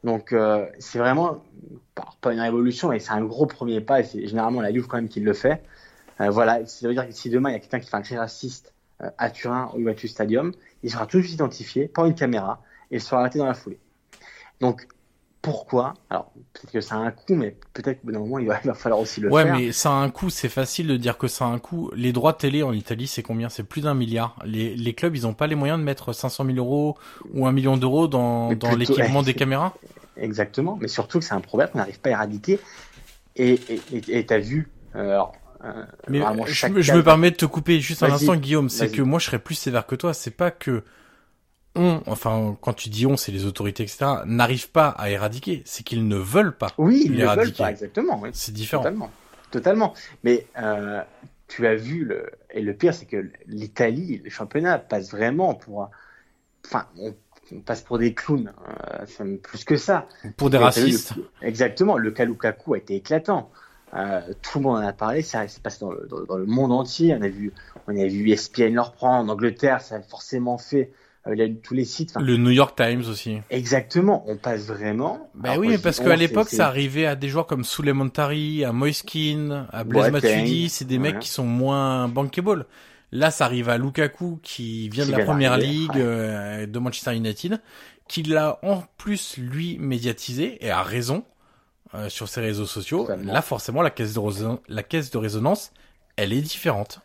Donc 0.07 0.31
euh, 0.31 0.65
c'est 0.79 0.99
vraiment 0.99 1.43
pas 2.21 2.31
une 2.31 2.39
révolution, 2.39 2.87
mais 2.87 2.99
c'est 2.99 3.11
un 3.11 3.25
gros 3.25 3.45
premier 3.45 3.81
pas. 3.81 3.99
Et 3.99 4.03
c'est 4.05 4.25
généralement 4.25 4.61
la 4.61 4.71
Juve 4.71 4.87
quand 4.87 4.95
même 4.95 5.09
qui 5.09 5.19
le 5.19 5.33
fait. 5.33 5.61
Euh, 6.21 6.29
voilà, 6.29 6.65
ça 6.65 6.87
veut 6.87 6.93
dire 6.93 7.05
que 7.05 7.11
si 7.11 7.29
demain 7.29 7.49
il 7.49 7.53
y 7.53 7.55
a 7.57 7.59
quelqu'un 7.59 7.81
qui 7.81 7.89
fait 7.89 7.97
un 7.97 8.01
cri 8.01 8.17
raciste 8.17 8.73
euh, 9.03 9.09
à 9.17 9.29
Turin 9.29 9.69
au 9.73 9.79
Juventus 9.79 10.09
Stadium, 10.09 10.53
il 10.81 10.89
sera 10.89 11.07
tout 11.07 11.17
de 11.17 11.23
suite 11.23 11.33
identifié 11.33 11.89
par 11.89 12.05
une 12.05 12.15
caméra 12.15 12.61
et 12.89 12.99
sera 12.99 13.19
arrêté 13.19 13.37
dans 13.37 13.47
la 13.47 13.53
foulée. 13.53 13.79
Donc 14.61 14.87
pourquoi? 15.41 15.93
Alors, 16.09 16.31
peut-être 16.53 16.71
que 16.71 16.81
ça 16.81 16.95
a 16.95 16.97
un 16.99 17.11
coût, 17.11 17.35
mais 17.35 17.55
peut-être 17.73 18.01
qu'au 18.01 18.07
bout 18.07 18.11
d'un 18.13 18.19
moment, 18.19 18.39
il 18.39 18.47
va, 18.47 18.59
falloir 18.75 18.99
aussi 19.01 19.21
le 19.21 19.29
faire. 19.29 19.35
Ouais, 19.35 19.51
mais 19.51 19.71
ça 19.71 19.91
a 19.91 19.93
un 19.93 20.09
coût, 20.09 20.29
c'est 20.29 20.49
facile 20.49 20.87
de 20.87 20.97
dire 20.97 21.17
que 21.17 21.27
ça 21.27 21.45
a 21.45 21.47
un 21.47 21.59
coût. 21.59 21.91
Les 21.95 22.11
droits 22.11 22.33
de 22.33 22.37
télé 22.37 22.63
en 22.63 22.73
Italie, 22.73 23.07
c'est 23.07 23.23
combien? 23.23 23.49
C'est 23.49 23.63
plus 23.63 23.81
d'un 23.81 23.93
milliard. 23.93 24.37
Les, 24.45 24.75
les 24.75 24.93
clubs, 24.93 25.15
ils 25.15 25.23
n'ont 25.23 25.33
pas 25.33 25.47
les 25.47 25.55
moyens 25.55 25.79
de 25.79 25.85
mettre 25.85 26.11
500 26.11 26.45
000 26.45 26.57
euros 26.57 26.97
ou 27.33 27.47
un 27.47 27.51
million 27.51 27.77
d'euros 27.77 28.07
dans, 28.07 28.53
dans 28.53 28.75
l'équipement 28.75 29.23
des 29.23 29.33
caméras? 29.33 29.73
Exactement, 30.19 30.77
mais 30.81 30.87
surtout 30.87 31.19
que 31.19 31.25
c'est 31.25 31.33
un 31.33 31.41
problème 31.41 31.69
qu'on 31.69 31.79
n'arrive 31.79 31.99
pas 31.99 32.09
à 32.09 32.13
éradiquer. 32.13 32.59
Et 33.35 33.59
tu 33.59 34.33
as 34.33 34.39
vu, 34.39 34.69
euh, 34.95 35.11
alors, 35.11 35.33
euh, 35.63 35.83
mais 36.07 36.19
je, 36.47 36.93
me 36.93 37.03
permets 37.03 37.31
de 37.31 37.35
te 37.35 37.45
couper 37.45 37.79
juste 37.79 38.03
un 38.03 38.11
instant, 38.11 38.35
Guillaume. 38.35 38.69
C'est 38.69 38.91
que 38.91 39.01
moi, 39.01 39.19
je 39.19 39.25
serais 39.25 39.39
plus 39.39 39.55
sévère 39.55 39.85
que 39.85 39.95
toi. 39.95 40.13
C'est 40.13 40.31
pas 40.31 40.51
que 40.51 40.83
enfin, 42.05 42.57
quand 42.61 42.73
tu 42.73 42.89
dis 42.89 43.05
on, 43.05 43.17
c'est 43.17 43.31
les 43.31 43.45
autorités, 43.45 43.83
etc., 43.83 44.05
n'arrivent 44.25 44.71
pas 44.71 44.89
à 44.89 45.09
éradiquer. 45.09 45.61
C'est 45.65 45.83
qu'ils 45.83 46.07
ne 46.07 46.17
veulent 46.17 46.55
pas. 46.55 46.69
Oui, 46.77 47.03
ils 47.05 47.15
ne 47.15 47.25
veulent 47.25 47.53
pas, 47.53 47.71
exactement. 47.71 48.23
C'est 48.33 48.53
différent. 48.53 48.83
Totalement. 48.83 49.11
Totalement. 49.51 49.93
Mais 50.23 50.45
euh, 50.59 51.01
tu 51.47 51.67
as 51.67 51.75
vu, 51.75 52.05
le... 52.05 52.29
et 52.51 52.61
le 52.61 52.73
pire, 52.73 52.93
c'est 52.93 53.05
que 53.05 53.29
l'Italie, 53.47 54.21
le 54.23 54.29
championnat, 54.29 54.79
passe 54.79 55.11
vraiment 55.11 55.53
pour. 55.53 55.89
Enfin, 56.65 56.87
on, 56.99 57.13
passe 57.55 57.81
pour 57.81 57.97
des 57.97 58.13
clowns, 58.13 58.51
euh, 59.19 59.37
plus 59.41 59.63
que 59.63 59.77
ça. 59.77 60.07
Pour 60.35 60.49
des 60.49 60.57
racistes. 60.57 61.13
Exactement. 61.41 61.97
Le 61.97 62.11
cas 62.11 62.25
Lukaku 62.25 62.73
a 62.73 62.77
été 62.77 62.95
éclatant. 62.95 63.49
Euh, 63.93 64.21
tout 64.41 64.59
le 64.59 64.63
monde 64.65 64.77
en 64.77 64.87
a 64.87 64.93
parlé, 64.93 65.21
ça 65.21 65.47
s'est 65.47 65.61
passé 65.61 65.79
dans 65.79 65.91
le, 65.91 66.07
dans, 66.07 66.37
le, 66.37 66.45
monde 66.45 66.71
entier. 66.71 67.15
On 67.17 67.21
a 67.21 67.29
vu, 67.29 67.53
on 67.87 67.97
a 67.97 68.05
vu 68.05 68.29
ESPN 68.29 68.73
le 68.73 68.81
reprendre. 68.81 69.29
En 69.29 69.33
Angleterre, 69.33 69.81
ça 69.81 69.95
a 69.95 70.01
forcément 70.01 70.57
fait 70.57 70.91
euh, 71.27 71.47
tous 71.63 71.73
les 71.73 71.85
sites. 71.85 72.13
Le 72.19 72.35
New 72.35 72.51
York 72.51 72.75
Times 72.75 73.03
aussi. 73.09 73.37
Exactement, 73.49 74.25
on 74.27 74.35
passe 74.35 74.67
vraiment. 74.67 75.29
Bah 75.35 75.55
oui, 75.57 75.77
parce 75.77 75.99
qu'à 75.99 76.15
l'époque, 76.15 76.49
ça 76.49 76.67
arrivait 76.67 77.05
à 77.05 77.15
des 77.15 77.29
joueurs 77.29 77.47
comme 77.47 77.63
Souleymane 77.63 78.11
Tari, 78.11 78.65
à 78.65 78.73
Moiskin, 78.73 79.67
à 79.71 79.83
Blaise 79.83 80.11
Matuidi, 80.11 80.69
c'est 80.69 80.85
des 80.85 80.99
mecs 80.99 81.19
qui 81.19 81.29
sont 81.29 81.45
moins 81.45 82.07
bankable. 82.07 82.65
Là, 83.11 83.31
ça 83.31 83.45
arrive 83.45 83.69
à 83.69 83.77
Lukaku 83.77 84.39
qui 84.43 84.89
vient 84.89 85.05
de 85.05 85.11
la 85.11 85.23
première 85.23 85.57
ligue 85.57 85.97
euh, 85.97 86.65
de 86.65 86.79
Manchester 86.79 87.15
United, 87.15 87.61
qui 88.07 88.23
l'a 88.23 88.59
en 88.63 88.83
plus 88.97 89.37
lui 89.37 89.77
médiatisé 89.79 90.63
et 90.65 90.71
a 90.71 90.83
raison 90.83 91.23
euh, 91.93 92.09
sur 92.09 92.27
ses 92.27 92.41
réseaux 92.41 92.65
sociaux. 92.65 93.07
Là, 93.23 93.41
forcément, 93.41 93.81
la 93.81 93.91
caisse 93.91 94.13
de 94.13 94.21
la 94.67 94.83
caisse 94.83 95.09
de 95.09 95.17
résonance, 95.17 95.71
elle 96.17 96.33
est 96.33 96.41
différente. 96.41 96.99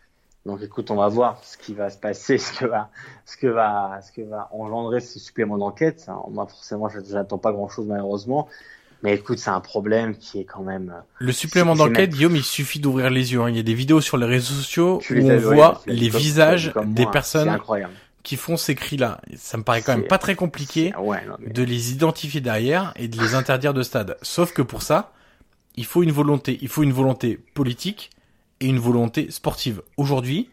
Donc 0.44 0.61
écoute, 0.61 0.90
on 0.90 0.96
va 0.96 1.07
voir 1.07 1.42
ce 1.44 1.57
qui 1.57 1.72
va 1.72 1.88
se 1.88 1.98
passer, 1.98 2.36
ce 2.38 2.53
que 2.53 2.66
va, 2.66 2.90
ce 3.24 3.36
que 3.36 3.46
va, 3.46 4.00
ce 4.03 4.11
que 4.11 4.22
va 4.22 4.48
engendrer 4.53 5.00
ce 5.00 5.20
supplément 5.20 5.57
d'enquête. 5.57 6.11
Moi, 6.30 6.46
forcément, 6.46 6.88
j'attends 6.88 7.38
pas 7.38 7.53
grand-chose 7.53 7.86
malheureusement. 7.86 8.48
Mais 9.03 9.14
écoute, 9.14 9.38
c'est 9.38 9.50
un 9.50 9.61
problème 9.61 10.16
qui 10.16 10.38
est 10.38 10.44
quand 10.44 10.62
même. 10.62 10.90
Euh, 10.90 11.00
le 11.18 11.32
supplément 11.32 11.74
d'enquête, 11.74 12.11
Guillaume, 12.11 12.36
il 12.36 12.44
suffit 12.44 12.78
d'ouvrir 12.78 13.11
les 13.11 13.32
yeux. 13.32 13.42
Hein. 13.42 13.50
Il 13.50 13.57
y 13.57 13.61
a 13.61 13.64
des 13.64 13.74
vidéos 13.74 14.00
sur 14.00 14.16
les 14.16 14.26
réseaux 14.26 14.55
sociaux 14.55 15.03
où 15.11 15.30
on 15.30 15.38
voit 15.38 15.82
les 15.86 16.09
visages 16.09 16.72
des 16.84 17.07
personnes 17.07 17.59
qui 18.22 18.36
font 18.36 18.57
ces 18.57 18.76
cris-là. 18.76 19.20
Ça 19.36 19.59
me 19.59 19.64
paraît 19.64 19.82
quand 19.82 19.96
même 19.96 20.07
pas 20.07 20.18
très 20.18 20.36
compliqué 20.36 20.92
de 21.44 21.62
les 21.62 21.92
identifier 21.92 22.40
derrière 22.40 22.92
et 22.96 23.09
de 23.09 23.20
les 23.20 23.34
interdire 23.34 23.74
de 23.74 23.82
stade. 23.82 24.16
Sauf 24.22 24.53
que 24.53 24.62
pour 24.62 24.82
ça, 24.82 25.12
il 25.74 25.84
faut 25.84 26.03
une 26.03 26.12
volonté. 26.12 26.59
Il 26.62 26.68
faut 26.68 26.84
une 26.84 26.92
volonté 26.92 27.38
politique 27.55 28.11
et 28.61 28.66
une 28.66 28.78
volonté 28.78 29.30
sportive. 29.30 29.82
Aujourd'hui, 29.96 30.48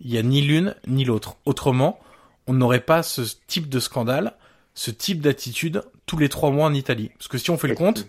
il 0.00 0.12
n'y 0.12 0.18
a 0.18 0.22
ni 0.22 0.40
l'une 0.42 0.76
ni 0.86 1.04
l'autre. 1.04 1.36
Autrement, 1.44 1.98
on 2.46 2.52
n'aurait 2.52 2.80
pas 2.80 3.02
ce 3.02 3.22
type 3.48 3.68
de 3.68 3.80
scandale, 3.80 4.34
ce 4.74 4.92
type 4.92 5.20
d'attitude 5.20 5.82
tous 6.08 6.18
les 6.18 6.28
trois 6.28 6.50
mois 6.50 6.66
en 6.66 6.74
Italie. 6.74 7.10
Parce 7.16 7.28
que 7.28 7.38
si 7.38 7.50
on 7.50 7.58
fait 7.58 7.68
le 7.68 7.76
compte, 7.76 8.08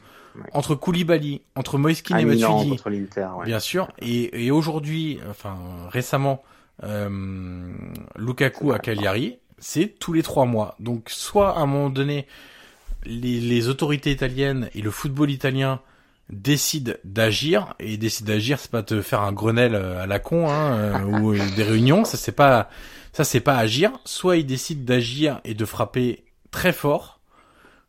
entre 0.53 0.73
Koulibaly, 0.73 1.41
entre 1.55 1.77
Moiskin 1.77 2.17
et 2.17 2.25
Matuidi, 2.25 2.79
bien 3.45 3.59
sûr, 3.59 3.89
et, 4.01 4.49
aujourd'hui, 4.49 5.19
enfin 5.29 5.57
récemment, 5.89 6.41
euh, 6.83 7.09
Lukaku 8.15 8.71
à 8.71 8.79
Cagliari, 8.79 9.37
c'est 9.59 9.99
tous 9.99 10.13
les 10.13 10.23
trois 10.23 10.45
mois. 10.45 10.75
Donc 10.79 11.09
soit 11.09 11.57
à 11.57 11.59
un 11.59 11.65
moment 11.67 11.89
donné, 11.89 12.25
les, 13.03 13.39
les 13.39 13.67
autorités 13.67 14.11
italiennes 14.11 14.69
et 14.73 14.81
le 14.81 14.89
football 14.89 15.29
italien 15.29 15.81
décide 16.29 16.99
d'agir 17.03 17.73
et 17.79 17.97
décide 17.97 18.27
d'agir 18.27 18.59
c'est 18.59 18.71
pas 18.71 18.83
te 18.83 19.01
faire 19.01 19.21
un 19.21 19.31
Grenelle 19.31 19.75
euh, 19.75 20.03
à 20.03 20.07
la 20.07 20.19
con 20.19 20.49
hein, 20.49 20.77
euh, 20.77 21.03
ou 21.05 21.33
euh, 21.33 21.39
des 21.55 21.63
réunions 21.63 22.05
ça 22.05 22.17
c'est 22.17 22.31
pas 22.31 22.69
ça 23.13 23.23
c'est 23.23 23.39
pas 23.39 23.57
agir 23.57 23.91
soit 24.05 24.37
il 24.37 24.45
décide 24.45 24.85
d'agir 24.85 25.41
et 25.43 25.55
de 25.55 25.65
frapper 25.65 26.23
très 26.51 26.71
fort 26.71 27.18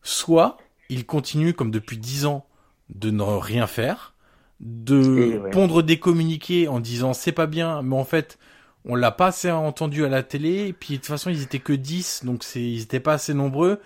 soit 0.03 0.59
il 0.88 1.07
continue 1.07 1.55
comme 1.55 1.70
depuis 1.70 1.98
dix 1.98 2.26
ans 2.26 2.46
de 2.88 3.11
ne 3.11 3.22
rien 3.22 3.66
faire 3.66 4.14
de 4.61 5.40
pondre 5.53 5.82
des 5.82 5.98
communiqués 5.98 6.68
en 6.68 6.80
disant 6.80 7.14
c'est 7.14 7.32
pas 7.32 7.46
bien 7.46 7.82
mais 7.82 7.96
en 7.96 8.05
fait 8.05 8.38
on 8.84 8.94
l'a 8.94 9.11
pas 9.11 9.28
assez 9.28 9.51
entendu 9.51 10.05
à 10.05 10.09
la 10.09 10.22
télé 10.22 10.66
et 10.66 10.72
puis 10.72 10.94
de 10.94 10.96
toute 10.96 11.07
façon 11.07 11.30
ils 11.30 11.42
étaient 11.42 11.61
que 11.61 11.72
10 11.72 12.24
donc 12.24 12.44
c'est 12.44 12.62
ils 12.62 12.82
étaient 12.82 13.01
pas 13.01 13.14
assez 13.14 13.32
nombreux 13.32 13.80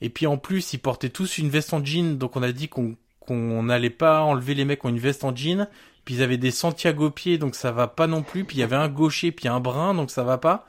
et 0.00 0.08
puis 0.08 0.26
en 0.26 0.36
plus 0.36 0.72
ils 0.72 0.78
portaient 0.78 1.08
tous 1.08 1.38
une 1.38 1.48
veste 1.48 1.72
en 1.72 1.84
jean 1.84 2.16
donc 2.16 2.36
on 2.36 2.42
a 2.42 2.52
dit 2.52 2.68
qu'on 2.68 2.96
qu'on 3.30 3.62
n'allait 3.62 3.90
pas 3.90 4.22
enlever 4.22 4.54
les 4.54 4.64
mecs 4.64 4.84
en 4.84 4.88
une 4.88 4.98
veste 4.98 5.22
en 5.24 5.34
jean. 5.34 5.68
Puis 6.04 6.16
ils 6.16 6.22
avaient 6.22 6.38
des 6.38 6.50
Santiago 6.50 7.10
pieds, 7.10 7.38
donc 7.38 7.54
ça 7.54 7.70
va 7.70 7.86
pas 7.86 8.06
non 8.06 8.22
plus. 8.22 8.44
Puis 8.44 8.56
il 8.56 8.60
y 8.60 8.64
avait 8.64 8.76
un 8.76 8.88
gaucher, 8.88 9.30
puis 9.30 9.46
un 9.46 9.60
brun, 9.60 9.94
donc 9.94 10.10
ça 10.10 10.24
va 10.24 10.38
pas. 10.38 10.66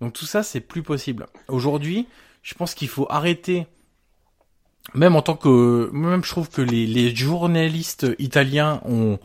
Donc 0.00 0.12
tout 0.12 0.26
ça, 0.26 0.42
c'est 0.42 0.60
plus 0.60 0.82
possible. 0.82 1.26
Aujourd'hui, 1.48 2.06
je 2.42 2.54
pense 2.54 2.74
qu'il 2.74 2.88
faut 2.88 3.06
arrêter. 3.10 3.66
Même 4.94 5.16
en 5.16 5.22
tant 5.22 5.36
que, 5.36 5.90
même 5.92 6.24
je 6.24 6.30
trouve 6.30 6.48
que 6.48 6.62
les, 6.62 7.14
journalistes 7.14 8.06
italiens 8.18 8.80
ont, 8.84 9.18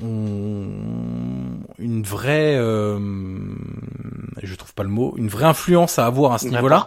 une 0.00 2.02
vraie, 2.02 2.56
euh, 2.56 2.98
je 4.42 4.54
trouve 4.54 4.74
pas 4.74 4.82
le 4.82 4.88
mot, 4.88 5.14
une 5.16 5.28
vraie 5.28 5.44
influence 5.44 5.98
à 5.98 6.06
avoir 6.06 6.32
à 6.32 6.38
ce 6.38 6.48
niveau-là, 6.48 6.86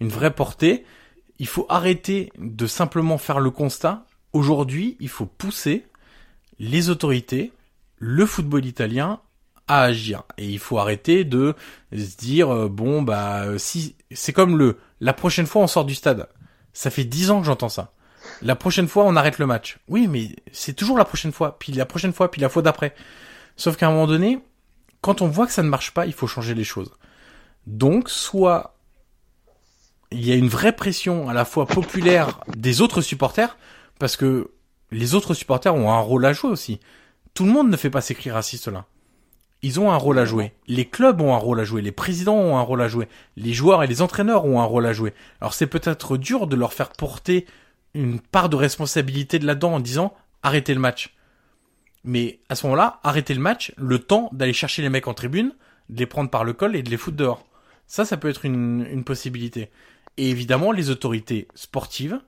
une 0.00 0.08
vraie 0.08 0.32
portée. 0.32 0.84
Il 1.38 1.46
faut 1.46 1.64
arrêter 1.70 2.30
de 2.38 2.66
simplement 2.66 3.16
faire 3.16 3.40
le 3.40 3.50
constat 3.50 4.04
Aujourd'hui, 4.32 4.96
il 5.00 5.08
faut 5.08 5.26
pousser 5.26 5.86
les 6.58 6.88
autorités, 6.88 7.52
le 7.98 8.26
football 8.26 8.64
italien 8.64 9.20
à 9.66 9.82
agir. 9.82 10.22
Et 10.38 10.48
il 10.48 10.58
faut 10.58 10.78
arrêter 10.78 11.24
de 11.24 11.54
se 11.92 12.16
dire 12.16 12.50
euh, 12.50 12.68
bon 12.68 13.02
bah 13.02 13.58
si 13.58 13.96
c'est 14.12 14.32
comme 14.32 14.56
le 14.56 14.78
la 15.00 15.12
prochaine 15.12 15.46
fois 15.46 15.62
on 15.62 15.66
sort 15.66 15.84
du 15.84 15.94
stade. 15.94 16.28
Ça 16.72 16.90
fait 16.90 17.04
dix 17.04 17.30
ans 17.30 17.40
que 17.40 17.46
j'entends 17.46 17.68
ça. 17.68 17.92
La 18.42 18.56
prochaine 18.56 18.88
fois 18.88 19.04
on 19.04 19.16
arrête 19.16 19.38
le 19.38 19.46
match. 19.46 19.78
Oui 19.88 20.08
mais 20.08 20.36
c'est 20.52 20.74
toujours 20.74 20.98
la 20.98 21.04
prochaine 21.04 21.32
fois, 21.32 21.58
puis 21.58 21.72
la 21.72 21.86
prochaine 21.86 22.12
fois, 22.12 22.30
puis 22.30 22.40
la 22.40 22.48
fois 22.48 22.62
d'après. 22.62 22.94
Sauf 23.56 23.76
qu'à 23.76 23.88
un 23.88 23.90
moment 23.90 24.06
donné, 24.06 24.38
quand 25.00 25.22
on 25.22 25.28
voit 25.28 25.46
que 25.46 25.52
ça 25.52 25.62
ne 25.62 25.68
marche 25.68 25.92
pas, 25.92 26.06
il 26.06 26.12
faut 26.12 26.26
changer 26.26 26.54
les 26.54 26.64
choses. 26.64 26.92
Donc 27.66 28.10
soit 28.10 28.74
il 30.12 30.26
y 30.26 30.32
a 30.32 30.34
une 30.34 30.48
vraie 30.48 30.74
pression 30.74 31.28
à 31.28 31.34
la 31.34 31.44
fois 31.44 31.66
populaire 31.66 32.40
des 32.56 32.80
autres 32.80 33.00
supporters, 33.00 33.56
parce 33.98 34.16
que 34.16 34.50
les 34.90 35.14
autres 35.14 35.34
supporters 35.34 35.74
ont 35.74 35.92
un 35.92 36.00
rôle 36.00 36.26
à 36.26 36.32
jouer 36.32 36.50
aussi. 36.50 36.80
Tout 37.34 37.44
le 37.44 37.52
monde 37.52 37.70
ne 37.70 37.76
fait 37.76 37.90
pas 37.90 38.00
ces 38.00 38.14
cris 38.14 38.30
racistes-là. 38.30 38.86
Ils 39.62 39.78
ont 39.78 39.90
un 39.90 39.96
rôle 39.96 40.18
à 40.18 40.24
jouer. 40.24 40.52
Les 40.66 40.86
clubs 40.86 41.20
ont 41.20 41.34
un 41.34 41.38
rôle 41.38 41.60
à 41.60 41.64
jouer. 41.64 41.82
Les 41.82 41.92
présidents 41.92 42.36
ont 42.36 42.56
un 42.56 42.62
rôle 42.62 42.80
à 42.80 42.88
jouer. 42.88 43.08
Les 43.36 43.52
joueurs 43.52 43.82
et 43.82 43.86
les 43.86 44.00
entraîneurs 44.00 44.46
ont 44.46 44.60
un 44.60 44.64
rôle 44.64 44.86
à 44.86 44.92
jouer. 44.92 45.12
Alors 45.40 45.52
c'est 45.52 45.66
peut-être 45.66 46.16
dur 46.16 46.46
de 46.46 46.56
leur 46.56 46.72
faire 46.72 46.90
porter 46.90 47.46
une 47.94 48.20
part 48.20 48.48
de 48.48 48.56
responsabilité 48.56 49.38
de 49.38 49.46
là-dedans 49.46 49.74
en 49.74 49.80
disant 49.80 50.14
arrêtez 50.42 50.72
le 50.72 50.80
match. 50.80 51.14
Mais 52.04 52.40
à 52.48 52.54
ce 52.54 52.66
moment-là, 52.66 53.00
arrêtez 53.02 53.34
le 53.34 53.40
match, 53.40 53.72
le 53.76 53.98
temps 53.98 54.30
d'aller 54.32 54.54
chercher 54.54 54.80
les 54.80 54.88
mecs 54.88 55.08
en 55.08 55.14
tribune, 55.14 55.52
de 55.90 55.98
les 55.98 56.06
prendre 56.06 56.30
par 56.30 56.44
le 56.44 56.54
col 56.54 56.74
et 56.74 56.82
de 56.82 56.88
les 56.88 56.96
foutre 56.96 57.16
dehors. 57.16 57.46
Ça, 57.86 58.04
ça 58.04 58.16
peut 58.16 58.28
être 58.28 58.44
une, 58.44 59.04
possibilité. 59.04 59.68
Et 60.16 60.30
évidemment, 60.30 60.72
les 60.72 60.90
autorités 60.90 61.48
sportives, 61.54 62.20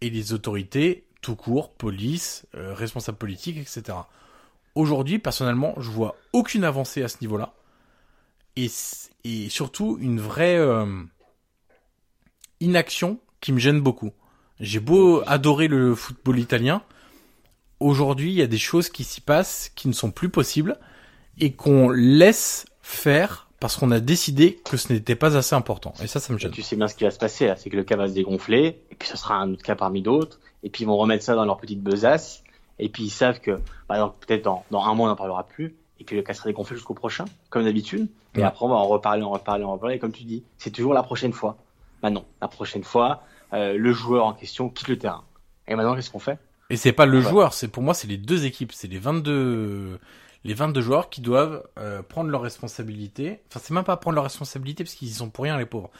et 0.00 0.10
les 0.10 0.32
autorités 0.32 1.04
tout 1.20 1.36
court, 1.36 1.72
police, 1.72 2.46
euh, 2.56 2.74
responsable 2.74 3.18
politique, 3.18 3.56
etc. 3.56 3.98
Aujourd'hui, 4.74 5.18
personnellement, 5.18 5.74
je 5.78 5.90
vois 5.90 6.16
aucune 6.32 6.64
avancée 6.64 7.02
à 7.02 7.08
ce 7.08 7.18
niveau-là. 7.20 7.52
Et, 8.56 8.70
et, 9.24 9.48
surtout 9.48 9.98
une 10.00 10.20
vraie 10.20 10.58
euh, 10.58 11.02
inaction 12.60 13.18
qui 13.40 13.52
me 13.52 13.58
gêne 13.58 13.80
beaucoup. 13.80 14.12
J'ai 14.60 14.80
beau 14.80 15.22
adorer 15.26 15.68
le 15.68 15.94
football 15.94 16.38
italien, 16.38 16.82
aujourd'hui 17.82 18.30
il 18.30 18.36
y 18.36 18.42
a 18.42 18.46
des 18.46 18.58
choses 18.58 18.88
qui 18.88 19.04
s'y 19.04 19.20
passent 19.20 19.70
qui 19.74 19.88
ne 19.88 19.92
sont 19.92 20.10
plus 20.10 20.28
possibles 20.28 20.78
et 21.38 21.52
qu'on 21.52 21.90
laisse 21.90 22.66
faire 22.80 23.48
parce 23.60 23.76
qu'on 23.76 23.92
a 23.92 24.00
décidé 24.00 24.58
que 24.64 24.76
ce 24.76 24.92
n'était 24.92 25.14
pas 25.14 25.36
assez 25.36 25.54
important. 25.54 25.94
Et 26.02 26.08
ça, 26.08 26.18
ça 26.18 26.32
me 26.32 26.38
gêne. 26.38 26.50
tu 26.50 26.62
sais 26.62 26.74
bien 26.74 26.88
ce 26.88 26.96
qui 26.96 27.04
va 27.04 27.12
se 27.12 27.18
passer, 27.18 27.52
c'est 27.56 27.70
que 27.70 27.76
le 27.76 27.84
cas 27.84 27.96
va 27.96 28.08
se 28.08 28.12
dégonfler, 28.12 28.82
et 28.90 28.94
puis 28.96 29.08
ce 29.08 29.16
sera 29.16 29.36
un 29.36 29.52
autre 29.52 29.62
cas 29.62 29.76
parmi 29.76 30.02
d'autres, 30.02 30.40
et 30.64 30.70
puis 30.70 30.82
ils 30.82 30.86
vont 30.86 30.96
remettre 30.96 31.22
ça 31.22 31.36
dans 31.36 31.44
leur 31.44 31.58
petite 31.58 31.80
besace, 31.80 32.41
et 32.78 32.88
puis 32.88 33.04
ils 33.04 33.10
savent 33.10 33.40
que, 33.40 33.60
par 33.86 33.96
exemple, 33.96 34.16
peut-être 34.26 34.42
dans, 34.42 34.64
dans 34.70 34.84
un 34.84 34.94
mois 34.94 35.06
on 35.06 35.10
n'en 35.10 35.16
parlera 35.16 35.46
plus, 35.46 35.74
et 36.00 36.04
puis 36.04 36.16
le 36.16 36.22
cas 36.22 36.34
sera 36.34 36.48
dégonflé 36.48 36.76
jusqu'au 36.76 36.94
prochain, 36.94 37.24
comme 37.50 37.64
d'habitude, 37.64 38.08
et 38.34 38.42
après 38.42 38.64
on 38.64 38.68
va 38.68 38.76
en 38.76 38.86
reparler, 38.86 39.22
en 39.22 39.30
reparler, 39.30 39.64
en 39.64 39.72
reparler, 39.72 39.96
et 39.96 39.98
comme 39.98 40.12
tu 40.12 40.24
dis, 40.24 40.42
c'est 40.58 40.70
toujours 40.70 40.94
la 40.94 41.02
prochaine 41.02 41.32
fois. 41.32 41.56
Bah 42.02 42.10
non, 42.10 42.24
la 42.40 42.48
prochaine 42.48 42.82
fois, 42.82 43.22
euh, 43.52 43.76
le 43.76 43.92
joueur 43.92 44.26
en 44.26 44.32
question 44.32 44.68
quitte 44.68 44.88
le 44.88 44.98
terrain. 44.98 45.22
Et 45.68 45.76
maintenant, 45.76 45.94
qu'est-ce 45.94 46.10
qu'on 46.10 46.18
fait? 46.18 46.38
Et 46.70 46.76
c'est 46.76 46.92
pas 46.92 47.06
le 47.06 47.20
joueur, 47.20 47.52
c'est 47.52 47.68
pour 47.68 47.82
moi, 47.82 47.94
c'est 47.94 48.08
les 48.08 48.16
deux 48.16 48.46
équipes, 48.46 48.72
c'est 48.72 48.88
les 48.88 48.98
22 48.98 50.00
les 50.44 50.54
22 50.54 50.80
joueurs 50.80 51.08
qui 51.08 51.20
doivent 51.20 51.62
euh, 51.78 52.02
prendre 52.02 52.30
leurs 52.30 52.42
responsabilités. 52.42 53.40
Enfin, 53.48 53.60
c'est 53.62 53.74
même 53.74 53.84
pas 53.84 53.96
prendre 53.96 54.16
leurs 54.16 54.24
responsabilités 54.24 54.84
parce 54.84 54.94
qu'ils 54.94 55.08
y 55.08 55.12
sont 55.12 55.30
pour 55.30 55.44
rien, 55.44 55.56
les 55.56 55.66
pauvres. 55.66 55.90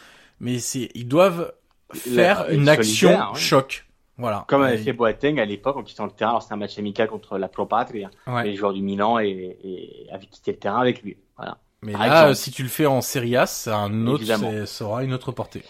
Mais 0.41 0.59
c'est, 0.59 0.91
ils 0.95 1.07
doivent 1.07 1.53
faire 1.95 2.49
une 2.51 2.69
action 2.69 3.35
choc. 3.35 3.87
Voilà. 4.19 4.45
Comme 4.49 4.63
avait 4.63 4.79
fait 4.79 4.93
Boateng 4.93 5.39
à 5.39 5.45
l'époque 5.45 5.77
en 5.77 5.83
quittant 5.83 6.05
le 6.05 6.13
terrain. 6.13 6.41
C'était 6.41 6.55
un 6.55 6.59
match 6.59 6.79
amical 6.79 7.09
contre 7.09 7.39
la 7.39 7.49
Pro 7.49 7.67
Patria. 7.67 8.11
Les 8.45 8.55
joueurs 8.55 8.73
du 8.73 8.83
Milan 8.83 9.19
et, 9.19 9.57
et 9.65 10.07
avaient 10.13 10.27
quitté 10.27 10.53
le 10.53 10.59
terrain 10.59 10.81
avec 10.81 11.03
lui. 11.03 11.17
Voilà. 11.37 11.59
Mais 11.83 11.93
là, 11.93 12.35
si 12.35 12.53
tu 12.53 12.63
le 12.63 12.69
fais 12.69 12.87
en 12.87 13.01
Serie 13.01 13.37
A, 13.37 13.47
ça, 13.47 13.77
un 13.77 14.07
autre, 14.07 14.25
ça 14.67 14.85
aura 14.85 15.03
une 15.03 15.13
autre 15.13 15.33
portée. 15.33 15.63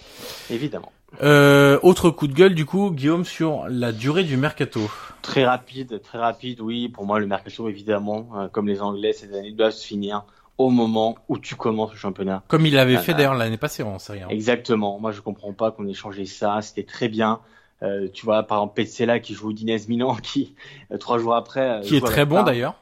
Évidemment. 0.51 0.93
Euh, 1.23 1.79
autre 1.83 2.11
coup 2.11 2.27
de 2.27 2.33
gueule 2.33 2.55
du 2.55 2.65
coup, 2.65 2.91
Guillaume, 2.91 3.25
sur 3.25 3.65
la 3.69 3.93
durée 3.93 4.25
du 4.25 4.37
mercato. 4.37 4.91
Très 5.21 5.45
rapide, 5.45 6.01
très 6.03 6.19
rapide, 6.19 6.61
oui. 6.61 6.89
Pour 6.89 7.07
moi, 7.07 7.19
le 7.19 7.27
mercato, 7.27 7.69
évidemment, 7.69 8.29
euh, 8.35 8.49
comme 8.49 8.67
les 8.67 8.83
Anglais 8.83 9.13
ces 9.13 9.35
années, 9.35 9.53
doit 9.53 9.71
se 9.71 9.87
finir 9.87 10.25
au 10.59 10.71
moment 10.71 11.17
où 11.29 11.39
tu 11.39 11.55
commences 11.55 11.93
le 11.93 11.99
championnat. 11.99 12.43
Comme 12.49 12.67
il 12.67 12.79
avait 12.79 12.97
euh, 12.97 13.01
fait 13.01 13.15
d'ailleurs 13.15 13.35
l'année 13.35 13.57
passée 13.57 13.83
en 13.83 13.99
Serie 13.99 14.23
A. 14.23 14.29
Exactement. 14.29 14.99
Moi, 15.01 15.13
je 15.13 15.21
comprends 15.21 15.53
pas 15.53 15.71
qu'on 15.71 15.87
ait 15.87 15.95
changé 15.95 16.25
ça. 16.25 16.61
C'était 16.61 16.85
très 16.85 17.09
bien. 17.09 17.41
Euh, 17.83 18.09
tu 18.13 18.25
vois, 18.25 18.45
par 18.45 18.59
exemple, 18.59 18.75
Petzela 18.75 19.21
qui 19.21 19.35
joue 19.35 19.51
au 19.51 19.53
Dinez 19.53 19.81
Milan, 19.89 20.17
qui 20.23 20.55
trois 21.01 21.19
jours 21.19 21.35
après, 21.35 21.81
qui 21.85 21.97
est 21.97 22.01
très 22.01 22.25
bon 22.25 22.43
d'ailleurs. 22.43 22.75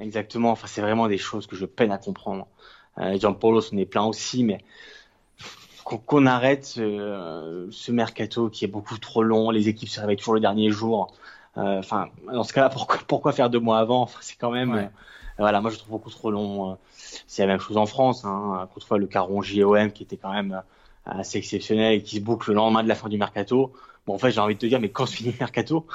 Exactement. 0.00 0.50
Enfin, 0.50 0.66
c'est 0.66 0.82
vraiment 0.82 1.08
des 1.08 1.18
choses 1.18 1.46
que 1.46 1.56
je 1.56 1.64
peine 1.64 1.92
à 1.92 1.98
comprendre. 1.98 2.46
Euh, 2.98 3.18
Paulo, 3.32 3.60
on 3.72 3.76
est 3.76 3.86
plein 3.86 4.04
aussi, 4.04 4.44
mais 4.44 4.62
qu'on 5.84 6.26
arrête 6.26 6.64
ce, 6.64 7.90
mercato 7.92 8.48
qui 8.48 8.64
est 8.64 8.68
beaucoup 8.68 8.98
trop 8.98 9.22
long. 9.22 9.50
Les 9.50 9.68
équipes 9.68 9.88
se 9.88 10.00
réveillent 10.00 10.16
toujours 10.16 10.34
le 10.34 10.40
dernier 10.40 10.70
jour. 10.70 11.12
Euh, 11.58 11.78
enfin, 11.78 12.08
dans 12.30 12.42
ce 12.42 12.52
cas-là, 12.52 12.68
pourquoi, 12.68 12.98
pourquoi 13.06 13.32
faire 13.32 13.50
deux 13.50 13.60
mois 13.60 13.78
avant? 13.78 14.02
Enfin, 14.02 14.18
C'est 14.20 14.36
quand 14.36 14.50
même, 14.50 14.74
euh, 14.74 14.84
voilà, 15.38 15.60
moi 15.60 15.70
je 15.70 15.78
trouve 15.78 15.90
beaucoup 15.90 16.10
trop 16.10 16.30
long. 16.30 16.72
Euh. 16.72 16.74
C'est 17.26 17.42
la 17.42 17.48
même 17.48 17.60
chose 17.60 17.76
en 17.76 17.86
France. 17.86 18.24
Hein. 18.24 18.68
Autrefois, 18.74 18.98
le 18.98 19.06
caron 19.06 19.42
JOM 19.42 19.92
qui 19.92 20.02
était 20.02 20.16
quand 20.16 20.32
même 20.32 20.62
assez 21.04 21.38
exceptionnel 21.38 21.94
et 21.94 22.02
qui 22.02 22.16
se 22.16 22.20
boucle 22.20 22.50
le 22.50 22.56
lendemain 22.56 22.82
de 22.82 22.88
la 22.88 22.94
fin 22.94 23.08
du 23.08 23.16
mercato. 23.16 23.72
Bon, 24.06 24.14
en 24.14 24.18
fait, 24.18 24.30
j'ai 24.30 24.40
envie 24.40 24.54
de 24.54 24.60
te 24.60 24.66
dire, 24.66 24.80
mais 24.80 24.88
quand 24.88 25.06
se 25.06 25.16
finit 25.16 25.32
le 25.32 25.36
mercato, 25.40 25.86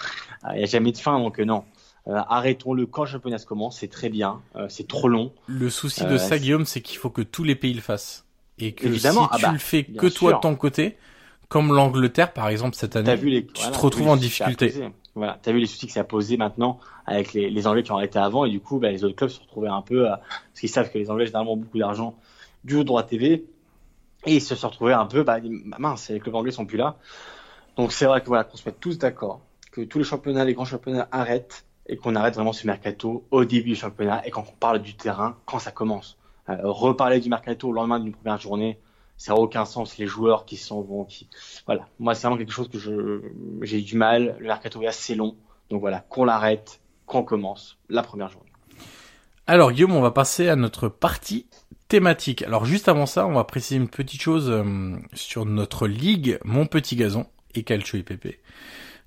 il 0.50 0.58
n'y 0.58 0.64
a 0.64 0.68
jamais 0.68 0.92
de 0.92 0.98
fin, 0.98 1.20
donc 1.20 1.40
non. 1.40 1.64
Arrêtons-le 2.08 2.88
quand 2.88 3.04
le 3.04 3.10
championnat 3.10 3.38
commence, 3.40 3.80
c'est 3.80 3.88
très 3.88 4.10
bien, 4.10 4.42
c'est 4.70 4.88
trop 4.88 5.08
long. 5.08 5.32
Le 5.48 5.70
souci 5.70 6.04
de 6.06 6.18
ça, 6.18 6.40
Guillaume, 6.40 6.66
c'est 6.66 6.82
qu'il 6.82 6.98
faut 6.98 7.12
que 7.12 7.22
tous 7.22 7.44
les 7.44 7.56
pays 7.56 7.74
le 7.74 7.82
fassent. 7.82 8.26
Et 8.58 8.74
que 8.74 8.88
Évidemment, 8.88 9.24
si 9.24 9.30
ah 9.32 9.38
tu 9.38 9.44
bah, 9.44 9.52
le 9.54 9.58
fais 9.60 9.84
que 9.84 10.08
toi 10.08 10.34
de 10.34 10.40
ton 10.40 10.56
côté, 10.56 10.98
comme 11.48 11.74
l'Angleterre 11.74 12.32
par 12.32 12.48
exemple 12.48 12.76
cette 12.76 12.96
année, 12.96 13.18
tu 13.20 13.44
te 13.44 13.78
retrouves 13.78 14.08
en 14.08 14.18
difficulté. 14.18 14.74
Voilà, 15.14 15.38
t'as 15.42 15.52
vu 15.52 15.60
les 15.60 15.66
soucis 15.66 15.88
que 15.88 15.94
ça 15.94 16.02
a 16.02 16.06
posé 16.06 16.38
maintenant 16.38 16.80
avec 17.06 17.34
les, 17.34 17.50
les 17.50 17.68
Anglais 17.68 17.84
qui 17.84 17.92
ont 17.92 17.98
arrêté 17.98 18.18
avant 18.18 18.46
et 18.46 18.50
du 18.50 18.62
coup, 18.62 18.80
bah, 18.80 18.92
les 18.92 19.04
autres 19.04 19.16
clubs 19.16 19.30
se 19.30 19.42
retrouvaient 19.42 19.68
un 19.68 19.82
peu, 19.82 20.06
parce 20.08 20.60
qu'ils 20.60 20.70
savent 20.70 20.90
que 20.90 20.98
les 20.98 21.10
Anglais 21.10 21.26
généralement 21.26 21.54
ont 21.54 21.58
beaucoup 21.58 21.80
d'argent 21.80 22.16
du 22.64 22.84
droit 22.86 23.04
TV 23.04 23.46
et 24.26 24.36
ils 24.36 24.42
se 24.42 24.56
sont 24.56 24.70
retrouvés 24.70 24.94
un 24.94 25.06
peu, 25.06 25.24
bah, 25.24 25.40
bah, 25.42 25.78
mince, 25.80 26.10
les 26.10 26.20
clubs 26.20 26.36
anglais 26.36 26.52
sont 26.52 26.66
plus 26.66 26.78
là. 26.78 26.98
Donc 27.78 27.92
c'est 27.92 28.06
vrai 28.06 28.22
que 28.22 28.28
voilà, 28.28 28.44
qu'on 28.44 28.58
se 28.58 28.68
mette 28.68 28.80
tous 28.80 28.98
d'accord, 28.98 29.42
que 29.72 29.82
tous 29.82 29.98
les 29.98 30.04
championnats, 30.04 30.46
les 30.46 30.54
grands 30.54 30.66
championnats 30.66 31.08
arrêtent 31.12 31.66
et 31.88 31.98
qu'on 31.98 32.16
arrête 32.16 32.36
vraiment 32.36 32.54
ce 32.54 32.68
mercato 32.68 33.26
au 33.32 33.46
début 33.46 33.70
du 33.70 33.76
championnat 33.76 34.26
et 34.26 34.32
quand 34.32 34.46
on 34.48 34.56
parle 34.60 34.82
du 34.82 34.96
terrain 34.96 35.38
quand 35.46 35.60
ça 35.60 35.72
commence. 35.72 36.18
Euh, 36.50 36.58
reparler 36.64 37.20
du 37.20 37.30
mercato 37.30 37.70
au 37.70 37.72
lendemain 37.72 38.00
d'une 38.00 38.14
première 38.14 38.40
journée, 38.40 38.80
ça 39.18 39.34
n'a 39.34 39.40
aucun 39.40 39.66
sens. 39.66 39.98
Les 39.98 40.08
joueurs 40.08 40.46
qui 40.46 40.58
sont 40.58 40.82
vont, 40.82 41.06
qui, 41.06 41.30
voilà. 41.66 41.88
Moi, 42.00 42.16
c'est 42.16 42.24
vraiment 42.24 42.38
quelque 42.38 42.52
chose 42.52 42.70
que 42.70 42.80
je, 42.80 43.22
j'ai 43.62 43.82
du 43.82 43.96
mal. 43.96 44.36
Le 44.40 44.48
mercato 44.48 44.82
est 44.82 44.88
assez 44.88 45.16
long. 45.16 45.36
Donc 45.70 45.82
voilà, 45.82 46.00
qu'on 46.10 46.26
l'arrête, 46.26 46.82
qu'on 47.06 47.24
commence 47.24 47.78
la 47.88 48.02
première 48.02 48.30
journée. 48.30 48.52
Alors 49.48 49.72
Guillaume, 49.72 49.96
on 49.96 50.02
va 50.02 50.12
passer 50.12 50.50
à 50.50 50.56
notre 50.56 50.88
partie 50.88 51.46
thématique. 51.88 52.42
Alors 52.44 52.66
juste 52.66 52.90
avant 52.90 53.06
ça, 53.06 53.28
on 53.28 53.34
va 53.34 53.44
préciser 53.44 53.76
une 53.76 53.90
petite 53.90 54.22
chose 54.22 54.50
euh, 54.50 54.96
sur 55.14 55.46
notre 55.46 55.88
ligue 55.88 56.40
Mon 56.44 56.66
Petit 56.66 56.96
Gazon 56.96 57.26
et 57.56 57.64
Calcio 57.64 57.98
IPP. 58.00 58.40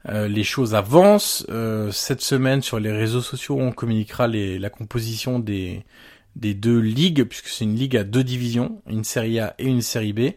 Euh, 0.09 0.29
les 0.29 0.45
choses 0.45 0.75
avancent. 0.75 1.47
Euh, 1.49 1.91
cette 1.91 2.21
semaine 2.21 2.63
sur 2.63 2.79
les 2.79 2.93
réseaux 2.93 3.23
sociaux, 3.23 3.59
on 3.59 3.73
communiquera 3.73 4.27
la 4.29 4.71
composition 4.71 5.39
des, 5.39 5.85
des 6.37 6.55
deux 6.55 6.79
ligues, 6.79 7.25
puisque 7.25 7.49
c'est 7.49 7.65
une 7.65 7.77
ligue 7.77 7.97
à 7.97 8.05
deux 8.05 8.25
divisions, 8.25 8.83
une 8.89 9.05
série 9.05 9.41
A 9.41 9.55
et 9.59 9.67
une 9.67 9.83
série 9.83 10.13
B. 10.13 10.33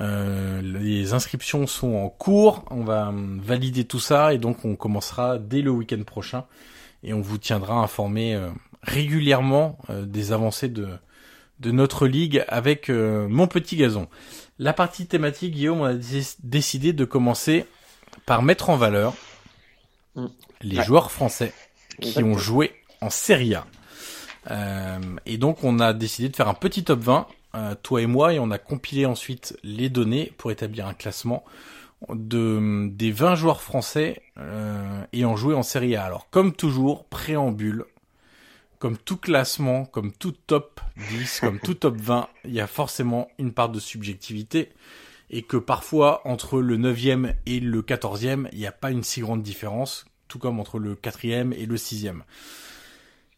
Euh, 0.00 0.60
les 0.62 1.12
inscriptions 1.12 1.66
sont 1.66 1.94
en 1.94 2.08
cours, 2.08 2.64
on 2.70 2.82
va 2.82 3.12
valider 3.14 3.84
tout 3.84 4.00
ça 4.00 4.34
et 4.34 4.38
donc 4.38 4.64
on 4.64 4.74
commencera 4.74 5.38
dès 5.38 5.62
le 5.62 5.70
week-end 5.70 6.02
prochain 6.02 6.46
et 7.04 7.14
on 7.14 7.20
vous 7.20 7.38
tiendra 7.38 7.76
informé 7.76 8.34
euh, 8.34 8.50
régulièrement 8.82 9.78
euh, 9.90 10.04
des 10.04 10.32
avancées 10.32 10.68
de, 10.68 10.88
de 11.60 11.70
notre 11.70 12.08
ligue 12.08 12.44
avec 12.48 12.88
mon 12.88 13.46
petit 13.46 13.76
gazon. 13.76 14.08
La 14.58 14.72
partie 14.72 15.06
thématique, 15.06 15.54
Guillaume, 15.54 15.80
on 15.80 15.84
a 15.84 15.94
décidé 16.42 16.92
de 16.92 17.04
commencer 17.04 17.66
par 18.26 18.42
mettre 18.42 18.70
en 18.70 18.76
valeur 18.76 19.14
mm. 20.14 20.26
les 20.62 20.82
joueurs 20.82 21.10
français 21.10 21.52
qui 22.00 22.22
ont 22.22 22.38
joué 22.38 22.72
en 23.00 23.10
Serie 23.10 23.54
A. 23.54 23.66
Euh, 24.50 24.98
et 25.26 25.38
donc 25.38 25.64
on 25.64 25.80
a 25.80 25.92
décidé 25.92 26.28
de 26.28 26.36
faire 26.36 26.48
un 26.48 26.54
petit 26.54 26.84
top 26.84 27.00
20, 27.00 27.26
euh, 27.54 27.74
toi 27.82 28.02
et 28.02 28.06
moi, 28.06 28.32
et 28.32 28.38
on 28.38 28.50
a 28.50 28.58
compilé 28.58 29.06
ensuite 29.06 29.56
les 29.62 29.88
données 29.88 30.32
pour 30.36 30.50
établir 30.50 30.86
un 30.86 30.94
classement 30.94 31.44
de 32.10 32.88
des 32.90 33.10
20 33.10 33.34
joueurs 33.36 33.62
français 33.62 34.20
euh, 34.38 35.02
ayant 35.12 35.36
joué 35.36 35.54
en 35.54 35.62
Serie 35.62 35.96
A. 35.96 36.04
Alors 36.04 36.28
comme 36.30 36.52
toujours, 36.52 37.04
préambule, 37.04 37.86
comme 38.84 38.98
tout 38.98 39.16
classement, 39.16 39.86
comme 39.86 40.12
tout 40.12 40.34
top 40.46 40.78
10, 41.08 41.40
comme 41.40 41.58
tout 41.58 41.72
top 41.72 41.96
20, 41.96 42.28
il 42.44 42.52
y 42.52 42.60
a 42.60 42.66
forcément 42.66 43.28
une 43.38 43.54
part 43.54 43.70
de 43.70 43.80
subjectivité 43.80 44.72
et 45.30 45.40
que 45.40 45.56
parfois 45.56 46.20
entre 46.26 46.60
le 46.60 46.76
9e 46.76 47.32
et 47.46 47.60
le 47.60 47.80
14e, 47.80 48.46
il 48.52 48.58
n'y 48.58 48.66
a 48.66 48.72
pas 48.72 48.90
une 48.90 49.02
si 49.02 49.22
grande 49.22 49.42
différence, 49.42 50.04
tout 50.28 50.38
comme 50.38 50.60
entre 50.60 50.78
le 50.78 50.96
4e 50.96 51.54
et 51.54 51.64
le 51.64 51.76
6e 51.76 52.24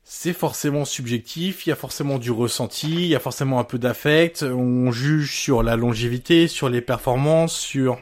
c'est 0.03 0.33
forcément 0.33 0.85
subjectif, 0.85 1.67
il 1.67 1.71
y 1.71 1.73
a 1.73 1.77
forcément 1.77 2.19
du 2.19 2.33
ressenti, 2.33 2.93
il 2.93 3.07
y 3.07 3.15
a 3.15 3.21
forcément 3.21 3.61
un 3.61 3.65
peu 3.65 3.79
d'affect, 3.79 4.43
on 4.43 4.91
juge 4.91 5.37
sur 5.37 5.63
la 5.63 5.77
longévité, 5.77 6.49
sur 6.49 6.69
les 6.69 6.81
performances, 6.81 7.57
sur 7.57 8.01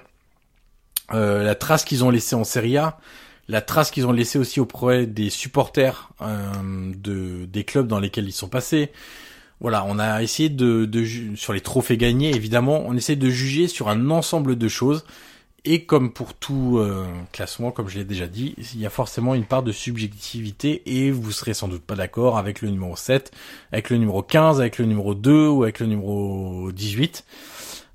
euh, 1.13 1.43
la 1.43 1.55
trace 1.55 1.85
qu'ils 1.85 2.05
ont 2.05 2.11
laissée 2.11 2.37
en 2.37 2.45
Serie 2.45 2.79
A, 2.79 2.99
la 3.49 3.61
trace 3.61 3.91
qu'ils 3.91 4.07
ont 4.07 4.13
laissée 4.13 4.39
aussi 4.39 4.61
auprès 4.61 5.07
des 5.07 5.31
supporters 5.31 6.11
euh, 6.23 6.51
de, 6.97 7.45
des 7.47 7.65
clubs 7.65 7.87
dans 7.87 8.01
lesquels 8.01 8.27
ils 8.27 8.33
sont 8.33 8.49
passés. 8.49 8.91
Voilà, 9.61 9.85
on 9.87 9.99
a 9.99 10.23
essayé 10.23 10.49
de, 10.49 10.85
de 10.85 11.05
sur 11.37 11.53
les 11.53 11.61
trophées 11.61 11.97
gagnés, 11.97 12.35
évidemment, 12.35 12.83
on 12.87 12.97
essaie 12.97 13.17
de 13.17 13.31
juger 13.31 13.69
sur 13.69 13.89
un 13.89 14.11
ensemble 14.11 14.57
de 14.57 14.69
choses 14.69 15.05
et 15.65 15.85
comme 15.85 16.13
pour 16.13 16.35
tout 16.35 16.79
euh, 16.79 17.07
classement, 17.33 17.71
comme 17.71 17.89
je 17.89 17.99
l'ai 17.99 18.05
déjà 18.05 18.27
dit, 18.27 18.55
il 18.75 18.81
y 18.81 18.87
a 18.87 18.91
forcément 18.91 19.35
une 19.35 19.47
part 19.47 19.63
de 19.63 19.73
subjectivité 19.73 20.83
et 20.85 21.11
vous 21.11 21.33
serez 21.33 21.55
sans 21.55 21.69
doute 21.69 21.83
pas 21.83 21.95
d'accord 21.95 22.37
avec 22.37 22.61
le 22.61 22.69
numéro 22.69 22.97
7, 22.97 23.31
avec 23.73 23.89
le 23.89 23.97
numéro 23.97 24.23
15, 24.23 24.61
avec 24.61 24.77
le 24.77 24.85
numéro 24.85 25.15
2 25.15 25.49
ou 25.49 25.63
avec 25.63 25.81
le 25.81 25.87
numéro 25.87 26.71
18. 26.71 27.25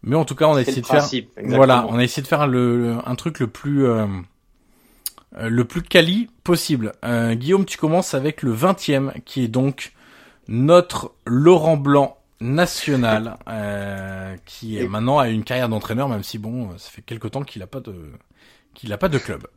Mais 0.01 0.15
en 0.15 0.25
tout 0.25 0.33
cas, 0.33 0.47
on 0.47 0.55
a 0.55 0.61
essayé 0.61 0.81
de 0.81 0.87
faire 0.87 1.07
voilà, 1.43 1.85
on 1.89 1.99
a 1.99 2.03
essayé 2.03 2.23
de 2.23 2.27
faire 2.27 2.47
le, 2.47 2.97
un 3.05 3.15
truc 3.15 3.39
le 3.39 3.47
plus 3.47 3.85
euh, 3.85 4.07
le 5.37 5.63
plus 5.63 5.81
quali 5.81 6.29
possible. 6.43 6.93
Guillaume, 7.03 7.65
tu 7.65 7.77
commences 7.77 8.13
avec 8.13 8.41
le 8.41 8.53
20e 8.53 9.21
qui 9.23 9.43
est 9.43 9.47
donc 9.47 9.93
notre 10.49 11.13
Laurent 11.25 11.77
Blanc 11.77 12.17
national, 12.41 13.37
euh, 13.47 14.35
qui 14.45 14.79
maintenant 14.87 15.19
a 15.19 15.29
une 15.29 15.43
carrière 15.43 15.69
d'entraîneur, 15.69 16.09
même 16.09 16.23
si 16.23 16.37
bon, 16.37 16.77
ça 16.77 16.89
fait 16.89 17.01
quelque 17.01 17.27
temps 17.27 17.43
qu'il 17.43 17.61
n'a 17.61 17.67
pas 17.67 17.79
de 17.79 17.95
qu'il 18.73 18.91
a 18.93 18.97
pas 18.97 19.09
de 19.09 19.17
club. 19.17 19.47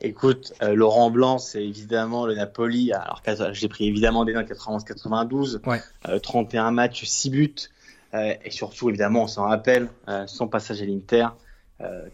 Écoute, 0.00 0.54
euh, 0.62 0.74
Laurent 0.74 1.10
Blanc, 1.10 1.38
c'est 1.38 1.62
évidemment 1.62 2.26
le 2.26 2.34
Napoli. 2.34 2.92
Alors 2.92 3.22
j'ai 3.52 3.68
pris 3.68 3.86
évidemment 3.86 4.24
des 4.24 4.32
91-92, 4.32 5.60
ouais. 5.66 6.20
31 6.20 6.70
matchs, 6.70 7.04
6 7.04 7.30
buts, 7.30 7.54
euh, 8.14 8.34
et 8.42 8.50
surtout 8.50 8.88
évidemment, 8.88 9.24
on 9.24 9.28
s'en 9.28 9.44
rappelle, 9.44 9.88
son 10.26 10.48
passage 10.48 10.80
à 10.80 10.86
l'Inter, 10.86 11.26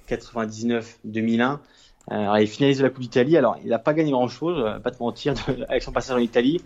99-2001. 0.08 1.58
Alors, 2.08 2.38
il 2.38 2.46
finalise 2.46 2.82
la 2.82 2.90
Coupe 2.90 3.00
d'Italie. 3.00 3.36
Alors, 3.36 3.56
il 3.62 3.70
n'a 3.70 3.78
pas 3.78 3.94
gagné 3.94 4.12
grand-chose, 4.12 4.80
pas 4.82 4.90
de 4.90 4.96
mentir, 4.98 5.34
avec 5.68 5.82
son 5.82 5.92
passage 5.92 6.16
en 6.16 6.20
Italie. 6.20 6.60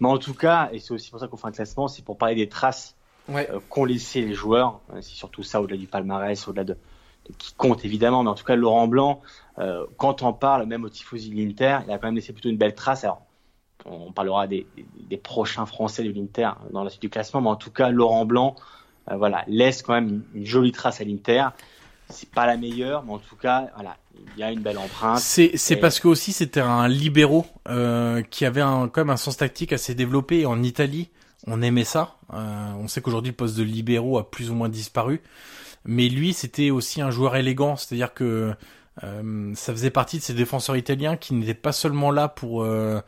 Mais 0.00 0.08
en 0.08 0.18
tout 0.18 0.34
cas, 0.34 0.68
et 0.72 0.78
c'est 0.78 0.92
aussi 0.92 1.10
pour 1.10 1.20
ça 1.20 1.28
qu'on 1.28 1.36
fait 1.36 1.48
un 1.48 1.52
classement, 1.52 1.88
c'est 1.88 2.04
pour 2.04 2.18
parler 2.18 2.34
des 2.34 2.48
traces 2.48 2.96
ouais. 3.28 3.48
euh, 3.50 3.60
qu'ont 3.68 3.84
laissé 3.84 4.20
les 4.22 4.34
joueurs. 4.34 4.80
Euh, 4.92 5.00
c'est 5.00 5.14
surtout 5.14 5.42
ça 5.42 5.60
au-delà 5.60 5.76
du 5.76 5.86
palmarès, 5.86 6.46
au-delà 6.48 6.64
de, 6.64 6.74
de, 6.74 7.32
qui 7.38 7.54
compte 7.54 7.84
évidemment. 7.84 8.22
Mais 8.22 8.30
en 8.30 8.34
tout 8.34 8.44
cas, 8.44 8.56
Laurent 8.56 8.88
Blanc, 8.88 9.22
euh, 9.58 9.86
quand 9.96 10.22
on 10.22 10.32
parle, 10.32 10.66
même 10.66 10.84
au 10.84 10.88
tifosi 10.88 11.30
de 11.30 11.36
l'Inter, 11.36 11.78
il 11.86 11.92
a 11.92 11.98
quand 11.98 12.08
même 12.08 12.14
laissé 12.14 12.32
plutôt 12.32 12.50
une 12.50 12.58
belle 12.58 12.74
trace. 12.74 13.04
Alors, 13.04 13.22
on 13.86 14.12
parlera 14.12 14.46
des, 14.46 14.66
des, 14.76 14.86
des 15.08 15.16
prochains 15.16 15.64
Français 15.64 16.02
de 16.02 16.10
l'Inter 16.10 16.50
dans 16.72 16.84
la 16.84 16.90
suite 16.90 17.02
du 17.02 17.10
classement, 17.10 17.40
mais 17.40 17.50
en 17.50 17.56
tout 17.56 17.70
cas, 17.70 17.88
Laurent 17.88 18.26
Blanc, 18.26 18.56
euh, 19.10 19.16
voilà, 19.16 19.44
laisse 19.46 19.82
quand 19.82 19.94
même 19.94 20.08
une, 20.08 20.40
une 20.40 20.46
jolie 20.46 20.72
trace 20.72 21.00
à 21.00 21.04
l'Inter 21.04 21.46
c'est 22.08 22.30
pas 22.30 22.46
la 22.46 22.56
meilleure, 22.56 23.04
mais 23.04 23.12
en 23.12 23.18
tout 23.18 23.36
cas, 23.36 23.70
voilà, 23.74 23.96
il 24.36 24.40
y 24.40 24.42
a 24.42 24.52
une 24.52 24.60
belle 24.60 24.78
empreinte. 24.78 25.18
C'est 25.18 25.52
c'est 25.56 25.76
parce 25.76 26.00
que 26.00 26.08
aussi 26.08 26.32
c'était 26.32 26.60
un 26.60 26.88
libéraux 26.88 27.46
euh, 27.68 28.22
qui 28.22 28.44
avait 28.44 28.60
un, 28.60 28.88
quand 28.88 29.00
même 29.00 29.10
un 29.10 29.16
sens 29.16 29.36
tactique 29.36 29.72
assez 29.72 29.94
développé. 29.94 30.40
Et 30.40 30.46
en 30.46 30.62
Italie, 30.62 31.10
on 31.46 31.62
aimait 31.62 31.84
ça. 31.84 32.16
Euh, 32.32 32.72
on 32.78 32.88
sait 32.88 33.00
qu'aujourd'hui 33.00 33.30
le 33.30 33.36
poste 33.36 33.56
de 33.56 33.62
libéraux 33.62 34.18
a 34.18 34.30
plus 34.30 34.50
ou 34.50 34.54
moins 34.54 34.68
disparu, 34.68 35.20
mais 35.84 36.08
lui 36.08 36.32
c'était 36.32 36.70
aussi 36.70 37.00
un 37.00 37.10
joueur 37.10 37.36
élégant, 37.36 37.76
c'est-à-dire 37.76 38.14
que 38.14 38.54
euh, 39.04 39.52
ça 39.54 39.72
faisait 39.72 39.90
partie 39.90 40.18
de 40.18 40.22
ces 40.22 40.34
défenseurs 40.34 40.76
italiens 40.76 41.16
qui 41.16 41.34
n'étaient 41.34 41.54
pas 41.54 41.72
seulement 41.72 42.10
là 42.10 42.28
pour 42.28 42.62
euh, 42.62 43.00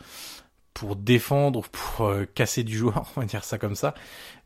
pour 0.78 0.94
défendre, 0.94 1.62
pour 1.72 2.06
euh, 2.06 2.24
casser 2.34 2.62
du 2.62 2.76
joueur, 2.76 3.04
on 3.16 3.20
va 3.20 3.26
dire 3.26 3.44
ça 3.44 3.58
comme 3.58 3.74
ça, 3.74 3.94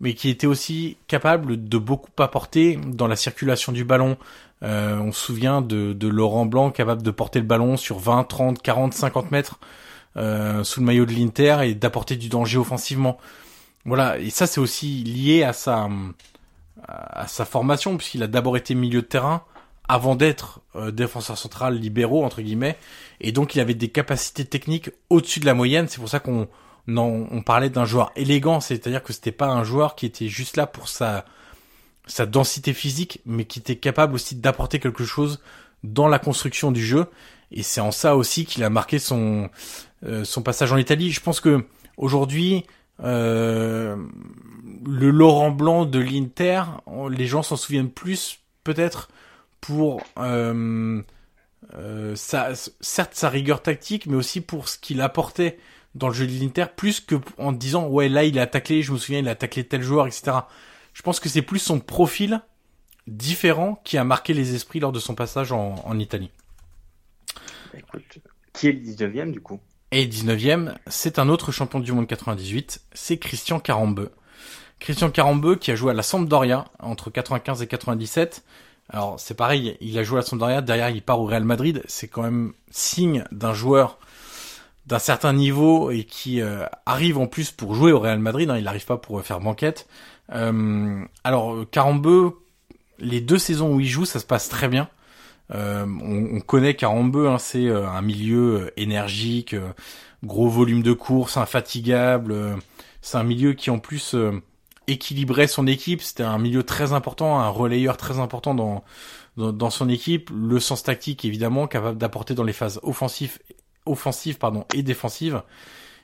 mais 0.00 0.14
qui 0.14 0.30
était 0.30 0.46
aussi 0.46 0.96
capable 1.06 1.68
de 1.68 1.78
beaucoup 1.78 2.10
apporter 2.18 2.76
dans 2.76 3.06
la 3.06 3.16
circulation 3.16 3.72
du 3.72 3.84
ballon. 3.84 4.16
Euh, 4.62 4.98
on 4.98 5.12
se 5.12 5.20
souvient 5.20 5.60
de, 5.60 5.92
de, 5.92 6.08
Laurent 6.08 6.46
Blanc 6.46 6.70
capable 6.70 7.02
de 7.02 7.10
porter 7.10 7.40
le 7.40 7.46
ballon 7.46 7.76
sur 7.76 7.98
20, 7.98 8.24
30, 8.24 8.62
40, 8.62 8.94
50 8.94 9.30
mètres 9.30 9.58
euh, 10.16 10.64
sous 10.64 10.80
le 10.80 10.86
maillot 10.86 11.04
de 11.04 11.12
l'Inter 11.12 11.58
et 11.64 11.74
d'apporter 11.74 12.16
du 12.16 12.28
danger 12.28 12.58
offensivement. 12.58 13.18
Voilà, 13.84 14.18
et 14.18 14.30
ça 14.30 14.46
c'est 14.46 14.60
aussi 14.60 15.02
lié 15.02 15.42
à 15.42 15.52
sa 15.52 15.88
à 16.86 17.28
sa 17.28 17.44
formation 17.44 17.96
puisqu'il 17.96 18.22
a 18.22 18.26
d'abord 18.26 18.56
été 18.56 18.74
milieu 18.74 19.02
de 19.02 19.06
terrain 19.06 19.44
avant 19.88 20.14
d'être 20.14 20.60
euh, 20.76 20.90
défenseur 20.90 21.36
central 21.36 21.76
libéraux 21.78 22.24
entre 22.24 22.42
guillemets. 22.42 22.76
Et 23.20 23.32
donc 23.32 23.54
il 23.54 23.60
avait 23.60 23.74
des 23.74 23.88
capacités 23.88 24.44
techniques 24.44 24.90
au-dessus 25.10 25.40
de 25.40 25.46
la 25.46 25.54
moyenne. 25.54 25.88
C'est 25.88 25.98
pour 25.98 26.08
ça 26.08 26.20
qu'on 26.20 26.48
on 26.88 27.42
parlait 27.42 27.70
d'un 27.70 27.84
joueur 27.84 28.12
élégant. 28.16 28.60
C'est-à-dire 28.60 29.02
que 29.02 29.12
c'était 29.12 29.32
pas 29.32 29.48
un 29.48 29.64
joueur 29.64 29.94
qui 29.94 30.06
était 30.06 30.28
juste 30.28 30.56
là 30.56 30.66
pour 30.66 30.88
sa 30.88 31.24
sa 32.06 32.26
densité 32.26 32.72
physique 32.72 33.20
mais 33.26 33.44
qui 33.44 33.60
était 33.60 33.76
capable 33.76 34.14
aussi 34.14 34.34
d'apporter 34.34 34.80
quelque 34.80 35.04
chose 35.04 35.40
dans 35.84 36.08
la 36.08 36.18
construction 36.18 36.72
du 36.72 36.84
jeu. 36.84 37.06
Et 37.50 37.62
c'est 37.62 37.80
en 37.80 37.92
ça 37.92 38.16
aussi 38.16 38.44
qu'il 38.46 38.64
a 38.64 38.70
marqué 38.70 38.98
son 38.98 39.50
euh, 40.04 40.24
son 40.24 40.42
passage 40.42 40.72
en 40.72 40.78
Italie. 40.78 41.10
Je 41.10 41.20
pense 41.20 41.40
que 41.40 41.64
aujourd'hui 41.96 42.64
euh, 43.02 43.96
le 44.86 45.10
Laurent 45.10 45.50
Blanc 45.50 45.84
de 45.84 45.98
l'Inter 45.98 46.62
les 47.10 47.26
gens 47.26 47.42
s'en 47.42 47.56
souviennent 47.56 47.90
plus 47.90 48.38
peut-être 48.64 49.08
pour 49.62 50.02
euh, 50.18 51.00
euh, 51.74 52.14
sa, 52.16 52.50
certes 52.54 53.14
sa 53.14 53.30
rigueur 53.30 53.62
tactique, 53.62 54.06
mais 54.06 54.16
aussi 54.16 54.42
pour 54.42 54.68
ce 54.68 54.76
qu'il 54.76 55.00
apportait 55.00 55.58
dans 55.94 56.08
le 56.08 56.14
jeu 56.14 56.26
de 56.26 56.32
l'Inter, 56.32 56.66
plus 56.76 57.00
que 57.00 57.14
en 57.38 57.52
disant 57.52 57.86
ouais 57.86 58.10
là 58.10 58.24
il 58.24 58.38
a 58.38 58.46
taclé, 58.46 58.82
je 58.82 58.92
me 58.92 58.98
souviens 58.98 59.20
il 59.20 59.28
a 59.28 59.34
taclé 59.34 59.64
tel 59.64 59.82
joueur, 59.82 60.06
etc. 60.06 60.32
Je 60.92 61.02
pense 61.02 61.20
que 61.20 61.30
c'est 61.30 61.42
plus 61.42 61.60
son 61.60 61.80
profil 61.80 62.42
différent 63.06 63.80
qui 63.84 63.96
a 63.96 64.04
marqué 64.04 64.34
les 64.34 64.54
esprits 64.54 64.80
lors 64.80 64.92
de 64.92 64.98
son 64.98 65.14
passage 65.14 65.52
en, 65.52 65.76
en 65.86 65.98
Italie. 65.98 66.30
Écoute, 67.72 68.18
qui 68.52 68.68
est 68.68 68.72
le 68.72 68.80
19e 68.80 69.30
du 69.30 69.40
coup? 69.40 69.60
Et 69.92 70.06
19e, 70.06 70.74
c'est 70.88 71.18
un 71.18 71.28
autre 71.28 71.52
champion 71.52 71.78
du 71.78 71.92
monde 71.92 72.06
98, 72.06 72.82
c'est 72.92 73.18
Christian 73.18 73.60
Carambeu. 73.60 74.10
Christian 74.80 75.10
Carambeu 75.10 75.54
qui 75.54 75.70
a 75.70 75.76
joué 75.76 75.92
à 75.92 75.94
la 75.94 76.02
Sampdoria 76.02 76.64
entre 76.80 77.10
95 77.10 77.62
et 77.62 77.68
97. 77.68 78.44
Alors 78.88 79.18
c'est 79.18 79.34
pareil, 79.34 79.76
il 79.80 79.98
a 79.98 80.02
joué 80.02 80.18
à 80.18 80.22
Sampdoria, 80.22 80.60
derrière 80.60 80.90
il 80.90 81.02
part 81.02 81.20
au 81.20 81.26
Real 81.26 81.44
Madrid, 81.44 81.82
c'est 81.86 82.08
quand 82.08 82.22
même 82.22 82.52
signe 82.70 83.24
d'un 83.32 83.54
joueur 83.54 83.98
d'un 84.86 84.98
certain 84.98 85.32
niveau 85.32 85.90
et 85.90 86.04
qui 86.04 86.40
euh, 86.40 86.66
arrive 86.86 87.18
en 87.18 87.26
plus 87.26 87.50
pour 87.50 87.74
jouer 87.74 87.92
au 87.92 88.00
Real 88.00 88.18
Madrid, 88.18 88.50
hein, 88.50 88.58
il 88.58 88.64
n'arrive 88.64 88.84
pas 88.84 88.96
pour 88.96 89.22
faire 89.22 89.40
banquette. 89.40 89.86
Euh, 90.32 91.04
alors 91.24 91.64
Carambeu, 91.70 92.32
les 92.98 93.20
deux 93.20 93.38
saisons 93.38 93.74
où 93.74 93.80
il 93.80 93.86
joue, 93.86 94.04
ça 94.04 94.18
se 94.18 94.26
passe 94.26 94.48
très 94.48 94.68
bien. 94.68 94.88
Euh, 95.54 95.86
on, 95.86 96.36
on, 96.36 96.40
connaît 96.40 96.74
Carambeu, 96.74 97.28
hein, 97.28 97.38
c'est 97.38 97.68
un 97.70 98.02
milieu 98.02 98.72
énergique, 98.76 99.54
gros 100.24 100.48
volume 100.48 100.82
de 100.82 100.92
course, 100.92 101.36
infatigable. 101.36 102.56
c'est 103.02 103.18
un 103.18 103.24
milieu 103.24 103.52
qui 103.52 103.70
en 103.70 103.78
plus 103.78 104.16
équilibrait 104.86 105.46
son 105.46 105.66
équipe. 105.66 106.02
C'était 106.02 106.22
un 106.22 106.38
milieu 106.38 106.62
très 106.62 106.92
important, 106.92 107.40
un 107.40 107.48
relayeur 107.48 107.96
très 107.96 108.18
important 108.18 108.54
dans, 108.54 108.84
dans, 109.36 109.52
dans 109.52 109.70
son 109.70 109.88
équipe. 109.88 110.30
Le 110.34 110.60
sens 110.60 110.82
tactique, 110.82 111.24
évidemment, 111.24 111.66
capable 111.66 111.98
d'apporter 111.98 112.34
dans 112.34 112.44
les 112.44 112.52
phases 112.52 112.80
offensives, 112.82 113.38
offensives 113.86 114.38
pardon, 114.38 114.64
et 114.74 114.82
défensives. 114.82 115.42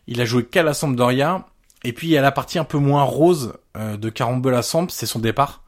Il 0.07 0.21
a 0.21 0.25
joué 0.25 0.45
qu'à 0.45 0.63
la 0.63 0.75
Sampdoria. 0.75 1.47
Et 1.85 1.93
puis 1.93 2.09
il 2.09 2.11
y 2.11 2.17
a 2.17 2.23
la 2.23 2.33
partie 2.33 2.59
un 2.59 2.65
peu 2.65 2.79
moins 2.79 3.05
rose 3.05 3.55
euh, 3.77 3.97
de 3.97 4.11
Carambola 4.11 4.63
Samp, 4.63 4.89
c'est 4.91 5.07
son 5.07 5.21
départ. 5.21 5.63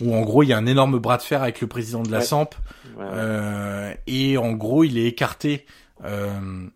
Où 0.00 0.14
en 0.14 0.22
gros 0.22 0.42
il 0.42 0.48
y 0.48 0.54
a 0.54 0.56
un 0.56 0.64
énorme 0.64 0.98
bras 0.98 1.18
de 1.18 1.22
fer 1.22 1.42
avec 1.42 1.60
le 1.60 1.66
président 1.66 2.02
de 2.02 2.10
la 2.10 2.20
ouais. 2.20 2.24
Samp. 2.24 2.54
Ouais, 2.96 3.04
ouais. 3.04 3.10
Euh, 3.12 3.94
et 4.06 4.38
en 4.38 4.52
gros 4.52 4.82
il 4.84 4.96
est 4.96 5.04
écarté 5.04 5.66
euh, 6.04 6.66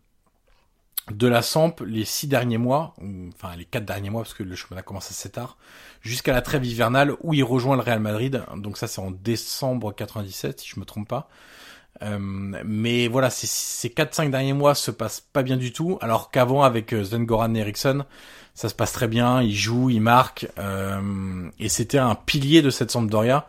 de 1.11 1.29
la 1.29 1.43
Samp 1.43 1.75
les 1.87 2.05
six 2.05 2.27
derniers 2.27 2.59
mois, 2.59 2.95
enfin 3.35 3.55
les 3.57 3.65
quatre 3.65 3.85
derniers 3.85 4.11
mois 4.11 4.23
parce 4.23 4.35
que 4.35 4.43
le 4.43 4.55
championnat 4.57 4.83
commence 4.83 5.11
assez 5.11 5.31
tard, 5.31 5.57
jusqu'à 6.03 6.33
la 6.33 6.43
trêve 6.43 6.65
hivernale 6.65 7.15
où 7.23 7.35
il 7.35 7.45
rejoint 7.45 7.77
le 7.77 7.83
Real 7.83 8.01
Madrid. 8.01 8.43
Donc 8.57 8.77
ça 8.77 8.87
c'est 8.87 9.01
en 9.01 9.11
décembre 9.11 9.93
97 9.93 10.61
si 10.61 10.69
je 10.69 10.81
me 10.81 10.85
trompe 10.85 11.09
pas. 11.09 11.29
Euh, 12.03 12.19
mais 12.21 13.09
voilà, 13.09 13.31
ces, 13.31 13.47
ces 13.47 13.89
4-5 13.89 14.31
derniers 14.31 14.53
mois 14.53 14.75
se 14.75 14.91
passent 14.91 15.21
pas 15.21 15.43
bien 15.43 15.57
du 15.57 15.73
tout, 15.73 15.99
alors 16.03 16.31
qu'avant 16.31 16.63
avec 16.63 16.93
euh, 16.93 17.05
Sven 17.05 17.25
Goran 17.25 17.55
Eriksson, 17.55 18.05
ça 18.55 18.69
se 18.69 18.75
passe 18.75 18.93
très 18.93 19.09
bien, 19.09 19.43
il 19.43 19.55
joue, 19.55 19.91
il 19.91 20.01
marque, 20.01 20.49
euh, 20.59 21.49
et 21.59 21.69
c'était 21.69 21.99
un 21.99 22.15
pilier 22.15 22.63
de 22.63 22.71
cette 22.71 22.91
Sampdoria. 22.91 23.47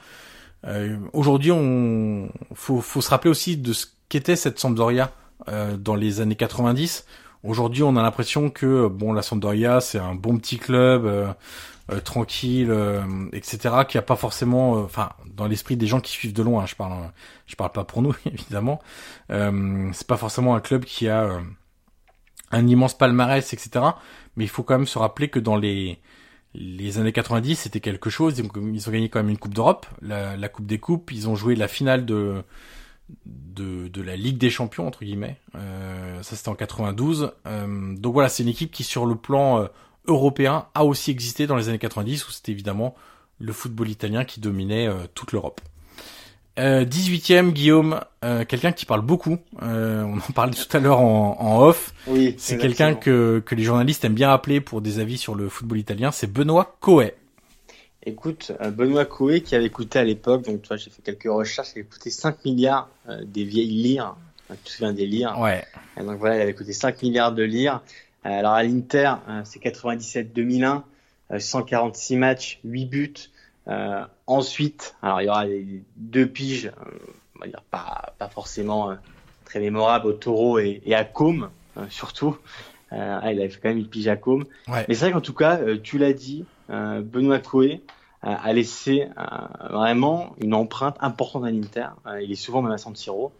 Euh, 0.65 0.97
Aujourd'hui, 1.13 1.51
on 1.51 2.29
faut, 2.53 2.81
faut 2.81 3.01
se 3.01 3.09
rappeler 3.09 3.29
aussi 3.29 3.57
de 3.57 3.73
ce 3.73 3.85
qu'était 4.09 4.35
cette 4.35 4.59
Sampdoria 4.59 5.11
euh, 5.47 5.77
dans 5.77 5.95
les 5.95 6.19
années 6.19 6.35
90 6.35 7.05
Aujourd'hui, 7.43 7.83
on 7.83 7.95
a 7.95 8.01
l'impression 8.01 8.49
que 8.49 8.87
bon, 8.87 9.13
la 9.13 9.21
Sampdoria, 9.21 9.79
c'est 9.79 9.99
un 9.99 10.15
bon 10.15 10.37
petit 10.37 10.57
club 10.57 11.05
euh, 11.05 11.31
euh, 11.91 11.99
tranquille, 12.01 12.69
euh, 12.71 13.03
etc., 13.31 13.75
qui 13.87 13.97
a 13.97 14.01
pas 14.01 14.15
forcément, 14.15 14.73
enfin, 14.73 15.11
dans 15.35 15.47
l'esprit 15.47 15.77
des 15.77 15.87
gens 15.87 16.01
qui 16.01 16.11
suivent 16.11 16.33
de 16.33 16.43
loin. 16.43 16.63
Hein, 16.63 16.65
je 16.65 16.75
parle, 16.75 17.11
je 17.45 17.55
parle 17.55 17.71
pas 17.71 17.83
pour 17.83 18.01
nous, 18.01 18.15
évidemment. 18.25 18.81
c'est 19.29 20.07
pas 20.07 20.17
forcément 20.17 20.55
un 20.55 20.59
club 20.59 20.83
qui 20.85 21.07
a 21.07 21.29
un 22.51 22.67
immense 22.67 22.97
palmarès, 22.97 23.53
etc. 23.53 23.85
Mais 24.35 24.45
il 24.45 24.49
faut 24.49 24.63
quand 24.63 24.77
même 24.77 24.87
se 24.87 24.99
rappeler 24.99 25.29
que 25.29 25.39
dans 25.39 25.55
les 25.55 25.99
les 26.53 26.97
années 26.97 27.11
90, 27.11 27.55
c'était 27.55 27.81
quelque 27.81 28.09
chose. 28.09 28.39
Ils 28.39 28.45
ont, 28.45 28.49
ils 28.73 28.89
ont, 28.89 28.91
gagné 28.91 29.09
quand 29.09 29.19
même 29.19 29.29
une 29.29 29.37
Coupe 29.37 29.53
d'Europe, 29.53 29.85
la, 30.01 30.35
la 30.37 30.49
Coupe 30.49 30.65
des 30.65 30.79
Coupes. 30.79 31.11
Ils 31.11 31.29
ont 31.29 31.35
joué 31.35 31.55
la 31.55 31.67
finale 31.67 32.05
de 32.05 32.43
de, 33.25 33.87
de 33.87 34.01
la 34.01 34.15
Ligue 34.15 34.37
des 34.37 34.49
Champions 34.49 34.87
entre 34.87 35.03
guillemets. 35.03 35.37
Euh, 35.55 36.21
ça 36.23 36.35
c'était 36.35 36.49
en 36.49 36.55
92. 36.55 37.31
Euh, 37.45 37.95
donc 37.97 38.13
voilà, 38.13 38.29
c'est 38.29 38.43
une 38.43 38.49
équipe 38.49 38.71
qui 38.71 38.83
sur 38.83 39.05
le 39.05 39.15
plan 39.15 39.61
euh, 39.61 39.67
européen 40.05 40.67
a 40.73 40.85
aussi 40.85 41.11
existé 41.11 41.47
dans 41.47 41.55
les 41.55 41.69
années 41.69 41.79
90 41.79 42.27
où 42.27 42.31
c'était 42.31 42.51
évidemment 42.51 42.95
le 43.39 43.53
football 43.53 43.89
italien 43.89 44.25
qui 44.25 44.39
dominait 44.39 44.87
euh, 44.87 45.05
toute 45.13 45.31
l'Europe. 45.31 45.61
18e, 46.59 47.51
Guillaume, 47.51 47.99
quelqu'un 48.47 48.71
qui 48.71 48.87
parle 48.87 49.01
beaucoup. 49.01 49.37
on 49.61 50.17
en 50.17 50.33
parlait 50.33 50.55
tout 50.55 50.75
à 50.75 50.79
l'heure 50.79 51.01
en, 51.01 51.37
en, 51.39 51.61
off. 51.61 51.93
Oui, 52.07 52.33
c'est 52.39 52.57
quelqu'un 52.57 52.95
que, 52.95 53.43
que 53.45 53.53
les 53.53 53.61
journalistes 53.61 54.03
aiment 54.05 54.15
bien 54.15 54.31
appeler 54.31 54.59
pour 54.59 54.81
des 54.81 54.97
avis 54.97 55.19
sur 55.19 55.35
le 55.35 55.49
football 55.49 55.77
italien. 55.77 56.09
C'est 56.09 56.25
Benoît 56.25 56.75
Coet. 56.81 57.15
Écoute, 58.07 58.53
Benoît 58.61 59.03
Coé 59.03 59.41
qui 59.41 59.53
avait 59.53 59.69
coûté 59.69 59.99
à 59.99 60.05
l'époque, 60.05 60.43
donc 60.43 60.61
tu 60.61 60.69
vois, 60.69 60.77
j'ai 60.77 60.89
fait 60.89 61.01
quelques 61.01 61.29
recherches, 61.29 61.71
il 61.75 61.79
avait 61.79 61.89
coûté 61.89 62.09
5 62.09 62.45
milliards 62.45 62.87
euh, 63.09 63.21
des 63.25 63.43
vieilles 63.43 63.67
lires. 63.67 64.15
Tu 64.47 64.55
te 64.55 64.69
souviens 64.69 64.93
des 64.93 65.05
lires? 65.05 65.37
Ouais. 65.37 65.65
Et 65.99 66.03
donc 66.03 66.17
voilà, 66.17 66.37
il 66.37 66.41
avait 66.41 66.53
coûté 66.53 66.71
5 66.71 67.01
milliards 67.03 67.33
de 67.33 67.43
lires. 67.43 67.81
Euh, 68.25 68.29
alors 68.29 68.53
à 68.53 68.63
l'Inter, 68.63 69.15
euh, 69.27 69.41
c'est 69.43 69.61
97-2001. 69.61 70.83
146 71.37 72.15
matchs, 72.15 72.59
8 72.63 72.85
buts. 72.85 73.13
ensuite, 74.25 74.95
alors 75.01 75.21
il 75.21 75.25
y 75.25 75.29
aura 75.29 75.43
deux 75.97 76.27
piges, 76.27 76.71
on 77.35 77.39
va 77.41 77.47
dire 77.47 77.63
pas, 77.69 78.13
pas 78.17 78.29
forcément 78.29 78.95
très 79.43 79.59
mémorables 79.59 80.07
au 80.07 80.13
Taureau 80.13 80.59
et, 80.59 80.81
et 80.85 80.95
à 80.95 81.03
Com, 81.03 81.49
surtout. 81.89 82.37
Ah, 82.91 83.33
il 83.33 83.41
avait 83.41 83.49
fait 83.49 83.59
quand 83.61 83.67
même 83.67 83.79
une 83.79 83.89
pige 83.89 84.07
à 84.07 84.15
Com. 84.15 84.45
Mais 84.69 84.85
c'est 84.93 85.01
vrai 85.01 85.11
qu'en 85.11 85.19
tout 85.19 85.33
cas, 85.33 85.59
tu 85.83 85.97
l'as 85.97 86.13
dit, 86.13 86.45
Benoît 86.69 87.39
Coé, 87.39 87.81
a 88.23 88.51
laissé 88.51 89.07
vraiment 89.69 90.35
une 90.39 90.53
empreinte 90.53 90.97
importante 90.99 91.45
à 91.45 91.51
l'Inter. 91.51 91.89
il 92.21 92.31
est 92.31 92.35
souvent 92.35 92.61
même 92.61 92.71
à 92.71 92.77
San 92.77 92.95
Siro. 92.95 93.31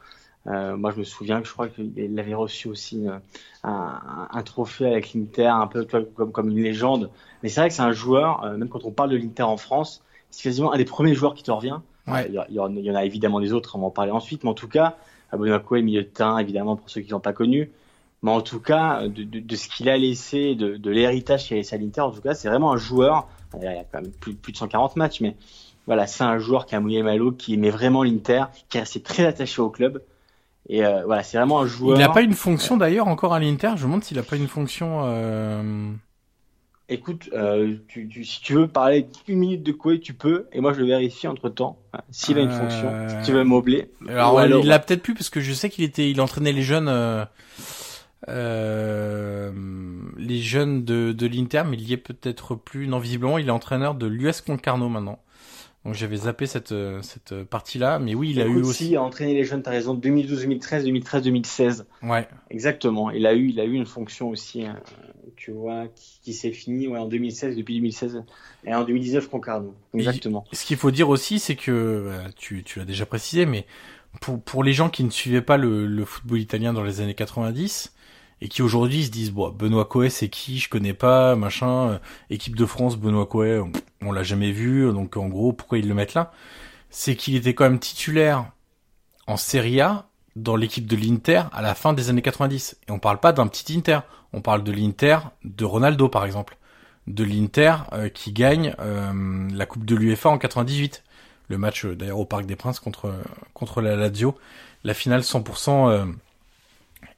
Euh, 0.48 0.78
moi, 0.78 0.92
je 0.92 1.00
me 1.00 1.04
souviens 1.04 1.42
que 1.42 1.48
je 1.48 1.54
crois 1.54 1.68
qu'il 1.68 2.20
avait 2.20 2.34
reçu 2.34 2.68
aussi 2.70 3.08
euh, 3.08 3.18
un, 3.64 4.28
un, 4.32 4.44
trophée 4.44 4.86
avec 4.86 5.14
l'Inter, 5.14 5.48
un 5.48 5.68
peu 5.68 5.86
comme, 5.86 6.32
comme 6.32 6.50
une 6.50 6.64
légende. 6.64 7.10
Mais 7.44 7.50
c'est 7.50 7.60
vrai 7.60 7.70
que 7.70 7.76
c'est 7.76 7.82
un 7.82 7.92
joueur, 7.92 8.44
euh, 8.44 8.56
même 8.56 8.70
quand 8.70 8.86
on 8.86 8.92
parle 8.92 9.10
de 9.10 9.18
l'Inter 9.18 9.44
en 9.44 9.58
France, 9.58 10.04
c'est 10.30 10.44
quasiment 10.44 10.72
un 10.72 10.78
des 10.78 10.86
premiers 10.86 11.16
joueurs 11.16 11.34
qui 11.34 11.44
te 11.44 11.52
revient. 11.52 11.80
Ouais. 12.08 12.30
Il, 12.30 12.56
y 12.56 12.60
en, 12.60 12.96
a 12.96 13.04
évidemment 13.04 13.42
des 13.42 13.52
autres, 13.52 13.76
on 13.76 13.80
va 13.80 13.88
en 13.88 13.92
parler 13.92 14.12
ensuite. 14.12 14.46
Mais 14.46 14.50
en 14.50 14.54
tout 14.54 14.70
cas, 14.70 14.96
Abonako 15.32 15.76
est 15.76 15.82
milieu 15.82 16.04
de 16.04 16.08
terrain, 16.08 16.38
évidemment, 16.38 16.78
pour 16.78 16.90
ceux 16.90 17.02
qui 17.02 17.10
l'ont 17.10 17.20
pas 17.20 17.34
connu. 17.34 17.70
Mais 18.24 18.32
en 18.32 18.42
tout 18.42 18.62
cas, 18.62 19.08
de, 19.08 19.24
de, 19.24 19.40
de 19.40 19.56
ce 19.58 19.68
qu'il 19.68 19.90
a 19.90 19.98
laissé, 19.98 20.56
de, 20.56 20.78
de 20.78 20.90
l'héritage 20.90 21.46
qu'il 21.46 21.56
a 21.56 21.58
laissé 21.58 21.76
à 21.76 21.80
l'Inter, 21.80 22.02
en 22.02 22.12
tout 22.12 22.22
cas, 22.22 22.34
c'est 22.34 22.48
vraiment 22.48 22.72
un 22.72 22.78
joueur. 22.78 23.28
Il 23.56 23.64
y 23.64 23.68
a 23.68 23.84
quand 23.92 24.02
même 24.02 24.12
plus, 24.12 24.34
plus 24.34 24.52
de 24.52 24.58
140 24.58 24.96
matchs, 24.96 25.22
mais 25.22 25.36
voilà, 25.88 26.06
c'est 26.06 26.24
un 26.24 26.38
joueur 26.38 26.66
qui 26.66 26.76
a 26.76 26.80
mouillé 26.80 27.02
malo, 27.02 27.32
qui 27.32 27.54
aimait 27.54 27.70
vraiment 27.70 28.04
l'Inter, 28.04 28.46
qui 28.70 28.78
est 28.78 28.82
resté 28.82 29.02
très 29.02 29.26
attaché 29.26 29.62
au 29.62 29.70
club. 29.70 30.04
Et 30.70 30.86
euh, 30.86 31.04
voilà, 31.06 31.24
c'est 31.24 31.38
vraiment 31.38 31.62
un 31.62 31.66
joueur. 31.66 31.98
Il 31.98 32.02
n'a 32.02 32.10
pas 32.10 32.22
une 32.22 32.34
fonction 32.34 32.76
d'ailleurs 32.76 33.08
encore 33.08 33.34
à 33.34 33.40
l'Inter? 33.40 33.72
Je 33.78 33.84
me 33.84 33.88
demande 33.88 34.04
s'il 34.04 34.18
n'a 34.18 34.24
pas 34.24 34.36
une 34.36 34.50
fonction. 34.50 35.02
Euh... 35.06 35.92
Écoute, 36.90 37.30
euh, 37.34 37.76
tu, 37.88 38.08
tu, 38.08 38.24
si 38.26 38.42
tu 38.42 38.54
veux 38.54 38.68
parler 38.68 39.08
une 39.28 39.40
minute 39.40 39.64
de 39.64 39.72
quoi 39.72 39.98
tu 39.98 40.14
peux, 40.14 40.48
et 40.54 40.62
moi 40.62 40.74
je 40.74 40.80
le 40.80 40.86
vérifie 40.86 41.28
entre 41.28 41.50
temps. 41.50 41.78
S'il 42.12 42.38
a 42.38 42.42
une 42.42 42.52
fonction, 42.52 42.92
si 43.08 43.26
tu 43.26 43.32
veux 43.34 43.44
m'obler. 43.44 43.90
Alors, 44.08 44.40
alors, 44.40 44.64
il 44.64 44.68
l'a 44.68 44.80
peut-être 44.80 45.02
plus 45.02 45.14
parce 45.14 45.30
que 45.30 45.42
je 45.42 45.52
sais 45.52 45.70
qu'il 45.70 45.84
était, 45.84 46.10
il 46.10 46.22
entraînait 46.22 46.54
les 46.54 46.62
jeunes, 46.62 46.88
euh, 48.28 49.52
les 50.18 50.40
jeunes 50.40 50.84
de, 50.84 51.12
de 51.12 51.28
l'Inter, 51.28 51.64
mais 51.68 51.78
il 51.78 51.88
y 51.88 51.94
est 51.94 51.98
peut-être 51.98 52.56
plus. 52.56 52.88
Non, 52.88 53.00
visiblement, 53.00 53.38
il 53.38 53.48
est 53.48 53.52
entraîneur 53.52 53.96
de 53.96 54.08
l'US 54.08 54.42
Concarneau 54.42 54.90
maintenant. 54.90 55.20
Donc 55.88 55.94
j'avais 55.94 56.18
zappé 56.18 56.48
cette, 56.48 56.74
euh, 56.74 57.02
cette 57.02 57.44
partie-là, 57.46 57.98
mais 57.98 58.14
oui, 58.14 58.32
il 58.32 58.42
a 58.42 58.46
eu 58.46 58.62
aussi. 58.62 58.98
a 58.98 59.02
entraîné 59.02 59.34
les 59.34 59.46
jeunes, 59.46 59.64
t'as 59.64 59.72
raison, 59.72 59.94
2012, 59.94 60.42
2013, 60.42 60.84
2013, 60.84 61.24
2016. 61.24 61.86
Ouais. 62.04 62.28
Exactement. 62.50 63.10
Il 63.10 63.26
a 63.26 63.34
eu, 63.34 63.48
il 63.48 63.60
a 63.62 63.64
eu 63.64 63.72
une 63.72 63.86
fonction 63.86 64.28
aussi, 64.28 64.66
euh, 64.66 64.74
tu 65.38 65.52
vois, 65.52 65.86
qui, 65.96 66.34
s'est 66.34 66.52
finie 66.52 66.90
ouais, 66.90 67.00
en 67.00 67.08
2016, 67.08 67.56
depuis 67.56 67.76
2016, 67.76 68.26
et 68.66 68.76
en 68.76 68.84
2019 68.84 69.30
Concarneau. 69.30 69.76
Exactement. 69.94 70.44
ce 70.52 70.66
qu'il 70.66 70.76
faut 70.76 70.92
dire 70.92 71.08
aussi, 71.08 71.40
c'est 71.40 71.56
que, 71.56 71.72
euh, 71.72 72.28
tu, 72.36 72.66
tu 72.66 72.80
l'as 72.80 72.86
déjà 72.86 73.06
précisé, 73.06 73.46
mais 73.46 73.66
pour, 74.20 74.42
pour 74.42 74.66
les 74.66 74.74
gens 74.74 74.90
qui 74.90 75.06
ne 75.06 75.10
suivaient 75.10 75.42
pas 75.42 75.56
le, 75.56 75.86
le 75.86 76.04
football 76.04 76.40
italien 76.40 76.74
dans 76.74 76.84
les 76.84 77.00
années 77.00 77.16
90, 77.16 77.94
et 78.42 78.48
qui 78.48 78.62
aujourd'hui 78.62 79.06
se 79.06 79.12
disent 79.12 79.32
bon 79.32 79.50
Benoît 79.50 79.86
Coé 79.86 80.10
c'est 80.10 80.30
qui? 80.30 80.60
Je 80.60 80.70
connais 80.70 80.94
pas 80.94 81.36
machin 81.36 81.90
euh, 81.90 82.00
équipe 82.30 82.56
de 82.56 82.66
France 82.66 82.98
Benoît 82.98 83.26
Coé 83.26 83.62
on, 84.02 84.12
l'a 84.12 84.24
jamais 84.24 84.52
vu 84.52 84.92
donc 84.94 85.18
en 85.18 85.28
gros 85.28 85.54
pourquoi 85.54 85.78
ils 85.78 85.88
le 85.88 85.94
mettent 85.94 86.14
là? 86.14 86.32
C'est 86.90 87.16
qu'il 87.16 87.36
était 87.36 87.54
quand 87.54 87.66
même 87.66 87.80
titulaire 87.80 88.52
en 89.26 89.38
Serie 89.38 89.82
A 89.82 90.08
dans 90.36 90.56
l'équipe 90.56 90.86
de 90.86 90.96
l'Inter 90.96 91.44
à 91.52 91.62
la 91.62 91.76
fin 91.76 91.94
des 91.94 92.10
années 92.10 92.22
90 92.22 92.78
et 92.88 92.92
on 92.92 93.00
parle 93.00 93.20
pas 93.20 93.34
d'un 93.34 93.48
petit 93.48 93.76
Inter 93.76 94.00
on 94.34 94.42
parle 94.42 94.64
de 94.64 94.72
l'Inter 94.72 95.18
de 95.44 95.66
Ronaldo 95.66 96.10
par 96.10 96.26
exemple. 96.26 96.58
De 97.08 97.24
l'Inter 97.24 97.76
euh, 97.94 98.10
qui 98.10 98.34
gagne 98.34 98.76
euh, 98.80 99.48
la 99.54 99.66
coupe 99.66 99.86
de 99.86 99.96
l'UEFA 99.96 100.30
en 100.30 100.38
98 100.38 101.04
le 101.50 101.58
match 101.58 101.86
d'ailleurs 101.86 102.20
au 102.20 102.26
Parc 102.26 102.46
des 102.46 102.58
Princes 102.58 102.82
contre 102.82 103.14
contre 103.54 103.82
la 103.82 103.96
Lazio. 103.96 104.38
La 104.84 104.94
finale 104.94 105.22
100% 105.22 106.14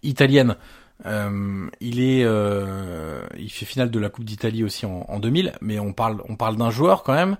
italienne 0.03 0.55
euh, 1.05 1.67
il 1.79 2.01
est, 2.01 2.23
euh, 2.23 3.25
il 3.37 3.49
fait 3.49 3.65
finale 3.65 3.89
de 3.89 3.99
la 3.99 4.09
Coupe 4.09 4.25
d'Italie 4.25 4.63
aussi 4.63 4.85
en, 4.85 5.05
en, 5.07 5.19
2000, 5.19 5.53
mais 5.61 5.79
on 5.79 5.93
parle, 5.93 6.21
on 6.27 6.35
parle 6.35 6.57
d'un 6.57 6.71
joueur 6.71 7.03
quand 7.03 7.13
même. 7.13 7.37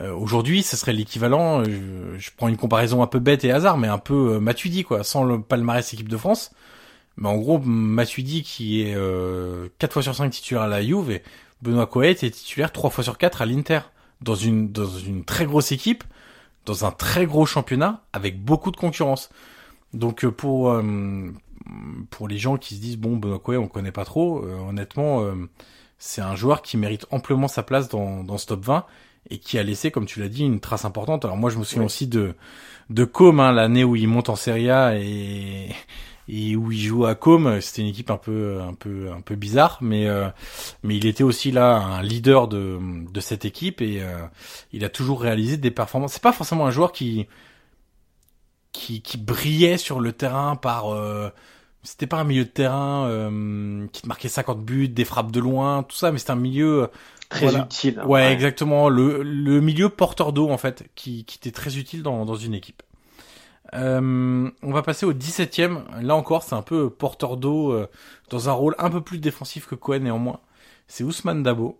Euh, 0.00 0.12
Aujourd'hui, 0.12 0.62
ce 0.62 0.76
serait 0.76 0.92
l'équivalent. 0.92 1.64
Je, 1.64 2.16
je, 2.16 2.30
prends 2.36 2.48
une 2.48 2.56
comparaison 2.56 3.02
un 3.02 3.06
peu 3.06 3.18
bête 3.18 3.44
et 3.44 3.50
hasard, 3.52 3.76
mais 3.76 3.88
un 3.88 3.98
peu 3.98 4.34
euh, 4.34 4.40
Matuidi 4.40 4.84
quoi, 4.84 5.02
sans 5.02 5.24
le 5.24 5.42
palmarès 5.42 5.92
équipe 5.92 6.08
de 6.08 6.16
France. 6.16 6.52
Mais 7.16 7.28
en 7.28 7.36
gros, 7.36 7.58
Matuidi 7.58 8.42
qui 8.42 8.82
est 8.82 8.94
4 8.94 8.98
euh, 8.98 9.68
fois 9.90 10.02
sur 10.02 10.14
5 10.14 10.30
titulaire 10.30 10.62
à 10.62 10.68
la 10.68 10.82
Juve 10.82 11.10
et 11.10 11.22
Benoît 11.60 11.86
Coët 11.86 12.22
est 12.22 12.30
titulaire 12.30 12.72
3 12.72 12.90
fois 12.90 13.04
sur 13.04 13.18
4 13.18 13.42
à 13.42 13.46
l'Inter 13.46 13.80
dans 14.22 14.34
une 14.34 14.70
dans 14.70 14.86
une 14.86 15.24
très 15.24 15.44
grosse 15.44 15.72
équipe, 15.72 16.04
dans 16.66 16.84
un 16.84 16.92
très 16.92 17.26
gros 17.26 17.46
championnat 17.46 18.04
avec 18.12 18.42
beaucoup 18.42 18.70
de 18.70 18.76
concurrence. 18.76 19.30
Donc 19.92 20.26
pour 20.26 20.72
pour 22.10 22.28
les 22.28 22.38
gens 22.38 22.56
qui 22.56 22.76
se 22.76 22.80
disent 22.80 22.96
bon 22.96 23.16
Benoît 23.16 23.38
Coé 23.38 23.56
on 23.56 23.68
connaît 23.68 23.92
pas 23.92 24.04
trop, 24.04 24.44
euh, 24.44 24.56
honnêtement 24.68 25.22
euh, 25.22 25.34
c'est 25.98 26.20
un 26.20 26.34
joueur 26.34 26.62
qui 26.62 26.76
mérite 26.76 27.06
amplement 27.10 27.48
sa 27.48 27.62
place 27.62 27.88
dans, 27.88 28.24
dans 28.24 28.38
ce 28.38 28.46
top 28.46 28.64
20 28.64 28.86
et 29.28 29.38
qui 29.38 29.58
a 29.58 29.62
laissé 29.62 29.90
comme 29.90 30.06
tu 30.06 30.20
l'as 30.20 30.28
dit 30.28 30.44
une 30.44 30.60
trace 30.60 30.84
importante. 30.84 31.24
Alors 31.24 31.36
moi 31.36 31.50
je 31.50 31.58
me 31.58 31.64
souviens 31.64 31.84
aussi 31.84 32.06
de 32.06 32.34
de 32.88 33.04
Com 33.04 33.40
hein, 33.40 33.52
l'année 33.52 33.84
où 33.84 33.96
il 33.96 34.08
monte 34.08 34.28
en 34.28 34.36
Serie 34.36 34.70
A 34.70 34.96
et 34.96 35.70
et 36.32 36.54
où 36.54 36.70
il 36.70 36.78
joue 36.80 37.06
à 37.06 37.16
Com, 37.16 37.60
c'était 37.60 37.82
une 37.82 37.88
équipe 37.88 38.10
un 38.10 38.16
peu 38.16 38.60
un 38.62 38.72
peu 38.72 39.10
un 39.12 39.20
peu 39.20 39.34
bizarre 39.34 39.78
mais 39.82 40.08
euh, 40.08 40.28
mais 40.82 40.96
il 40.96 41.06
était 41.06 41.24
aussi 41.24 41.50
là 41.50 41.76
un 41.76 42.02
leader 42.02 42.48
de 42.48 42.78
de 43.10 43.20
cette 43.20 43.44
équipe 43.44 43.82
et 43.82 44.02
il 44.72 44.84
a 44.84 44.88
toujours 44.88 45.20
réalisé 45.20 45.58
des 45.58 45.70
performances. 45.70 46.14
C'est 46.14 46.22
pas 46.22 46.32
forcément 46.32 46.66
un 46.66 46.70
joueur 46.70 46.92
qui 46.92 47.26
qui, 48.72 49.02
qui 49.02 49.18
brillait 49.18 49.78
sur 49.78 50.00
le 50.00 50.12
terrain 50.12 50.56
par 50.56 50.94
c'était 51.82 52.06
pas 52.06 52.18
un 52.18 52.24
milieu 52.24 52.44
de 52.44 52.50
terrain 52.50 53.06
euh, 53.06 53.86
qui 53.92 54.02
te 54.02 54.06
marquait 54.06 54.28
50 54.28 54.64
buts, 54.64 54.88
des 54.88 55.04
frappes 55.04 55.32
de 55.32 55.40
loin, 55.40 55.82
tout 55.82 55.96
ça, 55.96 56.12
mais 56.12 56.18
c'était 56.18 56.32
un 56.32 56.36
milieu 56.36 56.82
euh, 56.84 56.86
très 57.28 57.56
utile. 57.56 58.02
Ouais, 58.04 58.32
exactement, 58.32 58.88
le, 58.88 59.22
le 59.22 59.60
milieu 59.60 59.88
porteur 59.88 60.32
d'eau 60.32 60.50
en 60.50 60.58
fait, 60.58 60.90
qui, 60.94 61.24
qui 61.24 61.38
était 61.38 61.52
très 61.52 61.78
utile 61.78 62.02
dans, 62.02 62.24
dans 62.26 62.36
une 62.36 62.54
équipe. 62.54 62.82
Euh, 63.72 64.50
on 64.62 64.72
va 64.72 64.82
passer 64.82 65.06
au 65.06 65.12
17ème. 65.12 65.84
Là 66.02 66.16
encore, 66.16 66.42
c'est 66.42 66.56
un 66.56 66.62
peu 66.62 66.90
porteur 66.90 67.36
d'eau 67.36 67.72
euh, 67.72 67.88
dans 68.28 68.48
un 68.48 68.52
rôle 68.52 68.74
un 68.78 68.90
peu 68.90 69.00
plus 69.00 69.18
défensif 69.18 69.66
que 69.66 69.74
Cohen 69.76 70.00
néanmoins. 70.00 70.40
C'est 70.88 71.04
Ousmane 71.04 71.42
Dabo. 71.42 71.78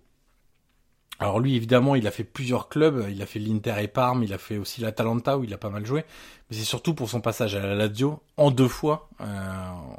Alors 1.21 1.39
lui, 1.39 1.55
évidemment, 1.55 1.95
il 1.95 2.07
a 2.07 2.11
fait 2.11 2.25
plusieurs 2.25 2.71
clubs. 2.71 3.07
Il 3.11 3.21
a 3.21 3.27
fait 3.27 3.39
l'Inter 3.39 3.75
et 3.81 3.89
Parme, 3.89 4.25
il 4.25 4.33
a 4.33 4.39
fait 4.39 4.57
aussi 4.57 4.81
l'Atalanta 4.81 5.37
où 5.37 5.45
il 5.45 5.53
a 5.53 5.59
pas 5.59 5.69
mal 5.69 5.85
joué. 5.85 6.05
Mais 6.51 6.57
c'est 6.57 6.65
surtout 6.65 6.95
pour 6.95 7.11
son 7.11 7.21
passage 7.21 7.55
à 7.55 7.61
la 7.61 7.75
Lazio 7.75 8.23
en 8.39 8.51
deux 8.51 8.69
fois, 8.69 9.11
euh, 9.21 9.25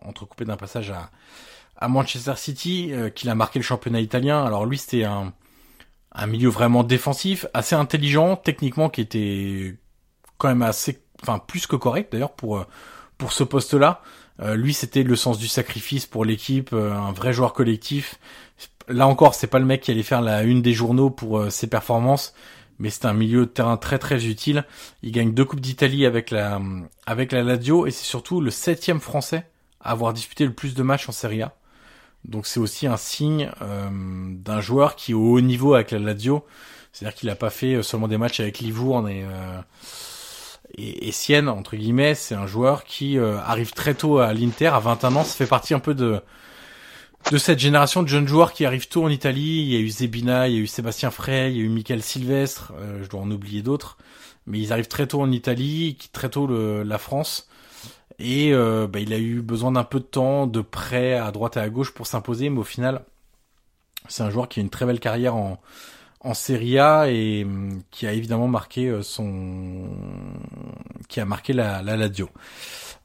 entrecoupé 0.01 0.45
d'un 0.45 0.57
passage 0.57 0.89
à, 0.89 1.11
à 1.77 1.87
Manchester 1.87 2.33
City, 2.37 2.89
euh, 2.91 3.09
qu'il 3.11 3.29
a 3.29 3.35
marqué 3.35 3.59
le 3.59 3.63
championnat 3.63 4.01
italien. 4.01 4.43
Alors 4.43 4.65
lui, 4.65 4.79
c'était 4.79 5.03
un, 5.03 5.31
un 6.11 6.25
milieu 6.25 6.49
vraiment 6.49 6.83
défensif, 6.83 7.45
assez 7.53 7.75
intelligent, 7.75 8.35
techniquement, 8.35 8.89
qui 8.89 9.01
était 9.01 9.77
quand 10.39 10.47
même 10.47 10.63
assez, 10.63 11.03
enfin 11.21 11.37
plus 11.37 11.67
que 11.67 11.75
correct 11.75 12.11
d'ailleurs 12.11 12.33
pour 12.33 12.57
euh, 12.57 12.65
pour 13.19 13.31
ce 13.31 13.43
poste-là. 13.43 14.01
Lui, 14.55 14.73
c'était 14.73 15.03
le 15.03 15.15
sens 15.15 15.37
du 15.37 15.47
sacrifice 15.47 16.07
pour 16.07 16.25
l'équipe, 16.25 16.73
un 16.73 17.11
vrai 17.11 17.31
joueur 17.31 17.53
collectif 17.53 18.19
là 18.91 19.07
encore, 19.07 19.35
c'est 19.35 19.47
pas 19.47 19.59
le 19.59 19.65
mec 19.65 19.81
qui 19.81 19.91
allait 19.91 20.03
faire 20.03 20.21
la 20.21 20.43
une 20.43 20.61
des 20.61 20.73
journaux 20.73 21.09
pour 21.09 21.39
euh, 21.39 21.49
ses 21.49 21.67
performances, 21.67 22.33
mais 22.79 22.89
c'est 22.89 23.05
un 23.05 23.13
milieu 23.13 23.41
de 23.41 23.51
terrain 23.51 23.77
très 23.77 23.99
très 23.99 24.25
utile. 24.25 24.65
Il 25.03 25.11
gagne 25.11 25.33
deux 25.33 25.45
coupes 25.45 25.61
d'Italie 25.61 26.05
avec 26.05 26.31
la 26.31 26.59
avec 27.05 27.31
la 27.31 27.43
Lazio 27.43 27.87
et 27.87 27.91
c'est 27.91 28.05
surtout 28.05 28.41
le 28.41 28.51
septième 28.51 28.99
français 28.99 29.45
à 29.81 29.91
avoir 29.91 30.13
disputé 30.13 30.45
le 30.45 30.53
plus 30.53 30.75
de 30.75 30.83
matchs 30.83 31.09
en 31.09 31.11
Serie 31.11 31.41
A. 31.41 31.55
Donc 32.25 32.45
c'est 32.45 32.59
aussi 32.59 32.87
un 32.87 32.97
signe 32.97 33.51
euh, 33.61 33.89
d'un 33.91 34.61
joueur 34.61 34.95
qui 34.95 35.11
est 35.11 35.15
au 35.15 35.33
haut 35.33 35.41
niveau 35.41 35.73
avec 35.73 35.91
la 35.91 35.99
Lazio. 35.99 36.45
C'est-à-dire 36.93 37.17
qu'il 37.17 37.29
a 37.29 37.35
pas 37.35 37.49
fait 37.49 37.75
euh, 37.75 37.83
seulement 37.83 38.07
des 38.07 38.17
matchs 38.17 38.39
avec 38.39 38.59
Livourne 38.59 39.09
et, 39.09 39.25
et, 40.75 41.07
et 41.07 41.11
Sienne, 41.11 41.49
entre 41.49 41.75
guillemets. 41.75 42.15
C'est 42.15 42.35
un 42.35 42.47
joueur 42.47 42.83
qui 42.83 43.17
arrive 43.17 43.71
très 43.71 43.95
tôt 43.95 44.19
à 44.19 44.33
l'Inter, 44.33 44.67
à 44.67 44.79
21 44.79 45.15
ans. 45.15 45.23
Ça 45.23 45.35
fait 45.35 45.47
partie 45.47 45.73
un 45.73 45.79
peu 45.79 45.95
de, 45.95 46.21
de 47.29 47.37
cette 47.37 47.59
génération 47.59 48.03
de 48.03 48.07
jeunes 48.07 48.27
joueurs 48.27 48.53
qui 48.53 48.65
arrivent 48.65 48.87
tôt 48.87 49.03
en 49.03 49.09
Italie. 49.09 49.61
Il 49.61 49.73
y 49.73 49.75
a 49.75 49.79
eu 49.79 49.89
Zebina, 49.89 50.47
il 50.47 50.55
y 50.55 50.57
a 50.57 50.61
eu 50.61 50.67
Sébastien 50.67 51.11
Frey, 51.11 51.51
il 51.51 51.57
y 51.57 51.61
a 51.61 51.63
eu 51.63 51.69
Michael 51.69 52.01
Sylvestre, 52.01 52.73
euh, 52.77 53.03
je 53.03 53.09
dois 53.09 53.21
en 53.21 53.29
oublier 53.31 53.61
d'autres. 53.61 53.97
Mais 54.47 54.59
ils 54.59 54.73
arrivent 54.73 54.87
très 54.87 55.07
tôt 55.07 55.21
en 55.21 55.31
Italie, 55.31 55.97
très 56.13 56.29
tôt 56.29 56.47
la 56.47 56.97
France. 56.97 57.47
Et 58.19 58.53
euh, 58.53 58.87
bah, 58.87 58.99
il 58.99 59.13
a 59.13 59.19
eu 59.19 59.41
besoin 59.41 59.71
d'un 59.71 59.83
peu 59.83 59.99
de 59.99 60.05
temps, 60.05 60.47
de 60.47 60.61
prêt 60.61 61.13
à 61.13 61.31
droite 61.31 61.57
et 61.57 61.59
à 61.59 61.69
gauche 61.69 61.91
pour 61.93 62.07
s'imposer. 62.07 62.49
Mais 62.49 62.59
au 62.59 62.63
final, 62.63 63.03
c'est 64.07 64.23
un 64.23 64.29
joueur 64.29 64.49
qui 64.49 64.59
a 64.59 64.63
une 64.63 64.69
très 64.69 64.85
belle 64.85 64.99
carrière 64.99 65.35
en, 65.35 65.61
en 66.21 66.33
Serie 66.33 66.79
A 66.79 67.09
et 67.09 67.43
hum, 67.43 67.81
qui 67.91 68.07
a 68.07 68.13
évidemment 68.13 68.47
marqué 68.47 68.87
euh, 68.87 69.03
son... 69.03 69.89
qui 71.07 71.19
a 71.19 71.25
marqué 71.25 71.53
la, 71.53 71.81
la 71.81 71.97
Lazio. 71.97 72.29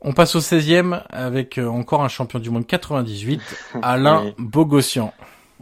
On 0.01 0.13
passe 0.13 0.35
au 0.37 0.41
16e 0.41 1.03
avec 1.09 1.59
euh, 1.59 1.67
encore 1.67 2.03
un 2.03 2.09
champion 2.09 2.39
du 2.39 2.51
monde 2.51 2.67
98, 2.67 3.41
Alain 3.83 4.35
Bogossian. 4.39 5.13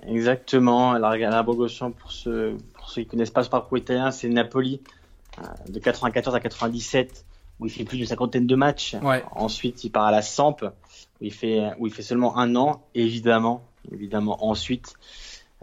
Exactement. 0.07 0.93
Alors, 0.93 1.17
la 1.17 1.43
Bogossian, 1.43 1.93
pour 1.93 2.11
ceux, 2.11 2.57
pour 2.75 2.91
ceux 2.91 3.03
qui 3.03 3.09
connaissent 3.09 3.31
pas 3.31 3.45
ce 3.45 3.51
parcours 3.51 3.79
italien, 3.79 4.11
c'est 4.11 4.29
Napoli, 4.29 4.81
euh, 5.39 5.43
de 5.69 5.79
94 5.79 6.35
à 6.35 6.41
97, 6.41 7.25
où 7.61 7.67
il 7.67 7.71
fait 7.71 7.85
plus 7.85 7.99
d'une 7.99 8.07
cinquantaine 8.07 8.47
de 8.47 8.57
matchs. 8.57 8.97
Ensuite, 9.33 9.85
il 9.85 9.91
part 9.91 10.05
à 10.05 10.11
la 10.11 10.23
Samp, 10.23 10.57
où 10.63 11.25
il 11.25 11.33
fait, 11.33 11.71
où 11.79 11.87
il 11.87 11.93
fait 11.93 12.03
seulement 12.03 12.37
un 12.37 12.57
an. 12.57 12.83
évidemment, 12.95 13.65
évidemment, 13.93 14.45
ensuite, 14.45 14.95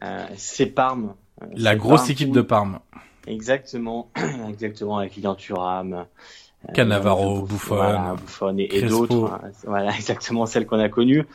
euh, 0.04 0.26
c'est 0.38 0.68
Parme. 0.68 1.14
La 1.54 1.76
grosse 1.76 2.10
équipe 2.10 2.32
de 2.32 2.42
Parme. 2.42 2.80
Exactement, 3.28 4.10
exactement, 4.50 4.98
avec 4.98 5.16
Lilian 5.16 5.36
Thuram. 5.36 6.06
Cannavaro, 6.74 7.44
Buffon, 7.44 8.16
Buffon 8.16 8.58
et, 8.58 8.82
d'autres. 8.84 9.32
Hein. 9.32 9.52
Voilà, 9.66 9.92
exactement 9.96 10.46
celle 10.46 10.66
qu'on 10.66 10.80
a 10.80 10.90
connue. 10.90 11.26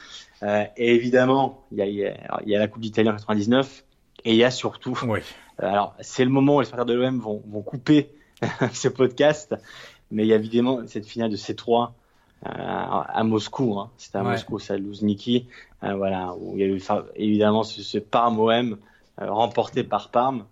Euh, 0.43 0.65
et 0.77 0.95
évidemment, 0.95 1.65
il 1.73 1.79
y 1.79 1.83
a, 1.83 1.87
il 1.87 2.49
y 2.49 2.55
a 2.55 2.59
la 2.59 2.69
Coupe 2.69 2.83
d'Italie 2.83 3.09
en 3.09 3.13
99 3.13 3.85
et 4.25 4.33
il 4.33 4.37
y 4.37 4.45
a 4.45 4.51
surtout. 4.51 4.99
Oui. 5.07 5.21
Euh, 5.63 5.71
alors, 5.71 5.95
c'est 6.01 6.23
le 6.23 6.31
moment 6.31 6.57
où 6.57 6.61
les 6.61 6.67
supporters 6.67 6.85
de 6.85 6.93
l'OM 6.93 7.19
vont, 7.19 7.43
vont 7.47 7.63
couper 7.63 8.11
ce 8.75 8.89
podcast, 8.89 9.55
mais 10.11 10.25
il 10.25 10.29
y 10.29 10.35
a 10.35 10.37
évidemment 10.37 10.87
cette 10.87 11.07
finale 11.07 11.31
de 11.31 11.37
C3 11.37 11.93
euh, 12.45 12.49
à 12.51 13.25
Moscou. 13.25 13.79
Hein. 13.79 13.91
C'était 13.97 14.19
à 14.19 14.23
Moscou, 14.23 14.59
c'est 14.59 14.75
à 14.75 14.77
Luzniki. 14.77 15.49
Euh, 15.83 15.95
voilà, 15.95 16.35
où 16.39 16.53
il 16.55 16.61
y 16.61 16.65
a 16.65 16.67
eu 16.67 16.83
évidemment 17.17 17.63
ce, 17.63 17.83
ce 17.83 17.99
Parme 17.99 18.39
OM 18.39 18.79
euh, 19.21 19.33
remporté 19.33 19.85
par 19.85 20.11
Parme. 20.11 20.45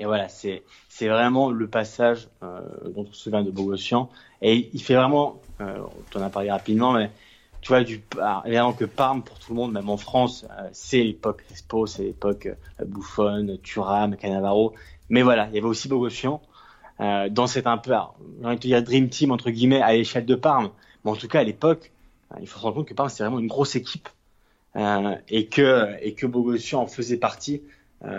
Et 0.00 0.06
voilà, 0.06 0.28
c'est 0.28 0.64
c'est 0.88 1.06
vraiment 1.08 1.50
le 1.50 1.68
passage 1.68 2.28
dont 2.42 3.06
on 3.08 3.12
se 3.12 3.22
souvient 3.22 3.44
de 3.44 3.50
Bogossian. 3.50 4.10
Et 4.42 4.68
il 4.72 4.82
fait 4.82 4.96
vraiment, 4.96 5.40
on 5.60 6.18
en 6.18 6.22
a 6.22 6.30
parlé 6.30 6.50
rapidement, 6.50 6.92
mais 6.92 7.10
tu 7.60 7.68
vois, 7.68 7.84
du, 7.84 8.02
évidemment 8.44 8.72
que 8.72 8.86
Parme, 8.86 9.22
pour 9.22 9.38
tout 9.38 9.52
le 9.52 9.56
monde, 9.56 9.72
même 9.72 9.88
en 9.88 9.98
France, 9.98 10.46
euh, 10.50 10.68
c'est 10.72 11.02
l'époque 11.02 11.44
Respo, 11.50 11.86
c'est 11.86 12.04
l'époque 12.04 12.46
euh, 12.46 12.84
Buffon, 12.86 13.58
Thuram, 13.62 14.16
Cannavaro. 14.16 14.74
Mais 15.10 15.22
voilà, 15.22 15.46
il 15.48 15.54
y 15.54 15.58
avait 15.58 15.66
aussi 15.66 15.88
Bogossian 15.88 16.40
euh, 17.00 17.28
dans 17.30 17.46
cette 17.46 17.66
un 17.66 17.78
peu, 17.78 17.92
j'ai 18.40 18.46
envie 18.46 18.56
de 18.56 18.60
dire 18.60 18.82
Dream 18.82 19.08
Team, 19.08 19.30
entre 19.30 19.50
guillemets, 19.50 19.80
à 19.80 19.92
l'échelle 19.92 20.26
de 20.26 20.34
Parme. 20.34 20.70
Mais 21.04 21.10
en 21.10 21.16
tout 21.16 21.28
cas, 21.28 21.40
à 21.40 21.44
l'époque, 21.44 21.92
euh, 22.32 22.38
il 22.40 22.46
faut 22.46 22.58
se 22.58 22.62
rendre 22.62 22.76
compte 22.76 22.88
que 22.88 22.94
Parme, 22.94 23.08
c'est 23.08 23.22
vraiment 23.22 23.38
une 23.38 23.46
grosse 23.46 23.76
équipe. 23.76 24.08
Euh, 24.76 25.16
et 25.28 25.46
que, 25.46 25.96
et 26.00 26.14
que 26.14 26.26
Bogossian 26.26 26.82
en 26.82 26.86
faisait 26.86 27.16
partie. 27.16 27.62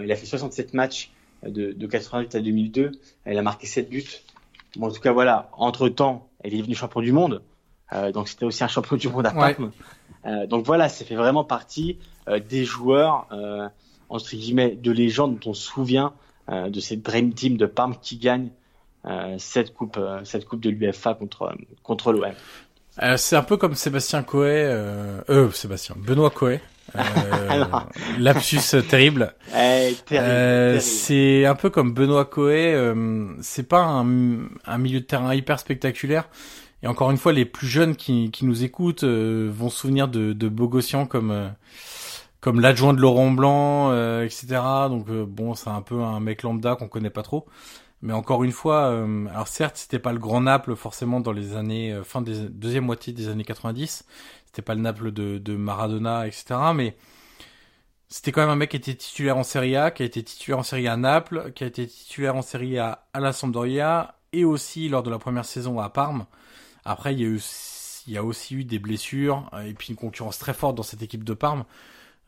il 0.03 0.11
a 0.11 0.15
fait 0.15 0.25
67 0.25 0.73
matchs 0.73 1.11
de, 1.43 1.71
de 1.71 1.87
88 1.87 2.35
à 2.35 2.39
2002. 2.39 2.91
Il 3.25 3.37
a 3.37 3.41
marqué 3.41 3.67
7 3.67 3.89
buts. 3.89 4.03
Bon, 4.75 4.87
en 4.87 4.91
tout 4.91 5.01
cas, 5.01 5.11
voilà, 5.11 5.49
entre-temps, 5.53 6.29
il 6.43 6.53
est 6.53 6.57
devenu 6.57 6.75
champion 6.75 7.01
du 7.01 7.11
monde. 7.11 7.41
Euh, 7.93 8.11
donc 8.11 8.29
c'était 8.29 8.45
aussi 8.45 8.63
un 8.63 8.67
champion 8.67 8.95
du 8.95 9.09
monde 9.09 9.25
à 9.25 9.31
Parme. 9.31 9.71
Euh, 10.25 10.45
donc 10.47 10.65
voilà, 10.65 10.87
ça 10.89 11.03
fait 11.03 11.15
vraiment 11.15 11.43
partie 11.43 11.97
euh, 12.27 12.39
des 12.39 12.63
joueurs 12.63 13.27
entre 14.09 14.35
guillemets 14.35 14.75
de 14.75 14.91
légende 14.91 15.39
dont 15.39 15.51
on 15.51 15.53
se 15.53 15.63
souvient 15.63 16.13
de 16.49 16.79
cette 16.81 17.01
Dream 17.01 17.33
Team 17.33 17.55
de 17.55 17.65
Parme 17.65 17.95
qui 18.01 18.17
gagne 18.17 18.49
cette 19.37 19.73
coupe, 19.73 19.97
cette 20.25 20.45
coupe 20.45 20.59
de 20.59 20.69
l'UFA 20.69 21.13
contre 21.13 21.55
contre 21.81 22.11
l'OM. 22.11 22.33
c'est 23.15 23.37
un 23.37 23.43
peu 23.43 23.55
comme 23.55 23.73
Sébastien 23.73 24.21
Coé, 24.21 24.65
euh, 24.65 25.51
Sébastien, 25.51 25.95
Benoît 25.97 26.29
Coé. 26.29 26.59
Euh, 26.95 27.65
lapsus 28.19 28.81
terrible. 28.87 29.33
Eh, 29.53 29.95
terrible, 30.05 30.81
c'est 30.81 31.45
un 31.45 31.55
peu 31.55 31.69
comme 31.69 31.93
Benoît 31.93 32.25
Coé. 32.25 32.75
c'est 33.41 33.67
pas 33.67 33.83
un, 33.83 34.05
un, 34.65 34.77
milieu 34.77 35.01
de 35.01 35.05
terrain 35.05 35.35
hyper 35.35 35.59
spectaculaire, 35.59 36.29
et 36.83 36.87
encore 36.87 37.11
une 37.11 37.17
fois, 37.17 37.31
les 37.31 37.45
plus 37.45 37.67
jeunes 37.67 37.95
qui, 37.95 38.31
qui 38.31 38.45
nous 38.45 38.63
écoutent 38.63 39.03
euh, 39.03 39.51
vont 39.53 39.69
se 39.69 39.79
souvenir 39.79 40.07
de, 40.07 40.33
de 40.33 40.49
Bogossian 40.49 41.05
comme 41.05 41.31
euh, 41.31 41.49
comme 42.39 42.59
l'adjoint 42.59 42.93
de 42.93 42.99
Laurent 42.99 43.29
Blanc, 43.29 43.91
euh, 43.91 44.23
etc. 44.25 44.47
Donc 44.89 45.07
bon, 45.09 45.53
c'est 45.53 45.69
un 45.69 45.83
peu 45.83 46.01
un 46.01 46.19
mec 46.19 46.41
lambda 46.41 46.75
qu'on 46.75 46.87
connaît 46.87 47.11
pas 47.11 47.21
trop. 47.21 47.45
Mais 48.01 48.13
encore 48.13 48.43
une 48.43 48.51
fois, 48.51 48.87
alors 49.29 49.47
certes, 49.47 49.77
c'était 49.77 49.99
pas 49.99 50.11
le 50.11 50.17
grand 50.17 50.41
Naples 50.41 50.75
forcément 50.75 51.19
dans 51.19 51.33
les 51.33 51.55
années 51.55 51.95
fin 52.03 52.23
des 52.23 52.49
deuxième 52.49 52.85
moitié 52.85 53.13
des 53.13 53.29
années 53.29 53.43
90. 53.43 54.05
C'était 54.51 54.63
pas 54.63 54.75
le 54.75 54.81
Naples 54.81 55.11
de, 55.13 55.55
Maradona, 55.55 56.27
etc. 56.27 56.43
Mais 56.75 56.97
c'était 58.09 58.33
quand 58.33 58.41
même 58.41 58.49
un 58.49 58.57
mec 58.57 58.71
qui 58.71 58.75
était 58.75 58.95
titulaire 58.95 59.37
en 59.37 59.43
Serie 59.43 59.77
A, 59.77 59.91
qui 59.91 60.03
a 60.03 60.05
été 60.05 60.21
titulaire 60.21 60.59
en 60.59 60.63
Serie 60.63 60.89
A 60.89 60.93
à 60.93 60.97
Naples, 60.97 61.53
qui 61.55 61.63
a 61.63 61.67
été 61.67 61.87
titulaire 61.87 62.35
en 62.35 62.41
Serie 62.41 62.77
A 62.77 63.07
à 63.13 63.21
la 63.21 63.31
Sampdoria 63.31 64.15
et 64.33 64.43
aussi 64.43 64.89
lors 64.89 65.03
de 65.03 65.09
la 65.09 65.19
première 65.19 65.45
saison 65.45 65.79
à 65.79 65.87
Parme. 65.87 66.25
Après, 66.83 67.13
il 67.13 67.21
y 67.21 67.23
a 67.23 67.27
eu, 67.27 67.41
il 68.07 68.13
y 68.13 68.17
a 68.17 68.25
aussi 68.25 68.55
eu 68.55 68.65
des 68.65 68.77
blessures 68.77 69.49
euh, 69.53 69.61
et 69.61 69.73
puis 69.73 69.89
une 69.91 69.95
concurrence 69.95 70.37
très 70.37 70.53
forte 70.53 70.75
dans 70.75 70.83
cette 70.83 71.01
équipe 71.01 71.23
de 71.23 71.33
Parme. 71.33 71.63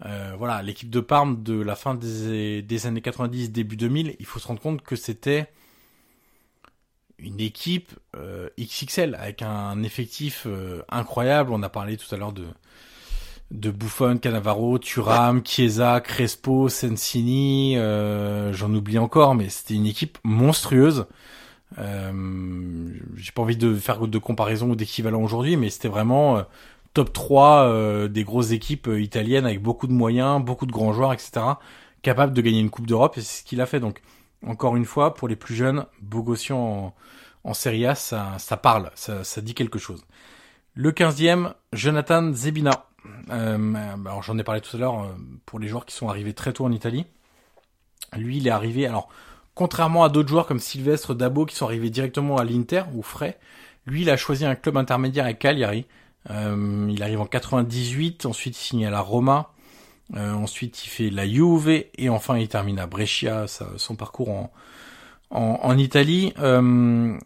Euh, 0.06 0.34
voilà, 0.38 0.62
l'équipe 0.62 0.90
de 0.90 1.02
Parme 1.02 1.44
de 1.44 1.60
la 1.60 1.76
fin 1.76 1.94
des, 1.94 2.62
des, 2.62 2.88
années 2.88 3.02
90, 3.02 3.52
début 3.52 3.76
2000, 3.76 4.16
il 4.18 4.26
faut 4.26 4.40
se 4.40 4.48
rendre 4.48 4.62
compte 4.62 4.82
que 4.82 4.96
c'était 4.96 5.50
une 7.24 7.40
équipe 7.40 7.92
euh, 8.16 8.50
XXL 8.60 9.16
avec 9.16 9.42
un 9.42 9.82
effectif 9.84 10.44
euh, 10.46 10.82
incroyable. 10.90 11.52
On 11.54 11.64
a 11.64 11.70
parlé 11.70 11.98
tout 11.98 12.14
à 12.14 12.18
l'heure 12.18 12.34
de 12.34 12.46
de 13.52 13.70
Buffon, 13.70 14.18
Cannavaro, 14.18 14.80
Thuram, 14.80 15.46
Chiesa, 15.46 16.02
Crespo, 16.02 16.70
Sensini, 16.70 17.78
euh, 17.78 18.52
j'en 18.52 18.74
oublie 18.74 18.98
encore, 18.98 19.36
mais 19.36 19.48
c'était 19.50 19.76
une 19.76 19.86
équipe 19.86 20.18
monstrueuse. 20.24 21.06
Euh, 21.78 22.92
j'ai 23.16 23.32
pas 23.32 23.42
envie 23.42 23.58
de 23.58 23.76
faire 23.76 24.08
de 24.08 24.18
comparaison 24.18 24.72
ou 24.72 24.76
d'équivalent 24.76 25.22
aujourd'hui, 25.22 25.56
mais 25.56 25.70
c'était 25.70 25.88
vraiment 25.88 26.38
euh, 26.38 26.44
top 26.94 27.14
3 27.14 27.64
euh, 27.68 28.08
des 28.08 28.24
grosses 28.24 28.52
équipes 28.52 28.90
italiennes 28.98 29.46
avec 29.46 29.62
beaucoup 29.62 29.88
de 29.88 29.94
moyens, 29.94 30.44
beaucoup 30.44 30.66
de 30.66 30.72
grands 30.72 30.94
joueurs, 30.94 31.14
etc. 31.14 31.32
Capable 32.02 32.34
de 32.34 32.42
gagner 32.42 32.60
une 32.60 32.70
Coupe 32.70 32.88
d'Europe 32.88 33.18
et 33.18 33.22
c'est 33.22 33.42
ce 33.42 33.44
qu'il 33.44 33.62
a 33.62 33.66
fait. 33.66 33.80
Donc, 33.80 34.02
encore 34.46 34.76
une 34.76 34.86
fois, 34.86 35.14
pour 35.14 35.28
les 35.28 35.36
plus 35.36 35.56
jeunes, 35.56 35.86
Bogossian 36.02 36.58
en, 36.58 36.96
en 37.44 37.54
Serie 37.54 37.86
A, 37.86 37.96
ça, 37.96 38.34
ça 38.40 38.58
parle, 38.58 38.92
ça, 38.96 39.42
dit 39.42 39.54
quelque 39.54 39.80
chose. 39.80 40.04
Le 40.76 40.92
15e, 40.92 41.54
Jonathan 41.72 42.32
Zebina. 42.34 42.88
Euh, 43.30 43.74
alors 44.06 44.24
j'en 44.24 44.38
ai 44.38 44.44
parlé 44.44 44.62
tout 44.62 44.76
à 44.78 44.80
l'heure 44.80 45.14
pour 45.46 45.60
les 45.60 45.68
joueurs 45.68 45.86
qui 45.86 45.96
sont 45.96 46.08
arrivés 46.08 46.34
très 46.34 46.54
tôt 46.54 46.66
en 46.66 46.72
Italie. 46.72 47.06
Lui, 48.16 48.38
il 48.38 48.48
est 48.48 48.52
arrivé. 48.52 48.88
Alors, 48.88 49.10
Contrairement 49.56 50.04
à 50.04 50.10
d'autres 50.10 50.30
joueurs 50.30 50.48
comme 50.48 50.60
Sylvestre 50.60 51.14
Dabo 51.14 51.46
qui 51.46 51.56
sont 51.56 51.66
arrivés 51.66 51.92
directement 51.92 52.38
à 52.38 52.44
l'Inter 52.44 52.84
ou 52.94 53.04
frais, 53.04 53.38
lui 53.86 54.02
il 54.02 54.10
a 54.10 54.18
choisi 54.18 54.46
un 54.46 54.56
club 54.56 54.78
intermédiaire 54.78 55.26
à 55.26 55.34
Cagliari. 55.34 55.86
Euh, 56.32 56.88
il 56.90 57.04
arrive 57.04 57.22
en 57.22 57.26
98, 57.26 58.26
ensuite 58.26 58.58
il 58.58 58.62
signe 58.62 58.86
à 58.86 58.90
la 58.90 59.02
Roma, 59.02 59.52
euh, 60.16 60.34
ensuite 60.34 60.86
il 60.86 60.90
fait 60.90 61.10
la 61.10 61.28
Juve 61.28 61.70
et 61.70 62.10
enfin 62.10 62.38
il 62.38 62.48
termine 62.48 62.80
à 62.80 62.88
Brescia 62.88 63.46
son 63.48 63.96
parcours 63.96 64.30
en, 64.30 64.52
en, 65.32 65.78
Italie. 65.78 66.34
Euh, 66.40 67.18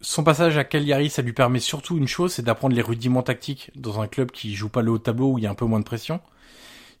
son 0.00 0.24
passage 0.24 0.56
à 0.56 0.64
Cagliari, 0.64 1.10
ça 1.10 1.22
lui 1.22 1.32
permet 1.32 1.58
surtout 1.58 1.96
une 1.96 2.08
chose, 2.08 2.34
c'est 2.34 2.42
d'apprendre 2.42 2.76
les 2.76 2.82
rudiments 2.82 3.22
tactiques 3.22 3.70
dans 3.74 4.00
un 4.00 4.06
club 4.06 4.30
qui 4.30 4.54
joue 4.54 4.68
pas 4.68 4.82
le 4.82 4.92
haut 4.92 4.98
tableau 4.98 5.32
où 5.32 5.38
il 5.38 5.44
y 5.44 5.46
a 5.46 5.50
un 5.50 5.54
peu 5.54 5.64
moins 5.64 5.80
de 5.80 5.84
pression 5.84 6.20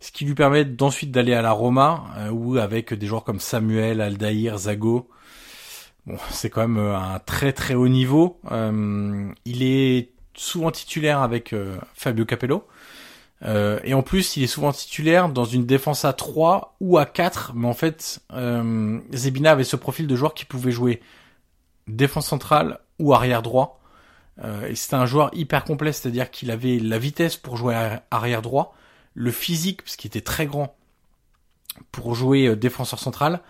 ce 0.00 0.12
qui 0.12 0.24
lui 0.24 0.34
permet 0.34 0.64
d'ensuite 0.64 1.10
d'aller 1.10 1.34
à 1.34 1.42
la 1.42 1.52
Roma, 1.52 2.04
euh, 2.18 2.30
où 2.30 2.58
avec 2.58 2.92
des 2.94 3.06
joueurs 3.06 3.24
comme 3.24 3.40
Samuel, 3.40 4.00
Aldair, 4.00 4.58
Zago, 4.58 5.08
bon, 6.06 6.16
c'est 6.30 6.50
quand 6.50 6.62
même 6.62 6.78
euh, 6.78 6.96
un 6.96 7.18
très 7.18 7.52
très 7.52 7.74
haut 7.74 7.88
niveau. 7.88 8.40
Euh, 8.50 9.28
il 9.44 9.62
est 9.62 10.10
souvent 10.34 10.70
titulaire 10.70 11.20
avec 11.20 11.54
Fabio 11.94 12.26
Capello. 12.26 12.66
Et 13.42 13.94
en 13.94 14.02
plus, 14.02 14.36
il 14.36 14.42
est 14.42 14.48
souvent 14.48 14.72
titulaire 14.72 15.28
dans 15.28 15.44
une 15.44 15.66
défense 15.66 16.04
à 16.04 16.12
3 16.12 16.76
ou 16.80 16.98
à 16.98 17.06
4, 17.06 17.52
mais 17.54 17.68
en 17.68 17.74
fait, 17.74 18.20
Zebina 19.12 19.52
avait 19.52 19.64
ce 19.64 19.76
profil 19.76 20.06
de 20.06 20.16
joueur 20.16 20.34
qui 20.34 20.44
pouvait 20.44 20.72
jouer 20.72 21.00
défense 21.86 22.26
centrale 22.26 22.80
ou 22.98 23.12
arrière 23.12 23.42
droit. 23.42 23.80
et 24.42 24.74
c'était 24.74 24.96
un 24.96 25.06
joueur 25.06 25.30
hyper 25.34 25.64
complet, 25.64 25.92
c'est-à-dire 25.92 26.30
qu'il 26.30 26.50
avait 26.50 26.78
la 26.78 26.98
vitesse 26.98 27.36
pour 27.36 27.56
jouer 27.56 27.98
arrière 28.10 28.42
droit, 28.42 28.74
le 29.14 29.30
physique, 29.30 29.82
parce 29.82 29.96
qu'il 29.96 30.08
était 30.08 30.22
très 30.22 30.46
grand 30.46 30.76
pour 31.92 32.14
jouer 32.14 32.46
euh, 32.46 32.56
défenseur 32.56 32.98
central. 32.98 33.40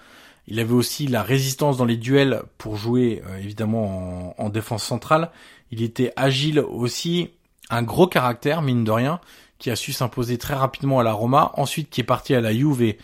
Il 0.48 0.60
avait 0.60 0.72
aussi 0.72 1.06
la 1.06 1.22
résistance 1.22 1.76
dans 1.76 1.84
les 1.84 1.96
duels 1.96 2.42
pour 2.58 2.76
jouer 2.76 3.22
euh, 3.26 3.38
évidemment 3.38 4.40
en, 4.40 4.48
défense 4.48 4.84
centrale. 4.84 5.30
Il 5.70 5.82
était 5.82 6.12
agile 6.16 6.60
aussi, 6.60 7.30
un 7.70 7.82
gros 7.82 8.06
caractère 8.06 8.62
mine 8.62 8.84
de 8.84 8.90
rien, 8.90 9.20
qui 9.58 9.70
a 9.70 9.76
su 9.76 9.92
s'imposer 9.92 10.38
très 10.38 10.54
rapidement 10.54 11.00
à 11.00 11.02
la 11.02 11.12
Roma. 11.12 11.52
Ensuite, 11.54 11.90
qui 11.90 12.00
est 12.00 12.04
parti 12.04 12.34
à 12.34 12.40
la 12.40 12.52
Juve 12.52 12.94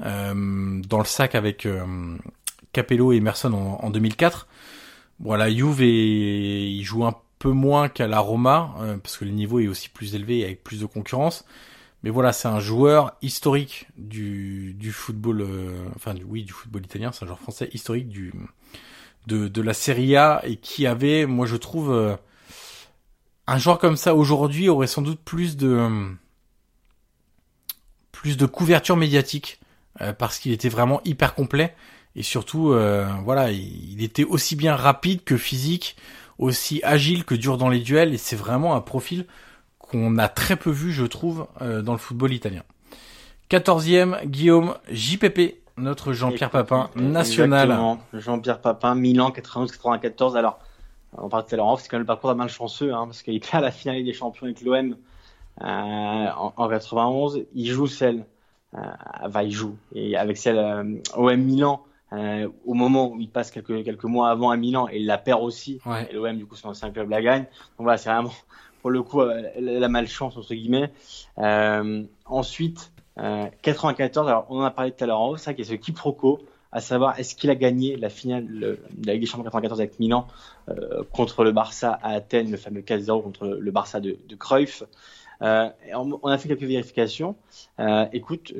euh, 0.00 0.80
dans 0.88 0.98
le 0.98 1.04
sac 1.04 1.34
avec 1.34 1.66
Capello 2.72 3.12
et 3.12 3.16
Emerson 3.16 3.52
en, 3.52 3.90
2004. 3.90 4.46
Bon, 5.20 5.32
à 5.32 5.36
la 5.36 5.50
Juve, 5.50 5.82
il 5.82 6.82
joue 6.84 7.04
un 7.04 7.14
peu 7.38 7.50
moins 7.50 7.88
qu'à 7.88 8.06
la 8.06 8.20
Roma 8.20 8.74
parce 9.02 9.16
que 9.16 9.24
le 9.24 9.30
niveau 9.30 9.60
est 9.60 9.68
aussi 9.68 9.88
plus 9.88 10.14
élevé 10.14 10.40
et 10.40 10.44
avec 10.44 10.64
plus 10.64 10.80
de 10.80 10.86
concurrence. 10.86 11.44
Mais 12.02 12.10
voilà, 12.10 12.32
c'est 12.32 12.48
un 12.48 12.60
joueur 12.60 13.16
historique 13.22 13.86
du, 13.96 14.74
du 14.74 14.90
football, 14.90 15.42
euh, 15.42 15.88
enfin 15.94 16.14
oui, 16.26 16.42
du 16.42 16.52
football 16.52 16.84
italien, 16.84 17.12
c'est 17.12 17.24
un 17.24 17.26
joueur 17.26 17.38
français 17.38 17.68
historique 17.72 18.08
du 18.08 18.32
de, 19.28 19.46
de 19.46 19.62
la 19.62 19.72
Serie 19.72 20.16
A 20.16 20.42
et 20.44 20.56
qui 20.56 20.86
avait, 20.86 21.26
moi 21.26 21.46
je 21.46 21.54
trouve, 21.54 21.92
euh, 21.92 22.16
un 23.46 23.58
joueur 23.58 23.78
comme 23.78 23.96
ça 23.96 24.14
aujourd'hui 24.14 24.68
aurait 24.68 24.86
sans 24.86 25.02
doute 25.02 25.20
plus 25.20 25.56
de 25.56 25.88
plus 28.12 28.36
de 28.36 28.46
couverture 28.46 28.96
médiatique 28.96 29.60
parce 30.18 30.38
qu'il 30.38 30.52
était 30.52 30.68
vraiment 30.68 31.00
hyper 31.04 31.34
complet 31.34 31.74
et 32.14 32.22
surtout 32.22 32.74
voilà 33.24 33.50
il, 33.50 33.92
il, 33.92 34.02
était 34.04 34.24
aussi 34.24 34.56
bien 34.56 34.76
rapide 34.76 35.24
que 35.24 35.36
physique, 35.36 35.96
aussi 36.38 36.80
agile 36.84 37.24
que 37.24 37.34
dur 37.34 37.58
dans 37.58 37.68
les 37.68 37.80
duels 37.80 38.14
et 38.14 38.18
c'est 38.18 38.36
vraiment 38.36 38.74
un 38.74 38.80
profil 38.80 39.26
qu'on 39.78 40.18
a 40.18 40.28
très 40.28 40.56
peu 40.56 40.70
vu 40.70 40.92
je 40.92 41.04
trouve 41.04 41.46
dans 41.60 41.92
le 41.92 41.98
football 41.98 42.32
italien. 42.32 42.62
14e 43.50 44.24
Guillaume 44.24 44.74
JPP 44.90 45.62
notre 45.76 46.12
Jean-Pierre 46.12 46.50
Papin 46.50 46.90
national. 46.96 47.98
Jean-Pierre 48.12 48.60
Papin, 48.60 48.94
Milan 48.94 49.30
91-94. 49.30 50.36
Alors, 50.36 50.58
on 51.18 51.28
parle 51.28 51.44
tout 51.44 51.54
à 51.54 51.58
l'heure 51.58 51.80
c'est 51.80 51.88
quand 51.88 51.96
même 51.96 52.02
le 52.02 52.06
parcours 52.06 52.30
d'un 52.30 52.36
malchanceux, 52.36 52.92
hein, 52.92 53.06
parce 53.06 53.22
qu'il 53.22 53.40
perd 53.50 53.62
la 53.62 53.70
finale 53.70 54.04
des 54.04 54.12
champions 54.12 54.46
avec 54.46 54.60
l'OM 54.62 54.96
euh, 55.60 55.64
en, 55.64 56.52
en, 56.56 56.68
91. 56.68 57.44
Il 57.54 57.66
joue 57.70 57.86
celle, 57.86 58.24
euh, 58.74 58.80
enfin, 59.22 59.42
il 59.42 59.52
joue, 59.52 59.76
et 59.94 60.16
avec 60.16 60.36
celle 60.36 60.58
euh, 60.58 60.84
OM 61.16 61.40
Milan. 61.40 61.84
Euh, 62.12 62.46
au 62.66 62.74
moment 62.74 63.10
où 63.10 63.20
il 63.20 63.30
passe 63.30 63.50
quelques, 63.50 63.84
quelques 63.84 64.04
mois 64.04 64.28
avant 64.28 64.50
à 64.50 64.56
Milan 64.58 64.86
et 64.90 64.98
il 64.98 65.06
la 65.06 65.16
perd 65.16 65.42
aussi. 65.42 65.80
Et 66.10 66.12
l'OM 66.12 66.36
du 66.36 66.44
coup 66.44 66.56
son 66.56 66.68
ancien 66.68 66.90
club 66.90 67.08
la 67.08 67.22
gagne. 67.22 67.44
Donc 67.44 67.84
voilà 67.84 67.96
c'est 67.96 68.10
vraiment 68.10 68.32
pour 68.82 68.90
le 68.90 69.02
coup 69.02 69.22
euh, 69.22 69.42
la 69.58 69.88
malchance 69.88 70.36
entre 70.36 70.54
guillemets. 70.54 70.92
Euh, 71.38 72.02
ensuite 72.26 72.92
94, 73.16 74.26
euh, 74.26 74.30
alors 74.30 74.46
on 74.50 74.58
en 74.60 74.64
a 74.64 74.70
parlé 74.70 74.90
tout 74.90 75.04
à 75.04 75.06
l'heure 75.06 75.20
en 75.20 75.28
haut, 75.30 75.36
ça 75.36 75.54
qui 75.54 75.62
est 75.62 75.64
ce 75.64 75.74
quiproquo, 75.74 76.40
à 76.72 76.80
savoir 76.80 77.18
est-ce 77.18 77.34
qu'il 77.34 77.50
a 77.50 77.54
gagné 77.54 77.96
la 77.96 78.08
finale 78.08 78.46
de 78.48 78.78
la 79.04 79.12
Ligue 79.12 79.22
des 79.22 79.26
Champions 79.26 79.44
94 79.44 79.80
avec 79.80 80.00
Milan 80.00 80.26
euh, 80.68 81.04
contre 81.12 81.44
le 81.44 81.52
Barça 81.52 81.98
à 82.02 82.12
Athènes, 82.12 82.50
le 82.50 82.56
fameux 82.56 82.80
4-0 82.80 83.22
contre 83.22 83.46
le 83.46 83.70
Barça 83.70 84.00
de, 84.00 84.16
de 84.26 84.34
Cruyff? 84.34 84.82
Euh, 85.42 85.68
on, 85.94 86.28
a 86.28 86.38
fait 86.38 86.48
quelques 86.48 86.62
vérifications. 86.62 87.36
Euh, 87.78 88.06
écoute, 88.12 88.54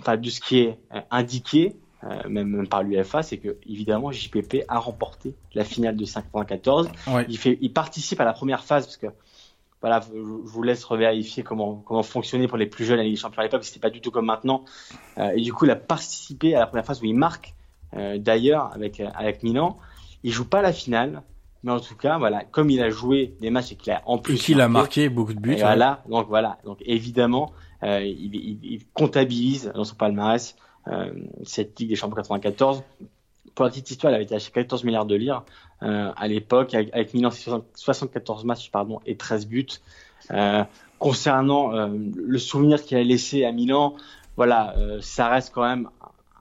enfin, 0.00 0.16
de 0.16 0.30
ce 0.30 0.40
qui 0.40 0.60
est 0.60 0.78
indiqué, 1.10 1.76
même, 2.28 2.48
même, 2.48 2.68
par 2.68 2.84
l'UFA, 2.84 3.22
c'est 3.24 3.38
que 3.38 3.56
évidemment 3.68 4.12
JPP 4.12 4.64
a 4.68 4.78
remporté 4.78 5.34
la 5.54 5.64
finale 5.64 5.96
de 5.96 6.04
594. 6.04 6.88
Il, 7.28 7.36
fait, 7.36 7.58
il 7.60 7.72
participe 7.72 8.20
à 8.20 8.24
la 8.24 8.32
première 8.32 8.62
phase 8.62 8.86
parce 8.86 8.96
que 8.96 9.08
voilà, 9.86 10.04
je 10.12 10.18
vous 10.18 10.62
laisse 10.64 10.82
revérifier 10.82 11.44
comment, 11.44 11.76
comment 11.76 12.02
fonctionnait 12.02 12.48
pour 12.48 12.58
les 12.58 12.66
plus 12.66 12.84
jeunes 12.84 12.96
à 12.98 12.98
la 12.98 13.04
Ligue 13.04 13.14
des 13.14 13.20
Champions 13.20 13.38
à 13.38 13.44
l'époque, 13.44 13.62
c'était 13.62 13.78
pas 13.78 13.90
du 13.90 14.00
tout 14.00 14.10
comme 14.10 14.26
maintenant. 14.26 14.64
Euh, 15.16 15.30
et 15.36 15.40
du 15.40 15.52
coup, 15.52 15.64
il 15.64 15.70
a 15.70 15.76
participé 15.76 16.56
à 16.56 16.58
la 16.58 16.66
première 16.66 16.84
phase 16.84 17.00
où 17.00 17.04
il 17.04 17.14
marque, 17.14 17.54
euh, 17.94 18.18
d'ailleurs, 18.18 18.72
avec, 18.74 19.00
avec 19.14 19.44
Milan. 19.44 19.78
Il 20.24 20.32
joue 20.32 20.44
pas 20.44 20.60
la 20.60 20.72
finale, 20.72 21.22
mais 21.62 21.70
en 21.70 21.78
tout 21.78 21.94
cas, 21.94 22.18
voilà, 22.18 22.42
comme 22.42 22.68
il 22.68 22.82
a 22.82 22.90
joué 22.90 23.36
des 23.40 23.50
matchs 23.50 23.70
et 23.70 23.76
qu'il 23.76 23.92
a 23.92 24.02
en 24.06 24.18
plus. 24.18 24.42
qu'il 24.42 24.60
a 24.60 24.68
marqué 24.68 25.08
beaucoup 25.08 25.34
de 25.34 25.38
buts. 25.38 25.54
Voilà, 25.56 26.02
donc 26.08 26.26
voilà, 26.26 26.58
donc 26.64 26.78
évidemment, 26.84 27.52
euh, 27.84 28.00
il, 28.00 28.34
il, 28.34 28.58
il, 28.64 28.86
comptabilise 28.92 29.70
dans 29.72 29.84
son 29.84 29.94
palmarès 29.94 30.56
euh, 30.88 31.12
cette 31.44 31.78
Ligue 31.78 31.90
des 31.90 31.96
Champions 31.96 32.22
94 32.22 32.82
pour 33.54 33.64
la 33.64 33.70
petite 33.70 33.90
histoire, 33.90 34.10
elle 34.10 34.16
avait 34.16 34.24
été 34.24 34.34
acheté 34.34 34.50
14 34.52 34.84
milliards 34.84 35.06
de 35.06 35.14
lire 35.14 35.42
euh, 35.82 36.10
à 36.16 36.28
l'époque, 36.28 36.74
avec, 36.74 37.14
Milan, 37.14 37.30
74 37.30 38.44
matchs 38.44 38.70
pardon, 38.70 39.00
et 39.06 39.16
13 39.16 39.46
buts. 39.46 39.66
Euh, 40.30 40.64
concernant 40.98 41.74
euh, 41.74 41.88
le 42.16 42.38
souvenir 42.38 42.82
qu'il 42.82 42.96
a 42.96 43.02
laissé 43.02 43.44
à 43.44 43.52
Milan, 43.52 43.94
voilà, 44.36 44.74
ça 45.00 45.28
reste 45.28 45.52
quand 45.54 45.62
même 45.62 45.88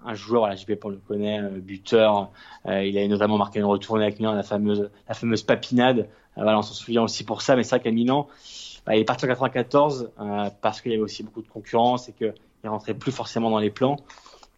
un 0.06 0.14
joueur, 0.14 0.42
voilà, 0.42 0.56
JP 0.56 0.84
on 0.84 0.90
le 0.90 0.98
connaît, 0.98 1.42
buteur. 1.62 2.30
il 2.66 2.98
a 2.98 3.08
notamment 3.08 3.38
marqué 3.38 3.60
une 3.60 3.66
retournée 3.66 4.04
avec 4.04 4.20
Milan, 4.20 4.34
la 4.34 4.44
fameuse, 4.44 4.90
la 5.08 5.16
fameuse 5.16 5.44
papinade. 5.44 6.10
voilà, 6.36 6.58
on 6.60 6.62
s'en 6.62 6.74
souvient 6.74 7.04
aussi 7.04 7.24
pour 7.24 7.42
ça, 7.42 7.56
mais 7.56 7.64
c'est 7.64 7.78
vrai 7.78 7.80
qu'à 7.80 7.92
Milan, 7.92 8.28
bah, 8.86 8.98
il 8.98 9.00
est 9.00 9.06
parti 9.06 9.24
en 9.24 9.30
94 9.30 10.12
parce 10.62 10.82
qu'il 10.82 10.92
y 10.92 10.96
avait 10.96 11.04
aussi 11.04 11.24
beaucoup 11.24 11.42
de 11.42 11.48
concurrence 11.48 12.10
et 12.10 12.12
qu'il 12.12 12.34
rentrait 12.66 12.96
plus 12.96 13.14
forcément 13.14 13.50
dans 13.50 13.60
les 13.60 13.70
plans 13.70 13.96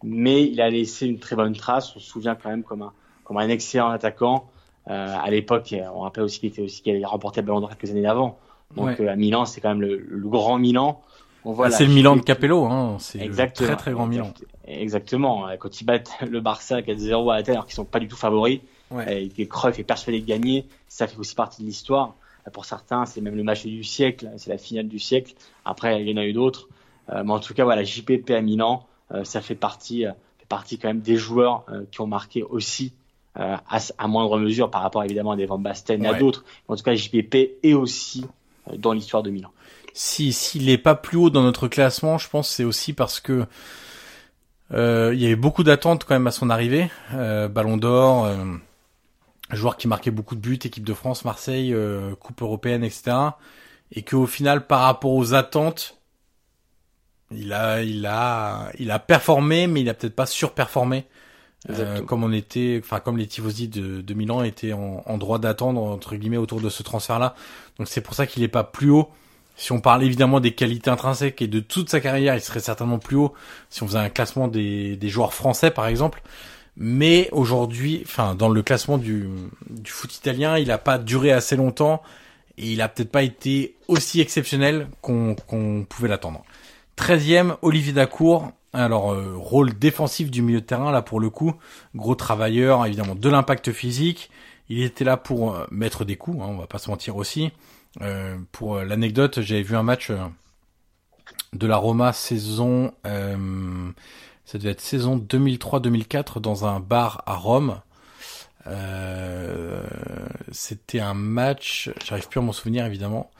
mais 0.02 0.44
il 0.44 0.60
a 0.60 0.70
laissé 0.70 1.06
une 1.06 1.18
très 1.18 1.36
bonne 1.36 1.54
trace. 1.54 1.94
On 1.96 2.00
se 2.00 2.08
souvient 2.08 2.34
quand 2.34 2.50
même 2.50 2.62
comme 2.62 2.82
un, 2.82 2.92
comme 3.24 3.36
un 3.38 3.48
excellent 3.48 3.90
attaquant. 3.90 4.48
Euh, 4.88 5.16
à 5.20 5.30
l'époque, 5.30 5.74
on 5.94 6.00
rappelle 6.00 6.24
aussi 6.24 6.40
qu'il 6.40 6.48
était 6.48 6.62
aussi 6.62 6.82
qu'il 6.82 6.94
avait 6.94 7.04
remporté 7.04 7.40
le 7.40 7.46
Ballon 7.46 7.60
d'Or 7.60 7.70
quelques 7.70 7.90
années 7.90 8.02
d'avant. 8.02 8.38
Donc 8.76 9.00
euh, 9.00 9.08
à 9.08 9.16
Milan, 9.16 9.44
c'est 9.44 9.60
quand 9.60 9.70
même 9.70 9.80
le, 9.80 9.96
le, 9.96 10.28
grand 10.28 10.58
Milan. 10.58 11.02
Voilà, 11.44 11.74
c'est 11.74 11.86
le 11.86 11.92
Milan 11.92 12.16
de 12.16 12.20
Capello, 12.20 12.64
hein. 12.66 12.96
c'est 12.98 13.24
le 13.24 13.34
très 13.52 13.76
très 13.76 13.92
grand 13.92 14.06
Milan. 14.06 14.32
Exactement. 14.66 15.46
Quand 15.58 15.80
ils 15.80 15.84
battent 15.84 16.10
le 16.28 16.40
Barça 16.40 16.80
4-0 16.80 17.32
à 17.32 17.36
Athènes, 17.36 17.54
alors 17.54 17.66
qu'ils 17.66 17.74
sont 17.74 17.84
pas 17.84 18.00
du 18.00 18.08
tout 18.08 18.16
favoris, 18.16 18.60
ouais. 18.90 19.24
et 19.24 19.28
que 19.28 19.42
Cruyff 19.44 19.78
est 19.78 19.84
persuadé 19.84 20.20
de 20.20 20.26
gagner, 20.26 20.66
ça 20.88 21.06
fait 21.06 21.18
aussi 21.18 21.34
partie 21.34 21.62
de 21.62 21.66
l'histoire. 21.66 22.14
Pour 22.52 22.64
certains, 22.64 23.06
c'est 23.06 23.20
même 23.20 23.36
le 23.36 23.42
match 23.42 23.64
du 23.64 23.84
siècle, 23.84 24.30
c'est 24.36 24.50
la 24.50 24.58
finale 24.58 24.88
du 24.88 24.98
siècle. 24.98 25.34
Après, 25.64 26.00
il 26.00 26.08
y 26.08 26.12
en 26.12 26.16
a 26.16 26.24
eu 26.24 26.32
d'autres. 26.32 26.68
Euh, 27.10 27.22
mais 27.24 27.32
en 27.32 27.40
tout 27.40 27.54
cas, 27.54 27.64
voilà, 27.64 27.84
JPP 27.84 28.30
à 28.30 28.40
Milan, 28.40 28.84
euh, 28.84 28.97
ça 29.24 29.40
fait 29.40 29.54
partie, 29.54 30.06
euh, 30.06 30.12
fait 30.38 30.48
partie 30.48 30.78
quand 30.78 30.88
même 30.88 31.00
des 31.00 31.16
joueurs 31.16 31.64
euh, 31.68 31.84
qui 31.90 32.00
ont 32.00 32.06
marqué 32.06 32.42
aussi 32.42 32.92
à, 33.34 33.62
à, 33.98 34.08
moindre 34.08 34.36
mesure 34.38 34.68
par 34.68 34.82
rapport 34.82 35.04
évidemment 35.04 35.32
à 35.32 35.36
des 35.36 35.46
Van 35.46 35.58
Basten 35.58 36.04
et 36.04 36.08
à 36.08 36.14
d'autres. 36.14 36.44
En 36.66 36.74
tout 36.74 36.82
cas, 36.82 36.96
JPP 36.96 37.58
est 37.62 37.72
aussi 37.72 38.26
dans 38.76 38.92
l'histoire 38.92 39.22
de 39.22 39.30
Milan. 39.30 39.50
Si 39.94 40.32
s'il 40.32 40.66
n'est 40.66 40.78
pas 40.78 40.96
plus 40.96 41.18
haut 41.18 41.30
dans 41.30 41.42
notre 41.42 41.68
classement, 41.68 42.18
je 42.18 42.28
pense 42.28 42.48
c'est 42.48 42.64
aussi 42.64 42.92
parce 42.92 43.20
que 43.20 43.46
euh, 44.72 45.12
il 45.14 45.20
y 45.20 45.26
avait 45.26 45.36
beaucoup 45.36 45.64
d'attentes 45.64 46.04
quand 46.04 46.14
même 46.14 46.26
à 46.26 46.30
son 46.30 46.50
arrivée. 46.50 46.90
Euh, 47.14 47.48
Ballon 47.48 47.76
d'Or, 47.76 48.26
euh, 48.26 48.36
joueur 49.50 49.76
qui 49.76 49.88
marquait 49.88 50.10
beaucoup 50.10 50.34
de 50.34 50.40
buts, 50.40 50.58
équipe 50.62 50.84
de 50.84 50.94
France, 50.94 51.24
Marseille, 51.24 51.74
Coupe 52.20 52.42
européenne, 52.42 52.84
etc. 52.84 53.16
Et 53.92 54.02
qu'au 54.02 54.26
final, 54.26 54.66
par 54.66 54.80
rapport 54.80 55.12
aux 55.12 55.34
attentes, 55.34 55.97
il 57.30 57.52
a, 57.52 57.82
il 57.82 58.06
a, 58.06 58.70
il 58.78 58.90
a 58.90 58.98
performé, 58.98 59.66
mais 59.66 59.80
il 59.82 59.88
a 59.88 59.94
peut-être 59.94 60.16
pas 60.16 60.26
surperformé. 60.26 61.04
Euh, 61.70 62.02
comme 62.02 62.22
on 62.22 62.32
était, 62.32 62.80
enfin 62.82 63.00
comme 63.00 63.18
les 63.18 63.26
tifosi 63.26 63.66
de, 63.66 64.00
de 64.00 64.14
Milan 64.14 64.44
étaient 64.44 64.72
en, 64.72 65.02
en 65.04 65.18
droit 65.18 65.40
d'attendre 65.40 65.82
entre 65.82 66.14
guillemets 66.14 66.36
autour 66.36 66.60
de 66.60 66.68
ce 66.68 66.84
transfert-là. 66.84 67.34
Donc 67.78 67.88
c'est 67.88 68.00
pour 68.00 68.14
ça 68.14 68.26
qu'il 68.28 68.44
est 68.44 68.48
pas 68.48 68.62
plus 68.62 68.90
haut. 68.90 69.08
Si 69.56 69.72
on 69.72 69.80
parle 69.80 70.04
évidemment 70.04 70.38
des 70.38 70.52
qualités 70.52 70.88
intrinsèques 70.88 71.42
et 71.42 71.48
de 71.48 71.58
toute 71.58 71.90
sa 71.90 72.00
carrière, 72.00 72.36
il 72.36 72.40
serait 72.40 72.60
certainement 72.60 73.00
plus 73.00 73.16
haut 73.16 73.34
si 73.70 73.82
on 73.82 73.88
faisait 73.88 73.98
un 73.98 74.08
classement 74.08 74.46
des, 74.46 74.94
des 74.96 75.08
joueurs 75.08 75.34
français 75.34 75.72
par 75.72 75.88
exemple. 75.88 76.22
Mais 76.76 77.28
aujourd'hui, 77.32 78.02
enfin 78.04 78.36
dans 78.36 78.48
le 78.48 78.62
classement 78.62 78.96
du, 78.96 79.28
du 79.68 79.90
foot 79.90 80.14
italien, 80.14 80.58
il 80.58 80.70
a 80.70 80.78
pas 80.78 80.96
duré 80.96 81.32
assez 81.32 81.56
longtemps 81.56 82.02
et 82.56 82.70
il 82.72 82.80
a 82.80 82.88
peut-être 82.88 83.10
pas 83.10 83.24
été 83.24 83.74
aussi 83.88 84.20
exceptionnel 84.20 84.86
qu'on 85.02 85.34
qu'on 85.34 85.84
pouvait 85.88 86.08
l'attendre. 86.08 86.44
13e, 86.98 87.56
Olivier 87.62 87.92
Dacour. 87.92 88.50
Alors, 88.72 89.12
euh, 89.12 89.34
rôle 89.36 89.72
défensif 89.78 90.30
du 90.30 90.42
milieu 90.42 90.60
de 90.60 90.66
terrain, 90.66 90.90
là 90.90 91.00
pour 91.00 91.20
le 91.20 91.30
coup. 91.30 91.54
Gros 91.94 92.16
travailleur, 92.16 92.84
évidemment, 92.84 93.14
de 93.14 93.28
l'impact 93.28 93.72
physique. 93.72 94.30
Il 94.68 94.82
était 94.82 95.04
là 95.04 95.16
pour 95.16 95.54
euh, 95.54 95.64
mettre 95.70 96.04
des 96.04 96.16
coups, 96.16 96.38
hein, 96.42 96.46
on 96.48 96.56
va 96.56 96.66
pas 96.66 96.78
se 96.78 96.90
mentir 96.90 97.16
aussi. 97.16 97.52
Euh, 98.02 98.36
pour 98.52 98.80
l'anecdote, 98.80 99.40
j'avais 99.40 99.62
vu 99.62 99.76
un 99.76 99.84
match 99.84 100.10
de 101.52 101.66
la 101.66 101.76
Roma 101.76 102.12
saison... 102.12 102.92
ça 103.04 104.58
devait 104.58 104.70
être 104.70 104.80
saison 104.80 105.16
2003-2004 105.16 106.40
dans 106.40 106.66
un 106.66 106.80
bar 106.80 107.22
à 107.26 107.36
Rome. 107.36 107.80
C'était 110.50 111.00
un 111.00 111.14
match, 111.14 111.90
j'arrive 112.04 112.28
plus 112.28 112.40
à 112.40 112.42
m'en 112.42 112.52
souvenir 112.52 112.84
évidemment. 112.84 113.30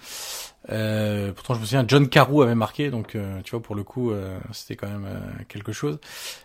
Euh, 0.70 1.32
pourtant, 1.32 1.54
je 1.54 1.60
me 1.60 1.64
souviens, 1.64 1.84
John 1.86 2.08
Carew 2.08 2.42
avait 2.42 2.54
marqué, 2.54 2.90
donc 2.90 3.14
euh, 3.14 3.40
tu 3.42 3.52
vois, 3.52 3.62
pour 3.62 3.74
le 3.74 3.84
coup, 3.84 4.10
euh, 4.10 4.38
c'était 4.52 4.76
quand 4.76 4.88
même 4.88 5.06
quelque 5.48 5.72
chose. 5.72 5.98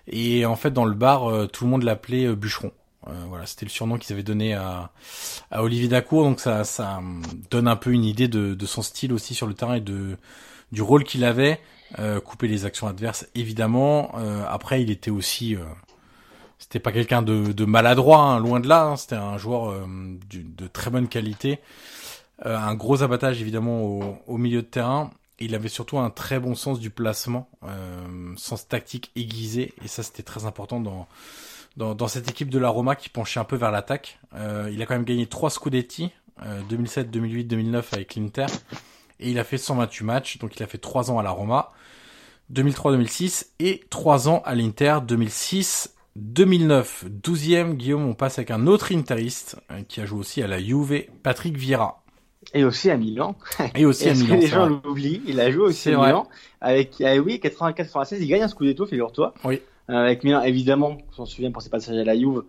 Et 0.08 0.46
en 0.46 0.56
fait, 0.56 0.72
dans 0.72 0.86
le 0.86 0.94
bar, 0.94 1.48
tout 1.52 1.66
le 1.66 1.70
monde 1.70 1.84
l'appelait 1.84 2.34
Bûcheron. 2.36 2.72
voilà, 3.28 3.46
c'était 3.46 3.66
le 3.66 3.72
surnom 3.72 3.98
qu'ils 3.98 4.14
avaient 4.14 4.24
donné 4.24 4.54
à, 4.54 4.92
à 5.52 5.64
Olivier 5.64 5.88
Dacour, 5.88 6.24
donc 6.24 6.40
ça, 6.40 6.64
ça 6.64 7.02
donne 7.52 7.68
un 7.68 7.76
peu 7.76 7.92
une 7.92 8.06
idée 8.06 8.28
de, 8.28 8.54
de 8.54 8.66
son 8.66 8.82
style 8.82 9.14
aussi 9.14 9.36
sur 9.36 9.48
le 9.48 9.54
terrain 9.54 9.76
et 9.76 9.82
de 9.82 10.18
du 10.72 10.82
rôle 10.82 11.04
qu'il 11.04 11.24
avait. 11.24 11.60
couper 12.26 12.48
les 12.48 12.66
actions 12.66 12.88
adverses, 12.88 13.28
évidemment. 13.36 14.16
après, 14.50 14.82
il 14.82 14.90
était 14.90 15.12
aussi 15.12 15.56
c'était 16.58 16.80
pas 16.80 16.92
quelqu'un 16.92 17.22
de, 17.22 17.52
de, 17.52 17.66
maladroit, 17.66 18.22
hein, 18.22 18.40
loin 18.40 18.60
de 18.60 18.68
là. 18.68 18.86
Hein, 18.86 18.96
c'était 18.96 19.16
un 19.16 19.38
joueur 19.38 19.86
de 20.32 20.68
très 20.68 20.90
bonne 20.90 21.08
qualité. 21.08 21.60
Euh, 22.46 22.58
un 22.58 22.76
gros 22.76 23.04
abattage 23.04 23.42
évidemment 23.42 23.84
au, 24.28 24.38
milieu 24.38 24.62
de 24.62 24.68
terrain. 24.68 25.12
Il 25.40 25.56
avait 25.56 25.70
surtout 25.70 26.00
un 26.00 26.10
très 26.10 26.40
bon 26.40 26.56
sens 26.56 26.80
du 26.80 26.90
placement, 26.90 27.50
euh, 27.64 28.34
sens 28.38 28.68
tactique 28.68 29.12
aiguisé, 29.16 29.74
et 29.84 29.88
ça 29.88 30.04
c'était 30.04 30.24
très 30.24 30.46
important 30.46 30.80
dans, 30.80 31.08
dans, 31.76 32.08
cette 32.08 32.30
équipe 32.30 32.50
de 32.50 32.60
la 32.60 32.70
Roma 32.70 32.96
qui 32.96 33.10
penchait 33.10 33.40
un 33.40 33.44
peu 33.44 33.56
vers 33.56 33.72
l'attaque. 33.72 34.20
Euh, 34.36 34.70
il 34.72 34.82
a 34.82 34.86
quand 34.86 34.94
même 34.94 35.06
gagné 35.06 35.26
trois 35.26 35.50
Scudetti, 35.50 36.12
2007, 36.70 37.12
2008, 37.12 37.46
2009 37.46 37.94
avec 37.94 38.16
l'Inter, 38.16 38.46
et 39.20 39.32
il 39.32 39.40
a 39.40 39.44
fait 39.44 39.58
128 39.58 40.04
matchs, 40.04 40.38
donc 40.38 40.56
il 40.56 40.64
a 40.64 40.68
fait 40.68 40.78
trois 40.78 41.12
ans 41.12 41.20
à 41.20 41.24
la 41.24 41.32
Roma, 41.32 41.72
2003-2006 42.54 43.48
et 43.60 43.84
trois 43.90 44.30
ans 44.30 44.42
à 44.46 44.56
l'Inter, 44.56 45.00
2006 45.06 45.96
2009, 46.16 47.06
12e, 47.06 47.74
Guillaume, 47.74 48.06
on 48.06 48.14
passe 48.14 48.38
avec 48.38 48.52
un 48.52 48.68
autre 48.68 48.94
interiste 48.94 49.58
qui 49.88 50.00
a 50.00 50.06
joué 50.06 50.20
aussi 50.20 50.44
à 50.44 50.48
la 50.48 50.60
Juve, 50.60 51.06
Patrick 51.24 51.58
Vieira. 51.58 52.03
Et 52.54 52.64
aussi 52.64 52.90
à 52.90 52.98
Milan. 52.98 53.36
Et 53.76 53.86
aussi 53.86 54.10
à 54.10 54.14
Milan. 54.14 54.36
les 54.36 54.48
gens 54.48 54.66
l'oublient? 54.68 55.22
Il 55.28 55.40
a 55.40 55.52
joué 55.52 55.64
aussi 55.64 55.90
à 55.90 55.98
Milan. 55.98 56.28
Avec, 56.62 57.02
ah 57.02 57.16
oui, 57.18 57.40
84-96, 57.44 58.18
il 58.20 58.28
gagne 58.28 58.44
un 58.44 58.48
Scudetto, 58.48 58.86
figure-toi. 58.86 59.34
Oui. 59.44 59.62
Euh, 59.90 59.94
avec 59.96 60.24
Milan, 60.24 60.42
évidemment, 60.44 60.98
on 61.10 61.14
s'en 61.14 61.26
souvient 61.26 61.52
pour 61.52 61.62
ses 61.62 61.70
passages 61.70 61.98
à 61.98 62.04
la 62.04 62.16
Juve, 62.16 62.44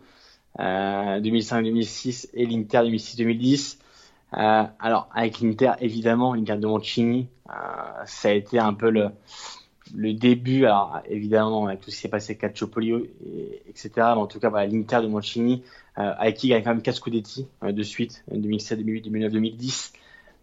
euh, 0.60 1.20
2005-2006 1.20 2.28
et 2.34 2.46
l'Inter 2.46 2.78
2006-2010. 2.78 3.78
Euh, 4.36 4.62
alors, 4.78 5.08
avec 5.12 5.40
l'Inter, 5.40 5.72
évidemment, 5.80 6.34
l'Inter 6.34 6.56
de 6.56 6.66
Mancini, 6.66 7.28
euh, 7.48 7.52
ça 8.06 8.28
a 8.28 8.32
été 8.32 8.58
un 8.58 8.74
peu 8.74 8.90
le, 8.90 9.08
le 9.94 10.12
début, 10.12 10.64
alors 10.64 11.00
évidemment, 11.08 11.66
avec 11.66 11.80
tout 11.80 11.90
ce 11.90 11.96
qui 11.96 12.02
s'est 12.02 12.08
passé 12.08 12.32
avec 12.32 12.40
Calciopoli, 12.40 12.92
etc. 13.68 13.90
Mais 13.96 14.02
en 14.02 14.26
tout 14.26 14.38
cas, 14.38 14.50
l'Inter 14.66 15.00
de 15.02 15.08
Mancini, 15.08 15.62
euh, 15.98 16.12
avec 16.18 16.36
qui 16.36 16.48
il 16.48 16.54
a 16.54 16.60
quand 16.60 16.70
même 16.70 16.82
4 16.82 16.96
Scudetti 16.96 17.46
euh, 17.62 17.72
de 17.72 17.82
suite, 17.82 18.24
2007, 18.32 18.78
2008, 18.78 19.02
2009, 19.02 19.32
2010. 19.32 19.92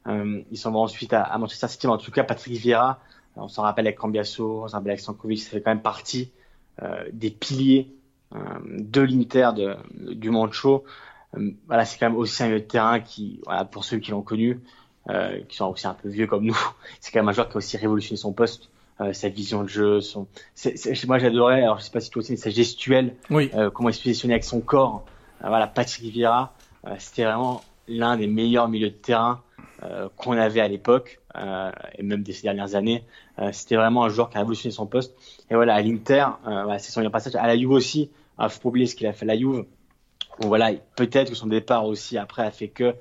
Euh, 0.08 0.42
ils 0.52 0.58
s'en 0.58 0.72
vont 0.72 0.82
ensuite 0.82 1.14
à, 1.14 1.24
à, 1.24 1.38
Manchester 1.38 1.68
City, 1.68 1.88
mais 1.88 1.94
en 1.94 1.98
tout 1.98 2.12
cas, 2.12 2.24
Patrick 2.24 2.56
Vieira, 2.56 3.00
on 3.36 3.48
s'en 3.48 3.64
rappelle 3.64 3.88
avec 3.88 3.98
Cambiasso, 3.98 4.64
on 4.64 4.68
s'en 4.68 4.78
rappelle 4.78 4.92
avec 4.92 5.02
Stankovic, 5.02 5.40
ça 5.40 5.52
fait 5.52 5.62
quand 5.62 5.72
même 5.72 5.82
partie 5.82 6.32
euh, 6.82 7.04
des 7.14 7.30
piliers 7.30 7.94
euh, 8.34 8.40
de 8.66 9.02
l'Inter 9.02 9.52
du 9.94 10.30
Mancho. 10.30 10.84
Euh, 11.38 11.52
voilà, 11.68 11.86
c'est 11.86 12.00
quand 12.00 12.10
même 12.10 12.18
aussi 12.18 12.44
un 12.44 12.60
terrain 12.60 13.00
qui, 13.00 13.40
voilà, 13.46 13.66
pour 13.66 13.84
ceux 13.84 13.98
qui 13.98 14.12
l'ont 14.12 14.22
connu, 14.22 14.60
qui 15.50 15.58
sont 15.58 15.66
aussi 15.66 15.88
un 15.88 15.94
peu 15.94 16.10
vieux 16.10 16.28
comme 16.28 16.46
nous, 16.46 16.58
c'est 17.02 17.12
quand 17.12 17.20
même 17.20 17.30
un 17.30 17.34
joueur 17.34 17.50
qui 17.50 17.56
a 17.56 17.58
aussi 17.58 17.78
révolutionné 17.78 18.18
son 18.18 18.32
poste. 18.34 18.70
Euh, 19.02 19.14
sa 19.14 19.30
vision 19.30 19.64
de 19.64 19.70
jeu, 19.70 20.00
son, 20.00 20.28
moi 21.08 21.18
j'adorais, 21.18 21.64
alors 21.64 21.80
je 21.80 21.86
sais 21.86 21.92
pas 21.92 22.02
si 22.02 22.12
toi 22.12 22.20
aussi, 22.20 22.34
mais 22.34 22.38
sa 22.38 22.52
gestuelle, 22.52 23.16
oui. 23.32 23.50
euh, 23.56 23.72
comment 23.72 23.90
il 23.90 23.94
se 23.94 24.04
positionnait 24.04 24.36
avec 24.36 24.44
son 24.44 24.60
corps. 24.60 25.06
Euh, 25.44 25.48
voilà, 25.48 25.68
Patrick 25.68 26.12
Vieira, 26.12 26.54
c'était 26.98 27.24
vraiment 27.24 27.62
l'un 27.88 28.18
des 28.18 28.28
meilleurs 28.28 28.68
milieux 28.68 28.90
de 28.90 28.96
terrain 28.96 29.42
qu'on 30.16 30.34
avait 30.34 30.62
à 30.62 30.68
l'époque 30.68 31.20
et 31.36 32.04
même 32.04 32.22
des 32.24 32.34
ces 32.34 32.44
dernières 32.44 32.76
années. 32.76 33.04
c'était 33.52 33.76
vraiment 33.76 34.04
un 34.04 34.10
joueur 34.10 34.30
qui 34.30 34.38
a 34.38 34.40
révolutionné 34.40 34.72
son 34.72 34.88
poste. 34.88 35.16
Et 35.50 35.56
voilà, 35.56 35.76
à 35.76 35.82
l'Inter, 35.82 36.26
voilà, 36.44 36.80
c'est 36.80 36.92
son 36.92 37.08
passage. 37.10 37.36
À 37.36 37.46
la 37.46 37.58
Juve 37.58 37.72
aussi, 37.72 38.10
il 38.40 38.50
faut 38.50 38.62
pas 38.62 38.70
oublier 38.70 38.88
ce 38.88 38.96
qu'il 38.96 39.06
a 39.06 39.14
fait 39.14 39.26
à 39.26 39.28
la 39.28 39.38
Juve. 39.38 39.66
Bon, 40.40 40.48
voilà, 40.48 40.72
peut-être 40.96 41.30
que 41.30 41.36
son 41.36 41.48
départ 41.48 41.86
aussi 41.86 42.18
après 42.18 42.44
a 42.44 42.52
fait 42.52 42.70
que 42.70 42.96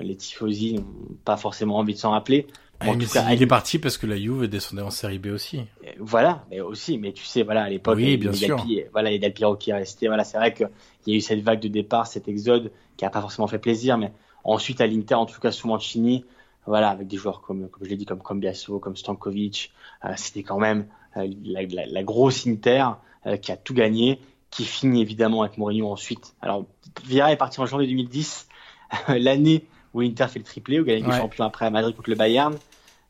les 0.00 0.16
tifosi 0.16 0.74
n'ont 0.74 0.86
pas 1.24 1.36
forcément 1.36 1.76
envie 1.76 1.94
de 1.94 1.98
s'en 1.98 2.10
rappeler. 2.10 2.48
En 2.86 2.98
tout 2.98 3.06
cas, 3.06 3.30
il 3.32 3.42
est 3.42 3.46
parti 3.46 3.78
parce 3.78 3.96
que 3.96 4.06
la 4.06 4.16
Juve 4.16 4.46
descendait 4.48 4.82
en 4.82 4.90
série 4.90 5.18
B 5.18 5.26
aussi. 5.26 5.62
Voilà, 5.98 6.44
mais 6.50 6.60
aussi, 6.60 6.98
mais 6.98 7.12
tu 7.12 7.24
sais, 7.24 7.42
voilà, 7.42 7.62
à 7.64 7.68
l'époque, 7.68 7.96
oui, 7.96 8.16
bien 8.16 8.32
sûr. 8.32 8.64
voilà, 8.92 9.10
il 9.10 9.14
y 9.14 9.16
a 9.16 9.20
Del 9.20 9.32
Piero 9.32 9.56
qui 9.56 9.70
est 9.70 9.74
resté. 9.74 10.06
Voilà, 10.06 10.24
c'est 10.24 10.38
vrai 10.38 10.52
qu'il 10.52 10.68
y 11.06 11.12
a 11.12 11.16
eu 11.16 11.20
cette 11.20 11.42
vague 11.42 11.60
de 11.60 11.68
départ, 11.68 12.06
cet 12.06 12.28
exode 12.28 12.70
qui 12.96 13.04
a 13.04 13.10
pas 13.10 13.20
forcément 13.20 13.46
fait 13.46 13.58
plaisir, 13.58 13.98
mais 13.98 14.12
ensuite 14.44 14.80
à 14.80 14.86
l'Inter, 14.86 15.14
en 15.14 15.26
tout 15.26 15.40
cas 15.40 15.50
sous 15.50 15.68
Mancini, 15.68 16.24
voilà, 16.66 16.90
avec 16.90 17.08
des 17.08 17.16
joueurs 17.16 17.40
comme, 17.40 17.68
comme 17.68 17.84
je 17.84 17.90
l'ai 17.90 17.96
dit, 17.96 18.04
comme 18.04 18.22
Cambiasso, 18.22 18.78
comme 18.78 18.96
Stankovic, 18.96 19.72
euh, 20.04 20.12
c'était 20.16 20.42
quand 20.42 20.58
même 20.58 20.86
euh, 21.16 21.28
la, 21.44 21.62
la, 21.62 21.86
la, 21.86 22.02
grosse 22.02 22.46
Inter 22.46 22.86
euh, 23.26 23.36
qui 23.36 23.52
a 23.52 23.56
tout 23.56 23.74
gagné, 23.74 24.20
qui 24.50 24.64
finit 24.64 25.00
évidemment 25.00 25.42
avec 25.42 25.58
Mourinho 25.58 25.90
ensuite. 25.90 26.34
Alors, 26.40 26.64
Vieira 27.04 27.32
est 27.32 27.36
parti 27.36 27.60
en 27.60 27.66
janvier 27.66 27.88
2010, 27.88 28.48
l'année 29.08 29.64
où 29.94 30.00
l'Inter 30.00 30.26
fait 30.28 30.38
le 30.38 30.44
triplé, 30.44 30.80
où 30.80 30.84
gagne 30.84 31.06
ouais. 31.06 31.18
champion 31.18 31.44
après 31.44 31.66
à 31.66 31.70
Madrid 31.70 31.94
contre 31.96 32.10
le 32.10 32.16
Bayern. 32.16 32.56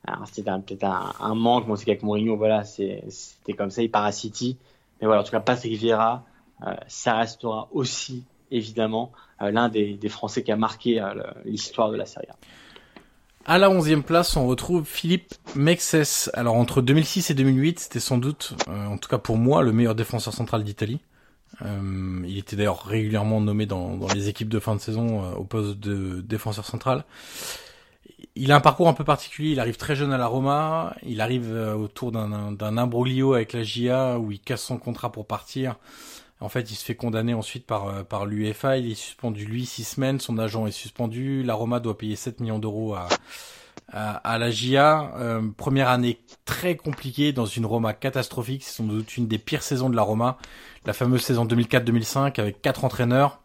Alors 0.07 0.27
c'était 0.27 0.51
peut-être 0.51 0.85
un, 0.85 1.12
un, 1.20 1.35
manque, 1.35 1.66
bon 1.66 1.77
c'est 1.77 1.85
qu'avec 1.85 2.03
Mourinho, 2.03 2.37
voilà, 2.37 2.65
c'était 2.65 3.53
comme 3.57 3.70
ça, 3.70 3.83
il 3.83 3.91
part. 3.91 4.11
Mais 4.11 5.07
voilà, 5.07 5.20
en 5.20 5.24
tout 5.24 5.31
cas, 5.31 5.41
Patrick 5.41 5.79
Vieira, 5.79 6.24
euh, 6.66 6.74
ça 6.87 7.15
restera 7.15 7.69
aussi, 7.73 8.24
évidemment, 8.51 9.12
euh, 9.41 9.51
l'un 9.51 9.69
des, 9.69 9.95
des, 9.95 10.09
Français 10.09 10.43
qui 10.43 10.53
a 10.53 10.57
marqué 10.57 11.01
euh, 11.01 11.12
l'histoire 11.45 11.91
de 11.91 11.97
la 11.97 12.07
Serie 12.07 12.27
A. 12.31 12.37
À 13.45 13.59
la 13.59 13.70
onzième 13.70 14.05
place, 14.05 14.37
on 14.37 14.47
retrouve 14.47 14.85
Philippe 14.85 15.35
Mexes. 15.57 16.31
Alors 16.33 16.55
entre 16.55 16.81
2006 16.81 17.31
et 17.31 17.35
2008, 17.35 17.81
c'était 17.81 18.01
sans 18.01 18.19
doute, 18.19 18.55
euh, 18.69 18.87
en 18.87 18.99
tout 18.99 19.09
cas 19.09 19.19
pour 19.19 19.37
moi, 19.37 19.62
le 19.62 19.73
meilleur 19.73 19.97
défenseur 19.97 20.33
central 20.33 20.62
d'Italie. 20.62 21.01
Euh, 21.61 22.23
il 22.24 22.39
était 22.39 22.55
d'ailleurs 22.55 22.85
régulièrement 22.85 23.41
nommé 23.41 23.66
dans, 23.66 23.97
dans, 23.97 24.07
les 24.09 24.29
équipes 24.29 24.49
de 24.49 24.61
fin 24.61 24.77
de 24.77 24.81
saison 24.81 25.24
euh, 25.24 25.35
au 25.35 25.45
poste 25.45 25.79
de 25.81 26.20
défenseur 26.20 26.65
central. 26.65 27.05
Il 28.35 28.53
a 28.53 28.57
un 28.57 28.61
parcours 28.61 28.89
un 28.89 28.93
peu 28.93 29.05
particulier. 29.05 29.51
Il 29.51 29.61
arrive 29.61 29.77
très 29.77 29.97
jeune 29.97 30.12
à 30.12 30.19
la 30.19 30.27
Roma. 30.27 30.94
Il 31.03 31.20
arrive 31.20 31.53
euh, 31.53 31.74
autour 31.74 32.12
d'un 32.12 32.78
imbroglio 32.78 33.35
avec 33.35 33.53
la 33.53 33.62
GIA 33.62 34.19
où 34.19 34.32
il 34.32 34.40
casse 34.40 34.62
son 34.62 34.78
contrat 34.78 35.12
pour 35.12 35.27
partir. 35.27 35.77
En 36.40 36.49
fait, 36.49 36.70
il 36.70 36.74
se 36.74 36.85
fait 36.85 36.97
condamner 36.97 37.35
ensuite 37.35 37.66
par, 37.66 37.86
euh, 37.86 38.03
par 38.03 38.27
l'UEFA. 38.27 38.78
Il 38.78 38.90
est 38.90 38.97
suspendu, 38.97 39.44
lui, 39.44 39.66
six 39.66 39.85
semaines. 39.85 40.19
Son 40.20 40.39
agent 40.39 40.66
est 40.66 40.73
suspendu. 40.73 41.43
La 41.43 41.55
Roma 41.55 41.81
doit 41.81 41.97
payer 41.97 42.16
7 42.16 42.40
millions 42.40 42.59
d'euros 42.59 42.94
à, 42.94 43.09
à, 43.93 44.39
la 44.39 44.51
GIA. 44.51 45.12
Euh, 45.16 45.43
première 45.57 45.89
année 45.89 46.19
très 46.44 46.77
compliquée 46.77 47.32
dans 47.32 47.47
une 47.47 47.66
Roma 47.66 47.93
catastrophique. 47.93 48.65
C'est 48.65 48.77
sans 48.77 48.85
doute 48.85 49.16
une 49.16 49.28
des 49.28 49.39
pires 49.39 49.62
saisons 49.62 49.90
de 49.90 49.97
la 49.97 50.03
Roma. 50.03 50.39
La 50.86 50.93
fameuse 50.93 51.23
saison 51.23 51.44
2004-2005 51.44 52.40
avec 52.40 52.62
quatre 52.62 52.85
entraîneurs. 52.85 53.41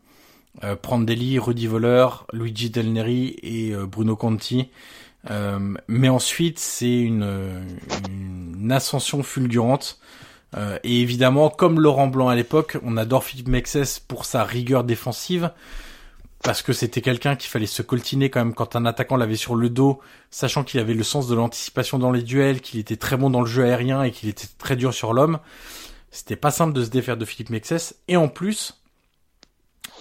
Euh, 0.64 0.76
Prandelli, 0.76 1.38
Rudy 1.38 1.68
Voller, 1.68 2.08
Luigi 2.34 2.70
Del 2.70 2.92
Neri 2.92 3.36
et 3.44 3.74
euh, 3.74 3.86
Bruno 3.86 4.16
Conti. 4.16 4.70
Euh, 5.30 5.76
mais 5.88 6.10
ensuite, 6.10 6.58
c'est 6.58 7.00
une, 7.00 7.64
une, 8.10 8.72
ascension 8.72 9.24
fulgurante. 9.24 10.00
Et 10.84 11.02
évidemment, 11.02 11.52
comme 11.52 11.80
Laurent 11.80 12.08
Blanc 12.08 12.30
à 12.30 12.36
l'époque, 12.36 12.78
on 12.84 12.98
adore 12.98 13.24
Philippe 13.24 13.50
Mexès 13.50 14.00
pour 14.00 14.26
sa 14.26 14.44
rigueur 14.44 14.84
défensive. 14.84 15.52
Parce 16.42 16.64
que 16.64 16.74
c'était 16.74 17.02
quelqu'un 17.02 17.36
qu'il 17.36 17.50
fallait 17.50 17.68
se 17.68 17.84
coltiner 17.84 18.32
quand 18.32 18.40
même 18.40 18.56
quand 18.56 18.76
un 18.76 18.86
attaquant 18.86 19.18
l'avait 19.18 19.36
sur 19.36 19.56
le 19.56 19.70
dos, 19.70 20.00
sachant 20.32 20.64
qu'il 20.64 20.80
avait 20.80 20.96
le 20.96 21.04
sens 21.04 21.28
de 21.28 21.36
l'anticipation 21.36 22.00
dans 22.00 22.12
les 22.12 22.24
duels, 22.24 22.62
qu'il 22.62 22.80
était 22.80 22.96
très 22.96 23.18
bon 23.18 23.30
dans 23.30 23.42
le 23.42 23.48
jeu 23.48 23.66
aérien 23.66 24.02
et 24.02 24.12
qu'il 24.12 24.30
était 24.30 24.48
très 24.58 24.76
dur 24.76 24.94
sur 24.94 25.14
l'homme. 25.14 25.38
C'était 26.10 26.36
pas 26.36 26.52
simple 26.52 26.74
de 26.74 26.84
se 26.84 26.90
défaire 26.90 27.18
de 27.18 27.26
Philippe 27.26 27.52
Mexès. 27.52 27.96
Et 28.08 28.18
en 28.18 28.28
plus, 28.28 28.82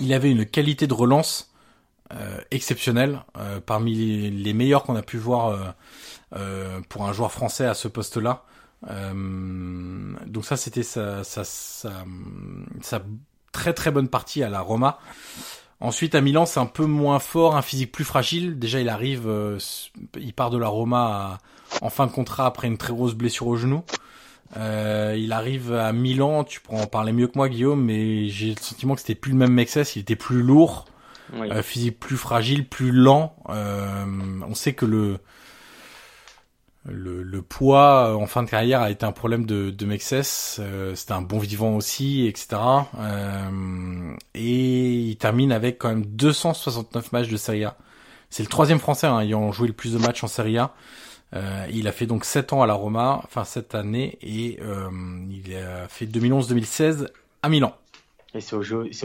il 0.01 0.13
avait 0.13 0.31
une 0.31 0.47
qualité 0.47 0.87
de 0.87 0.95
relance 0.95 1.53
euh, 2.13 2.39
exceptionnelle, 2.53 3.25
euh, 3.37 3.61
parmi 3.61 3.93
les, 4.31 4.53
meilleurs 4.53 4.85
qu'on 4.85 4.95
a 4.95 5.03
pu 5.03 5.17
voir 5.19 5.75
euh, 6.37 6.81
pour 6.89 7.05
un 7.07 7.13
joueur 7.13 7.33
français 7.33 7.67
à 7.67 7.75
ce 7.75 7.89
poste-là. 7.89 8.45
Donc 8.85 10.45
ça, 10.45 10.57
c'était 10.57 10.85
sa, 10.85 11.23
très 13.51 13.73
très 13.73 13.91
bonne 13.91 14.09
partie 14.09 14.45
à 14.45 14.49
la 14.49 14.61
Roma. 14.61 15.01
Ensuite, 15.81 16.15
à 16.15 16.21
Milan, 16.21 16.47
c'est 16.47 16.61
un 16.61 16.67
peu 16.67 16.87
moins 16.87 17.19
fort, 17.19 17.57
un 17.57 17.63
physique 17.63 17.91
plus 17.91 18.05
fragile. 18.05 18.59
Déjà, 18.59 18.81
il 18.81 18.89
arrive, 18.89 19.29
il 20.17 20.33
part 20.33 20.51
de 20.51 20.59
la 20.59 20.69
Roma 20.69 21.39
en 21.83 21.91
fin 21.91 22.07
de 22.07 22.13
contrat 22.13 22.47
après 22.47 22.69
une 22.69 22.79
très 22.79 22.93
grosse 22.93 23.15
blessure 23.15 23.49
au 23.49 23.57
genou. 23.57 23.83
Il 25.17 25.33
arrive 25.33 25.73
à 25.73 25.93
Milan, 25.93 26.45
tu 26.45 26.61
pourras 26.61 26.83
en 26.83 26.87
parler 26.87 27.13
mieux 27.13 27.27
que 27.27 27.37
moi 27.37 27.49
Guillaume, 27.49 27.83
mais 27.85 28.29
j'ai 28.29 28.51
le 28.51 28.61
sentiment 28.61 28.95
que 28.95 29.01
c'était 29.01 29.15
plus 29.15 29.33
le 29.33 29.39
même 29.39 29.53
Mexès, 29.53 29.97
il 29.97 30.01
était 30.01 30.17
plus 30.17 30.43
lourd, 30.43 30.87
oui. 31.35 31.51
euh, 31.51 31.63
physique 31.63 31.99
plus 31.99 32.17
fragile, 32.17 32.69
plus 32.69 32.93
lent. 32.93 33.37
Euh, 33.49 34.05
on 34.47 34.55
sait 34.55 34.73
que 34.75 34.87
le, 34.87 35.19
le, 36.89 37.23
le 37.23 37.43
poids 37.43 38.17
en 38.17 38.27
fin 38.27 38.43
de 38.43 38.51
carrière 38.51 38.81
a 38.81 38.91
été 38.91 39.05
un 39.05 39.13
problème 39.13 39.45
de, 39.45 39.71
de 39.71 39.87
Mexès, 39.87 40.57
euh, 40.61 40.95
c'était 40.95 41.13
un 41.13 41.23
bon 41.23 41.39
vivant 41.39 41.75
aussi, 41.75 42.27
etc. 42.27 42.61
Euh, 42.99 44.15
et 44.35 44.93
il 44.93 45.17
termine 45.17 45.53
avec 45.53 45.79
quand 45.79 45.89
même 45.89 46.07
269 46.07 47.13
matchs 47.13 47.29
de 47.29 47.37
Serie 47.37 47.65
A. 47.65 47.77
C'est 48.31 48.43
le 48.43 48.49
troisième 48.49 48.79
Français 48.79 49.07
hein, 49.07 49.21
ayant 49.21 49.51
joué 49.53 49.69
le 49.69 49.73
plus 49.73 49.93
de 49.95 49.99
matchs 49.99 50.23
en 50.25 50.29
Serie 50.29 50.59
A. 50.59 50.73
Euh, 51.35 51.67
il 51.73 51.89
a 51.89 51.93
fait 51.93 52.07
donc 52.07 52.25
7 52.25 52.53
ans 52.53 52.63
à 52.63 52.67
la 52.67 52.75
Roma, 52.75 53.21
enfin 53.25 53.45
cette 53.45 53.75
année, 53.75 54.19
et 54.23 54.59
euh, 54.63 54.89
il 55.31 55.55
a 55.57 55.89
fait 55.89 56.07
2011-2016 56.07 57.09
à 57.43 57.49
Milan. 57.49 57.75
Et 58.35 58.41
c'est 58.41 58.55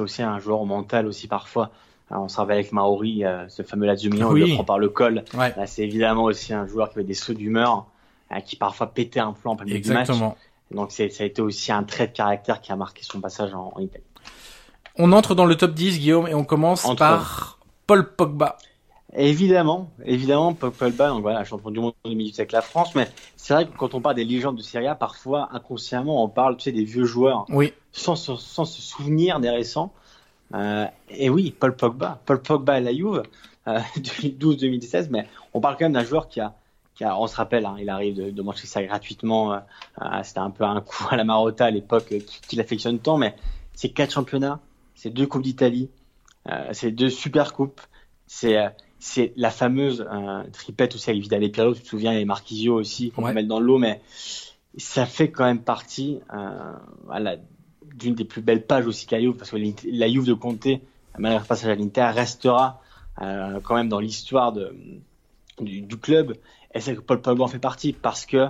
aussi 0.01 0.21
un 0.21 0.39
joueur 0.39 0.65
mental 0.65 1.07
aussi 1.07 1.27
parfois. 1.27 1.71
Alors, 2.09 2.23
on 2.23 2.27
se 2.27 2.35
rappelle 2.35 2.57
avec 2.57 2.73
Maori, 2.73 3.23
euh, 3.23 3.47
ce 3.47 3.63
fameux 3.63 3.85
Lazio 3.85 4.11
Milan, 4.11 4.31
oui. 4.31 4.41
il 4.41 4.49
le 4.49 4.55
prend 4.55 4.65
par 4.65 4.79
le 4.79 4.89
col. 4.89 5.23
Ouais. 5.33 5.53
C'est 5.65 5.83
évidemment 5.83 6.23
aussi 6.23 6.53
un 6.53 6.67
joueur 6.67 6.89
qui 6.89 6.99
avait 6.99 7.07
des 7.07 7.13
sauts 7.13 7.33
d'humeur, 7.33 7.85
qui 8.45 8.57
parfois 8.57 8.87
pétait 8.87 9.21
un 9.21 9.31
plan 9.31 9.53
en 9.53 9.55
plein 9.55 9.65
milieu 9.65 9.79
du 9.79 9.91
match. 9.91 10.09
Donc 10.71 10.91
ça 10.91 11.03
a 11.03 11.23
été 11.23 11.41
aussi 11.41 11.71
un 11.71 11.83
trait 11.83 12.07
de 12.07 12.13
caractère 12.13 12.61
qui 12.61 12.71
a 12.71 12.75
marqué 12.75 13.03
son 13.03 13.19
passage 13.19 13.53
en, 13.53 13.73
en 13.75 13.79
Italie. 13.79 14.03
On 14.97 15.11
entre 15.13 15.35
dans 15.35 15.45
le 15.45 15.55
top 15.55 15.73
10, 15.73 15.99
Guillaume, 15.99 16.27
et 16.27 16.33
on 16.33 16.43
commence 16.43 16.85
entre 16.85 16.99
par 16.99 17.59
Paul 17.87 18.13
Pogba. 18.15 18.57
Évidemment, 19.13 19.91
évidemment, 20.05 20.53
Pogba, 20.53 21.09
donc 21.09 21.21
voilà, 21.21 21.43
champion 21.43 21.69
du 21.69 21.79
monde 21.79 21.93
de 22.05 22.09
minutes 22.11 22.39
avec 22.39 22.53
la 22.53 22.61
France, 22.61 22.95
mais 22.95 23.09
c'est 23.35 23.53
vrai 23.53 23.65
que 23.67 23.75
quand 23.75 23.93
on 23.93 23.99
parle 23.99 24.15
des 24.15 24.23
légendes 24.23 24.55
de 24.55 24.61
Serie 24.61 24.87
A, 24.87 24.95
parfois 24.95 25.49
inconsciemment 25.51 26.23
on 26.23 26.29
parle, 26.29 26.55
tu 26.55 26.63
sais, 26.63 26.71
des 26.71 26.85
vieux 26.85 27.03
joueurs, 27.03 27.45
oui. 27.49 27.73
sans, 27.91 28.15
sans, 28.15 28.37
sans 28.37 28.63
se 28.63 28.81
souvenir 28.81 29.39
des 29.41 29.49
récents. 29.49 29.91
Euh, 30.53 30.85
et 31.09 31.29
oui, 31.29 31.53
Paul 31.57 31.75
Pogba, 31.75 32.21
Paul 32.25 32.41
Pogba 32.41 32.73
à 32.73 32.79
la 32.79 32.93
Juve, 32.93 33.23
euh, 33.67 33.79
2012-2016, 33.97 35.07
mais 35.09 35.27
on 35.53 35.59
parle 35.59 35.75
quand 35.75 35.85
même 35.85 35.93
d'un 35.93 36.05
joueur 36.05 36.29
qui 36.29 36.39
a, 36.39 36.53
qui 36.95 37.03
a, 37.03 37.17
on 37.19 37.27
se 37.27 37.35
rappelle, 37.35 37.65
hein, 37.65 37.75
il 37.79 37.89
arrive 37.89 38.15
de, 38.15 38.31
de 38.31 38.41
Manchester 38.41 38.85
gratuitement, 38.85 39.53
euh, 39.53 39.59
c'était 40.23 40.39
un 40.39 40.51
peu 40.51 40.63
un 40.63 40.79
coup 40.79 41.07
à 41.09 41.17
la 41.17 41.25
Marotta 41.25 41.65
à 41.65 41.71
l'époque 41.71 42.07
qui, 42.07 42.41
qui 42.47 42.55
l'affectionne 42.55 42.99
tant, 42.99 43.17
mais 43.17 43.35
c'est 43.73 43.89
quatre 43.89 44.11
championnats, 44.11 44.61
c'est 44.95 45.09
deux 45.09 45.27
coupes 45.27 45.43
d'Italie, 45.43 45.89
euh, 46.49 46.69
c'est 46.71 46.91
deux 46.91 47.09
super 47.09 47.53
coupes, 47.53 47.81
c'est 48.25 48.57
c'est 49.01 49.33
la 49.35 49.49
fameuse 49.49 50.07
euh, 50.09 50.43
tripette 50.53 50.95
aussi 50.95 51.09
avec 51.09 51.21
Vidal 51.23 51.43
et 51.43 51.49
Pirlo. 51.49 51.73
Tu 51.73 51.81
te 51.81 51.87
souviens, 51.87 52.13
et 52.13 52.23
Marquisio 52.23 52.75
aussi, 52.75 53.11
qu'on 53.11 53.23
va 53.23 53.33
mettre 53.33 53.47
dans 53.47 53.59
l'eau, 53.59 53.77
mais 53.77 54.01
ça 54.77 55.05
fait 55.05 55.31
quand 55.31 55.43
même 55.43 55.61
partie 55.61 56.19
voilà, 57.05 57.35
d'une 57.95 58.15
des 58.15 58.25
plus 58.25 58.41
belles 58.41 58.65
pages 58.65 58.87
aussi 58.87 59.05
qu'a 59.07 59.19
Juve, 59.19 59.35
parce 59.35 59.51
que 59.51 59.57
la 59.91 60.07
Juve 60.07 60.25
de 60.25 60.33
Conte, 60.33 60.67
malgré 61.17 61.39
le 61.39 61.45
passage 61.45 61.69
à 61.69 61.75
l'Inter, 61.75 62.11
restera 62.13 62.81
quand 63.17 63.75
même 63.75 63.89
dans 63.89 63.99
l'histoire 63.99 64.53
du, 65.59 65.81
du, 65.81 65.97
club. 65.97 66.37
Et 66.73 66.79
c'est 66.79 66.95
que 66.95 67.01
Paul 67.01 67.21
Pogba 67.21 67.43
en 67.43 67.47
fait 67.47 67.59
partie, 67.59 67.91
parce 67.91 68.25
que 68.25 68.47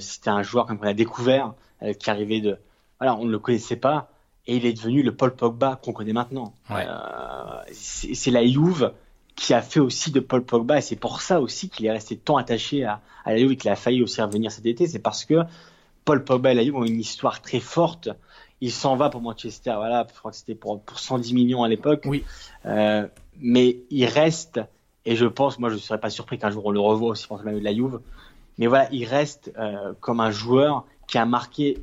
c'était 0.00 0.30
un 0.30 0.42
joueur 0.42 0.66
qu'on 0.66 0.78
a 0.82 0.92
découvert, 0.92 1.54
qui 1.98 2.10
arrivait 2.10 2.40
de... 2.40 2.58
Voilà, 2.98 3.16
on 3.16 3.24
ne 3.24 3.30
le 3.30 3.38
connaissait 3.38 3.76
pas, 3.76 4.12
et 4.46 4.56
il 4.56 4.66
est 4.66 4.72
devenu 4.72 5.02
le 5.02 5.14
Paul 5.14 5.34
Pogba 5.34 5.80
qu'on 5.82 5.92
connaît 5.92 6.12
maintenant. 6.12 6.54
Euh, 6.70 7.62
c'est 7.72 8.30
la 8.30 8.44
Juve 8.44 8.92
qui 9.36 9.54
a 9.54 9.62
fait 9.62 9.80
aussi 9.80 10.10
de 10.10 10.20
Paul 10.20 10.44
Pogba, 10.44 10.78
et 10.78 10.80
c'est 10.82 10.96
pour 10.96 11.20
ça 11.20 11.40
aussi 11.40 11.68
qu'il 11.68 11.86
est 11.86 11.92
resté 11.92 12.16
tant 12.16 12.36
attaché 12.36 12.84
à, 12.84 13.00
à 13.24 13.32
la 13.32 13.38
Juve 13.38 13.52
et 13.52 13.56
qu'il 13.56 13.70
a 13.70 13.76
failli 13.76 14.02
aussi 14.02 14.20
revenir 14.20 14.52
cet 14.52 14.66
été. 14.66 14.86
C'est 14.86 14.98
parce 14.98 15.24
que 15.24 15.42
Paul 16.04 16.24
Pogba 16.24 16.52
et 16.52 16.54
la 16.54 16.64
Juve 16.64 16.76
ont 16.76 16.84
une 16.84 17.00
histoire 17.00 17.40
très 17.40 17.60
forte. 17.60 18.08
Il 18.60 18.70
s'en 18.70 18.96
va 18.96 19.10
pour 19.10 19.20
Manchester, 19.20 19.74
voilà, 19.76 20.06
je 20.12 20.18
crois 20.18 20.30
que 20.30 20.36
c'était 20.36 20.54
pour, 20.54 20.80
pour 20.80 20.98
110 20.98 21.34
millions 21.34 21.64
à 21.64 21.68
l'époque. 21.68 22.02
Oui. 22.04 22.24
Euh, 22.66 23.06
mais 23.40 23.78
il 23.90 24.04
reste, 24.06 24.60
et 25.04 25.16
je 25.16 25.26
pense, 25.26 25.58
moi 25.58 25.70
je 25.70 25.74
ne 25.74 25.80
serais 25.80 25.98
pas 25.98 26.10
surpris 26.10 26.38
qu'un 26.38 26.50
jour 26.50 26.66
on 26.66 26.70
le 26.70 26.80
revoie 26.80 27.10
aussi 27.10 27.26
pour 27.26 27.38
de 27.38 27.50
la 27.50 27.74
Juve, 27.74 28.00
mais 28.58 28.66
voilà, 28.66 28.88
il 28.92 29.04
reste 29.04 29.52
euh, 29.58 29.92
comme 30.00 30.20
un 30.20 30.30
joueur 30.30 30.84
qui 31.08 31.18
a 31.18 31.24
marqué 31.24 31.78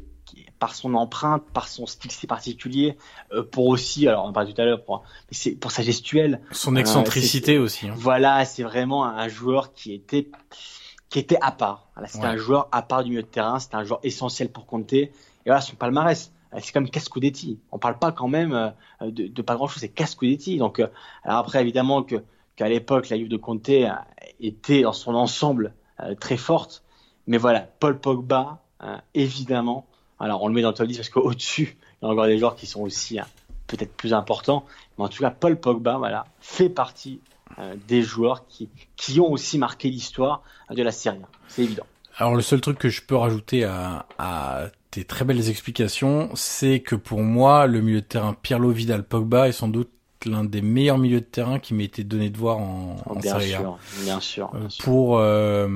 par 0.59 0.75
son 0.75 0.93
empreinte, 0.93 1.43
par 1.53 1.67
son 1.67 1.85
style 1.85 2.11
si 2.11 2.27
particulier, 2.27 2.97
euh, 3.31 3.43
pour 3.43 3.67
aussi, 3.67 4.07
alors 4.07 4.25
on 4.25 4.29
en 4.29 4.33
parlait 4.33 4.53
tout 4.53 4.61
à 4.61 4.65
l'heure, 4.65 4.83
pour, 4.83 5.03
c'est 5.31 5.51
pour 5.51 5.71
sa 5.71 5.81
gestuelle. 5.81 6.41
Son 6.51 6.75
euh, 6.75 6.79
excentricité 6.79 7.57
aussi. 7.57 7.87
Hein. 7.87 7.95
Voilà, 7.97 8.43
c'est 8.45 8.63
vraiment 8.63 9.05
un 9.05 9.27
joueur 9.29 9.73
qui 9.73 9.93
était 9.93 10.29
qui 11.09 11.17
était 11.17 11.39
à 11.41 11.51
part. 11.51 11.89
Voilà, 11.95 12.07
c'était 12.07 12.27
un 12.27 12.37
joueur 12.37 12.67
à 12.71 12.83
part 12.83 13.03
du 13.03 13.09
milieu 13.09 13.23
de 13.23 13.27
terrain, 13.27 13.57
c'était 13.57 13.77
un 13.77 13.83
joueur 13.83 13.99
essentiel 14.03 14.51
pour 14.51 14.67
compter. 14.67 15.01
Et 15.01 15.13
voilà, 15.47 15.61
son 15.61 15.75
palmarès, 15.75 16.31
euh, 16.53 16.59
c'est 16.61 16.71
comme 16.71 16.89
Cascudetti. 16.89 17.57
On 17.71 17.79
parle 17.79 17.97
pas 17.97 18.11
quand 18.11 18.27
même 18.27 18.73
de, 19.01 19.27
de 19.27 19.41
pas 19.41 19.55
grand 19.55 19.67
chose, 19.67 19.79
c'est 19.79 19.89
Cascudetti. 19.89 20.57
Donc, 20.57 20.79
alors 21.23 21.39
après, 21.39 21.61
évidemment 21.61 22.03
que 22.03 22.23
qu'à 22.57 22.67
l'époque, 22.67 23.09
la 23.09 23.17
Juve 23.17 23.29
de 23.29 23.37
Conte 23.37 23.71
était 24.39 24.81
dans 24.81 24.93
son 24.93 25.15
ensemble 25.15 25.73
très 26.19 26.37
forte. 26.37 26.83
Mais 27.25 27.37
voilà, 27.37 27.61
Paul 27.61 27.99
Pogba, 27.99 28.59
évidemment, 29.13 29.87
alors, 30.19 30.43
on 30.43 30.47
le 30.47 30.53
met 30.53 30.61
dans 30.61 30.69
le 30.69 30.73
top 30.73 30.87
10 30.87 30.97
parce 30.97 31.09
qu'au-dessus, 31.09 31.77
il 32.01 32.05
y 32.05 32.07
a 32.07 32.11
encore 32.11 32.25
des 32.25 32.37
joueurs 32.37 32.55
qui 32.55 32.67
sont 32.67 32.81
aussi 32.81 33.19
hein, 33.19 33.27
peut-être 33.67 33.95
plus 33.95 34.13
importants. 34.13 34.65
Mais 34.97 35.05
en 35.05 35.07
tout 35.07 35.21
cas, 35.21 35.31
Paul 35.31 35.59
Pogba, 35.59 35.97
voilà, 35.97 36.25
fait 36.41 36.69
partie 36.69 37.21
euh, 37.57 37.75
des 37.87 38.01
joueurs 38.01 38.45
qui, 38.47 38.69
qui 38.97 39.19
ont 39.19 39.31
aussi 39.31 39.57
marqué 39.57 39.89
l'histoire 39.89 40.43
de 40.69 40.83
la 40.83 40.91
Serie 40.91 41.19
C'est 41.47 41.63
évident. 41.63 41.85
Alors, 42.17 42.35
le 42.35 42.41
seul 42.41 42.59
truc 42.59 42.77
que 42.77 42.89
je 42.89 43.01
peux 43.01 43.15
rajouter 43.15 43.63
à, 43.63 44.05
à 44.17 44.65
tes 44.91 45.05
très 45.05 45.23
belles 45.23 45.49
explications, 45.49 46.29
c'est 46.35 46.81
que 46.81 46.95
pour 46.95 47.21
moi, 47.21 47.65
le 47.65 47.79
milieu 47.79 48.01
de 48.01 48.05
terrain 48.05 48.35
Pirlo 48.41 48.71
Vidal 48.71 49.03
Pogba 49.03 49.47
est 49.47 49.53
sans 49.53 49.69
doute 49.69 49.89
l'un 50.25 50.43
des 50.43 50.61
meilleurs 50.61 50.97
milieux 50.97 51.21
de 51.21 51.25
terrain 51.25 51.59
qui 51.59 51.73
m'a 51.73 51.83
été 51.83 52.03
donné 52.03 52.29
de 52.29 52.37
voir 52.37 52.57
en, 52.57 52.97
en 53.05 53.15
bien 53.15 53.31
Serie 53.33 53.49
sûr, 53.51 53.77
Bien 54.03 54.19
sûr, 54.19 54.51
bien 54.53 54.69
sûr. 54.69 54.83
Pour 54.83 55.17
euh, 55.17 55.67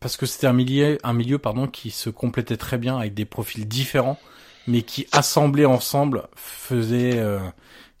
parce 0.00 0.16
que 0.16 0.26
c'était 0.26 0.46
un 0.46 0.54
milieu, 0.54 0.98
un 1.04 1.12
milieu 1.12 1.38
pardon, 1.38 1.66
qui 1.66 1.90
se 1.90 2.10
complétait 2.10 2.56
très 2.56 2.78
bien 2.78 2.96
avec 2.96 3.14
des 3.14 3.26
profils 3.26 3.68
différents, 3.68 4.18
mais 4.66 4.82
qui 4.82 5.06
assemblés 5.12 5.66
ensemble 5.66 6.24
faisaient 6.34 7.18
euh, 7.18 7.38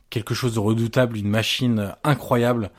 quelque 0.08 0.34
chose 0.34 0.54
de 0.54 0.58
redoutable, 0.58 1.18
une 1.18 1.28
machine 1.28 1.94
incroyable 2.02 2.70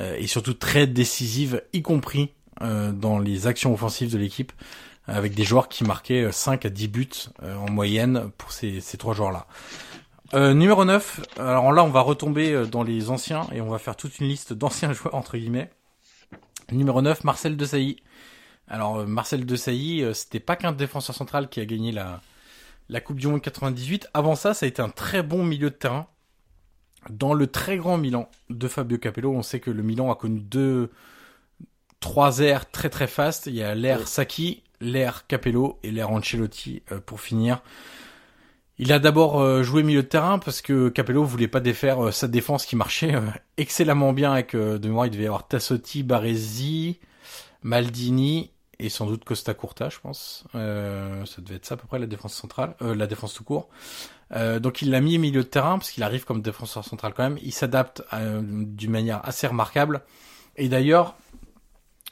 euh, 0.00 0.16
et 0.18 0.26
surtout 0.26 0.54
très 0.54 0.88
décisive, 0.88 1.62
y 1.72 1.82
compris 1.82 2.32
euh, 2.62 2.90
dans 2.90 3.18
les 3.18 3.46
actions 3.46 3.72
offensives 3.72 4.12
de 4.12 4.18
l'équipe, 4.18 4.52
avec 5.06 5.34
des 5.34 5.44
joueurs 5.44 5.68
qui 5.68 5.84
marquaient 5.84 6.32
5 6.32 6.64
à 6.64 6.70
10 6.70 6.88
buts 6.88 7.08
en 7.42 7.70
moyenne 7.70 8.30
pour 8.38 8.52
ces, 8.52 8.80
ces 8.80 8.96
trois 8.96 9.12
joueurs-là. 9.12 9.46
numéro 10.54 10.86
9, 10.86 11.20
alors 11.38 11.72
là 11.72 11.84
on 11.84 11.90
va 11.90 12.00
retomber 12.00 12.64
dans 12.66 12.82
les 12.82 13.10
anciens 13.10 13.46
et 13.52 13.60
on 13.60 13.68
va 13.68 13.78
faire 13.78 13.96
toute 13.96 14.18
une 14.18 14.28
liste 14.28 14.54
d'anciens 14.54 14.92
joueurs 14.94 15.14
entre 15.14 15.36
guillemets. 15.36 15.70
Numéro 16.72 17.02
9, 17.02 17.24
Marcel 17.24 17.58
Desailly. 17.58 17.96
Alors 18.68 18.98
euh, 18.98 19.06
Marcel 19.06 19.44
Desailly, 19.44 20.02
euh, 20.02 20.14
c'était 20.14 20.40
pas 20.40 20.56
qu'un 20.56 20.72
défenseur 20.72 21.14
central 21.14 21.48
qui 21.48 21.60
a 21.60 21.66
gagné 21.66 21.92
la, 21.92 22.20
la 22.88 23.00
Coupe 23.00 23.18
du 23.18 23.28
Monde 23.28 23.42
98. 23.42 24.08
Avant 24.14 24.34
ça, 24.34 24.54
ça 24.54 24.66
a 24.66 24.68
été 24.68 24.80
un 24.80 24.88
très 24.88 25.22
bon 25.22 25.44
milieu 25.44 25.70
de 25.70 25.74
terrain. 25.74 26.06
Dans 27.10 27.34
le 27.34 27.46
très 27.46 27.76
grand 27.76 27.98
Milan 27.98 28.30
de 28.48 28.66
Fabio 28.66 28.96
Capello, 28.96 29.30
on 29.30 29.42
sait 29.42 29.60
que 29.60 29.70
le 29.70 29.82
Milan 29.82 30.10
a 30.10 30.14
connu 30.14 30.40
deux, 30.40 30.90
trois 32.00 32.38
airs 32.38 32.70
très 32.70 32.88
très 32.88 33.06
fast. 33.06 33.46
Il 33.46 33.54
y 33.54 33.62
a 33.62 33.74
l'ère 33.74 34.08
Sacchi, 34.08 34.62
l'ère 34.80 35.26
Capello 35.26 35.78
et 35.82 35.90
l'ère 35.90 36.10
Ancelotti 36.10 36.82
euh, 36.92 37.00
pour 37.00 37.20
finir. 37.20 37.62
Il 38.78 38.92
a 38.92 38.98
d'abord 38.98 39.62
joué 39.62 39.84
milieu 39.84 40.02
de 40.02 40.08
terrain 40.08 40.40
parce 40.40 40.60
que 40.60 40.88
Capello 40.88 41.22
voulait 41.22 41.46
pas 41.46 41.60
défaire 41.60 42.12
sa 42.12 42.26
défense 42.26 42.66
qui 42.66 42.74
marchait 42.74 43.14
excellemment 43.56 44.12
bien 44.12 44.32
avec 44.32 44.56
de 44.56 44.80
mémoire 44.82 45.06
il 45.06 45.10
devait 45.10 45.22
y 45.22 45.26
avoir 45.26 45.46
Tassotti, 45.46 46.02
Baresi, 46.02 46.98
Maldini 47.62 48.50
et 48.78 48.88
sans 48.88 49.06
doute 49.06 49.24
Costa 49.24 49.54
Curta, 49.54 49.88
je 49.88 49.98
pense. 50.00 50.44
Euh, 50.54 51.24
ça 51.26 51.42
devait 51.42 51.56
être 51.56 51.66
ça 51.66 51.74
à 51.74 51.76
peu 51.76 51.86
près 51.86 51.98
la 51.98 52.06
défense 52.06 52.34
centrale, 52.34 52.74
euh, 52.82 52.94
la 52.94 53.06
défense 53.06 53.34
tout 53.34 53.44
court. 53.44 53.68
Euh, 54.32 54.58
donc 54.58 54.82
il 54.82 54.90
l'a 54.90 55.00
mis 55.00 55.16
au 55.16 55.20
milieu 55.20 55.42
de 55.42 55.48
terrain 55.48 55.78
parce 55.78 55.90
qu'il 55.90 56.02
arrive 56.02 56.24
comme 56.24 56.42
défenseur 56.42 56.84
central 56.84 57.12
quand 57.14 57.22
même. 57.22 57.38
Il 57.42 57.52
s'adapte 57.52 58.02
euh, 58.12 58.42
d'une 58.44 58.90
manière 58.90 59.26
assez 59.26 59.46
remarquable. 59.46 60.02
Et 60.56 60.68
d'ailleurs, 60.68 61.14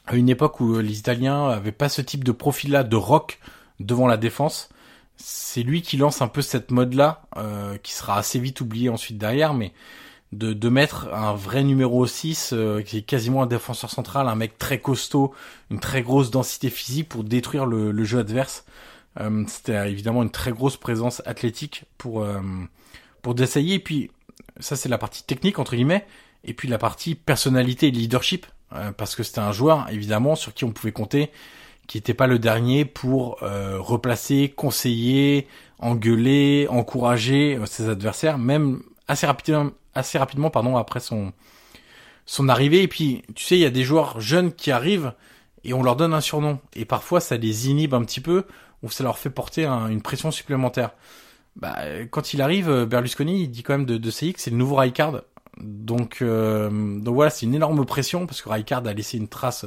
à 0.05 0.15
une 0.15 0.29
époque 0.29 0.59
où 0.59 0.79
les 0.79 0.99
Italiens 0.99 1.47
avaient 1.47 1.71
pas 1.71 1.89
ce 1.89 2.01
type 2.01 2.23
de 2.23 2.31
profil-là 2.31 2.83
de 2.83 2.95
rock 2.95 3.39
devant 3.79 4.07
la 4.07 4.17
défense, 4.17 4.69
c'est 5.15 5.63
lui 5.63 5.81
qui 5.81 5.97
lance 5.97 6.21
un 6.21 6.27
peu 6.27 6.41
cette 6.41 6.71
mode-là, 6.71 7.23
euh, 7.37 7.77
qui 7.77 7.93
sera 7.93 8.17
assez 8.17 8.39
vite 8.39 8.61
oublié 8.61 8.89
ensuite 8.89 9.17
derrière, 9.17 9.53
mais 9.53 9.73
de, 10.33 10.53
de 10.53 10.69
mettre 10.69 11.13
un 11.13 11.33
vrai 11.33 11.63
numéro 11.63 12.05
6 12.05 12.51
euh, 12.53 12.81
qui 12.81 12.97
est 12.97 13.01
quasiment 13.01 13.43
un 13.43 13.45
défenseur 13.47 13.89
central, 13.89 14.27
un 14.27 14.35
mec 14.35 14.57
très 14.57 14.79
costaud, 14.79 15.33
une 15.71 15.79
très 15.79 16.01
grosse 16.01 16.31
densité 16.31 16.69
physique 16.69 17.09
pour 17.09 17.23
détruire 17.23 17.65
le, 17.65 17.91
le 17.91 18.03
jeu 18.03 18.19
adverse. 18.19 18.65
Euh, 19.19 19.43
C'était 19.47 19.89
évidemment 19.89 20.23
une 20.23 20.31
très 20.31 20.51
grosse 20.51 20.77
présence 20.77 21.21
athlétique 21.25 21.85
pour 21.97 22.23
euh, 22.23 22.39
pour 23.21 23.35
d'essayer. 23.35 23.75
Et 23.75 23.79
puis 23.79 24.11
ça 24.59 24.75
c'est 24.75 24.89
la 24.89 24.97
partie 24.97 25.23
technique 25.23 25.59
entre 25.59 25.75
guillemets, 25.75 26.05
et 26.43 26.53
puis 26.53 26.67
la 26.67 26.77
partie 26.77 27.15
personnalité 27.15 27.87
et 27.87 27.91
leadership 27.91 28.45
euh, 28.73 28.91
parce 28.91 29.15
que 29.15 29.23
c'était 29.23 29.39
un 29.39 29.51
joueur 29.51 29.87
évidemment 29.91 30.35
sur 30.35 30.53
qui 30.53 30.65
on 30.65 30.71
pouvait 30.71 30.91
compter, 30.91 31.31
qui 31.87 31.97
n'était 31.97 32.13
pas 32.13 32.27
le 32.27 32.39
dernier 32.39 32.85
pour 32.85 33.39
replacer, 33.41 34.53
conseiller, 34.55 35.47
engueuler, 35.79 36.67
encourager 36.69 37.59
ses 37.65 37.89
adversaires, 37.89 38.37
même 38.37 38.81
assez 39.07 39.27
rapidement 39.27 39.71
assez 39.95 40.17
rapidement 40.17 40.49
pardon 40.49 40.77
après 40.77 40.99
son 40.99 41.33
son 42.25 42.49
arrivée 42.49 42.83
et 42.83 42.87
puis 42.87 43.23
tu 43.35 43.43
sais 43.43 43.57
il 43.57 43.61
y 43.61 43.65
a 43.65 43.69
des 43.69 43.83
joueurs 43.83 44.21
jeunes 44.21 44.53
qui 44.53 44.71
arrivent 44.71 45.13
et 45.63 45.73
on 45.73 45.83
leur 45.83 45.95
donne 45.95 46.13
un 46.13 46.21
surnom 46.21 46.59
et 46.73 46.85
parfois 46.85 47.19
ça 47.19 47.37
les 47.37 47.69
inhibe 47.69 47.93
un 47.93 48.03
petit 48.03 48.21
peu 48.21 48.45
ou 48.81 48.89
ça 48.89 49.03
leur 49.03 49.17
fait 49.17 49.29
porter 49.29 49.65
une 49.65 50.01
pression 50.01 50.29
supplémentaire. 50.29 50.91
Bah, 51.55 51.77
quand 52.09 52.33
il 52.33 52.41
arrive, 52.41 52.85
Berlusconi 52.85 53.43
il 53.43 53.47
dit 53.49 53.63
quand 53.63 53.73
même 53.73 53.85
de, 53.85 53.97
de 53.97 54.11
CX 54.11 54.33
c'est 54.37 54.51
le 54.51 54.57
nouveau 54.57 54.75
Rijkaard. 54.75 55.21
Donc 55.59 56.21
euh, 56.21 56.99
donc 56.99 57.13
voilà 57.13 57.29
c'est 57.29 57.45
une 57.45 57.53
énorme 57.53 57.85
pression 57.85 58.25
parce 58.25 58.41
que 58.41 58.49
Rijkaard 58.49 58.87
a 58.87 58.93
laissé 58.93 59.17
une 59.17 59.27
trace 59.27 59.65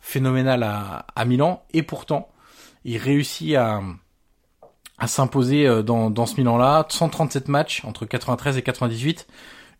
phénoménale 0.00 0.62
à, 0.62 1.06
à 1.16 1.24
Milan 1.24 1.64
et 1.72 1.82
pourtant 1.82 2.28
il 2.84 2.98
réussit 2.98 3.54
à 3.54 3.80
à 4.98 5.06
s'imposer 5.06 5.66
euh, 5.66 5.82
dans, 5.82 6.10
dans 6.10 6.26
ce 6.26 6.36
Milan-là. 6.36 6.86
137 6.88 7.48
matchs 7.48 7.84
entre 7.84 8.06
93 8.06 8.56
et 8.56 8.62
98 8.62 9.26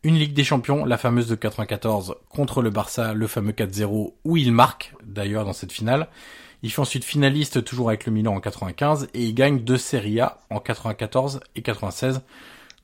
une 0.05 0.17
Ligue 0.17 0.35
des 0.35 0.45
Champions, 0.45 0.85
la 0.85 0.99
fameuse 0.99 1.27
de 1.27 1.35
94 1.35 2.17
contre 2.29 2.61
le 2.63 2.71
Barça, 2.71 3.15
le 3.15 3.27
fameux 3.27 3.53
4-0 3.53 4.13
où 4.25 4.37
il 4.37 4.53
marque 4.53 4.95
d'ailleurs 5.03 5.47
dans 5.47 5.55
cette 5.55 5.73
finale. 5.73 6.09
Il 6.63 6.71
fait 6.71 6.81
ensuite 6.81 7.05
finaliste 7.05 7.65
toujours 7.65 7.89
avec 7.89 8.07
le 8.07 8.13
Milan 8.13 8.35
en 8.35 8.41
95 8.41 9.09
et 9.15 9.23
il 9.25 9.35
gagne 9.35 9.61
deux 9.61 9.79
Serie 9.79 10.21
A 10.21 10.39
en 10.51 10.61
94 10.61 11.41
et 11.57 11.63
96. 11.63 12.21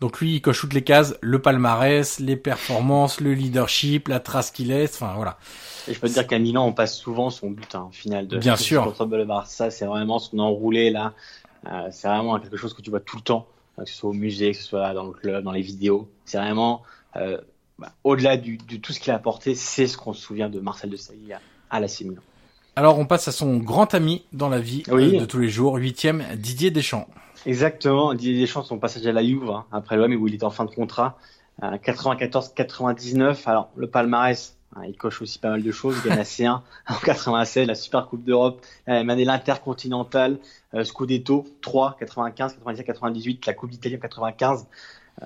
Donc 0.00 0.18
lui, 0.20 0.36
il 0.36 0.40
coche 0.40 0.60
toutes 0.60 0.72
les 0.72 0.82
cases, 0.82 1.14
le 1.20 1.42
palmarès, 1.42 2.20
les 2.20 2.36
performances, 2.36 3.20
le 3.20 3.34
leadership, 3.34 4.08
la 4.08 4.18
trace 4.18 4.50
qu'il 4.50 4.68
laisse, 4.68 4.94
enfin 4.94 5.12
voilà. 5.14 5.36
Et 5.88 5.92
je 5.94 6.00
peux 6.00 6.08
te 6.08 6.14
dire 6.14 6.26
qu'à 6.26 6.38
Milan, 6.38 6.66
on 6.66 6.72
passe 6.72 6.96
souvent 6.96 7.28
son 7.28 7.50
but 7.50 7.74
en 7.74 7.90
finale 7.90 8.26
de 8.26 8.38
Bien 8.38 8.56
sûr. 8.56 8.82
contre 8.84 9.04
le 9.04 9.26
Barça. 9.26 9.70
C'est 9.70 9.84
vraiment 9.84 10.18
son 10.18 10.38
enroulé 10.38 10.90
là. 10.90 11.12
Euh, 11.66 11.88
c'est 11.90 12.08
vraiment 12.08 12.40
quelque 12.40 12.56
chose 12.56 12.72
que 12.72 12.80
tu 12.80 12.88
vois 12.88 13.00
tout 13.00 13.16
le 13.16 13.22
temps, 13.22 13.46
que 13.76 13.84
ce 13.84 13.94
soit 13.94 14.08
au 14.08 14.14
musée, 14.14 14.52
que 14.52 14.56
ce 14.56 14.64
soit 14.64 14.94
dans 14.94 15.04
le 15.04 15.12
club, 15.12 15.44
dans 15.44 15.52
les 15.52 15.60
vidéos. 15.60 16.08
C'est 16.24 16.38
vraiment 16.38 16.82
bah, 17.14 17.92
au-delà 18.04 18.36
de 18.36 18.76
tout 18.76 18.92
ce 18.92 19.00
qu'il 19.00 19.12
a 19.12 19.16
apporté, 19.16 19.54
c'est 19.54 19.86
ce 19.86 19.96
qu'on 19.96 20.12
se 20.12 20.20
souvient 20.20 20.48
de 20.48 20.60
Marcel 20.60 20.90
de 20.90 20.96
Sailly 20.96 21.32
à, 21.32 21.40
à 21.70 21.80
la 21.80 21.86
Milan. 22.02 22.22
Alors 22.76 22.98
on 22.98 23.06
passe 23.06 23.28
à 23.28 23.32
son 23.32 23.56
grand 23.56 23.94
ami 23.94 24.24
dans 24.32 24.48
la 24.48 24.60
vie 24.60 24.82
euh, 24.88 25.18
de 25.18 25.24
tous 25.24 25.38
les 25.38 25.48
jours, 25.48 25.76
huitième, 25.76 26.24
Didier 26.36 26.70
Deschamps. 26.70 27.08
Exactement, 27.46 28.14
Didier 28.14 28.40
Deschamps, 28.40 28.62
son 28.62 28.78
passage 28.78 29.06
à 29.06 29.12
la 29.12 29.24
Juve, 29.24 29.50
hein, 29.50 29.64
après 29.72 29.96
l'OM 29.96 30.12
où 30.14 30.28
il 30.28 30.34
était 30.34 30.44
en 30.44 30.50
fin 30.50 30.64
de 30.64 30.70
contrat, 30.70 31.18
94-99. 31.60 33.36
Alors 33.46 33.70
le 33.76 33.86
palmarès, 33.86 34.56
hein, 34.76 34.82
il 34.88 34.96
coche 34.96 35.20
aussi 35.20 35.38
pas 35.38 35.50
mal 35.50 35.62
de 35.62 35.72
choses. 35.72 35.96
Il 36.04 36.08
gagne 36.08 36.18
la 36.18 36.24
C1 36.24 36.60
en 36.88 36.94
96, 37.04 37.66
la 37.66 37.74
Super 37.74 38.06
Coupe 38.06 38.24
d'Europe, 38.24 38.64
la 38.86 38.94
même 38.94 39.10
année 39.10 39.24
l'Intercontinental, 39.24 40.38
Scudetto 40.84 41.46
3, 41.62 41.96
95, 41.98 42.54
97, 42.54 42.86
98, 42.86 43.46
la 43.46 43.54
Coupe 43.54 43.70
d'Italie 43.70 43.96
en 43.96 44.00
95. 44.00 44.66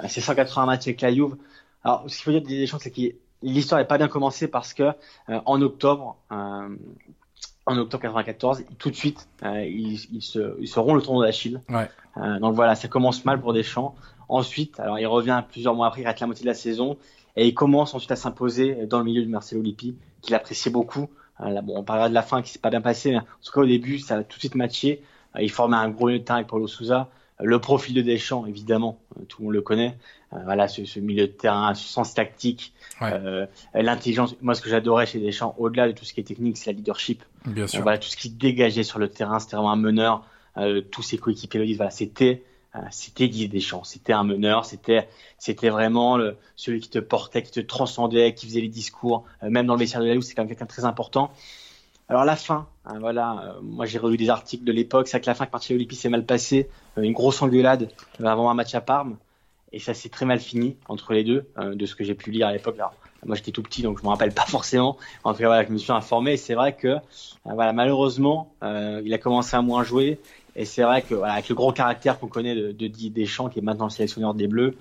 c'est 0.08 0.20
180 0.20 0.66
matchs 0.66 0.86
avec 0.88 1.02
la 1.02 1.12
Juve. 1.12 1.36
Alors 1.84 2.04
ce 2.08 2.16
qu'il 2.16 2.24
faut 2.24 2.30
dire 2.30 2.42
des 2.42 2.66
choses, 2.66 2.80
c'est 2.80 2.90
que 2.90 3.14
l'histoire 3.42 3.80
n'est 3.80 3.86
pas 3.86 3.98
bien 3.98 4.08
commencée 4.08 4.48
parce 4.48 4.74
que 4.74 4.92
en 5.28 5.60
octobre, 5.60 6.16
en 7.66 7.78
octobre 7.78 8.02
94, 8.02 8.64
tout 8.78 8.90
de 8.90 8.96
suite, 8.96 9.28
euh, 9.42 9.64
ils, 9.64 9.98
ils, 10.12 10.22
se, 10.22 10.56
ils 10.60 10.68
se 10.68 10.80
le 10.80 11.02
tournoi 11.02 11.26
d'Achille. 11.26 11.62
Ouais. 11.68 11.88
Euh, 12.18 12.38
donc 12.38 12.54
voilà, 12.54 12.74
ça 12.74 12.88
commence 12.88 13.24
mal 13.24 13.40
pour 13.40 13.52
Deschamps. 13.52 13.94
Ensuite, 14.28 14.80
alors 14.80 14.98
il 14.98 15.06
revient 15.06 15.42
plusieurs 15.48 15.74
mois 15.74 15.86
après, 15.86 16.02
il 16.02 16.06
rate 16.06 16.20
la 16.20 16.26
moitié 16.26 16.44
de 16.44 16.48
la 16.48 16.54
saison 16.54 16.96
et 17.36 17.46
il 17.46 17.54
commence 17.54 17.94
ensuite 17.94 18.10
à 18.10 18.16
s'imposer 18.16 18.86
dans 18.86 18.98
le 18.98 19.04
milieu 19.04 19.22
de 19.22 19.28
Marcelo 19.28 19.62
Lippi, 19.62 19.96
qu'il 20.22 20.34
appréciait 20.34 20.70
beaucoup. 20.70 21.08
Euh, 21.40 21.50
là, 21.50 21.62
bon, 21.62 21.74
on 21.76 21.84
parlera 21.84 22.08
de 22.08 22.14
la 22.14 22.22
fin 22.22 22.42
qui 22.42 22.50
s'est 22.50 22.58
pas 22.58 22.70
bien 22.70 22.80
passé, 22.80 23.10
mais 23.10 23.18
en 23.18 23.22
tout 23.42 23.52
cas 23.52 23.60
au 23.60 23.66
début, 23.66 23.98
ça 23.98 24.16
a 24.16 24.22
tout 24.22 24.36
de 24.36 24.40
suite 24.40 24.54
matché. 24.54 25.02
Euh, 25.36 25.42
il 25.42 25.50
formait 25.50 25.76
un 25.76 25.88
gros 25.88 26.06
milieu 26.06 26.18
de 26.20 26.24
terrain 26.24 26.38
avec 26.38 26.48
Paulo 26.48 26.66
Souza. 26.66 27.08
Euh, 27.40 27.44
le 27.44 27.60
profil 27.60 27.94
de 27.94 28.02
Deschamps, 28.02 28.46
évidemment, 28.46 28.98
euh, 29.18 29.24
tout 29.24 29.40
le 29.40 29.44
monde 29.46 29.54
le 29.54 29.62
connaît. 29.62 29.96
voilà, 30.44 30.66
ce, 30.66 30.84
ce, 30.84 30.98
milieu 30.98 31.28
de 31.28 31.32
terrain, 31.32 31.74
ce 31.74 31.86
sens 31.86 32.12
tactique, 32.12 32.72
ouais. 33.00 33.48
l'intelligence. 33.74 34.34
Moi, 34.42 34.54
ce 34.54 34.62
que 34.62 34.68
j'adorais 34.68 35.06
chez 35.06 35.20
Deschamps, 35.20 35.54
au-delà 35.58 35.86
de 35.86 35.92
tout 35.92 36.04
ce 36.04 36.12
qui 36.12 36.20
est 36.20 36.24
technique, 36.24 36.56
c'est 36.56 36.72
la 36.72 36.76
leadership. 36.76 37.22
Bien 37.46 37.68
sûr. 37.68 37.82
voilà, 37.82 37.98
tout 37.98 38.08
ce 38.08 38.16
qui 38.16 38.30
dégageait 38.30 38.82
sur 38.82 38.98
le 38.98 39.08
terrain, 39.08 39.38
c'était 39.38 39.54
vraiment 39.54 39.70
un 39.70 39.76
meneur. 39.76 40.26
tous 40.90 41.02
ses 41.02 41.18
coéquipiers 41.18 41.60
le 41.60 41.66
disent. 41.66 41.76
Voilà, 41.76 41.92
c'était 41.92 42.42
c'était 42.90 43.28
Didier 43.28 43.46
Deschamps, 43.46 43.84
c'était 43.84 44.12
un 44.12 44.24
meneur, 44.24 44.64
c'était 44.64 45.08
c'était 45.38 45.68
vraiment 45.68 46.16
le, 46.16 46.36
celui 46.56 46.80
qui 46.80 46.90
te 46.90 46.98
portait, 46.98 47.44
qui 47.44 47.52
te 47.52 47.60
transcendait, 47.60 48.34
qui 48.34 48.46
faisait 48.46 48.60
les 48.60 48.68
discours, 48.68 49.24
même 49.40 49.66
dans 49.66 49.74
le 49.74 49.78
vestiaire 49.78 50.00
de 50.00 50.06
la 50.06 50.14
Louse, 50.14 50.26
c'est 50.26 50.34
quand 50.34 50.42
même 50.42 50.48
quelqu'un 50.48 50.64
de 50.64 50.70
très 50.70 50.84
important. 50.84 51.30
Alors 52.08 52.24
la 52.24 52.36
fin, 52.36 52.66
hein, 52.84 52.98
voilà, 53.00 53.54
euh, 53.56 53.60
moi 53.62 53.86
j'ai 53.86 53.98
relu 53.98 54.18
des 54.18 54.28
articles 54.28 54.64
de 54.64 54.72
l'époque, 54.72 55.08
c'est 55.08 55.20
que 55.20 55.26
la 55.26 55.34
fin 55.34 55.46
que 55.46 55.52
Marcello 55.52 55.78
Lippi 55.78 55.96
s'est 55.96 56.10
mal 56.10 56.26
passé, 56.26 56.68
euh, 56.98 57.02
une 57.02 57.14
grosse 57.14 57.40
engueulade 57.40 57.90
euh, 58.20 58.26
avant 58.26 58.50
un 58.50 58.54
match 58.54 58.74
à 58.74 58.82
Parme, 58.82 59.16
et 59.72 59.78
ça 59.78 59.94
s'est 59.94 60.10
très 60.10 60.26
mal 60.26 60.38
fini 60.38 60.76
entre 60.88 61.14
les 61.14 61.24
deux, 61.24 61.48
de 61.56 61.86
ce 61.86 61.96
que 61.96 62.04
j'ai 62.04 62.14
pu 62.14 62.30
lire 62.30 62.46
à 62.46 62.52
l'époque. 62.52 62.76
Moi 63.26 63.34
j'étais 63.34 63.50
tout 63.50 63.62
petit 63.62 63.82
donc 63.82 63.98
je 63.98 64.04
me 64.04 64.08
rappelle 64.08 64.32
pas 64.32 64.44
forcément. 64.46 64.98
En 65.24 65.32
tout 65.32 65.38
cas 65.38 65.46
voilà, 65.46 65.66
je 65.66 65.72
me 65.72 65.78
suis 65.78 65.90
informé 65.92 66.34
et 66.34 66.36
c'est 66.36 66.54
vrai 66.54 66.76
que 66.76 66.98
voilà 67.44 67.72
malheureusement 67.72 68.54
il 68.62 69.12
a 69.12 69.18
commencé 69.18 69.56
à 69.56 69.62
moins 69.62 69.82
jouer 69.82 70.20
et 70.54 70.64
c'est 70.64 70.82
vrai 70.82 71.02
que 71.02 71.16
voilà, 71.16 71.32
avec 71.32 71.48
le 71.48 71.56
gros 71.56 71.72
caractère 71.72 72.20
qu'on 72.20 72.28
connaît 72.28 72.54
de, 72.54 72.70
de 72.70 72.86
Deschamps 73.08 73.48
qui 73.48 73.58
est 73.58 73.62
maintenant 73.62 73.86
le 73.86 73.90
sélectionneur 73.90 74.34
des 74.34 74.46
Bleus, 74.46 74.76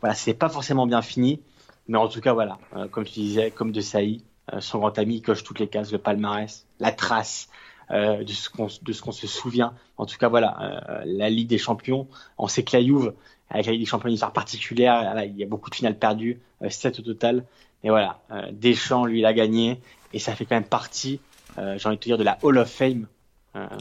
voilà 0.00 0.14
c'est 0.14 0.32
pas 0.32 0.48
forcément 0.48 0.86
bien 0.86 1.02
fini. 1.02 1.42
Mais 1.88 1.98
en 1.98 2.08
tout 2.08 2.22
cas 2.22 2.32
voilà, 2.32 2.58
comme 2.92 3.04
tu 3.04 3.20
disais, 3.20 3.50
comme 3.50 3.72
de 3.72 3.80
euh, 3.80 4.20
son 4.58 4.78
grand 4.78 4.98
ami, 4.98 5.22
coche 5.22 5.44
toutes 5.44 5.60
les 5.60 5.68
cases, 5.68 5.92
le 5.92 5.98
palmarès, 5.98 6.66
la 6.80 6.92
trace 6.92 7.48
euh, 7.92 8.22
de 8.22 8.32
ce 8.32 8.48
qu'on 8.48 8.68
qu'on 8.68 9.12
se 9.12 9.26
souvient. 9.26 9.74
En 9.96 10.06
tout 10.06 10.16
cas, 10.16 10.28
voilà, 10.28 10.84
euh, 10.88 11.02
la 11.06 11.28
Ligue 11.28 11.48
des 11.48 11.58
Champions. 11.58 12.06
On 12.38 12.46
sait 12.46 12.62
que 12.62 12.76
la 12.76 12.84
Juve, 12.84 13.14
avec 13.48 13.66
la 13.66 13.72
Ligue 13.72 13.80
des 13.80 13.86
Champions, 13.86 14.08
une 14.08 14.14
histoire 14.14 14.32
particulière. 14.32 15.20
il 15.26 15.36
y 15.36 15.42
a 15.42 15.46
beaucoup 15.46 15.70
de 15.70 15.74
finales 15.74 15.98
perdues, 15.98 16.40
7 16.68 17.00
au 17.00 17.02
total. 17.02 17.44
Mais 17.82 17.90
voilà, 17.90 18.20
Deschamps, 18.52 19.06
lui, 19.06 19.20
il 19.20 19.26
a 19.26 19.32
gagné 19.32 19.80
et 20.12 20.20
ça 20.20 20.36
fait 20.36 20.44
quand 20.44 20.54
même 20.54 20.64
partie, 20.64 21.18
j'ai 21.56 21.86
envie 21.86 21.96
de 21.96 22.00
te 22.00 22.04
dire, 22.04 22.18
de 22.18 22.22
la 22.22 22.38
Hall 22.42 22.58
of 22.58 22.70
Fame. 22.70 23.06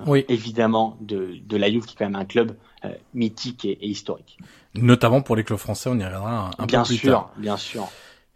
oui. 0.08 0.26
évidemment 0.28 0.98
de, 1.02 1.36
de 1.46 1.58
la 1.58 1.70
Juve 1.70 1.86
qui 1.86 1.94
est 1.94 1.98
quand 1.98 2.06
même 2.06 2.16
un 2.16 2.26
club 2.26 2.56
mythique 3.14 3.66
et, 3.66 3.86
historique. 3.86 4.40
Notamment 4.74 5.22
pour 5.22 5.36
les 5.36 5.44
clubs 5.44 5.60
français, 5.60 5.90
on 5.92 6.00
y 6.00 6.04
reviendra 6.04 6.50
un, 6.58 6.66
bien 6.66 6.82
peu 6.82 6.88
plus 6.88 6.98
sûr, 6.98 7.12
tard. 7.12 7.32
Bien 7.38 7.58
sûr, 7.58 7.90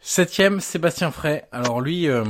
Septième, 0.06 0.60
Sébastien 0.60 1.12
Frey. 1.12 1.46
Alors 1.54 1.80
lui, 1.80 2.10
euh, 2.10 2.26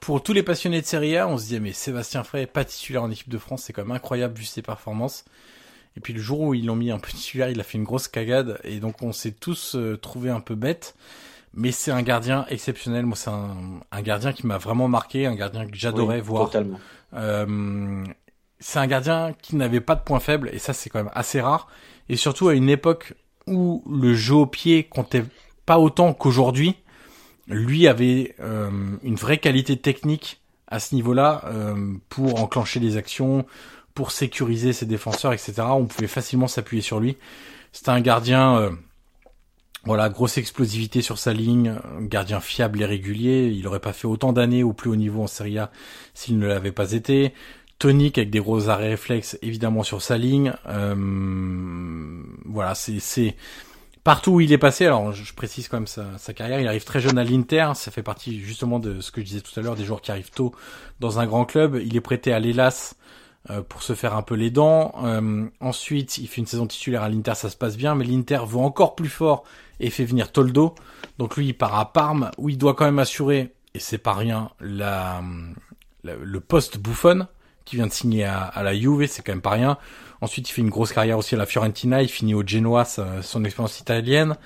pour 0.00 0.22
tous 0.22 0.32
les 0.32 0.42
passionnés 0.42 0.80
de 0.80 0.86
Serie 0.86 1.18
A, 1.18 1.28
on 1.28 1.36
se 1.36 1.44
dit 1.44 1.60
mais 1.60 1.74
Sébastien 1.74 2.24
Frey 2.24 2.46
pas 2.46 2.64
titulaire 2.64 3.02
en 3.02 3.10
équipe 3.10 3.28
de 3.28 3.36
France, 3.36 3.64
c'est 3.64 3.74
quand 3.74 3.82
même 3.82 3.94
incroyable 3.94 4.38
vu 4.38 4.46
ses 4.46 4.62
performances. 4.62 5.26
Et 5.98 6.00
puis 6.00 6.14
le 6.14 6.20
jour 6.20 6.40
où 6.40 6.54
ils 6.54 6.64
l'ont 6.64 6.74
mis 6.74 6.90
un 6.90 6.98
peu 6.98 7.10
titulaire, 7.10 7.50
il 7.50 7.60
a 7.60 7.64
fait 7.64 7.76
une 7.76 7.84
grosse 7.84 8.08
cagade 8.08 8.58
et 8.64 8.80
donc 8.80 9.02
on 9.02 9.12
s'est 9.12 9.32
tous 9.32 9.76
euh, 9.76 9.98
trouvé 9.98 10.30
un 10.30 10.40
peu 10.40 10.54
bêtes. 10.54 10.96
Mais 11.52 11.70
c'est 11.70 11.90
un 11.90 12.00
gardien 12.00 12.46
exceptionnel. 12.48 13.04
Moi, 13.04 13.16
c'est 13.16 13.30
un, 13.30 14.02
gardien 14.02 14.32
qui 14.32 14.46
m'a 14.46 14.56
vraiment 14.56 14.88
marqué, 14.88 15.26
un 15.26 15.34
gardien 15.34 15.66
que 15.66 15.76
j'adorais 15.76 16.22
voir. 16.22 16.46
Totalement. 16.46 16.80
Euh, 17.12 18.06
c'est 18.58 18.78
un 18.78 18.86
gardien 18.86 19.34
qui 19.42 19.56
n'avait 19.56 19.82
pas 19.82 19.96
de 19.96 20.02
point 20.02 20.20
faible 20.20 20.48
et 20.50 20.58
ça 20.58 20.72
c'est 20.72 20.88
quand 20.88 21.04
même 21.04 21.12
assez 21.14 21.42
rare. 21.42 21.68
Et 22.08 22.16
surtout 22.16 22.48
à 22.48 22.54
une 22.54 22.70
époque 22.70 23.12
où 23.46 23.84
le 23.86 24.14
jeu 24.14 24.34
au 24.34 24.46
pied 24.46 24.84
comptait 24.84 25.24
pas 25.66 25.78
autant 25.78 26.14
qu'aujourd'hui 26.14 26.76
lui 27.48 27.86
avait 27.86 28.34
euh, 28.40 28.70
une 29.02 29.14
vraie 29.14 29.38
qualité 29.38 29.76
technique 29.76 30.40
à 30.68 30.80
ce 30.80 30.94
niveau-là 30.94 31.42
euh, 31.46 31.94
pour 32.08 32.40
enclencher 32.40 32.80
les 32.80 32.96
actions, 32.96 33.46
pour 33.94 34.10
sécuriser 34.10 34.72
ses 34.72 34.86
défenseurs, 34.86 35.32
etc. 35.32 35.54
On 35.70 35.86
pouvait 35.86 36.08
facilement 36.08 36.48
s'appuyer 36.48 36.82
sur 36.82 36.98
lui. 36.98 37.16
C'était 37.72 37.90
un 37.90 38.00
gardien, 38.00 38.56
euh, 38.58 38.70
voilà, 39.84 40.08
grosse 40.08 40.38
explosivité 40.38 41.02
sur 41.02 41.18
sa 41.18 41.32
ligne, 41.32 41.76
gardien 42.00 42.40
fiable 42.40 42.82
et 42.82 42.86
régulier. 42.86 43.52
Il 43.54 43.66
aurait 43.68 43.80
pas 43.80 43.92
fait 43.92 44.08
autant 44.08 44.32
d'années 44.32 44.64
au 44.64 44.72
plus 44.72 44.90
haut 44.90 44.96
niveau 44.96 45.22
en 45.22 45.28
Serie 45.28 45.58
A 45.58 45.70
s'il 46.14 46.38
ne 46.38 46.46
l'avait 46.46 46.72
pas 46.72 46.92
été. 46.92 47.32
Tonique 47.78 48.16
avec 48.16 48.30
des 48.30 48.40
gros 48.40 48.70
arrêts 48.70 48.88
réflexes 48.88 49.38
évidemment 49.42 49.82
sur 49.82 50.00
sa 50.02 50.16
ligne. 50.16 50.54
voilà, 52.46 52.74
c'est 52.74 53.36
partout 54.06 54.34
où 54.34 54.40
il 54.40 54.52
est 54.52 54.58
passé, 54.58 54.86
alors 54.86 55.10
je 55.12 55.34
précise 55.34 55.66
quand 55.66 55.78
même 55.78 55.88
sa, 55.88 56.32
carrière, 56.32 56.60
il 56.60 56.68
arrive 56.68 56.84
très 56.84 57.00
jeune 57.00 57.18
à 57.18 57.24
l'Inter, 57.24 57.72
ça 57.74 57.90
fait 57.90 58.04
partie 58.04 58.38
justement 58.38 58.78
de 58.78 59.00
ce 59.00 59.10
que 59.10 59.20
je 59.20 59.26
disais 59.26 59.40
tout 59.40 59.50
à 59.58 59.64
l'heure, 59.64 59.74
des 59.74 59.84
joueurs 59.84 60.00
qui 60.00 60.12
arrivent 60.12 60.30
tôt 60.30 60.54
dans 61.00 61.18
un 61.18 61.26
grand 61.26 61.44
club. 61.44 61.80
Il 61.84 61.96
est 61.96 62.00
prêté 62.00 62.32
à 62.32 62.38
l'Elas 62.38 62.94
euh, 63.50 63.62
pour 63.62 63.82
se 63.82 63.94
faire 63.94 64.14
un 64.14 64.22
peu 64.22 64.36
les 64.36 64.50
dents. 64.50 64.94
Euh, 65.02 65.46
ensuite, 65.58 66.18
il 66.18 66.28
fait 66.28 66.40
une 66.40 66.46
saison 66.46 66.68
titulaire 66.68 67.02
à 67.02 67.08
l'Inter, 67.08 67.34
ça 67.34 67.50
se 67.50 67.56
passe 67.56 67.76
bien, 67.76 67.96
mais 67.96 68.04
l'Inter 68.04 68.42
veut 68.46 68.58
encore 68.58 68.94
plus 68.94 69.08
fort 69.08 69.42
et 69.80 69.90
fait 69.90 70.04
venir 70.04 70.30
Toldo. 70.30 70.76
Donc 71.18 71.36
lui, 71.36 71.48
il 71.48 71.54
part 71.54 71.76
à 71.76 71.92
Parme, 71.92 72.30
où 72.38 72.48
il 72.48 72.58
doit 72.58 72.74
quand 72.74 72.84
même 72.84 73.00
assurer, 73.00 73.54
et 73.74 73.80
c'est 73.80 73.98
pas 73.98 74.14
rien, 74.14 74.50
le 74.60 76.38
poste 76.38 76.78
bouffonne 76.78 77.26
qui 77.64 77.74
vient 77.74 77.88
de 77.88 77.92
signer 77.92 78.22
à, 78.22 78.44
à 78.44 78.62
la 78.62 78.72
Juve, 78.72 79.04
c'est 79.08 79.22
quand 79.22 79.32
même 79.32 79.42
pas 79.42 79.50
rien. 79.50 79.78
Ensuite, 80.20 80.48
il 80.48 80.52
fait 80.52 80.62
une 80.62 80.70
grosse 80.70 80.92
carrière 80.92 81.18
aussi 81.18 81.34
à 81.34 81.38
la 81.38 81.46
Fiorentina. 81.46 82.02
Il 82.02 82.08
finit 82.08 82.34
au 82.34 82.46
Genoa 82.46 82.84
son 82.84 83.44
expérience 83.44 83.80
italienne. 83.80 84.36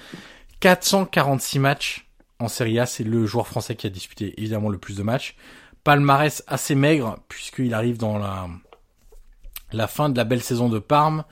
446 0.61 1.59
matchs 1.59 2.07
en 2.39 2.49
Serie 2.49 2.79
A. 2.79 2.87
C'est 2.87 3.05
le 3.05 3.27
joueur 3.27 3.47
français 3.47 3.77
qui 3.77 3.87
a 3.87 3.91
disputé 3.91 4.35
évidemment 4.39 4.69
le 4.69 4.79
plus 4.79 4.97
de 4.97 5.03
matchs. 5.03 5.37
Palmarès 5.85 6.45
assez 6.47 6.75
maigre 6.75 7.19
puisqu'il 7.29 7.73
arrive 7.73 7.97
dans 7.97 8.19
la, 8.19 8.49
la 9.73 9.87
fin 9.87 10.09
de 10.09 10.17
la 10.17 10.25
belle 10.25 10.43
saison 10.43 10.69
de 10.69 10.79
Parme. 10.79 11.25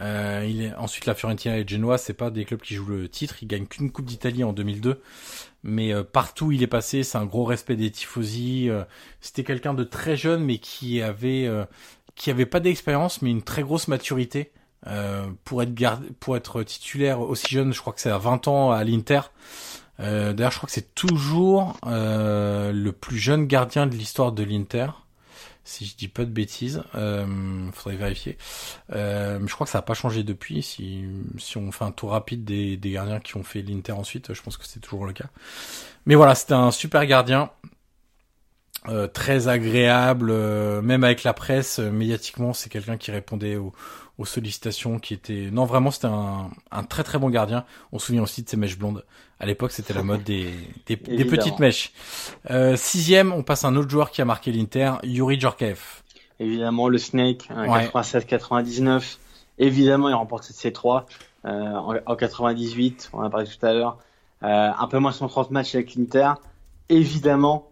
Euh, 0.00 0.46
il 0.48 0.62
est 0.62 0.74
ensuite 0.74 1.04
la 1.04 1.14
Fiorentina 1.14 1.58
et 1.58 1.68
Genoa, 1.68 1.98
c'est 1.98 2.14
pas 2.14 2.30
des 2.30 2.44
clubs 2.44 2.60
qui 2.60 2.74
jouent 2.74 2.86
le 2.86 3.08
titre. 3.08 3.36
Il 3.42 3.48
gagne 3.48 3.66
qu'une 3.66 3.90
Coupe 3.90 4.06
d'Italie 4.06 4.42
en 4.42 4.52
2002, 4.52 5.02
mais 5.62 5.92
euh, 5.92 6.02
partout 6.02 6.46
où 6.46 6.52
il 6.52 6.62
est 6.62 6.68
passé, 6.68 7.02
c'est 7.02 7.18
un 7.18 7.26
gros 7.26 7.44
respect 7.44 7.76
des 7.76 7.90
tifosi. 7.90 8.70
Euh, 8.70 8.84
c'était 9.20 9.44
quelqu'un 9.44 9.74
de 9.74 9.84
très 9.84 10.16
jeune, 10.16 10.44
mais 10.44 10.58
qui 10.58 11.02
avait 11.02 11.44
euh, 11.46 11.64
qui 12.14 12.30
avait 12.30 12.46
pas 12.46 12.60
d'expérience 12.60 13.22
mais 13.22 13.30
une 13.30 13.42
très 13.42 13.62
grosse 13.62 13.88
maturité 13.88 14.52
euh, 14.86 15.26
pour 15.44 15.62
être 15.62 15.74
garde, 15.74 16.04
pour 16.20 16.36
être 16.36 16.62
titulaire 16.62 17.20
aussi 17.20 17.48
jeune. 17.48 17.72
Je 17.72 17.80
crois 17.80 17.92
que 17.92 18.00
c'est 18.00 18.10
à 18.10 18.18
20 18.18 18.48
ans 18.48 18.70
à 18.72 18.82
l'Inter. 18.84 19.20
Euh, 20.00 20.32
D'ailleurs, 20.32 20.50
je 20.50 20.56
crois 20.56 20.66
que 20.66 20.72
c'est 20.72 20.94
toujours 20.94 21.76
euh, 21.86 22.72
le 22.72 22.92
plus 22.92 23.18
jeune 23.18 23.46
gardien 23.46 23.86
de 23.86 23.94
l'histoire 23.94 24.32
de 24.32 24.42
l'Inter. 24.42 24.88
Si 25.64 25.86
je 25.86 25.94
dis 25.94 26.08
pas 26.08 26.24
de 26.24 26.30
bêtises, 26.30 26.82
euh, 26.96 27.70
faudrait 27.72 27.96
vérifier. 27.96 28.36
Euh, 28.92 29.38
je 29.46 29.54
crois 29.54 29.64
que 29.64 29.70
ça 29.70 29.78
n'a 29.78 29.82
pas 29.82 29.94
changé 29.94 30.24
depuis. 30.24 30.60
Si, 30.60 31.04
si 31.38 31.56
on 31.56 31.70
fait 31.70 31.84
un 31.84 31.92
tour 31.92 32.10
rapide 32.10 32.44
des 32.44 32.78
gardiens 32.90 33.20
qui 33.20 33.36
ont 33.36 33.44
fait 33.44 33.62
l'Inter 33.62 33.92
ensuite, 33.92 34.34
je 34.34 34.42
pense 34.42 34.56
que 34.56 34.66
c'est 34.66 34.80
toujours 34.80 35.06
le 35.06 35.12
cas. 35.12 35.26
Mais 36.06 36.16
voilà, 36.16 36.34
c'était 36.34 36.54
un 36.54 36.72
super 36.72 37.06
gardien. 37.06 37.50
Euh, 38.88 39.06
très 39.06 39.46
agréable, 39.46 40.30
euh, 40.32 40.82
même 40.82 41.04
avec 41.04 41.22
la 41.22 41.32
presse, 41.32 41.78
euh, 41.78 41.92
médiatiquement, 41.92 42.52
c'est 42.52 42.68
quelqu'un 42.68 42.96
qui 42.96 43.12
répondait 43.12 43.54
aux, 43.54 43.72
aux, 44.18 44.24
sollicitations, 44.24 44.98
qui 44.98 45.14
était... 45.14 45.50
Non, 45.52 45.66
vraiment, 45.66 45.92
c'était 45.92 46.08
un, 46.08 46.50
un, 46.72 46.82
très 46.82 47.04
très 47.04 47.18
bon 47.18 47.30
gardien. 47.30 47.64
On 47.92 48.00
se 48.00 48.06
souvient 48.06 48.22
aussi 48.22 48.42
de 48.42 48.48
ses 48.48 48.56
mèches 48.56 48.76
blondes. 48.76 49.04
À 49.38 49.46
l'époque, 49.46 49.70
c'était 49.70 49.94
la 49.94 50.02
mode 50.02 50.24
des, 50.24 50.52
des, 50.86 50.96
des 50.96 51.24
petites 51.24 51.60
mèches. 51.60 51.92
sixième, 52.74 53.32
on 53.32 53.44
passe 53.44 53.64
à 53.64 53.68
un 53.68 53.76
autre 53.76 53.90
joueur 53.90 54.10
qui 54.10 54.20
a 54.20 54.24
marqué 54.24 54.50
l'Inter, 54.50 54.94
Yuri 55.04 55.38
Djorkaeff. 55.38 56.02
Évidemment, 56.40 56.88
le 56.88 56.98
Snake, 56.98 57.48
96-99. 57.50 59.18
Évidemment, 59.58 60.08
il 60.08 60.14
remporte 60.14 60.42
cette 60.44 60.74
C3 60.74 61.04
en, 61.44 61.94
en, 62.04 62.16
98, 62.16 63.10
on 63.12 63.18
en 63.18 63.22
a 63.22 63.30
parlé 63.30 63.46
tout 63.46 63.64
à 63.64 63.72
l'heure. 63.72 63.98
un 64.42 64.86
peu 64.88 64.98
moins 64.98 65.12
130 65.12 65.52
matchs 65.52 65.74
avec 65.76 65.94
l'Inter. 65.94 66.32
Évidemment, 66.88 67.71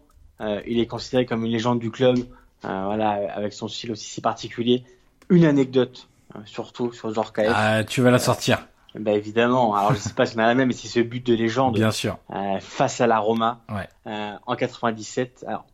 il 0.65 0.79
est 0.79 0.87
considéré 0.87 1.25
comme 1.25 1.45
une 1.45 1.51
légende 1.51 1.79
du 1.79 1.91
club, 1.91 2.17
euh, 2.65 2.83
voilà, 2.85 3.33
avec 3.33 3.53
son 3.53 3.67
style 3.67 3.91
aussi 3.91 4.09
si 4.09 4.21
particulier. 4.21 4.83
Une 5.29 5.45
anecdote, 5.45 6.07
euh, 6.35 6.39
surtout 6.45 6.91
sur 6.91 7.13
Georges 7.13 7.31
Ah, 7.37 7.83
tu 7.83 8.01
vas 8.01 8.11
la 8.11 8.19
sortir. 8.19 8.67
Bah 8.93 9.11
évidemment. 9.11 9.73
Alors 9.75 9.93
je 9.93 9.99
sais 9.99 10.13
pas 10.13 10.25
si 10.25 10.35
on 10.35 10.39
a 10.39 10.47
la 10.47 10.55
même, 10.55 10.67
mais 10.67 10.73
c'est 10.73 10.89
ce 10.89 10.99
but 10.99 11.25
de 11.25 11.33
légende. 11.33 11.75
Bien 11.75 11.91
sûr. 11.91 12.17
face 12.59 12.99
à 12.99 13.07
la 13.07 13.19
Roma 13.19 13.61
en 14.05 14.55
97. 14.55 15.45
Alors, 15.47 15.65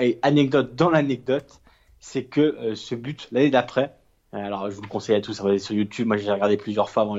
et 0.00 0.18
anecdote 0.22 0.74
dans 0.74 0.90
l'anecdote, 0.90 1.60
c'est 2.00 2.24
que 2.24 2.74
ce 2.74 2.94
but 2.94 3.28
l'année 3.30 3.50
d'après, 3.50 3.92
alors, 4.32 4.70
je 4.70 4.76
vous 4.76 4.82
le 4.82 4.88
conseille 4.88 5.16
à 5.16 5.20
tous, 5.20 5.34
ça 5.34 5.42
va 5.42 5.54
être 5.54 5.60
sur 5.60 5.74
YouTube. 5.74 6.06
Moi, 6.06 6.16
j'ai 6.16 6.30
regardé 6.30 6.56
plusieurs 6.56 6.90
fois 6.90 7.04
avant 7.04 7.16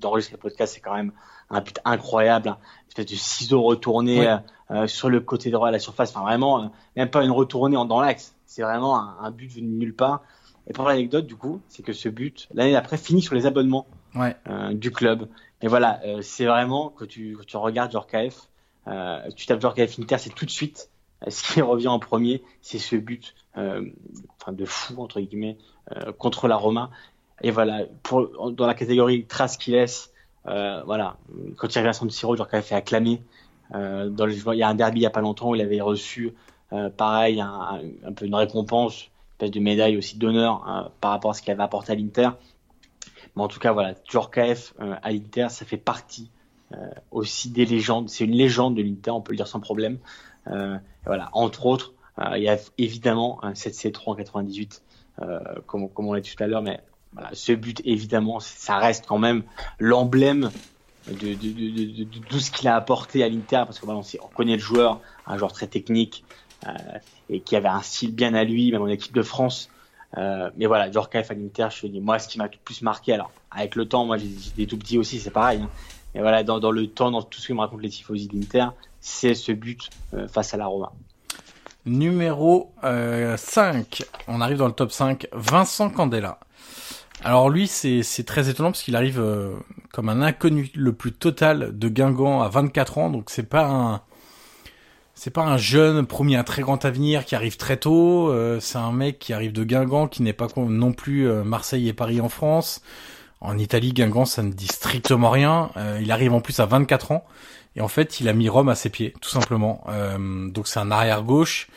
d'enregistrer 0.00 0.36
le 0.36 0.40
podcast. 0.40 0.74
C'est 0.74 0.80
quand 0.80 0.94
même 0.94 1.12
un 1.50 1.60
but 1.60 1.78
incroyable, 1.84 2.48
hein. 2.48 2.58
une 2.84 2.88
espèce 2.88 3.06
de 3.06 3.16
ciseau 3.16 3.62
retourné 3.62 4.26
euh, 4.26 4.36
euh, 4.74 4.86
sur 4.86 5.08
le 5.08 5.20
côté 5.20 5.50
droit 5.50 5.68
de 5.68 5.72
la 5.72 5.78
surface. 5.78 6.10
Enfin, 6.10 6.22
vraiment, 6.22 6.64
euh, 6.64 6.66
même 6.96 7.10
pas 7.10 7.24
une 7.24 7.30
retournée 7.30 7.76
dans 7.76 8.00
l'axe. 8.00 8.34
C'est 8.46 8.62
vraiment 8.62 8.98
un, 8.98 9.30
but 9.30 9.50
venu 9.50 9.68
de 9.68 9.72
nulle 9.72 9.94
part. 9.94 10.22
Et 10.66 10.72
pour 10.72 10.86
l'anecdote, 10.86 11.26
du 11.26 11.36
coup, 11.36 11.60
c'est 11.68 11.82
que 11.82 11.92
ce 11.92 12.08
but, 12.08 12.48
l'année 12.54 12.72
d'après, 12.72 12.96
finit 12.96 13.22
sur 13.22 13.34
les 13.34 13.46
abonnements 13.46 13.86
du 14.72 14.90
club. 14.90 15.28
Et 15.60 15.68
voilà, 15.68 16.00
c'est 16.22 16.44
vraiment, 16.44 16.92
quand 16.96 17.06
tu, 17.06 17.36
quand 17.36 17.44
tu 17.46 17.56
regardes 17.56 17.90
Jorkaef, 17.90 18.48
tu 19.36 19.46
tapes 19.46 19.60
Jorkaef 19.60 19.98
Inter, 19.98 20.18
c'est 20.18 20.34
tout 20.34 20.46
de 20.46 20.50
suite 20.50 20.88
ce 21.28 21.42
qui 21.42 21.60
revient 21.60 21.88
en 21.88 21.98
premier, 21.98 22.42
c'est 22.62 22.78
ce 22.78 22.96
but 22.96 23.34
enfin 23.54 24.52
de 24.52 24.64
fou 24.64 25.02
entre 25.02 25.20
guillemets 25.20 25.58
contre 26.18 26.48
la 26.48 26.56
Roma. 26.56 26.90
Et 27.42 27.50
voilà, 27.50 27.84
pour, 28.02 28.52
dans 28.52 28.66
la 28.66 28.74
catégorie 28.74 29.26
trace 29.26 29.56
qu'il 29.56 29.74
laisse, 29.74 30.12
euh, 30.46 30.82
voilà, 30.84 31.16
quand 31.56 31.74
il 31.74 31.78
revient 31.78 31.88
à 31.88 31.92
San 31.92 32.10
Siro, 32.10 32.36
genre 32.36 32.48
qu'il 32.48 32.56
avait 32.56 32.66
fait 32.66 32.74
Euh, 33.74 34.10
il 34.18 34.58
y 34.58 34.62
a 34.62 34.68
un 34.68 34.74
derby 34.74 35.00
il 35.00 35.02
y 35.02 35.06
a 35.06 35.10
pas 35.10 35.20
longtemps 35.20 35.50
où 35.50 35.54
il 35.54 35.60
avait 35.60 35.80
reçu, 35.80 36.34
euh, 36.72 36.90
pareil, 36.90 37.40
un, 37.40 37.80
un, 38.04 38.12
peu 38.12 38.26
une 38.26 38.34
récompense, 38.34 39.04
une 39.04 39.08
espèce 39.32 39.50
de 39.50 39.60
médaille 39.60 39.96
aussi 39.96 40.18
d'honneur 40.18 40.62
hein, 40.66 40.90
par 41.00 41.12
rapport 41.12 41.30
à 41.30 41.34
ce 41.34 41.42
qu'il 41.42 41.52
avait 41.52 41.62
apporté 41.62 41.92
à 41.92 41.94
l'Inter. 41.94 42.30
Mais 43.36 43.42
en 43.42 43.48
tout 43.48 43.58
cas, 43.58 43.72
voilà, 43.72 43.94
Djorkaeff 44.08 44.74
euh, 44.80 44.94
à 45.02 45.10
l'Inter, 45.10 45.46
ça 45.50 45.64
fait 45.64 45.76
partie 45.76 46.30
aussi 47.12 47.50
des 47.50 47.66
légendes. 47.66 48.08
C'est 48.08 48.24
une 48.24 48.32
légende 48.32 48.74
de 48.74 48.82
l'Inter, 48.82 49.12
on 49.12 49.20
peut 49.20 49.30
le 49.30 49.36
dire 49.36 49.46
sans 49.46 49.60
problème. 49.60 49.98
voilà, 50.44 51.28
entre 51.32 51.66
autres, 51.66 51.92
il 52.34 52.42
y 52.42 52.48
a 52.48 52.58
évidemment 52.78 53.40
cette 53.54 53.74
C3 53.74 54.00
en 54.06 54.14
98, 54.16 54.82
comme, 55.66 55.88
on 55.96 56.12
l'a 56.12 56.20
dit 56.20 56.34
tout 56.34 56.42
à 56.42 56.48
l'heure, 56.48 56.62
mais 56.62 56.80
ce 57.32 57.52
but, 57.52 57.80
évidemment, 57.84 58.40
ça 58.40 58.78
reste 58.78 59.06
quand 59.06 59.18
même 59.18 59.44
l'emblème 59.78 60.50
de, 61.08 61.34
de, 61.34 61.34
de, 61.34 62.04
de, 62.04 62.18
tout 62.28 62.40
ce 62.40 62.50
qu'il 62.50 62.68
a 62.68 62.76
apporté 62.76 63.22
à 63.22 63.28
l'Inter, 63.28 63.62
parce 63.66 63.78
que 63.78 63.84
voilà, 63.84 64.00
on, 64.00 64.28
connaît 64.28 64.56
le 64.56 64.62
joueur, 64.62 65.00
un 65.26 65.36
joueur 65.36 65.52
très 65.52 65.66
technique 65.66 66.24
euh, 66.66 66.70
et 67.28 67.40
qui 67.40 67.56
avait 67.56 67.68
un 67.68 67.82
style 67.82 68.14
bien 68.14 68.34
à 68.34 68.44
lui, 68.44 68.72
même 68.72 68.82
en 68.82 68.88
équipe 68.88 69.14
de 69.14 69.22
France. 69.22 69.70
Euh, 70.16 70.50
mais 70.56 70.66
voilà, 70.66 70.90
Djorkaeff 70.90 71.30
à 71.30 71.34
l'Inter, 71.34 71.68
je 71.70 71.86
dis, 71.86 72.00
moi, 72.00 72.18
ce 72.18 72.28
qui 72.28 72.38
m'a 72.38 72.44
le 72.44 72.50
plus 72.64 72.82
marqué, 72.82 73.12
alors 73.12 73.32
avec 73.50 73.74
le 73.74 73.86
temps, 73.86 74.04
moi 74.04 74.16
j'ai 74.16 74.28
des 74.56 74.66
tout 74.66 74.78
petits 74.78 74.98
aussi, 74.98 75.18
c'est 75.18 75.30
pareil. 75.30 75.60
Hein, 75.62 75.70
mais 76.14 76.20
voilà, 76.20 76.44
dans, 76.44 76.60
dans, 76.60 76.70
le 76.70 76.86
temps, 76.86 77.10
dans 77.10 77.22
tout 77.22 77.40
ce 77.40 77.48
que 77.48 77.52
me 77.52 77.60
racontent 77.60 77.82
les 77.82 77.88
tifosi 77.88 78.28
d'Inter, 78.28 78.66
c'est 79.00 79.34
ce 79.34 79.52
but 79.52 79.90
euh, 80.14 80.28
face 80.28 80.54
à 80.54 80.56
la 80.56 80.66
Roma. 80.66 80.92
Numéro 81.86 82.72
euh, 82.84 83.36
5, 83.36 84.04
on 84.28 84.40
arrive 84.40 84.58
dans 84.58 84.68
le 84.68 84.72
top 84.72 84.90
5, 84.90 85.26
Vincent 85.32 85.90
Candela. 85.90 86.38
Alors 87.22 87.48
lui, 87.48 87.68
c'est 87.68 88.02
très 88.26 88.48
étonnant 88.48 88.70
parce 88.70 88.82
qu'il 88.82 88.96
arrive 88.96 89.20
euh, 89.20 89.54
comme 89.92 90.08
un 90.08 90.20
inconnu 90.20 90.70
le 90.74 90.92
plus 90.92 91.12
total 91.12 91.76
de 91.78 91.88
Guingamp 91.88 92.42
à 92.42 92.48
24 92.48 92.98
ans, 92.98 93.10
donc 93.10 93.30
c'est 93.30 93.48
pas 93.48 93.66
un 93.66 94.02
c'est 95.14 95.30
pas 95.30 95.42
un 95.42 95.56
jeune 95.56 96.06
promis 96.06 96.34
un 96.34 96.42
très 96.42 96.62
grand 96.62 96.84
avenir 96.84 97.24
qui 97.24 97.36
arrive 97.36 97.56
très 97.56 97.76
tôt. 97.76 98.28
Euh, 98.30 98.58
c'est 98.60 98.78
un 98.78 98.90
mec 98.90 99.20
qui 99.20 99.32
arrive 99.32 99.52
de 99.52 99.62
Guingamp, 99.62 100.08
qui 100.08 100.22
n'est 100.22 100.32
pas 100.32 100.48
non 100.56 100.92
plus 100.92 101.28
euh, 101.28 101.44
Marseille 101.44 101.88
et 101.88 101.92
Paris 101.92 102.20
en 102.20 102.28
France. 102.28 102.82
En 103.40 103.56
Italie, 103.56 103.92
Guingamp, 103.92 104.24
ça 104.24 104.42
ne 104.42 104.52
dit 104.52 104.66
strictement 104.66 105.30
rien. 105.30 105.70
il 106.00 106.10
arrive 106.10 106.32
en 106.32 106.40
plus 106.40 106.60
à 106.60 106.66
24 106.66 107.12
ans. 107.12 107.24
Et 107.76 107.82
en 107.82 107.88
fait, 107.88 108.20
il 108.20 108.28
a 108.28 108.32
mis 108.32 108.48
Rome 108.48 108.70
à 108.70 108.74
ses 108.74 108.88
pieds, 108.88 109.14
tout 109.20 109.28
simplement. 109.28 109.84
donc 110.18 110.66
c'est 110.66 110.80
un 110.80 110.90
arrière 110.90 111.22
gauche 111.22 111.68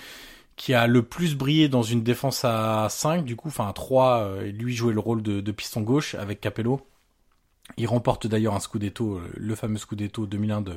qui 0.58 0.74
a 0.74 0.88
le 0.88 1.04
plus 1.04 1.36
brillé 1.36 1.70
dans 1.70 1.84
une 1.84 2.04
défense 2.04 2.44
à 2.44 2.88
5, 2.90 3.24
du 3.24 3.36
coup, 3.36 3.48
enfin 3.48 3.70
à 3.70 3.74
3, 3.74 4.18
euh, 4.18 4.52
lui 4.52 4.76
jouait 4.76 4.94
le 4.94 5.00
rôle 5.00 5.22
de, 5.22 5.52
piston 5.52 5.82
gauche 5.82 6.16
avec 6.16 6.42
Capello. 6.42 6.82
Il 7.78 7.86
remporte 7.86 8.28
d'ailleurs 8.28 8.56
un 8.56 8.60
Scudetto, 8.60 9.18
euh, 9.18 9.32
le 9.36 9.56
fameux 9.56 9.78
Scudetto 9.78 10.26
2001 10.26 10.62
de, 10.62 10.74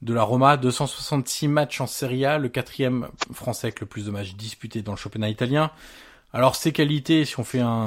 de 0.00 0.14
la 0.14 0.22
Roma, 0.22 0.56
266 0.56 1.48
matchs 1.48 1.80
en 1.82 1.86
Serie 1.86 2.24
A, 2.24 2.38
le 2.38 2.48
quatrième 2.48 3.08
français 3.32 3.66
avec 3.66 3.80
le 3.80 3.86
plus 3.86 4.06
de 4.06 4.10
matchs 4.10 4.34
disputés 4.36 4.80
dans 4.80 4.92
le 4.92 4.98
championnat 4.98 5.28
italien. 5.28 5.70
Alors 6.32 6.56
ses 6.56 6.72
qualités, 6.72 7.26
si 7.26 7.38
on 7.38 7.44
fait 7.44 7.60
un, 7.60 7.86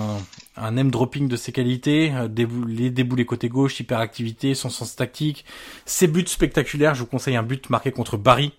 un 0.56 0.86
dropping 0.86 1.28
de 1.28 1.36
ses 1.36 1.52
qualités, 1.52 2.14
euh, 2.14 2.28
les 2.68 2.92
déboulés 2.92 3.26
côté 3.26 3.50
gauche, 3.50 3.80
hyperactivité, 3.80 4.54
son 4.54 4.70
sens 4.70 4.96
tactique, 4.96 5.46
ses 5.86 6.08
buts 6.08 6.28
spectaculaires, 6.28 6.94
je 6.94 7.02
vous 7.02 7.08
conseille 7.08 7.36
un 7.36 7.44
but 7.44 7.72
marqué 7.72 7.92
contre 7.92 8.18
Bari 8.18 8.54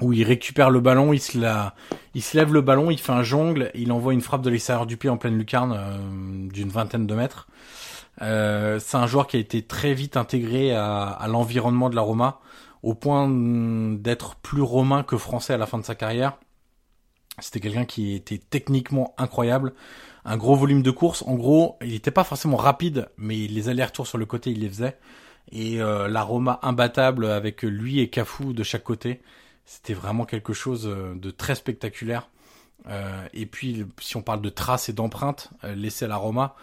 où 0.00 0.12
il 0.12 0.22
récupère 0.22 0.70
le 0.70 0.80
ballon, 0.80 1.12
il 1.12 1.20
se, 1.20 1.38
lève 2.36 2.52
le 2.52 2.60
ballon, 2.60 2.90
il 2.90 2.98
fait 2.98 3.12
un 3.12 3.22
jongle, 3.22 3.70
il 3.74 3.90
envoie 3.92 4.12
une 4.12 4.20
frappe 4.20 4.42
de 4.42 4.50
l'extérieur 4.50 4.86
du 4.86 4.96
pied 4.96 5.10
en 5.10 5.16
pleine 5.16 5.36
lucarne 5.36 5.74
euh, 5.76 6.48
d'une 6.52 6.68
vingtaine 6.68 7.06
de 7.06 7.14
mètres. 7.14 7.48
Euh, 8.22 8.78
c'est 8.80 8.96
un 8.96 9.06
joueur 9.06 9.26
qui 9.26 9.36
a 9.36 9.40
été 9.40 9.62
très 9.62 9.94
vite 9.94 10.16
intégré 10.16 10.72
à, 10.72 11.04
à 11.04 11.28
l'environnement 11.28 11.90
de 11.90 11.96
la 11.96 12.02
Roma, 12.02 12.40
au 12.82 12.94
point 12.94 13.28
d'être 13.28 14.36
plus 14.36 14.62
romain 14.62 15.02
que 15.02 15.16
français 15.16 15.54
à 15.54 15.58
la 15.58 15.66
fin 15.66 15.78
de 15.78 15.84
sa 15.84 15.94
carrière. 15.94 16.38
C'était 17.40 17.60
quelqu'un 17.60 17.84
qui 17.84 18.14
était 18.14 18.38
techniquement 18.38 19.14
incroyable, 19.18 19.72
un 20.24 20.36
gros 20.36 20.56
volume 20.56 20.82
de 20.82 20.90
course. 20.90 21.22
En 21.26 21.34
gros, 21.34 21.76
il 21.82 21.90
n'était 21.90 22.10
pas 22.10 22.24
forcément 22.24 22.56
rapide, 22.56 23.08
mais 23.16 23.36
les 23.46 23.68
allers-retours 23.68 24.06
sur 24.06 24.18
le 24.18 24.26
côté, 24.26 24.50
il 24.50 24.60
les 24.60 24.68
faisait. 24.68 24.98
Et 25.50 25.80
euh, 25.80 26.08
la 26.08 26.22
Roma 26.22 26.58
imbattable 26.62 27.26
avec 27.26 27.62
lui 27.62 28.00
et 28.00 28.10
Cafu 28.10 28.52
de 28.52 28.62
chaque 28.62 28.84
côté. 28.84 29.22
C'était 29.68 29.92
vraiment 29.92 30.24
quelque 30.24 30.54
chose 30.54 30.86
euh, 30.86 31.14
de 31.14 31.30
très 31.30 31.54
spectaculaire. 31.54 32.30
Euh, 32.86 33.28
et 33.34 33.44
puis, 33.44 33.84
si 34.00 34.16
on 34.16 34.22
parle 34.22 34.40
de 34.40 34.48
traces 34.48 34.88
et 34.88 34.94
d'empreintes 34.94 35.50
euh, 35.62 35.74
laissées 35.74 36.06
à 36.06 36.08
la 36.08 36.16
Roma, 36.16 36.56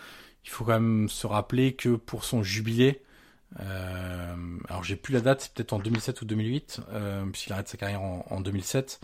il 0.43 0.49
faut 0.49 0.65
quand 0.65 0.73
même 0.73 1.07
se 1.07 1.27
rappeler 1.27 1.75
que 1.75 1.97
pour 1.97 2.23
son 2.23 2.41
jubilé, 2.41 3.03
euh, 3.59 4.35
alors 4.67 4.83
j'ai 4.83 4.95
plus 4.95 5.13
la 5.13 5.21
date, 5.21 5.41
c'est 5.41 5.53
peut-être 5.53 5.73
en 5.73 5.79
2007 5.79 6.23
ou 6.23 6.25
2008, 6.25 6.81
euh, 6.93 7.25
puisqu'il 7.27 7.53
arrête 7.53 7.67
sa 7.67 7.77
carrière 7.77 8.01
en, 8.01 8.25
en 8.27 8.41
2007. 8.41 8.99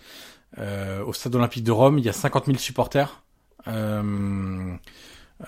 Euh, 0.57 1.05
au 1.05 1.13
stade 1.13 1.35
olympique 1.35 1.63
de 1.63 1.71
Rome, 1.71 1.99
il 1.99 2.05
y 2.05 2.09
a 2.09 2.13
50 2.13 2.47
000 2.47 2.57
supporters 2.57 3.21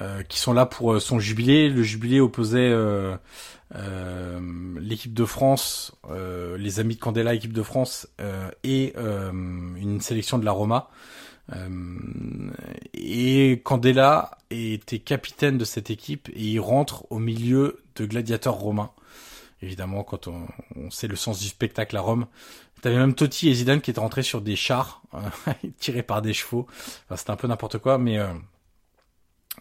euh, 0.02 0.24
qui 0.24 0.40
sont 0.40 0.54
là 0.54 0.66
pour 0.66 1.02
son 1.02 1.20
jubilé. 1.20 1.70
Le 1.70 1.84
jubilé 1.84 2.20
opposait 2.20 2.72
euh, 3.76 4.40
l'équipe 4.80 5.14
de 5.14 5.26
France, 5.26 5.94
euh, 6.10 6.58
les 6.58 6.80
amis 6.80 6.96
de 6.96 7.00
Candela, 7.00 7.34
équipe 7.34 7.54
de 7.54 7.64
France, 7.64 8.08
euh, 8.22 8.50
et 8.64 8.94
une 8.96 10.00
sélection 10.02 10.38
de 10.38 10.46
la 10.46 10.52
Roma. 10.52 10.90
et 12.94 13.62
Candela 13.64 14.38
était 14.50 15.00
capitaine 15.00 15.58
de 15.58 15.66
cette 15.66 15.90
équipe 15.90 16.30
et 16.30 16.44
il 16.44 16.60
rentre 16.60 17.06
au 17.12 17.20
milieu 17.20 17.82
de 17.96 18.06
gladiateurs 18.06 18.56
romains. 18.56 18.92
Évidemment, 19.62 20.04
quand 20.04 20.28
on, 20.28 20.46
on 20.76 20.92
sait 20.92 21.08
le 21.08 21.16
sens 21.16 21.40
du 21.40 21.48
spectacle 21.48 21.96
à 21.96 22.02
Rome, 22.02 22.28
T'avais 22.84 22.98
même 22.98 23.16
Totti 23.16 23.48
et 23.48 23.54
Zidane 23.54 23.80
qui 23.80 23.92
étaient 23.92 24.02
rentrés 24.02 24.24
sur 24.24 24.42
des 24.42 24.58
chars 24.58 25.02
tirés 25.80 26.04
par 26.04 26.22
des 26.22 26.34
chevaux. 26.34 26.68
Enfin, 27.06 27.16
c'était 27.16 27.32
un 27.32 27.38
peu 27.38 27.48
n'importe 27.48 27.78
quoi, 27.78 27.98
mais 27.98 28.20
euh, 28.20 28.28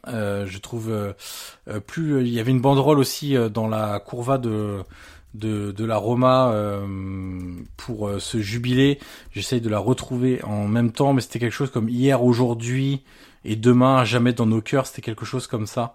je 0.06 0.58
trouve 0.58 0.90
euh, 0.90 1.12
euh, 1.68 1.80
plus 1.80 2.20
il 2.20 2.28
y 2.28 2.40
avait 2.40 2.50
une 2.50 2.60
banderole 2.60 2.98
aussi 2.98 3.34
dans 3.52 3.68
la 3.68 4.00
courva 4.00 4.38
de 4.38 4.82
de, 5.34 5.72
de 5.72 5.84
la 5.86 5.96
Roma 5.96 6.54
pour 7.78 8.10
ce 8.18 8.38
jubilé. 8.38 8.98
J'essaye 9.30 9.62
de 9.62 9.70
la 9.70 9.78
retrouver 9.78 10.42
en 10.44 10.68
même 10.68 10.92
temps, 10.92 11.14
mais 11.14 11.22
c'était 11.22 11.38
quelque 11.38 11.54
chose 11.54 11.70
comme 11.70 11.88
hier, 11.88 12.22
aujourd'hui 12.22 13.02
et 13.44 13.56
demain, 13.56 14.04
jamais 14.04 14.34
dans 14.34 14.44
nos 14.44 14.60
cœurs. 14.60 14.86
C'était 14.86 15.00
quelque 15.00 15.24
chose 15.24 15.46
comme 15.46 15.66
ça. 15.66 15.94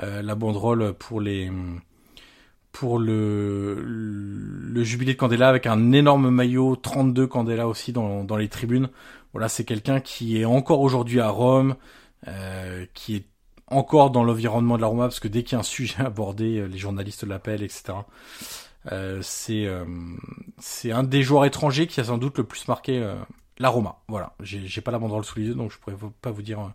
la 0.00 0.34
banderole 0.36 0.92
pour 0.94 1.20
les 1.20 1.50
pour 2.70 2.98
le, 2.98 3.82
le 3.82 4.84
jubilé 4.84 5.14
de 5.14 5.18
Candela 5.18 5.48
avec 5.48 5.66
un 5.66 5.92
énorme 5.92 6.28
maillot 6.28 6.76
32 6.76 7.26
Candela 7.26 7.68
aussi 7.68 7.90
dans, 7.92 8.22
dans 8.22 8.36
les 8.36 8.48
tribunes. 8.48 8.90
Voilà, 9.32 9.48
c'est 9.48 9.64
quelqu'un 9.64 10.00
qui 10.00 10.38
est 10.38 10.44
encore 10.44 10.80
aujourd'hui 10.80 11.20
à 11.20 11.30
Rome, 11.30 11.76
euh, 12.28 12.84
qui 12.92 13.16
est 13.16 13.24
encore 13.68 14.10
dans 14.10 14.24
l'environnement 14.24 14.76
de 14.76 14.82
la 14.82 14.86
Roma, 14.86 15.04
parce 15.04 15.20
que 15.20 15.28
dès 15.28 15.42
qu'il 15.42 15.52
y 15.52 15.56
a 15.56 15.60
un 15.60 15.64
sujet 15.64 16.00
abordé, 16.04 16.58
euh, 16.58 16.66
les 16.66 16.78
journalistes 16.78 17.24
l'appellent, 17.24 17.62
etc. 17.62 17.94
Euh, 18.92 19.18
c'est 19.22 19.66
euh, 19.66 19.84
c'est 20.58 20.92
un 20.92 21.02
des 21.02 21.22
joueurs 21.22 21.44
étrangers 21.44 21.86
qui 21.86 22.00
a 22.00 22.04
sans 22.04 22.18
doute 22.18 22.38
le 22.38 22.44
plus 22.44 22.68
marqué 22.68 22.98
euh, 22.98 23.16
la 23.58 23.68
Roma. 23.68 23.96
Voilà, 24.08 24.34
j'ai 24.40 24.80
pas 24.80 24.90
la 24.90 24.98
banderole 24.98 25.24
sous 25.24 25.38
les 25.38 25.46
yeux, 25.46 25.54
donc 25.54 25.72
je 25.72 25.78
pourrais 25.78 25.96
pas 26.20 26.30
vous 26.30 26.42
dire 26.42 26.72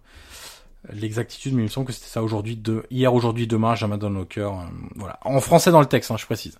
l'exactitude, 0.91 1.53
mais 1.53 1.61
il 1.61 1.65
me 1.65 1.69
semble 1.69 1.85
que 1.85 1.93
c'était 1.93 2.07
ça 2.07 2.23
aujourd'hui, 2.23 2.57
de 2.57 2.85
hier, 2.89 3.13
aujourd'hui, 3.13 3.45
demain, 3.45 3.75
jamais 3.75 3.97
dans 3.97 4.09
nos 4.09 4.25
cœurs. 4.25 4.67
voilà, 4.95 5.19
en 5.23 5.39
français 5.39 5.71
dans 5.71 5.79
le 5.79 5.85
texte, 5.85 6.09
hein, 6.09 6.17
je 6.17 6.25
précise. 6.25 6.57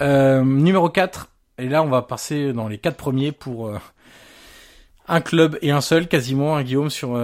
numéro 0.00 0.88
4, 0.88 1.28
et 1.58 1.68
là 1.68 1.82
on 1.82 1.88
va 1.88 2.02
passer 2.02 2.52
dans 2.52 2.68
les 2.68 2.78
quatre 2.78 2.96
premiers 2.96 3.32
pour 3.32 3.72
un 5.08 5.20
club 5.20 5.58
et 5.62 5.72
un 5.72 5.80
seul, 5.80 6.06
quasiment, 6.06 6.56
un 6.56 6.62
Guillaume 6.62 6.90
sur 6.90 7.16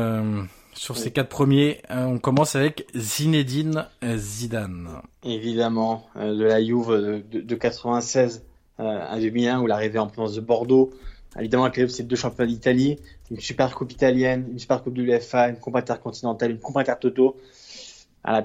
Sur 0.77 0.97
ces 0.97 1.11
quatre 1.11 1.29
premiers, 1.29 1.81
on 1.91 2.19
commence 2.19 2.55
avec 2.55 2.87
Zinedine 2.95 3.87
Zidane. 4.05 5.01
Évidemment, 5.25 6.07
de 6.17 6.45
la 6.45 6.63
Juve 6.63 7.23
de, 7.31 7.41
de 7.41 7.55
96 7.55 8.45
à 8.79 9.19
2001 9.19 9.61
où 9.61 9.67
l'arrivée 9.67 9.99
en 9.99 10.07
province 10.07 10.35
de 10.35 10.41
Bordeaux, 10.41 10.93
Évidemment, 11.39 11.65
avec 11.65 11.77
les 11.77 11.89
c'est 11.89 12.05
deux 12.05 12.17
championnats 12.17 12.51
d'Italie, 12.51 12.99
une 13.31 13.41
super 13.41 13.75
coupe 13.75 13.93
italienne, 13.93 14.47
une 14.51 14.59
super 14.59 14.83
coupe 14.83 14.95
de 14.95 15.03
l'UFA, 15.03 15.51
une 15.51 15.59
coupe 15.59 15.77
intercontinentale, 15.77 16.51
une 16.51 16.61
coupe 16.61 16.77
intertoto. 16.79 17.37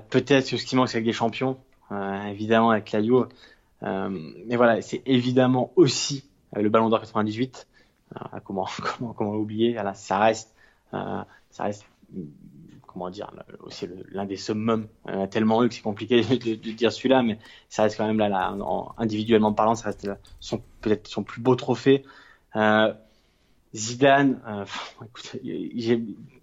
Peut-être 0.10 0.46
ce 0.46 0.56
qui 0.66 0.76
manque, 0.76 0.90
c'est 0.90 0.98
avec 0.98 1.06
des 1.06 1.14
champions, 1.14 1.58
euh, 1.92 2.26
évidemment 2.26 2.72
avec 2.72 2.92
la 2.92 3.02
Juve. 3.02 3.28
Euh, 3.84 4.10
mais 4.46 4.58
voilà, 4.58 4.82
c'est 4.82 5.02
évidemment 5.06 5.72
aussi 5.76 6.26
euh, 6.56 6.62
le 6.62 6.70
Ballon 6.70 6.90
d'Or 6.90 7.00
98. 7.00 7.68
comment, 8.44 8.68
comment, 8.98 9.14
comment 9.14 9.36
oublier 9.36 9.74
voilà, 9.74 9.94
Ça 9.94 10.20
reste, 10.20 10.54
ça 10.92 11.64
reste, 11.64 11.86
comment 12.88 13.10
dire, 13.10 13.32
aussi 13.62 13.88
l'un 14.12 14.26
des 14.26 14.36
summums. 14.36 14.88
tellement 15.30 15.64
eu 15.64 15.70
que 15.70 15.76
c'est 15.76 15.82
compliqué 15.82 16.22
de, 16.22 16.72
dire 16.72 16.92
celui-là, 16.92 17.24
mais 17.24 17.40
ça 17.70 17.84
reste 17.84 17.98
quand 17.98 18.08
même 18.08 18.18
là, 18.18 18.56
individuellement 18.98 19.54
parlant, 19.54 19.76
ça 19.76 19.86
reste 19.90 20.10
peut-être 20.82 21.08
son 21.08 21.24
plus 21.24 21.42
beau 21.42 21.56
trophée. 21.56 22.04
Euh, 22.56 22.94
Zidane, 23.74 24.42
euh, 24.46 24.66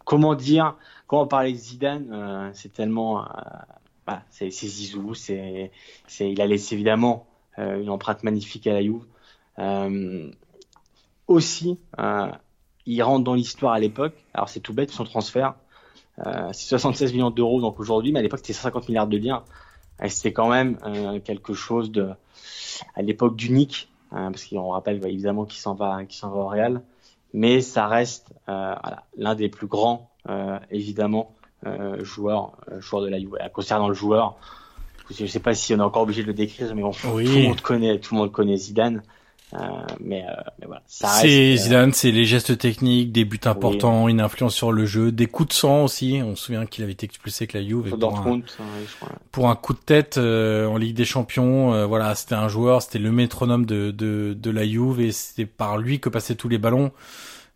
comment 0.04 0.34
dire, 0.34 0.76
comment 1.06 1.26
parler 1.26 1.52
de 1.52 1.58
Zidane, 1.58 2.08
euh, 2.10 2.50
c'est 2.54 2.72
tellement, 2.72 3.26
bah, 4.06 4.22
c'est 4.30 4.50
Zizou, 4.50 5.14
c'est, 5.14 5.70
c'est, 6.06 6.30
il 6.30 6.40
a 6.40 6.46
laissé 6.46 6.74
évidemment 6.74 7.26
une 7.58 7.90
empreinte 7.90 8.22
magnifique 8.22 8.66
à 8.66 8.72
la 8.72 8.82
Juve. 8.82 9.04
aussi, 11.26 11.78
il 12.90 13.02
rentre 13.02 13.24
dans 13.24 13.34
l'histoire 13.34 13.72
à 13.72 13.80
l'époque. 13.80 14.14
Alors 14.34 14.48
c'est 14.48 14.60
tout 14.60 14.72
bête 14.72 14.90
son 14.90 15.04
transfert. 15.04 15.54
c'est 16.52 16.68
76 16.68 17.12
millions 17.12 17.30
d'euros 17.30 17.60
donc 17.60 17.78
aujourd'hui, 17.80 18.12
mais 18.12 18.18
à 18.18 18.22
l'époque 18.22 18.40
c'était 18.40 18.52
150 18.52 18.88
milliards 18.88 19.06
de 19.06 19.16
liens. 19.16 19.44
c'était 20.08 20.32
quand 20.32 20.48
même 20.48 20.78
quelque 21.24 21.54
chose 21.54 21.90
de, 21.92 22.10
à 22.94 23.02
l'époque 23.02 23.36
d'unique. 23.36 23.88
Hein, 24.10 24.30
parce 24.32 24.46
qu'on 24.46 24.70
rappelle 24.70 25.00
bah, 25.00 25.08
évidemment 25.08 25.44
qu'il 25.44 25.60
s'en 25.60 25.74
va, 25.74 26.04
qu'il 26.04 26.18
s'en 26.18 26.30
va 26.30 26.36
au 26.38 26.48
Real, 26.48 26.82
mais 27.34 27.60
ça 27.60 27.86
reste 27.86 28.32
euh, 28.48 28.74
l'un 29.16 29.34
des 29.34 29.48
plus 29.48 29.66
grands, 29.66 30.10
euh, 30.28 30.58
évidemment, 30.70 31.34
euh, 31.66 32.02
joueurs, 32.04 32.52
euh, 32.70 32.80
joueurs 32.80 33.02
de 33.02 33.08
la 33.08 33.18
Juve. 33.18 33.36
Concernant 33.52 33.88
le 33.88 33.94
joueur, 33.94 34.36
je 35.10 35.22
ne 35.22 35.28
sais 35.28 35.40
pas 35.40 35.54
si 35.54 35.74
on 35.74 35.78
est 35.78 35.82
encore 35.82 36.02
obligé 36.02 36.22
de 36.22 36.28
le 36.28 36.34
décrire, 36.34 36.74
mais 36.74 36.82
bon, 36.82 36.92
tout 36.92 37.18
le 37.18 37.48
monde 37.48 37.60
connaît, 37.60 37.98
tout 37.98 38.14
le 38.14 38.20
monde 38.20 38.32
connaît 38.32 38.56
Zidane. 38.56 39.02
Euh, 39.54 39.58
mais, 40.00 40.24
euh, 40.24 40.32
mais, 40.58 40.66
voilà, 40.66 40.82
C'est 40.86 41.54
euh, 41.54 41.56
Zidane, 41.56 41.92
c'est 41.92 42.10
les 42.10 42.26
gestes 42.26 42.58
techniques, 42.58 43.12
des 43.12 43.24
buts 43.24 43.40
importants, 43.44 44.08
une 44.08 44.20
influence 44.20 44.54
sur 44.54 44.72
le 44.72 44.84
jeu, 44.84 45.10
des 45.10 45.26
coups 45.26 45.48
de 45.48 45.54
sang 45.54 45.84
aussi. 45.84 46.20
On 46.22 46.36
se 46.36 46.44
souvient 46.44 46.66
qu'il 46.66 46.84
avait 46.84 46.92
été 46.92 47.06
expulsé 47.06 47.44
avec 47.44 47.54
la 47.54 47.62
Juve. 47.62 47.96
Pour 47.98 48.18
un, 48.18 48.40
pour 49.32 49.48
un 49.48 49.56
coup 49.56 49.72
de 49.72 49.78
tête 49.78 50.18
en 50.18 50.76
Ligue 50.76 50.96
des 50.96 51.06
Champions, 51.06 51.86
voilà, 51.86 52.14
c'était 52.14 52.34
un 52.34 52.48
joueur, 52.48 52.82
c'était 52.82 52.98
le 52.98 53.10
métronome 53.10 53.64
de, 53.64 53.90
de, 53.90 54.36
de 54.38 54.50
la 54.50 54.66
Juve 54.66 55.00
et 55.00 55.12
c'était 55.12 55.46
par 55.46 55.78
lui 55.78 55.98
que 55.98 56.08
passaient 56.08 56.34
tous 56.34 56.48
les 56.48 56.58
ballons. 56.58 56.92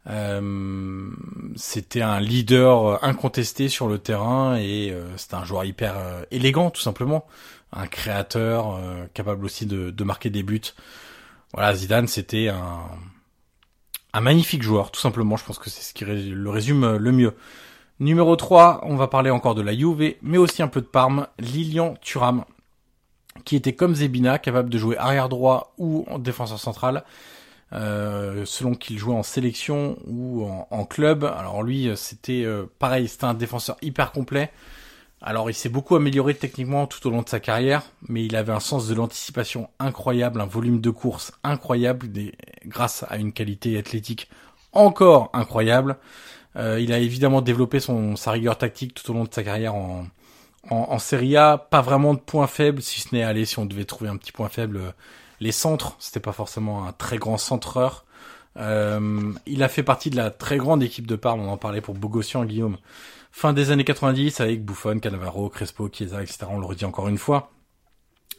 Euh, 0.09 1.11
c'était 1.55 2.03
un 2.03 2.19
leader 2.19 3.05
incontesté 3.05 3.69
sur 3.69 3.87
le 3.87 3.99
terrain 3.99 4.57
et 4.57 4.91
euh, 4.91 5.05
c'était 5.17 5.37
un 5.37 5.45
joueur 5.45 5.65
hyper 5.65 5.95
élégant 6.33 6.71
tout 6.71 6.81
simplement, 6.81 7.25
un 7.73 7.87
créateur 7.87 8.81
capable 9.15 9.45
aussi 9.45 9.67
de, 9.67 9.91
de 9.91 10.05
marquer 10.05 10.31
des 10.31 10.43
buts. 10.43 10.73
Voilà, 11.53 11.75
Zidane, 11.75 12.09
c'était 12.09 12.49
un, 12.49 14.21
magnifique 14.21 14.63
joueur, 14.63 14.91
tout 14.91 15.01
simplement. 15.01 15.37
Je 15.37 15.45
pense 15.45 15.59
que 15.59 15.69
c'est 15.69 15.83
ce 15.83 15.93
qui 15.93 16.05
le 16.05 16.51
résume 16.51 16.97
le 16.97 17.13
mieux. 17.13 17.35
Numéro 18.01 18.35
3, 18.37 18.81
on 18.85 18.97
va 18.97 19.07
parler 19.07 19.31
encore 19.31 19.55
de 19.55 19.63
la 19.63 19.77
Juve, 19.77 20.15
mais 20.23 20.39
aussi 20.39 20.63
un 20.63 20.69
peu 20.69 20.81
de 20.81 20.87
Parme. 20.87 21.27
Lilian 21.39 21.95
Thuram, 22.01 22.45
qui 23.45 23.55
était 23.55 23.75
comme 23.75 23.95
Zebina, 23.95 24.39
capable 24.39 24.71
de 24.71 24.79
jouer 24.79 24.97
arrière 24.97 25.29
droit 25.29 25.75
ou 25.79 26.05
en 26.09 26.19
défenseur 26.19 26.59
central, 26.59 27.05
euh, 27.73 28.45
selon 28.45 28.75
qu'il 28.75 28.99
jouait 28.99 29.15
en 29.15 29.23
sélection 29.23 29.99
ou 30.07 30.45
en, 30.71 30.85
club. 30.85 31.25
Alors 31.25 31.63
lui, 31.63 31.91
c'était 31.97 32.45
euh, 32.45 32.65
pareil, 32.79 33.09
c'était 33.09 33.25
un 33.25 33.35
défenseur 33.35 33.77
hyper 33.83 34.11
complet. 34.13 34.51
Alors 35.25 35.49
il 35.49 35.55
s'est 35.55 35.69
beaucoup 35.69 35.95
amélioré 35.95 36.35
techniquement 36.35 36.89
tout 36.89 37.07
au 37.07 37.11
long 37.11 37.23
de 37.23 37.29
sa 37.29 37.39
carrière, 37.39 37.85
mais 38.09 38.25
il 38.25 38.35
avait 38.35 38.53
un 38.53 38.61
sens 38.61 38.89
de 38.89 38.95
l'anticipation 38.95 39.71
incroyable, 39.79 40.41
un 40.41 40.47
volume 40.47 40.81
de 40.81 40.91
course 40.91 41.33
incroyable, 41.45 42.09
grâce 42.67 43.05
à 43.09 43.19
une 43.19 43.33
qualité 43.33 43.79
athlétique 43.79 44.29
encore 44.73 45.31
incroyable. 45.33 45.97
Euh, 46.57 46.81
il 46.81 46.93
a 46.93 46.99
évidemment 46.99 47.41
développé 47.41 47.79
son, 47.79 48.17
sa 48.17 48.33
rigueur 48.33 48.59
tactique 48.59 48.95
tout 48.95 49.09
au 49.13 49.15
long 49.15 49.25
de 49.25 49.33
sa 49.33 49.45
carrière 49.45 49.77
en, 49.77 50.07
en, 50.69 50.99
Serie 50.99 51.37
A. 51.37 51.57
Pas 51.57 51.83
vraiment 51.83 52.15
de 52.15 52.19
points 52.19 52.49
faibles, 52.49 52.83
si 52.83 53.01
ce 53.01 53.15
n'est 53.15 53.23
aller 53.23 53.45
si 53.45 53.61
on 53.61 53.65
devait 53.65 53.85
trouver 53.85 54.11
un 54.11 54.17
petit 54.17 54.33
point 54.33 54.49
faible, 54.49 54.93
les 55.39 55.53
centres. 55.53 55.95
C'était 56.01 56.21
pas 56.21 56.33
forcément 56.33 56.85
un 56.87 56.93
très 56.93 57.19
grand 57.19 57.39
centreur. 57.39 58.05
Euh, 58.59 59.33
il 59.47 59.63
a 59.63 59.69
fait 59.69 59.83
partie 59.85 60.11
de 60.11 60.17
la 60.17 60.31
très 60.31 60.59
grande 60.59 60.83
équipe 60.83 61.07
de 61.07 61.17
Parme, 61.17 61.41
on 61.41 61.49
en 61.49 61.57
parlait 61.57 61.81
pour 61.81 61.95
Bogossian, 61.95 62.45
Guillaume 62.45 62.77
fin 63.33 63.53
des 63.53 63.71
années 63.71 63.85
90 63.85 64.41
avec 64.41 64.65
Buffon, 64.65 65.01
Cannavaro, 65.01 65.49
Crespo, 65.49 65.89
Chiesa, 65.91 66.23
etc. 66.23 66.47
On 66.49 66.61
le 66.61 66.67
redit 66.67 66.85
encore 66.85 67.09
une 67.09 67.19
fois. 67.19 67.51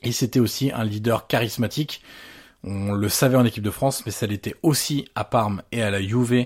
Et 0.03 0.11
c'était 0.11 0.39
aussi 0.39 0.71
un 0.71 0.83
leader 0.83 1.27
charismatique. 1.27 2.01
On 2.63 2.93
le 2.93 3.09
savait 3.09 3.35
en 3.35 3.43
équipe 3.43 3.63
de 3.63 3.71
France, 3.71 4.05
mais 4.05 4.11
ça 4.11 4.27
l'était 4.27 4.55
aussi 4.63 5.05
à 5.15 5.25
Parme 5.25 5.63
et 5.71 5.81
à 5.81 5.91
la 5.91 6.01
Juve. 6.01 6.45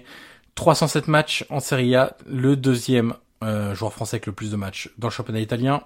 307 0.55 1.07
matchs 1.07 1.45
en 1.49 1.59
Serie 1.59 1.95
A, 1.95 2.17
le 2.25 2.55
deuxième 2.55 3.13
euh, 3.43 3.75
joueur 3.75 3.93
français 3.93 4.15
avec 4.15 4.25
le 4.25 4.31
plus 4.31 4.49
de 4.49 4.55
matchs 4.55 4.89
dans 4.97 5.09
le 5.09 5.13
championnat 5.13 5.39
italien. 5.39 5.83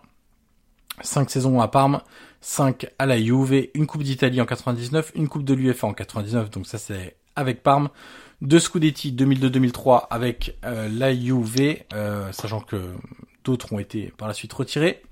5 1.02 1.30
saisons 1.30 1.60
à 1.60 1.68
Parme, 1.68 2.02
5 2.42 2.88
à 3.00 3.06
la 3.06 3.18
Juve, 3.18 3.68
une 3.74 3.88
Coupe 3.88 4.04
d'Italie 4.04 4.40
en 4.40 4.46
99, 4.46 5.12
une 5.16 5.28
Coupe 5.28 5.44
de 5.44 5.54
l'UEFA 5.54 5.88
en 5.88 5.94
99, 5.94 6.50
donc 6.50 6.68
ça 6.68 6.78
c'est 6.78 7.18
avec 7.36 7.64
Parme, 7.64 7.90
deux 8.41 8.59
Scudetti 8.59 9.13
2002-2003 9.13 10.07
avec 10.09 10.57
euh, 10.65 10.89
la 10.91 11.15
Juve, 11.15 11.77
euh, 11.93 12.31
sachant 12.31 12.59
que 12.59 12.93
d'autres 13.43 13.72
ont 13.73 13.80
été 13.80 14.11
par 14.18 14.27
la 14.27 14.34
suite 14.34 14.51
retirés, 14.51 15.03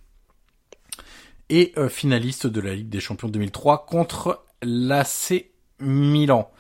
et 1.50 1.72
euh, 1.78 1.90
finaliste 1.90 2.48
de 2.48 2.60
la 2.60 2.74
Ligue 2.74 2.90
des 2.90 3.00
Champions 3.00 3.30
2003 3.30 3.86
contre 3.86 4.44
l'AC 4.64 5.46
Milan. 5.80 6.52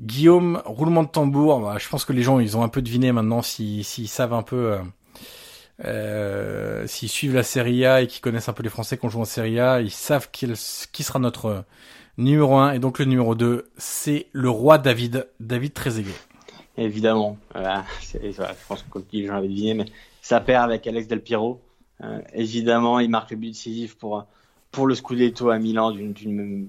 Guillaume, 0.00 0.62
roulement 0.64 1.02
de 1.02 1.08
tambour, 1.08 1.60
bah, 1.60 1.76
je 1.78 1.88
pense 1.88 2.04
que 2.04 2.12
les 2.12 2.22
gens 2.22 2.38
ils 2.38 2.56
ont 2.56 2.62
un 2.62 2.68
peu 2.68 2.82
deviné 2.82 3.12
maintenant 3.12 3.42
s'ils 3.42 3.84
savent 3.84 4.34
un 4.34 4.42
peu... 4.42 4.78
s'ils 6.86 7.08
suivent 7.08 7.34
la 7.34 7.42
Serie 7.42 7.86
A 7.86 8.02
et 8.02 8.06
qui 8.06 8.20
connaissent 8.20 8.48
un 8.48 8.52
peu 8.52 8.62
les 8.62 8.68
Français 8.68 8.98
qu'on 8.98 9.08
joue 9.08 9.20
en 9.20 9.24
Serie 9.24 9.58
A, 9.58 9.80
ils 9.80 9.90
savent 9.90 10.30
qui 10.30 11.02
sera 11.02 11.18
notre 11.18 11.64
numéro 12.18 12.56
1 12.56 12.72
et 12.72 12.78
donc 12.78 12.98
le 12.98 13.04
numéro 13.04 13.34
2, 13.34 13.70
c'est 13.76 14.26
le 14.32 14.50
roi 14.50 14.78
David, 14.78 15.28
David 15.40 15.72
Trezeguet. 15.72 16.10
Évidemment, 16.78 17.38
voilà, 17.54 17.84
je 18.12 18.28
pense 18.68 18.82
que 18.82 19.26
gens 19.26 19.36
avaient 19.36 19.48
deviné, 19.48 19.74
mais 19.74 19.86
ça 20.20 20.40
perd 20.40 20.64
avec 20.64 20.86
Alex 20.86 21.08
Del 21.08 21.22
Piero. 21.22 21.60
Euh, 22.02 22.20
évidemment, 22.34 23.00
il 23.00 23.08
marque 23.08 23.30
le 23.30 23.36
but 23.36 23.48
décisif 23.48 23.96
pour 23.96 24.26
pour 24.76 24.86
le 24.86 24.94
Scudetto 24.94 25.48
à 25.48 25.58
Milan 25.58 25.90
d'une, 25.90 26.68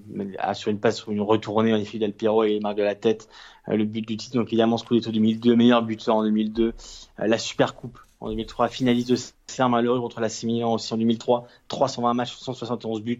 sur 0.53 0.71
une 0.71 0.79
passe 0.79 0.95
sur 0.95 1.11
une 1.11 1.19
retournée 1.19 1.71
magnifique 1.71 1.99
Del 1.99 2.13
Piero 2.13 2.45
et 2.45 2.53
il 2.53 2.61
marque 2.61 2.77
de 2.77 2.83
la 2.83 2.95
tête 2.95 3.27
euh, 3.67 3.75
le 3.75 3.83
but 3.83 4.07
du 4.07 4.15
titre. 4.15 4.37
Donc 4.37 4.47
évidemment 4.47 4.77
Scudetto 4.77 5.11
2002, 5.11 5.57
meilleur 5.57 5.83
buteur 5.83 6.15
en 6.15 6.23
2002, 6.23 6.67
euh, 6.67 7.27
la 7.27 7.37
Super 7.37 7.75
Coupe 7.75 7.99
en 8.21 8.29
2003, 8.29 8.69
finaliste 8.69 9.09
de 9.09 9.17
Serre 9.47 9.69
malheureux 9.69 9.99
contre 9.99 10.21
la 10.21 10.29
Milan 10.43 10.73
aussi 10.73 10.93
en 10.93 10.97
2003, 10.97 11.47
320 11.67 12.13
matchs, 12.13 12.35
171 12.37 13.01
buts 13.01 13.19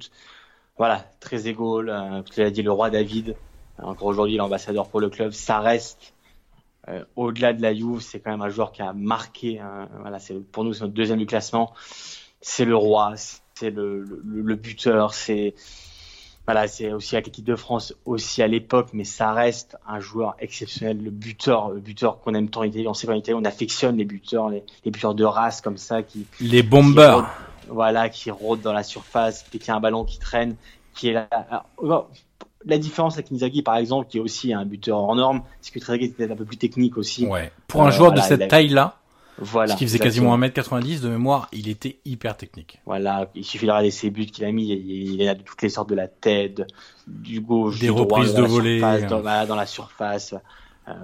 voilà, 0.78 1.06
très 1.20 1.48
égaux. 1.48 1.82
Euh, 1.82 2.22
tu 2.32 2.42
l'as 2.42 2.52
dit, 2.52 2.62
le 2.62 2.72
roi 2.72 2.90
David, 2.90 3.36
encore 3.82 4.08
aujourd'hui 4.08 4.38
l'ambassadeur 4.38 4.88
pour 4.88 5.00
le 5.00 5.10
club, 5.10 5.32
ça 5.32 5.60
reste 5.60 6.14
euh, 6.90 7.04
au-delà 7.16 7.54
de 7.54 7.62
la 7.62 7.74
Juve, 7.74 8.00
c'est 8.00 8.20
quand 8.20 8.32
même 8.32 8.42
un 8.42 8.50
joueur 8.50 8.72
qui 8.72 8.82
a 8.82 8.94
marqué. 8.94 9.60
Hein, 9.60 9.90
voilà, 10.02 10.20
c'est 10.20 10.36
pour 10.52 10.64
nous 10.64 10.74
c'est 10.74 10.82
notre 10.82 10.94
deuxième 10.94 11.20
du 11.20 11.26
classement. 11.26 11.74
C'est 12.40 12.66
le 12.66 12.76
roi, 12.76 13.14
c'est 13.56 13.72
le, 13.72 14.04
le, 14.04 14.56
buteur, 14.56 15.14
c'est 15.14 15.56
voilà, 16.46 16.68
c'est 16.68 16.94
aussi 16.94 17.16
avec 17.16 17.26
l'équipe 17.26 17.44
de 17.44 17.56
France 17.56 17.94
aussi 18.06 18.42
à 18.42 18.48
l'époque, 18.48 18.90
mais 18.94 19.04
ça 19.04 19.34
reste 19.34 19.76
un 19.86 20.00
joueur 20.00 20.36
exceptionnel, 20.40 21.04
le 21.04 21.10
buteur, 21.10 21.72
le 21.72 21.82
buteur 21.82 22.22
qu'on 22.22 22.34
aime 22.36 22.50
tant 22.50 22.62
en 22.62 22.64
Italie. 22.64 22.88
On 22.88 22.94
sait 22.94 23.06
qu'en 23.06 23.16
Italie, 23.16 23.38
on 23.38 23.44
affectionne 23.44 23.98
les 23.98 24.06
buteurs, 24.06 24.50
les, 24.50 24.64
les 24.86 24.92
buteurs 24.92 25.16
de 25.16 25.26
race 25.26 25.60
comme 25.60 25.78
ça 25.78 26.04
qui 26.04 26.26
les 26.40 26.64
bombeurs 26.64 27.28
voilà, 27.70 28.10
qui 28.10 28.32
rôde 28.32 28.62
dans 28.62 28.74
la 28.74 28.84
surface, 28.84 29.44
qui 29.44 29.72
a 29.72 29.76
un 29.76 29.80
ballon 29.80 30.04
qui 30.04 30.20
traîne, 30.20 30.56
qui 30.94 31.10
est 31.10 31.14
là. 31.14 31.28
la 32.66 32.78
différence 32.78 33.16
avec 33.16 33.32
Inzaghi, 33.32 33.62
par 33.62 33.78
exemple, 33.78 34.10
qui 34.10 34.18
est 34.18 34.22
aussi 34.22 34.54
un 34.54 34.66
buteur 34.66 35.00
en 35.00 35.16
norme, 35.16 35.42
c'est 35.62 35.72
que 35.72 35.80
Trezeguet 35.80 36.06
était 36.06 36.32
un 36.32 36.36
peu 36.36 36.46
plus 36.46 36.58
technique 36.58 36.98
aussi. 36.98 37.26
Ouais. 37.26 37.52
Pour 37.68 37.84
un 37.84 37.88
euh, 37.88 37.92
joueur 37.92 38.12
de 38.12 38.22
cette 38.22 38.48
taille-là, 38.48 38.98
voilà, 39.40 39.76
qui 39.76 39.86
faisait 39.86 40.00
quasiment 40.00 40.38
1m90 40.38 41.02
de 41.02 41.10
mémoire, 41.10 41.48
il 41.52 41.70
était 41.70 42.00
hyper 42.06 42.36
technique. 42.38 42.80
Voilà, 42.86 43.30
il 43.36 43.46
suffit 43.46 43.68
de 43.68 43.72
regarder 43.72 43.92
ses 43.92 44.10
buts 44.10 44.26
qu'il 44.26 44.46
a 44.46 44.52
mis, 44.52 44.68
il, 44.70 45.28
a 45.28 45.36
de 45.36 45.44
toutes 45.44 45.62
les 45.62 45.70
sortes 45.70 45.90
de 45.90 45.96
la 45.96 46.08
tête, 46.08 46.64
du 47.06 47.40
gauche, 47.40 47.80
des 47.80 47.90
reprises 47.90 48.34
de 48.34 48.42
volée, 48.42 48.80
dans, 48.80 49.46
dans, 49.46 49.56
la 49.56 49.66
surface. 49.68 50.34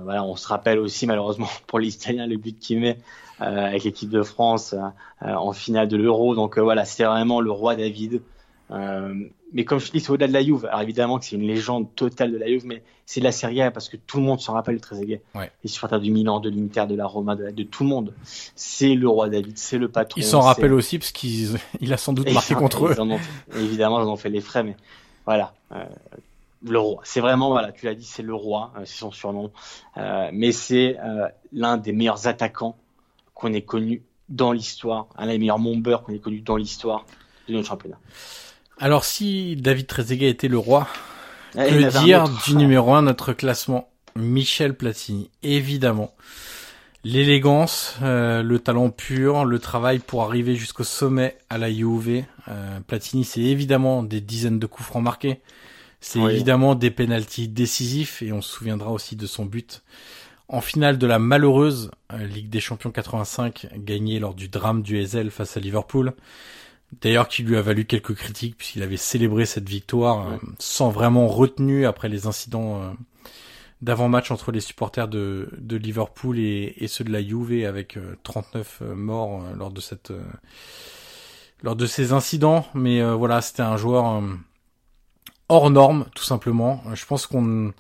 Voilà, 0.03 0.23
on 0.23 0.35
se 0.35 0.47
rappelle 0.47 0.80
aussi 0.80 1.05
malheureusement 1.07 1.49
pour 1.68 1.80
les 1.80 1.93
Italiens 1.93 2.27
le 2.27 2.38
but 2.38 2.57
qu'il 2.57 2.80
met 2.80 2.97
avec 3.39 3.84
l'équipe 3.84 4.10
de 4.10 4.23
France 4.23 4.73
en 5.22 5.51
finale 5.51 5.88
de 5.88 5.97
l'Euro. 5.97 6.35
Donc 6.35 6.57
voilà, 6.57 6.85
c'est 6.85 7.03
vraiment 7.03 7.41
le 7.41 7.51
roi 7.51 7.76
David. 7.76 8.22
mais 8.69 9.65
comme 9.65 9.80
je 9.80 9.91
dis, 9.91 9.99
c'est 9.99 10.11
au-delà 10.11 10.27
de 10.27 10.34
la 10.34 10.43
Juve. 10.43 10.65
Alors 10.65 10.81
évidemment 10.81 11.19
que 11.19 11.26
c'est 11.26 11.35
une 11.35 11.47
légende 11.47 11.93
totale 11.95 12.31
de 12.31 12.38
la 12.38 12.47
Juve, 12.47 12.65
mais 12.65 12.84
c'est 13.05 13.19
de 13.19 13.26
la 13.26 13.31
Serie 13.31 13.61
A 13.61 13.72
parce 13.72 13.89
que 13.89 13.97
tout 13.97 14.18
le 14.18 14.23
monde 14.23 14.39
s'en 14.39 14.53
rappelle 14.53 14.80
Trezeguet. 14.80 15.22
Ouais. 15.35 15.51
Les 15.64 15.69
supporters 15.69 15.99
du 15.99 16.11
Milan, 16.11 16.39
de 16.39 16.49
l'Inter, 16.49 16.85
de 16.88 16.95
la 16.95 17.05
Roma, 17.05 17.35
de, 17.35 17.64
tout 17.64 17.84
le 17.84 17.89
monde. 17.89 18.14
C'est 18.55 18.95
le 18.95 19.07
roi 19.07 19.30
David, 19.30 19.57
c'est 19.57 19.77
le 19.77 19.89
patron. 19.89 20.19
Ils 20.22 20.23
s'en 20.23 20.41
rappellent 20.41 20.73
aussi 20.73 20.99
parce 20.99 21.11
qu'il 21.11 21.60
a 21.91 21.97
sans 21.97 22.14
doute 22.14 22.31
marqué 22.31 22.55
contre 22.55 22.88
eux. 22.88 22.95
évidemment, 23.55 23.99
ils 24.01 24.07
en 24.07 24.14
ont 24.14 24.18
fait 24.18 24.30
les 24.30 24.41
frais, 24.41 24.64
mais 24.64 24.76
voilà. 25.26 25.53
Euh, 25.73 25.84
le 26.64 26.80
roi. 26.80 27.02
C'est 27.03 27.19
vraiment, 27.19 27.49
voilà, 27.49 27.72
tu 27.72 27.85
l'as 27.85 27.95
dit, 27.95 28.06
c'est 28.06 28.23
le 28.23 28.34
roi, 28.34 28.73
euh, 28.77 28.81
c'est 28.85 28.98
son 28.98 29.11
surnom. 29.11 29.52
Euh, 29.98 30.30
mais 30.34 30.52
c'est 30.52 30.98
euh, 30.99 31.27
l'un 31.52 31.77
des 31.77 31.91
meilleurs 31.91 32.27
attaquants 32.27 32.77
qu'on 33.34 33.53
ait 33.53 33.61
connu 33.61 34.03
dans 34.30 34.52
l'histoire, 34.52 35.07
un 35.18 35.27
des 35.27 35.38
meilleurs 35.38 35.60
mombeurs 35.60 36.03
qu'on 36.03 36.14
ait 36.14 36.19
connu 36.19 36.41
dans 36.41 36.56
l'histoire 36.56 37.06
de 37.48 37.53
notre 37.53 37.68
championnat. 37.68 37.99
Alors 38.80 39.03
si 39.03 39.56
David 39.56 39.88
Trezeguet 39.88 40.30
était 40.30 40.48
le 40.48 40.57
roi, 40.57 40.88
que 41.53 42.03
dire 42.03 42.26
du 42.45 42.56
numéro 42.56 42.94
1 42.94 43.03
notre 43.03 43.34
classement 43.34 43.90
Michel 44.15 44.76
Platini, 44.76 45.30
évidemment. 45.44 46.14
L'élégance, 47.06 47.98
euh, 48.02 48.41
le 48.44 48.60
talent 48.60 48.90
pur, 48.90 49.44
le 49.44 49.60
travail 49.60 49.99
pour 49.99 50.23
arriver 50.23 50.56
jusqu'au 50.56 50.85
sommet 50.85 51.38
à 51.49 51.57
la. 51.57 51.68
Euh, 51.68 52.80
Platini, 52.88 53.26
c'est 53.26 53.41
évidemment 53.41 54.03
des 54.03 54.22
dizaines 54.22 54.60
de 54.60 54.65
coups 54.65 54.88
francs 54.88 55.03
marqués. 55.03 55.41
C'est 56.05 56.19
évidemment 56.19 56.75
des 56.75 56.91
pénalties 56.91 57.47
décisifs 57.47 58.21
et 58.21 58.34
on 58.34 58.41
se 58.41 58.51
souviendra 58.51 58.91
aussi 58.91 59.15
de 59.15 59.25
son 59.25 59.45
but 59.45 59.84
en 60.49 60.59
finale 60.59 60.97
de 60.97 61.07
la 61.07 61.17
malheureuse 61.17 61.91
euh, 62.11 62.25
Ligue 62.27 62.49
des 62.49 62.59
Champions 62.59 62.91
85 62.91 63.69
gagnée 63.77 64.19
lors 64.19 64.34
du 64.34 64.49
drame 64.49 64.81
du 64.81 64.99
Ezel 64.99 65.31
face 65.31 65.55
à 65.55 65.61
Liverpool. 65.61 66.13
D'ailleurs, 67.01 67.30
qui 67.30 67.43
lui 67.43 67.55
a 67.55 67.61
valu 67.61 67.85
quelques 67.85 68.15
critiques 68.15 68.57
puisqu'il 68.57 68.84
avait 68.84 68.97
célébré 68.97 69.45
cette 69.45 69.69
victoire 69.69 70.27
euh, 70.27 70.38
sans 70.59 70.89
vraiment 70.89 71.27
retenue 71.27 71.85
après 71.85 72.09
les 72.09 72.27
incidents 72.27 72.81
euh, 72.81 72.91
d'avant-match 73.81 74.30
entre 74.30 74.51
les 74.51 74.59
supporters 74.59 75.07
de, 75.07 75.49
de 75.57 75.77
Liverpool 75.77 76.38
et, 76.38 76.73
et, 76.77 76.89
ceux 76.89 77.05
de 77.05 77.11
la 77.13 77.23
Juve 77.23 77.65
avec 77.65 77.97
39 78.23 78.80
euh, 78.81 78.93
morts 78.93 79.41
lors 79.55 79.71
de 79.71 79.80
cette 79.80 80.11
lors 81.63 81.77
de 81.77 81.85
ces 81.85 82.11
incidents. 82.11 82.65
Mais 82.73 83.01
voilà, 83.15 83.39
c'était 83.39 83.61
un 83.61 83.77
joueur 83.77 84.21
hors 85.49 85.70
norme, 85.70 86.06
tout 86.15 86.24
simplement. 86.24 86.84
Je 86.94 87.06
pense 87.06 87.28
qu'on 87.28 87.74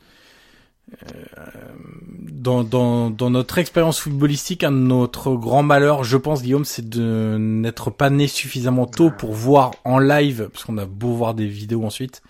dans, 2.31 2.63
dans, 2.63 3.09
dans, 3.09 3.29
notre 3.29 3.57
expérience 3.57 3.99
footballistique, 3.99 4.63
un 4.63 4.71
de 4.71 4.77
notre 4.77 5.33
grand 5.33 5.63
malheur, 5.63 6.03
je 6.03 6.17
pense, 6.17 6.41
Guillaume, 6.41 6.65
c'est 6.65 6.87
de 6.87 7.37
n'être 7.39 7.89
pas 7.89 8.09
né 8.09 8.27
suffisamment 8.27 8.85
tôt 8.85 9.11
pour 9.11 9.33
voir 9.33 9.71
en 9.85 9.99
live, 9.99 10.49
parce 10.51 10.65
qu'on 10.65 10.77
a 10.77 10.85
beau 10.85 11.13
voir 11.13 11.33
des 11.33 11.47
vidéos 11.47 11.83
ensuite, 11.83 12.21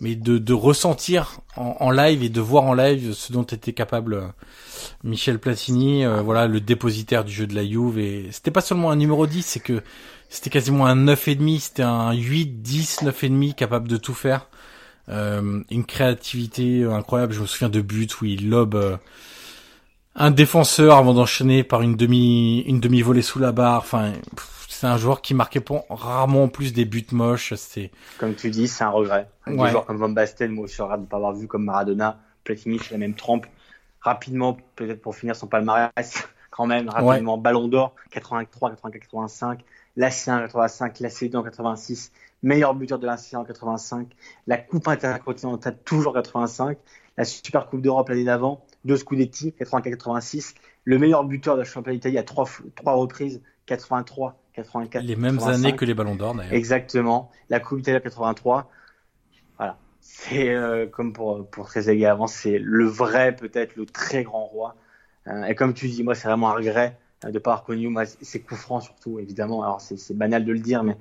mais 0.00 0.14
de, 0.14 0.38
de 0.38 0.52
ressentir 0.52 1.40
en, 1.56 1.90
live 1.90 2.22
et 2.22 2.28
de 2.28 2.40
voir 2.40 2.64
en 2.64 2.74
live 2.74 3.14
ce 3.14 3.32
dont 3.32 3.42
était 3.42 3.72
capable 3.72 4.14
euh, 4.14 4.26
Michel 5.02 5.38
Platini, 5.38 6.04
euh, 6.04 6.22
voilà, 6.22 6.46
le 6.46 6.60
dépositaire 6.60 7.24
du 7.24 7.32
jeu 7.32 7.46
de 7.46 7.54
la 7.54 7.64
Juve. 7.64 7.98
Et 7.98 8.28
c'était 8.30 8.52
pas 8.52 8.60
seulement 8.60 8.90
un 8.90 8.96
numéro 8.96 9.26
10, 9.26 9.42
c'est 9.42 9.60
que 9.60 9.82
c'était 10.28 10.50
quasiment 10.50 10.86
un 10.86 10.96
9,5, 10.96 11.60
c'était 11.60 11.82
un 11.82 12.12
8, 12.12 12.62
10, 12.62 13.02
9,5 13.02 13.54
capable 13.54 13.88
de 13.88 13.96
tout 13.96 14.14
faire. 14.14 14.46
Euh, 15.08 15.62
une 15.70 15.84
créativité 15.84 16.84
incroyable. 16.84 17.32
Je 17.32 17.40
me 17.40 17.46
souviens 17.46 17.70
de 17.70 17.80
buts 17.80 18.08
où 18.20 18.26
il 18.26 18.50
lobe 18.50 18.74
euh, 18.74 18.96
un 20.14 20.30
défenseur 20.30 20.96
avant 20.96 21.14
d'enchaîner 21.14 21.64
par 21.64 21.80
une 21.80 21.96
demi 21.96 22.60
une 22.66 22.80
demi 22.80 23.00
volée 23.00 23.22
sous 23.22 23.38
la 23.38 23.52
barre. 23.52 23.78
Enfin, 23.78 24.12
c'est 24.68 24.86
un 24.86 24.98
joueur 24.98 25.22
qui 25.22 25.32
marquait 25.32 25.64
rarement 25.88 26.48
plus 26.48 26.74
des 26.74 26.84
buts 26.84 27.06
moches. 27.12 27.54
C'est 27.54 27.90
comme 28.18 28.34
tu 28.34 28.50
dis, 28.50 28.68
c'est 28.68 28.84
un 28.84 28.90
regret. 28.90 29.30
Un 29.46 29.56
joueur 29.68 29.86
comme 29.86 29.96
Van 29.96 30.10
Basten, 30.10 30.52
moi, 30.52 30.66
je 30.66 30.74
suis 30.74 30.82
de 30.82 31.00
ne 31.00 31.06
pas 31.06 31.16
avoir 31.16 31.32
vu 31.32 31.46
comme 31.46 31.64
Maradona. 31.64 32.20
Platini, 32.44 32.78
c'est 32.78 32.92
la 32.92 32.98
même 32.98 33.14
trempe. 33.14 33.46
Rapidement, 34.00 34.56
peut-être 34.76 35.00
pour 35.00 35.16
finir 35.16 35.34
son 35.34 35.46
palmarès, 35.46 36.28
quand 36.58 36.66
même, 36.66 36.88
rapidement, 36.88 37.38
Ballon 37.38 37.68
d'Or, 37.68 37.94
83, 38.10 38.70
84, 38.70 38.92
85, 39.00 39.60
la 39.96 40.08
C1 40.08 40.40
85, 40.40 40.98
la 40.98 41.08
C2 41.08 41.36
en 41.36 41.44
86, 41.44 42.10
meilleur 42.42 42.74
buteur 42.74 42.98
de 42.98 43.06
la 43.06 43.14
C1 43.14 43.36
en 43.36 43.44
85, 43.44 44.08
la 44.48 44.58
Coupe 44.58 44.88
intercontinentale 44.88 45.78
toujours 45.84 46.14
85, 46.14 46.76
la 47.16 47.24
Super 47.24 47.68
Coupe 47.68 47.80
d'Europe 47.80 48.08
l'année 48.08 48.24
d'avant, 48.24 48.64
deux 48.84 48.96
Scudetti, 48.96 49.54
84-86, 49.60 50.56
le 50.82 50.98
meilleur 50.98 51.22
buteur 51.22 51.54
de 51.54 51.60
la 51.60 51.64
championnat 51.64 51.94
d'Italie 51.94 52.18
à 52.18 52.24
trois, 52.24 52.48
trois 52.74 52.94
reprises, 52.94 53.40
83, 53.66 54.36
84. 54.54 55.04
Les 55.04 55.14
mêmes 55.14 55.38
années 55.44 55.76
que 55.76 55.84
les 55.84 55.94
Ballons 55.94 56.16
d'Or 56.16 56.34
d'ailleurs. 56.34 56.54
Exactement. 56.54 57.30
La 57.50 57.60
Coupe 57.60 57.78
d'Italie 57.78 58.02
83. 58.02 58.68
Voilà. 59.58 59.78
C'est 60.00 60.48
euh, 60.48 60.88
comme 60.88 61.12
pour, 61.12 61.48
pour 61.48 61.66
Trezeguet 61.66 62.06
avant, 62.06 62.26
c'est 62.26 62.58
le 62.58 62.86
vrai, 62.86 63.36
peut-être 63.36 63.76
le 63.76 63.86
très 63.86 64.24
grand 64.24 64.44
roi. 64.44 64.74
Euh, 65.28 65.44
et 65.44 65.54
comme 65.54 65.74
tu 65.74 65.88
dis, 65.88 66.02
moi, 66.02 66.14
c'est 66.14 66.28
vraiment 66.28 66.50
un 66.50 66.54
regret 66.54 66.96
euh, 67.24 67.28
de 67.28 67.34
ne 67.34 67.38
pas 67.38 67.52
avoir 67.52 67.64
connu 67.64 67.88
moi, 67.88 68.04
ses 68.06 68.40
coups 68.40 68.60
francs 68.60 68.82
surtout, 68.82 69.18
évidemment. 69.18 69.62
Alors, 69.62 69.80
c'est 69.80 70.16
banal 70.16 70.44
de 70.44 70.52
le 70.52 70.60
dire, 70.60 70.82
mais 70.82 70.96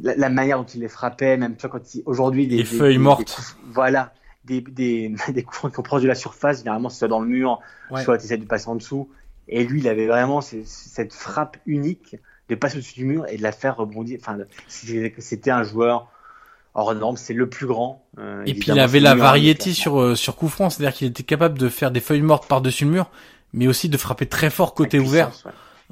la, 0.00 0.28
manière 0.28 0.58
dont 0.58 0.64
il 0.64 0.80
les 0.80 0.88
frappait, 0.88 1.36
même 1.36 1.56
tu 1.56 1.66
vois, 1.66 1.78
quand 1.78 2.00
aujourd'hui 2.06 2.46
des, 2.46 2.64
feuilles 2.64 2.98
mortes. 2.98 3.56
voilà 3.70 4.12
des, 4.44 4.60
des, 4.60 5.14
des 5.28 5.42
coups 5.42 5.72
qui 5.72 5.78
ont 5.78 5.82
proche 5.82 6.02
de 6.02 6.08
la 6.08 6.14
surface, 6.14 6.58
généralement 6.58 6.88
c'est 6.88 6.98
soit 6.98 7.08
dans 7.08 7.20
le 7.20 7.28
mur, 7.28 7.60
soit 8.02 8.18
tu 8.18 8.24
essaies 8.24 8.38
de 8.38 8.44
passer 8.44 8.68
en 8.68 8.76
dessous. 8.76 9.08
Et 9.46 9.64
lui, 9.64 9.80
il 9.80 9.88
avait 9.88 10.06
vraiment 10.06 10.40
cette 10.40 11.12
frappe 11.12 11.58
unique 11.66 12.16
de 12.48 12.54
passer 12.54 12.78
au-dessus 12.78 12.94
du 12.94 13.04
mur 13.04 13.26
et 13.28 13.36
de 13.36 13.42
la 13.42 13.52
faire 13.52 13.76
rebondir. 13.76 14.18
Enfin, 14.20 14.38
c'était 14.68 15.50
un 15.50 15.62
joueur 15.62 16.08
hors 16.74 16.94
norme, 16.94 17.16
c'est 17.16 17.34
le 17.34 17.48
plus 17.48 17.66
grand. 17.66 18.04
Euh, 18.18 18.42
et 18.46 18.54
puis 18.54 18.72
il 18.72 18.80
avait 18.80 19.00
la 19.00 19.14
variété 19.14 19.72
sur 19.72 20.00
euh, 20.00 20.14
sur 20.14 20.34
coup 20.36 20.48
franc, 20.48 20.70
c'est-à-dire 20.70 20.96
qu'il 20.96 21.06
était 21.06 21.22
capable 21.22 21.58
de 21.58 21.68
faire 21.68 21.90
des 21.90 22.00
feuilles 22.00 22.22
mortes 22.22 22.48
par-dessus 22.48 22.84
le 22.84 22.90
mur, 22.90 23.10
mais 23.54 23.66
aussi 23.66 23.88
de 23.88 23.96
frapper 23.96 24.26
très 24.26 24.50
fort 24.50 24.74
côté 24.74 24.98
ouvert. 24.98 25.30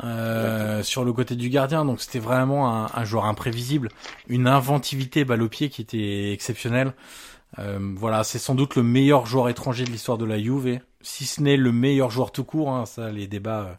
Euh, 0.03 0.83
sur 0.83 1.05
le 1.05 1.13
côté 1.13 1.37
du 1.37 1.51
gardien. 1.51 1.85
Donc 1.85 2.01
c'était 2.01 2.19
vraiment 2.19 2.75
un, 2.75 2.89
un, 2.95 3.05
joueur 3.05 3.27
imprévisible, 3.27 3.91
une 4.27 4.47
inventivité 4.47 5.27
balle 5.27 5.43
au 5.43 5.51
pied 5.51 5.69
qui 5.69 5.83
était 5.83 6.33
exceptionnelle. 6.33 6.95
Euh, 7.59 7.79
voilà, 7.97 8.25
c'est 8.25 8.39
sans 8.39 8.55
doute 8.55 8.77
le 8.77 8.83
meilleur 8.83 9.27
joueur 9.27 9.49
étranger 9.49 9.85
de 9.85 9.91
l'histoire 9.91 10.19
de 10.19 10.25
la 10.25 10.39
Juve, 10.39 10.81
si 11.03 11.27
ce 11.27 11.43
n'est 11.43 11.57
le 11.57 11.73
meilleur 11.73 12.11
joueur 12.11 12.33
tout 12.33 12.45
court. 12.45 12.71
Hein, 12.71 12.87
ça, 12.87 13.11
les 13.11 13.27
débats, 13.27 13.79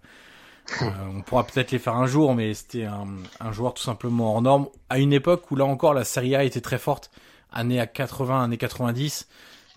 euh, 0.82 0.86
euh, 0.86 0.92
on 1.16 1.22
pourra 1.22 1.46
peut-être 1.46 1.72
les 1.72 1.80
faire 1.80 1.96
un 1.96 2.06
jour, 2.06 2.36
mais 2.36 2.54
c'était 2.54 2.86
un, 2.86 3.08
un, 3.40 3.52
joueur 3.52 3.74
tout 3.74 3.84
simplement 3.84 4.34
hors 4.34 4.42
norme 4.42 4.68
à 4.90 5.00
une 5.00 5.14
époque 5.14 5.50
où 5.50 5.56
là 5.56 5.66
encore 5.66 5.94
la 5.94 6.04
Serie 6.04 6.36
A 6.36 6.44
était 6.44 6.62
très 6.62 6.78
forte, 6.78 7.10
années 7.52 7.80
à 7.80 7.88
80, 7.88 8.44
années 8.44 8.58
90. 8.58 9.28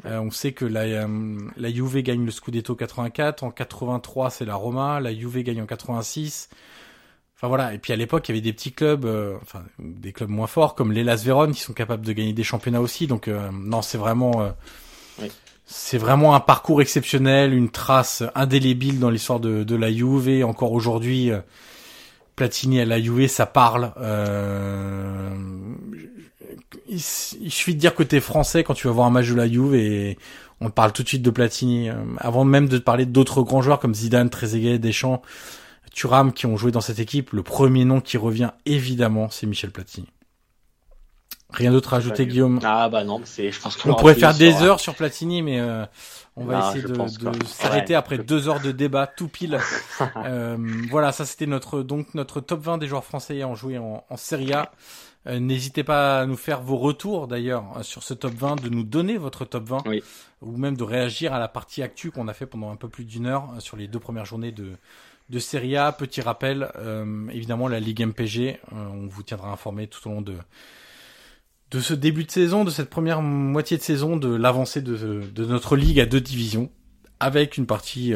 Euh, 0.04 0.18
on 0.18 0.30
sait 0.30 0.52
que 0.52 0.64
la, 0.64 0.80
euh, 0.80 1.38
la 1.56 1.72
Juve 1.72 2.02
gagne 2.02 2.24
le 2.24 2.30
Scudetto 2.30 2.74
84, 2.74 3.42
en 3.42 3.50
83 3.50 4.30
c'est 4.30 4.44
la 4.44 4.54
Roma, 4.54 5.00
la 5.00 5.14
Juve 5.14 5.42
gagne 5.42 5.62
en 5.62 5.66
86. 5.66 6.50
Enfin 7.34 7.48
voilà, 7.48 7.74
et 7.74 7.78
puis 7.78 7.92
à 7.92 7.96
l'époque 7.96 8.28
il 8.28 8.32
y 8.32 8.34
avait 8.34 8.42
des 8.42 8.52
petits 8.52 8.72
clubs, 8.72 9.04
euh, 9.04 9.36
enfin 9.42 9.64
des 9.78 10.12
clubs 10.12 10.28
moins 10.28 10.46
forts 10.46 10.74
comme 10.74 10.92
l'Elas 10.92 11.22
Vérone 11.24 11.52
qui 11.52 11.60
sont 11.60 11.72
capables 11.72 12.04
de 12.04 12.12
gagner 12.12 12.32
des 12.32 12.44
championnats 12.44 12.80
aussi. 12.80 13.06
Donc 13.06 13.28
non, 13.28 13.82
c'est 13.82 13.98
vraiment, 13.98 14.54
c'est 15.64 15.98
vraiment 15.98 16.34
un 16.34 16.40
parcours 16.40 16.82
exceptionnel, 16.82 17.54
une 17.54 17.70
trace 17.70 18.22
indélébile 18.34 18.98
dans 18.98 19.10
l'histoire 19.10 19.40
de, 19.40 19.64
de 19.64 19.76
la 19.76 19.92
Juve. 19.92 20.44
Encore 20.44 20.72
aujourd'hui, 20.72 21.30
Platini 22.36 22.80
à 22.80 22.84
la 22.84 23.00
Juve, 23.00 23.26
ça 23.28 23.46
parle. 23.46 23.92
Euh, 23.96 25.34
il, 26.88 27.00
suffit 27.00 27.74
de 27.74 27.80
dire 27.80 27.94
que 27.94 28.02
t'es 28.02 28.20
français 28.20 28.62
quand 28.62 28.74
tu 28.74 28.86
vas 28.86 28.92
voir 28.92 29.06
un 29.06 29.10
match 29.10 29.28
de 29.28 29.34
la 29.34 29.48
Juve 29.48 29.74
et 29.74 30.18
on 30.60 30.70
parle 30.70 30.92
tout 30.92 31.02
de 31.02 31.08
suite 31.08 31.22
de 31.22 31.30
Platini. 31.30 31.88
Euh, 31.88 31.94
avant 32.18 32.44
même 32.44 32.68
de 32.68 32.78
parler 32.78 33.06
d'autres 33.06 33.42
grands 33.42 33.62
joueurs 33.62 33.80
comme 33.80 33.94
Zidane, 33.94 34.28
Trezeguet, 34.28 34.78
Deschamps, 34.78 35.22
Thuram 35.94 36.32
qui 36.32 36.44
ont 36.44 36.58
joué 36.58 36.70
dans 36.70 36.82
cette 36.82 36.98
équipe, 36.98 37.32
le 37.32 37.42
premier 37.42 37.86
nom 37.86 38.00
qui 38.00 38.18
revient 38.18 38.50
évidemment, 38.66 39.28
c'est 39.30 39.46
Michel 39.46 39.70
Platini. 39.70 40.08
Rien 41.50 41.70
d'autre 41.70 41.94
à 41.94 41.98
ajouter, 41.98 42.26
Guillaume? 42.26 42.60
Ah 42.64 42.88
bah 42.88 43.04
non, 43.04 43.20
c'est. 43.24 43.50
Je 43.50 43.60
pense 43.60 43.76
qu'on 43.76 43.94
pourrait 43.94 44.14
faire 44.14 44.34
des 44.34 44.62
heures 44.62 44.80
sur 44.80 44.94
Platini, 44.94 45.42
mais 45.42 45.60
euh, 45.60 45.86
on 46.36 46.44
va 46.44 46.68
essayer 46.68 46.82
de, 46.82 46.94
de 46.94 47.44
s'arrêter 47.46 47.94
après 47.94 48.18
deux 48.18 48.48
heures 48.48 48.60
de 48.60 48.70
débat, 48.70 49.06
tout 49.06 49.28
pile. 49.28 49.58
euh, 50.16 50.56
voilà, 50.90 51.12
ça 51.12 51.24
c'était 51.24 51.46
notre 51.46 51.82
donc 51.82 52.14
notre 52.14 52.40
top 52.40 52.60
20 52.60 52.78
des 52.78 52.86
joueurs 52.86 53.04
français 53.04 53.36
ayant 53.36 53.54
joué 53.54 53.78
en, 53.78 54.04
en 54.08 54.16
Serie 54.16 54.52
A. 54.52 54.70
Euh, 55.26 55.40
n'hésitez 55.40 55.82
pas 55.82 56.20
à 56.20 56.26
nous 56.26 56.36
faire 56.36 56.60
vos 56.60 56.76
retours 56.76 57.26
d'ailleurs 57.26 57.64
euh, 57.76 57.82
sur 57.82 58.02
ce 58.02 58.14
top 58.14 58.32
20, 58.34 58.62
de 58.62 58.68
nous 58.68 58.84
donner 58.84 59.18
votre 59.18 59.44
top 59.44 59.64
20, 59.64 59.82
ou 60.42 60.56
même 60.56 60.76
de 60.76 60.84
réagir 60.84 61.32
à 61.32 61.38
la 61.38 61.48
partie 61.48 61.82
actu 61.82 62.10
qu'on 62.10 62.28
a 62.28 62.34
fait 62.34 62.46
pendant 62.46 62.70
un 62.70 62.76
peu 62.76 62.88
plus 62.88 63.04
d'une 63.04 63.26
heure 63.26 63.50
euh, 63.56 63.60
sur 63.60 63.76
les 63.76 63.88
deux 63.88 63.98
premières 63.98 64.24
journées 64.24 64.52
de, 64.52 64.72
de 65.30 65.38
Serie 65.38 65.76
A. 65.76 65.90
Petit 65.90 66.20
rappel, 66.20 66.70
évidemment 67.32 67.66
la 67.66 67.80
Ligue 67.80 68.04
MPG, 68.06 68.60
on 68.70 69.06
vous 69.08 69.22
tiendra 69.24 69.50
informé 69.50 69.88
tout 69.88 70.06
au 70.08 70.12
long 70.12 70.22
de 70.22 70.36
de 71.70 71.80
ce 71.80 71.94
début 71.94 72.24
de 72.24 72.30
saison, 72.30 72.64
de 72.64 72.70
cette 72.70 72.90
première 72.90 73.22
moitié 73.22 73.76
de 73.76 73.82
saison, 73.82 74.16
de 74.16 74.34
l'avancée 74.34 74.82
de, 74.82 75.22
de 75.22 75.44
notre 75.44 75.76
ligue 75.76 76.00
à 76.00 76.06
deux 76.06 76.20
divisions, 76.20 76.70
avec 77.20 77.56
une 77.56 77.66
partie 77.66 78.14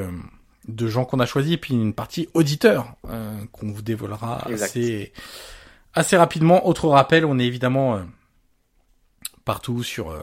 de 0.68 0.86
gens 0.86 1.05
qu'on 1.05 1.20
a 1.20 1.27
choisi 1.27 1.55
et 1.55 1.56
puis 1.56 1.74
une 1.74 1.94
partie 1.94 2.28
auditeur 2.35 2.94
qu'on 3.52 3.72
vous 3.72 3.82
dévoilera 3.82 4.47
assez 4.47 5.12
assez 5.94 6.16
rapidement. 6.16 6.68
Autre 6.68 6.89
rappel, 6.89 7.24
on 7.24 7.39
est 7.39 7.47
évidemment 7.47 8.01
partout 9.44 9.82
sur 9.82 10.14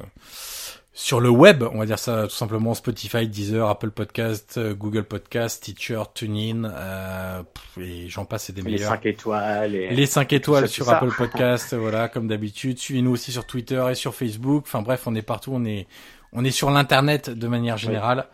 sur 0.98 1.19
le 1.19 1.30
web, 1.30 1.64
on 1.72 1.78
va 1.78 1.86
dire 1.86 1.99
ça 1.99 2.24
tout 2.24 2.34
simplement 2.34 2.74
Spotify, 2.74 3.28
Deezer, 3.28 3.69
Apple 3.69 3.91
Podcast, 3.91 4.56
euh, 4.57 4.74
Google 4.74 5.03
Podcast, 5.03 5.61
Teacher, 5.61 6.02
TuneIn, 6.11 6.65
euh, 6.65 7.44
et 7.80 8.10
j'en 8.10 8.26
passe, 8.26 8.45
c'est 8.45 8.53
des 8.53 8.64
meilleurs. 8.64 8.80
Les 8.80 8.98
5 8.98 9.06
étoiles. 9.06 9.76
Et... 9.76 9.90
Les 9.91 10.06
5 10.07 10.34
étoiles 10.34 10.68
sur 10.68 10.90
Apple 10.90 11.11
Podcast, 11.18 11.76
voilà, 11.76 12.10
comme 12.10 12.28
d'habitude. 12.28 12.80
Suivez-nous 12.80 13.11
aussi 13.11 13.32
sur 13.32 13.45
Twitter 13.45 13.86
et 13.91 13.94
sur 13.94 14.15
Facebook. 14.15 14.64
Enfin 14.65 14.82
bref, 14.82 15.03
on 15.06 15.14
est 15.14 15.22
partout, 15.22 15.52
on 15.53 15.65
est 15.65 15.86
on 16.33 16.43
est 16.43 16.51
sur 16.51 16.69
l'internet 16.69 17.29
de 17.29 17.47
manière 17.47 17.77
générale. 17.77 18.27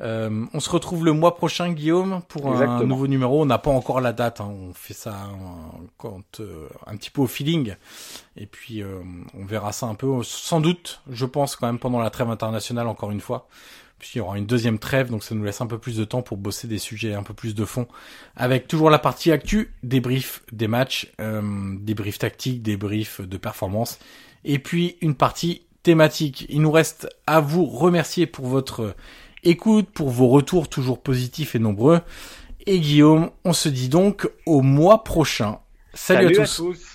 Euh, 0.00 0.44
on 0.52 0.60
se 0.60 0.70
retrouve 0.70 1.04
le 1.04 1.12
mois 1.12 1.36
prochain, 1.36 1.72
Guillaume, 1.72 2.22
pour 2.28 2.48
un 2.60 2.84
nouveau 2.84 3.06
numéro. 3.06 3.42
On 3.42 3.46
n'a 3.46 3.58
pas 3.58 3.70
encore 3.70 4.00
la 4.00 4.12
date. 4.12 4.40
Hein. 4.40 4.48
On 4.50 4.74
fait 4.74 4.94
ça 4.94 5.14
quand, 5.98 6.40
euh, 6.40 6.68
un 6.86 6.96
petit 6.96 7.10
peu 7.10 7.22
au 7.22 7.26
feeling. 7.26 7.74
Et 8.36 8.46
puis, 8.46 8.82
euh, 8.82 9.00
on 9.34 9.44
verra 9.44 9.72
ça 9.72 9.86
un 9.86 9.94
peu, 9.94 10.22
sans 10.22 10.60
doute, 10.60 11.02
je 11.10 11.26
pense, 11.26 11.56
quand 11.56 11.66
même, 11.66 11.78
pendant 11.78 12.00
la 12.00 12.10
trêve 12.10 12.30
internationale, 12.30 12.86
encore 12.86 13.10
une 13.10 13.20
fois. 13.20 13.48
Puisqu'il 13.98 14.18
y 14.18 14.20
aura 14.20 14.36
une 14.36 14.46
deuxième 14.46 14.78
trêve, 14.78 15.10
donc 15.10 15.22
ça 15.22 15.34
nous 15.34 15.44
laisse 15.44 15.60
un 15.60 15.66
peu 15.66 15.78
plus 15.78 15.96
de 15.96 16.04
temps 16.04 16.20
pour 16.20 16.36
bosser 16.36 16.66
des 16.66 16.78
sujets 16.78 17.14
un 17.14 17.22
peu 17.22 17.32
plus 17.32 17.54
de 17.54 17.64
fond. 17.64 17.86
Avec 18.36 18.66
toujours 18.66 18.90
la 18.90 18.98
partie 18.98 19.30
actu, 19.30 19.72
débrief 19.82 20.42
des 20.52 20.68
matchs, 20.68 21.12
débrief 21.80 22.18
tactique, 22.18 22.60
débrief 22.62 23.20
de 23.22 23.36
performance. 23.38 23.98
Et 24.44 24.58
puis, 24.58 24.98
une 25.00 25.14
partie 25.14 25.62
thématique. 25.84 26.46
Il 26.48 26.62
nous 26.62 26.72
reste 26.72 27.08
à 27.28 27.40
vous 27.40 27.64
remercier 27.64 28.26
pour 28.26 28.46
votre 28.46 28.96
écoute, 29.44 29.88
pour 29.94 30.10
vos 30.10 30.28
retours 30.28 30.68
toujours 30.68 31.00
positifs 31.00 31.54
et 31.54 31.60
nombreux. 31.60 32.00
Et 32.66 32.80
Guillaume, 32.80 33.30
on 33.44 33.52
se 33.52 33.68
dit 33.68 33.88
donc 33.88 34.28
au 34.46 34.62
mois 34.62 35.04
prochain. 35.04 35.60
Salut, 35.92 36.40
à 36.40 36.46
tous. 36.46 36.93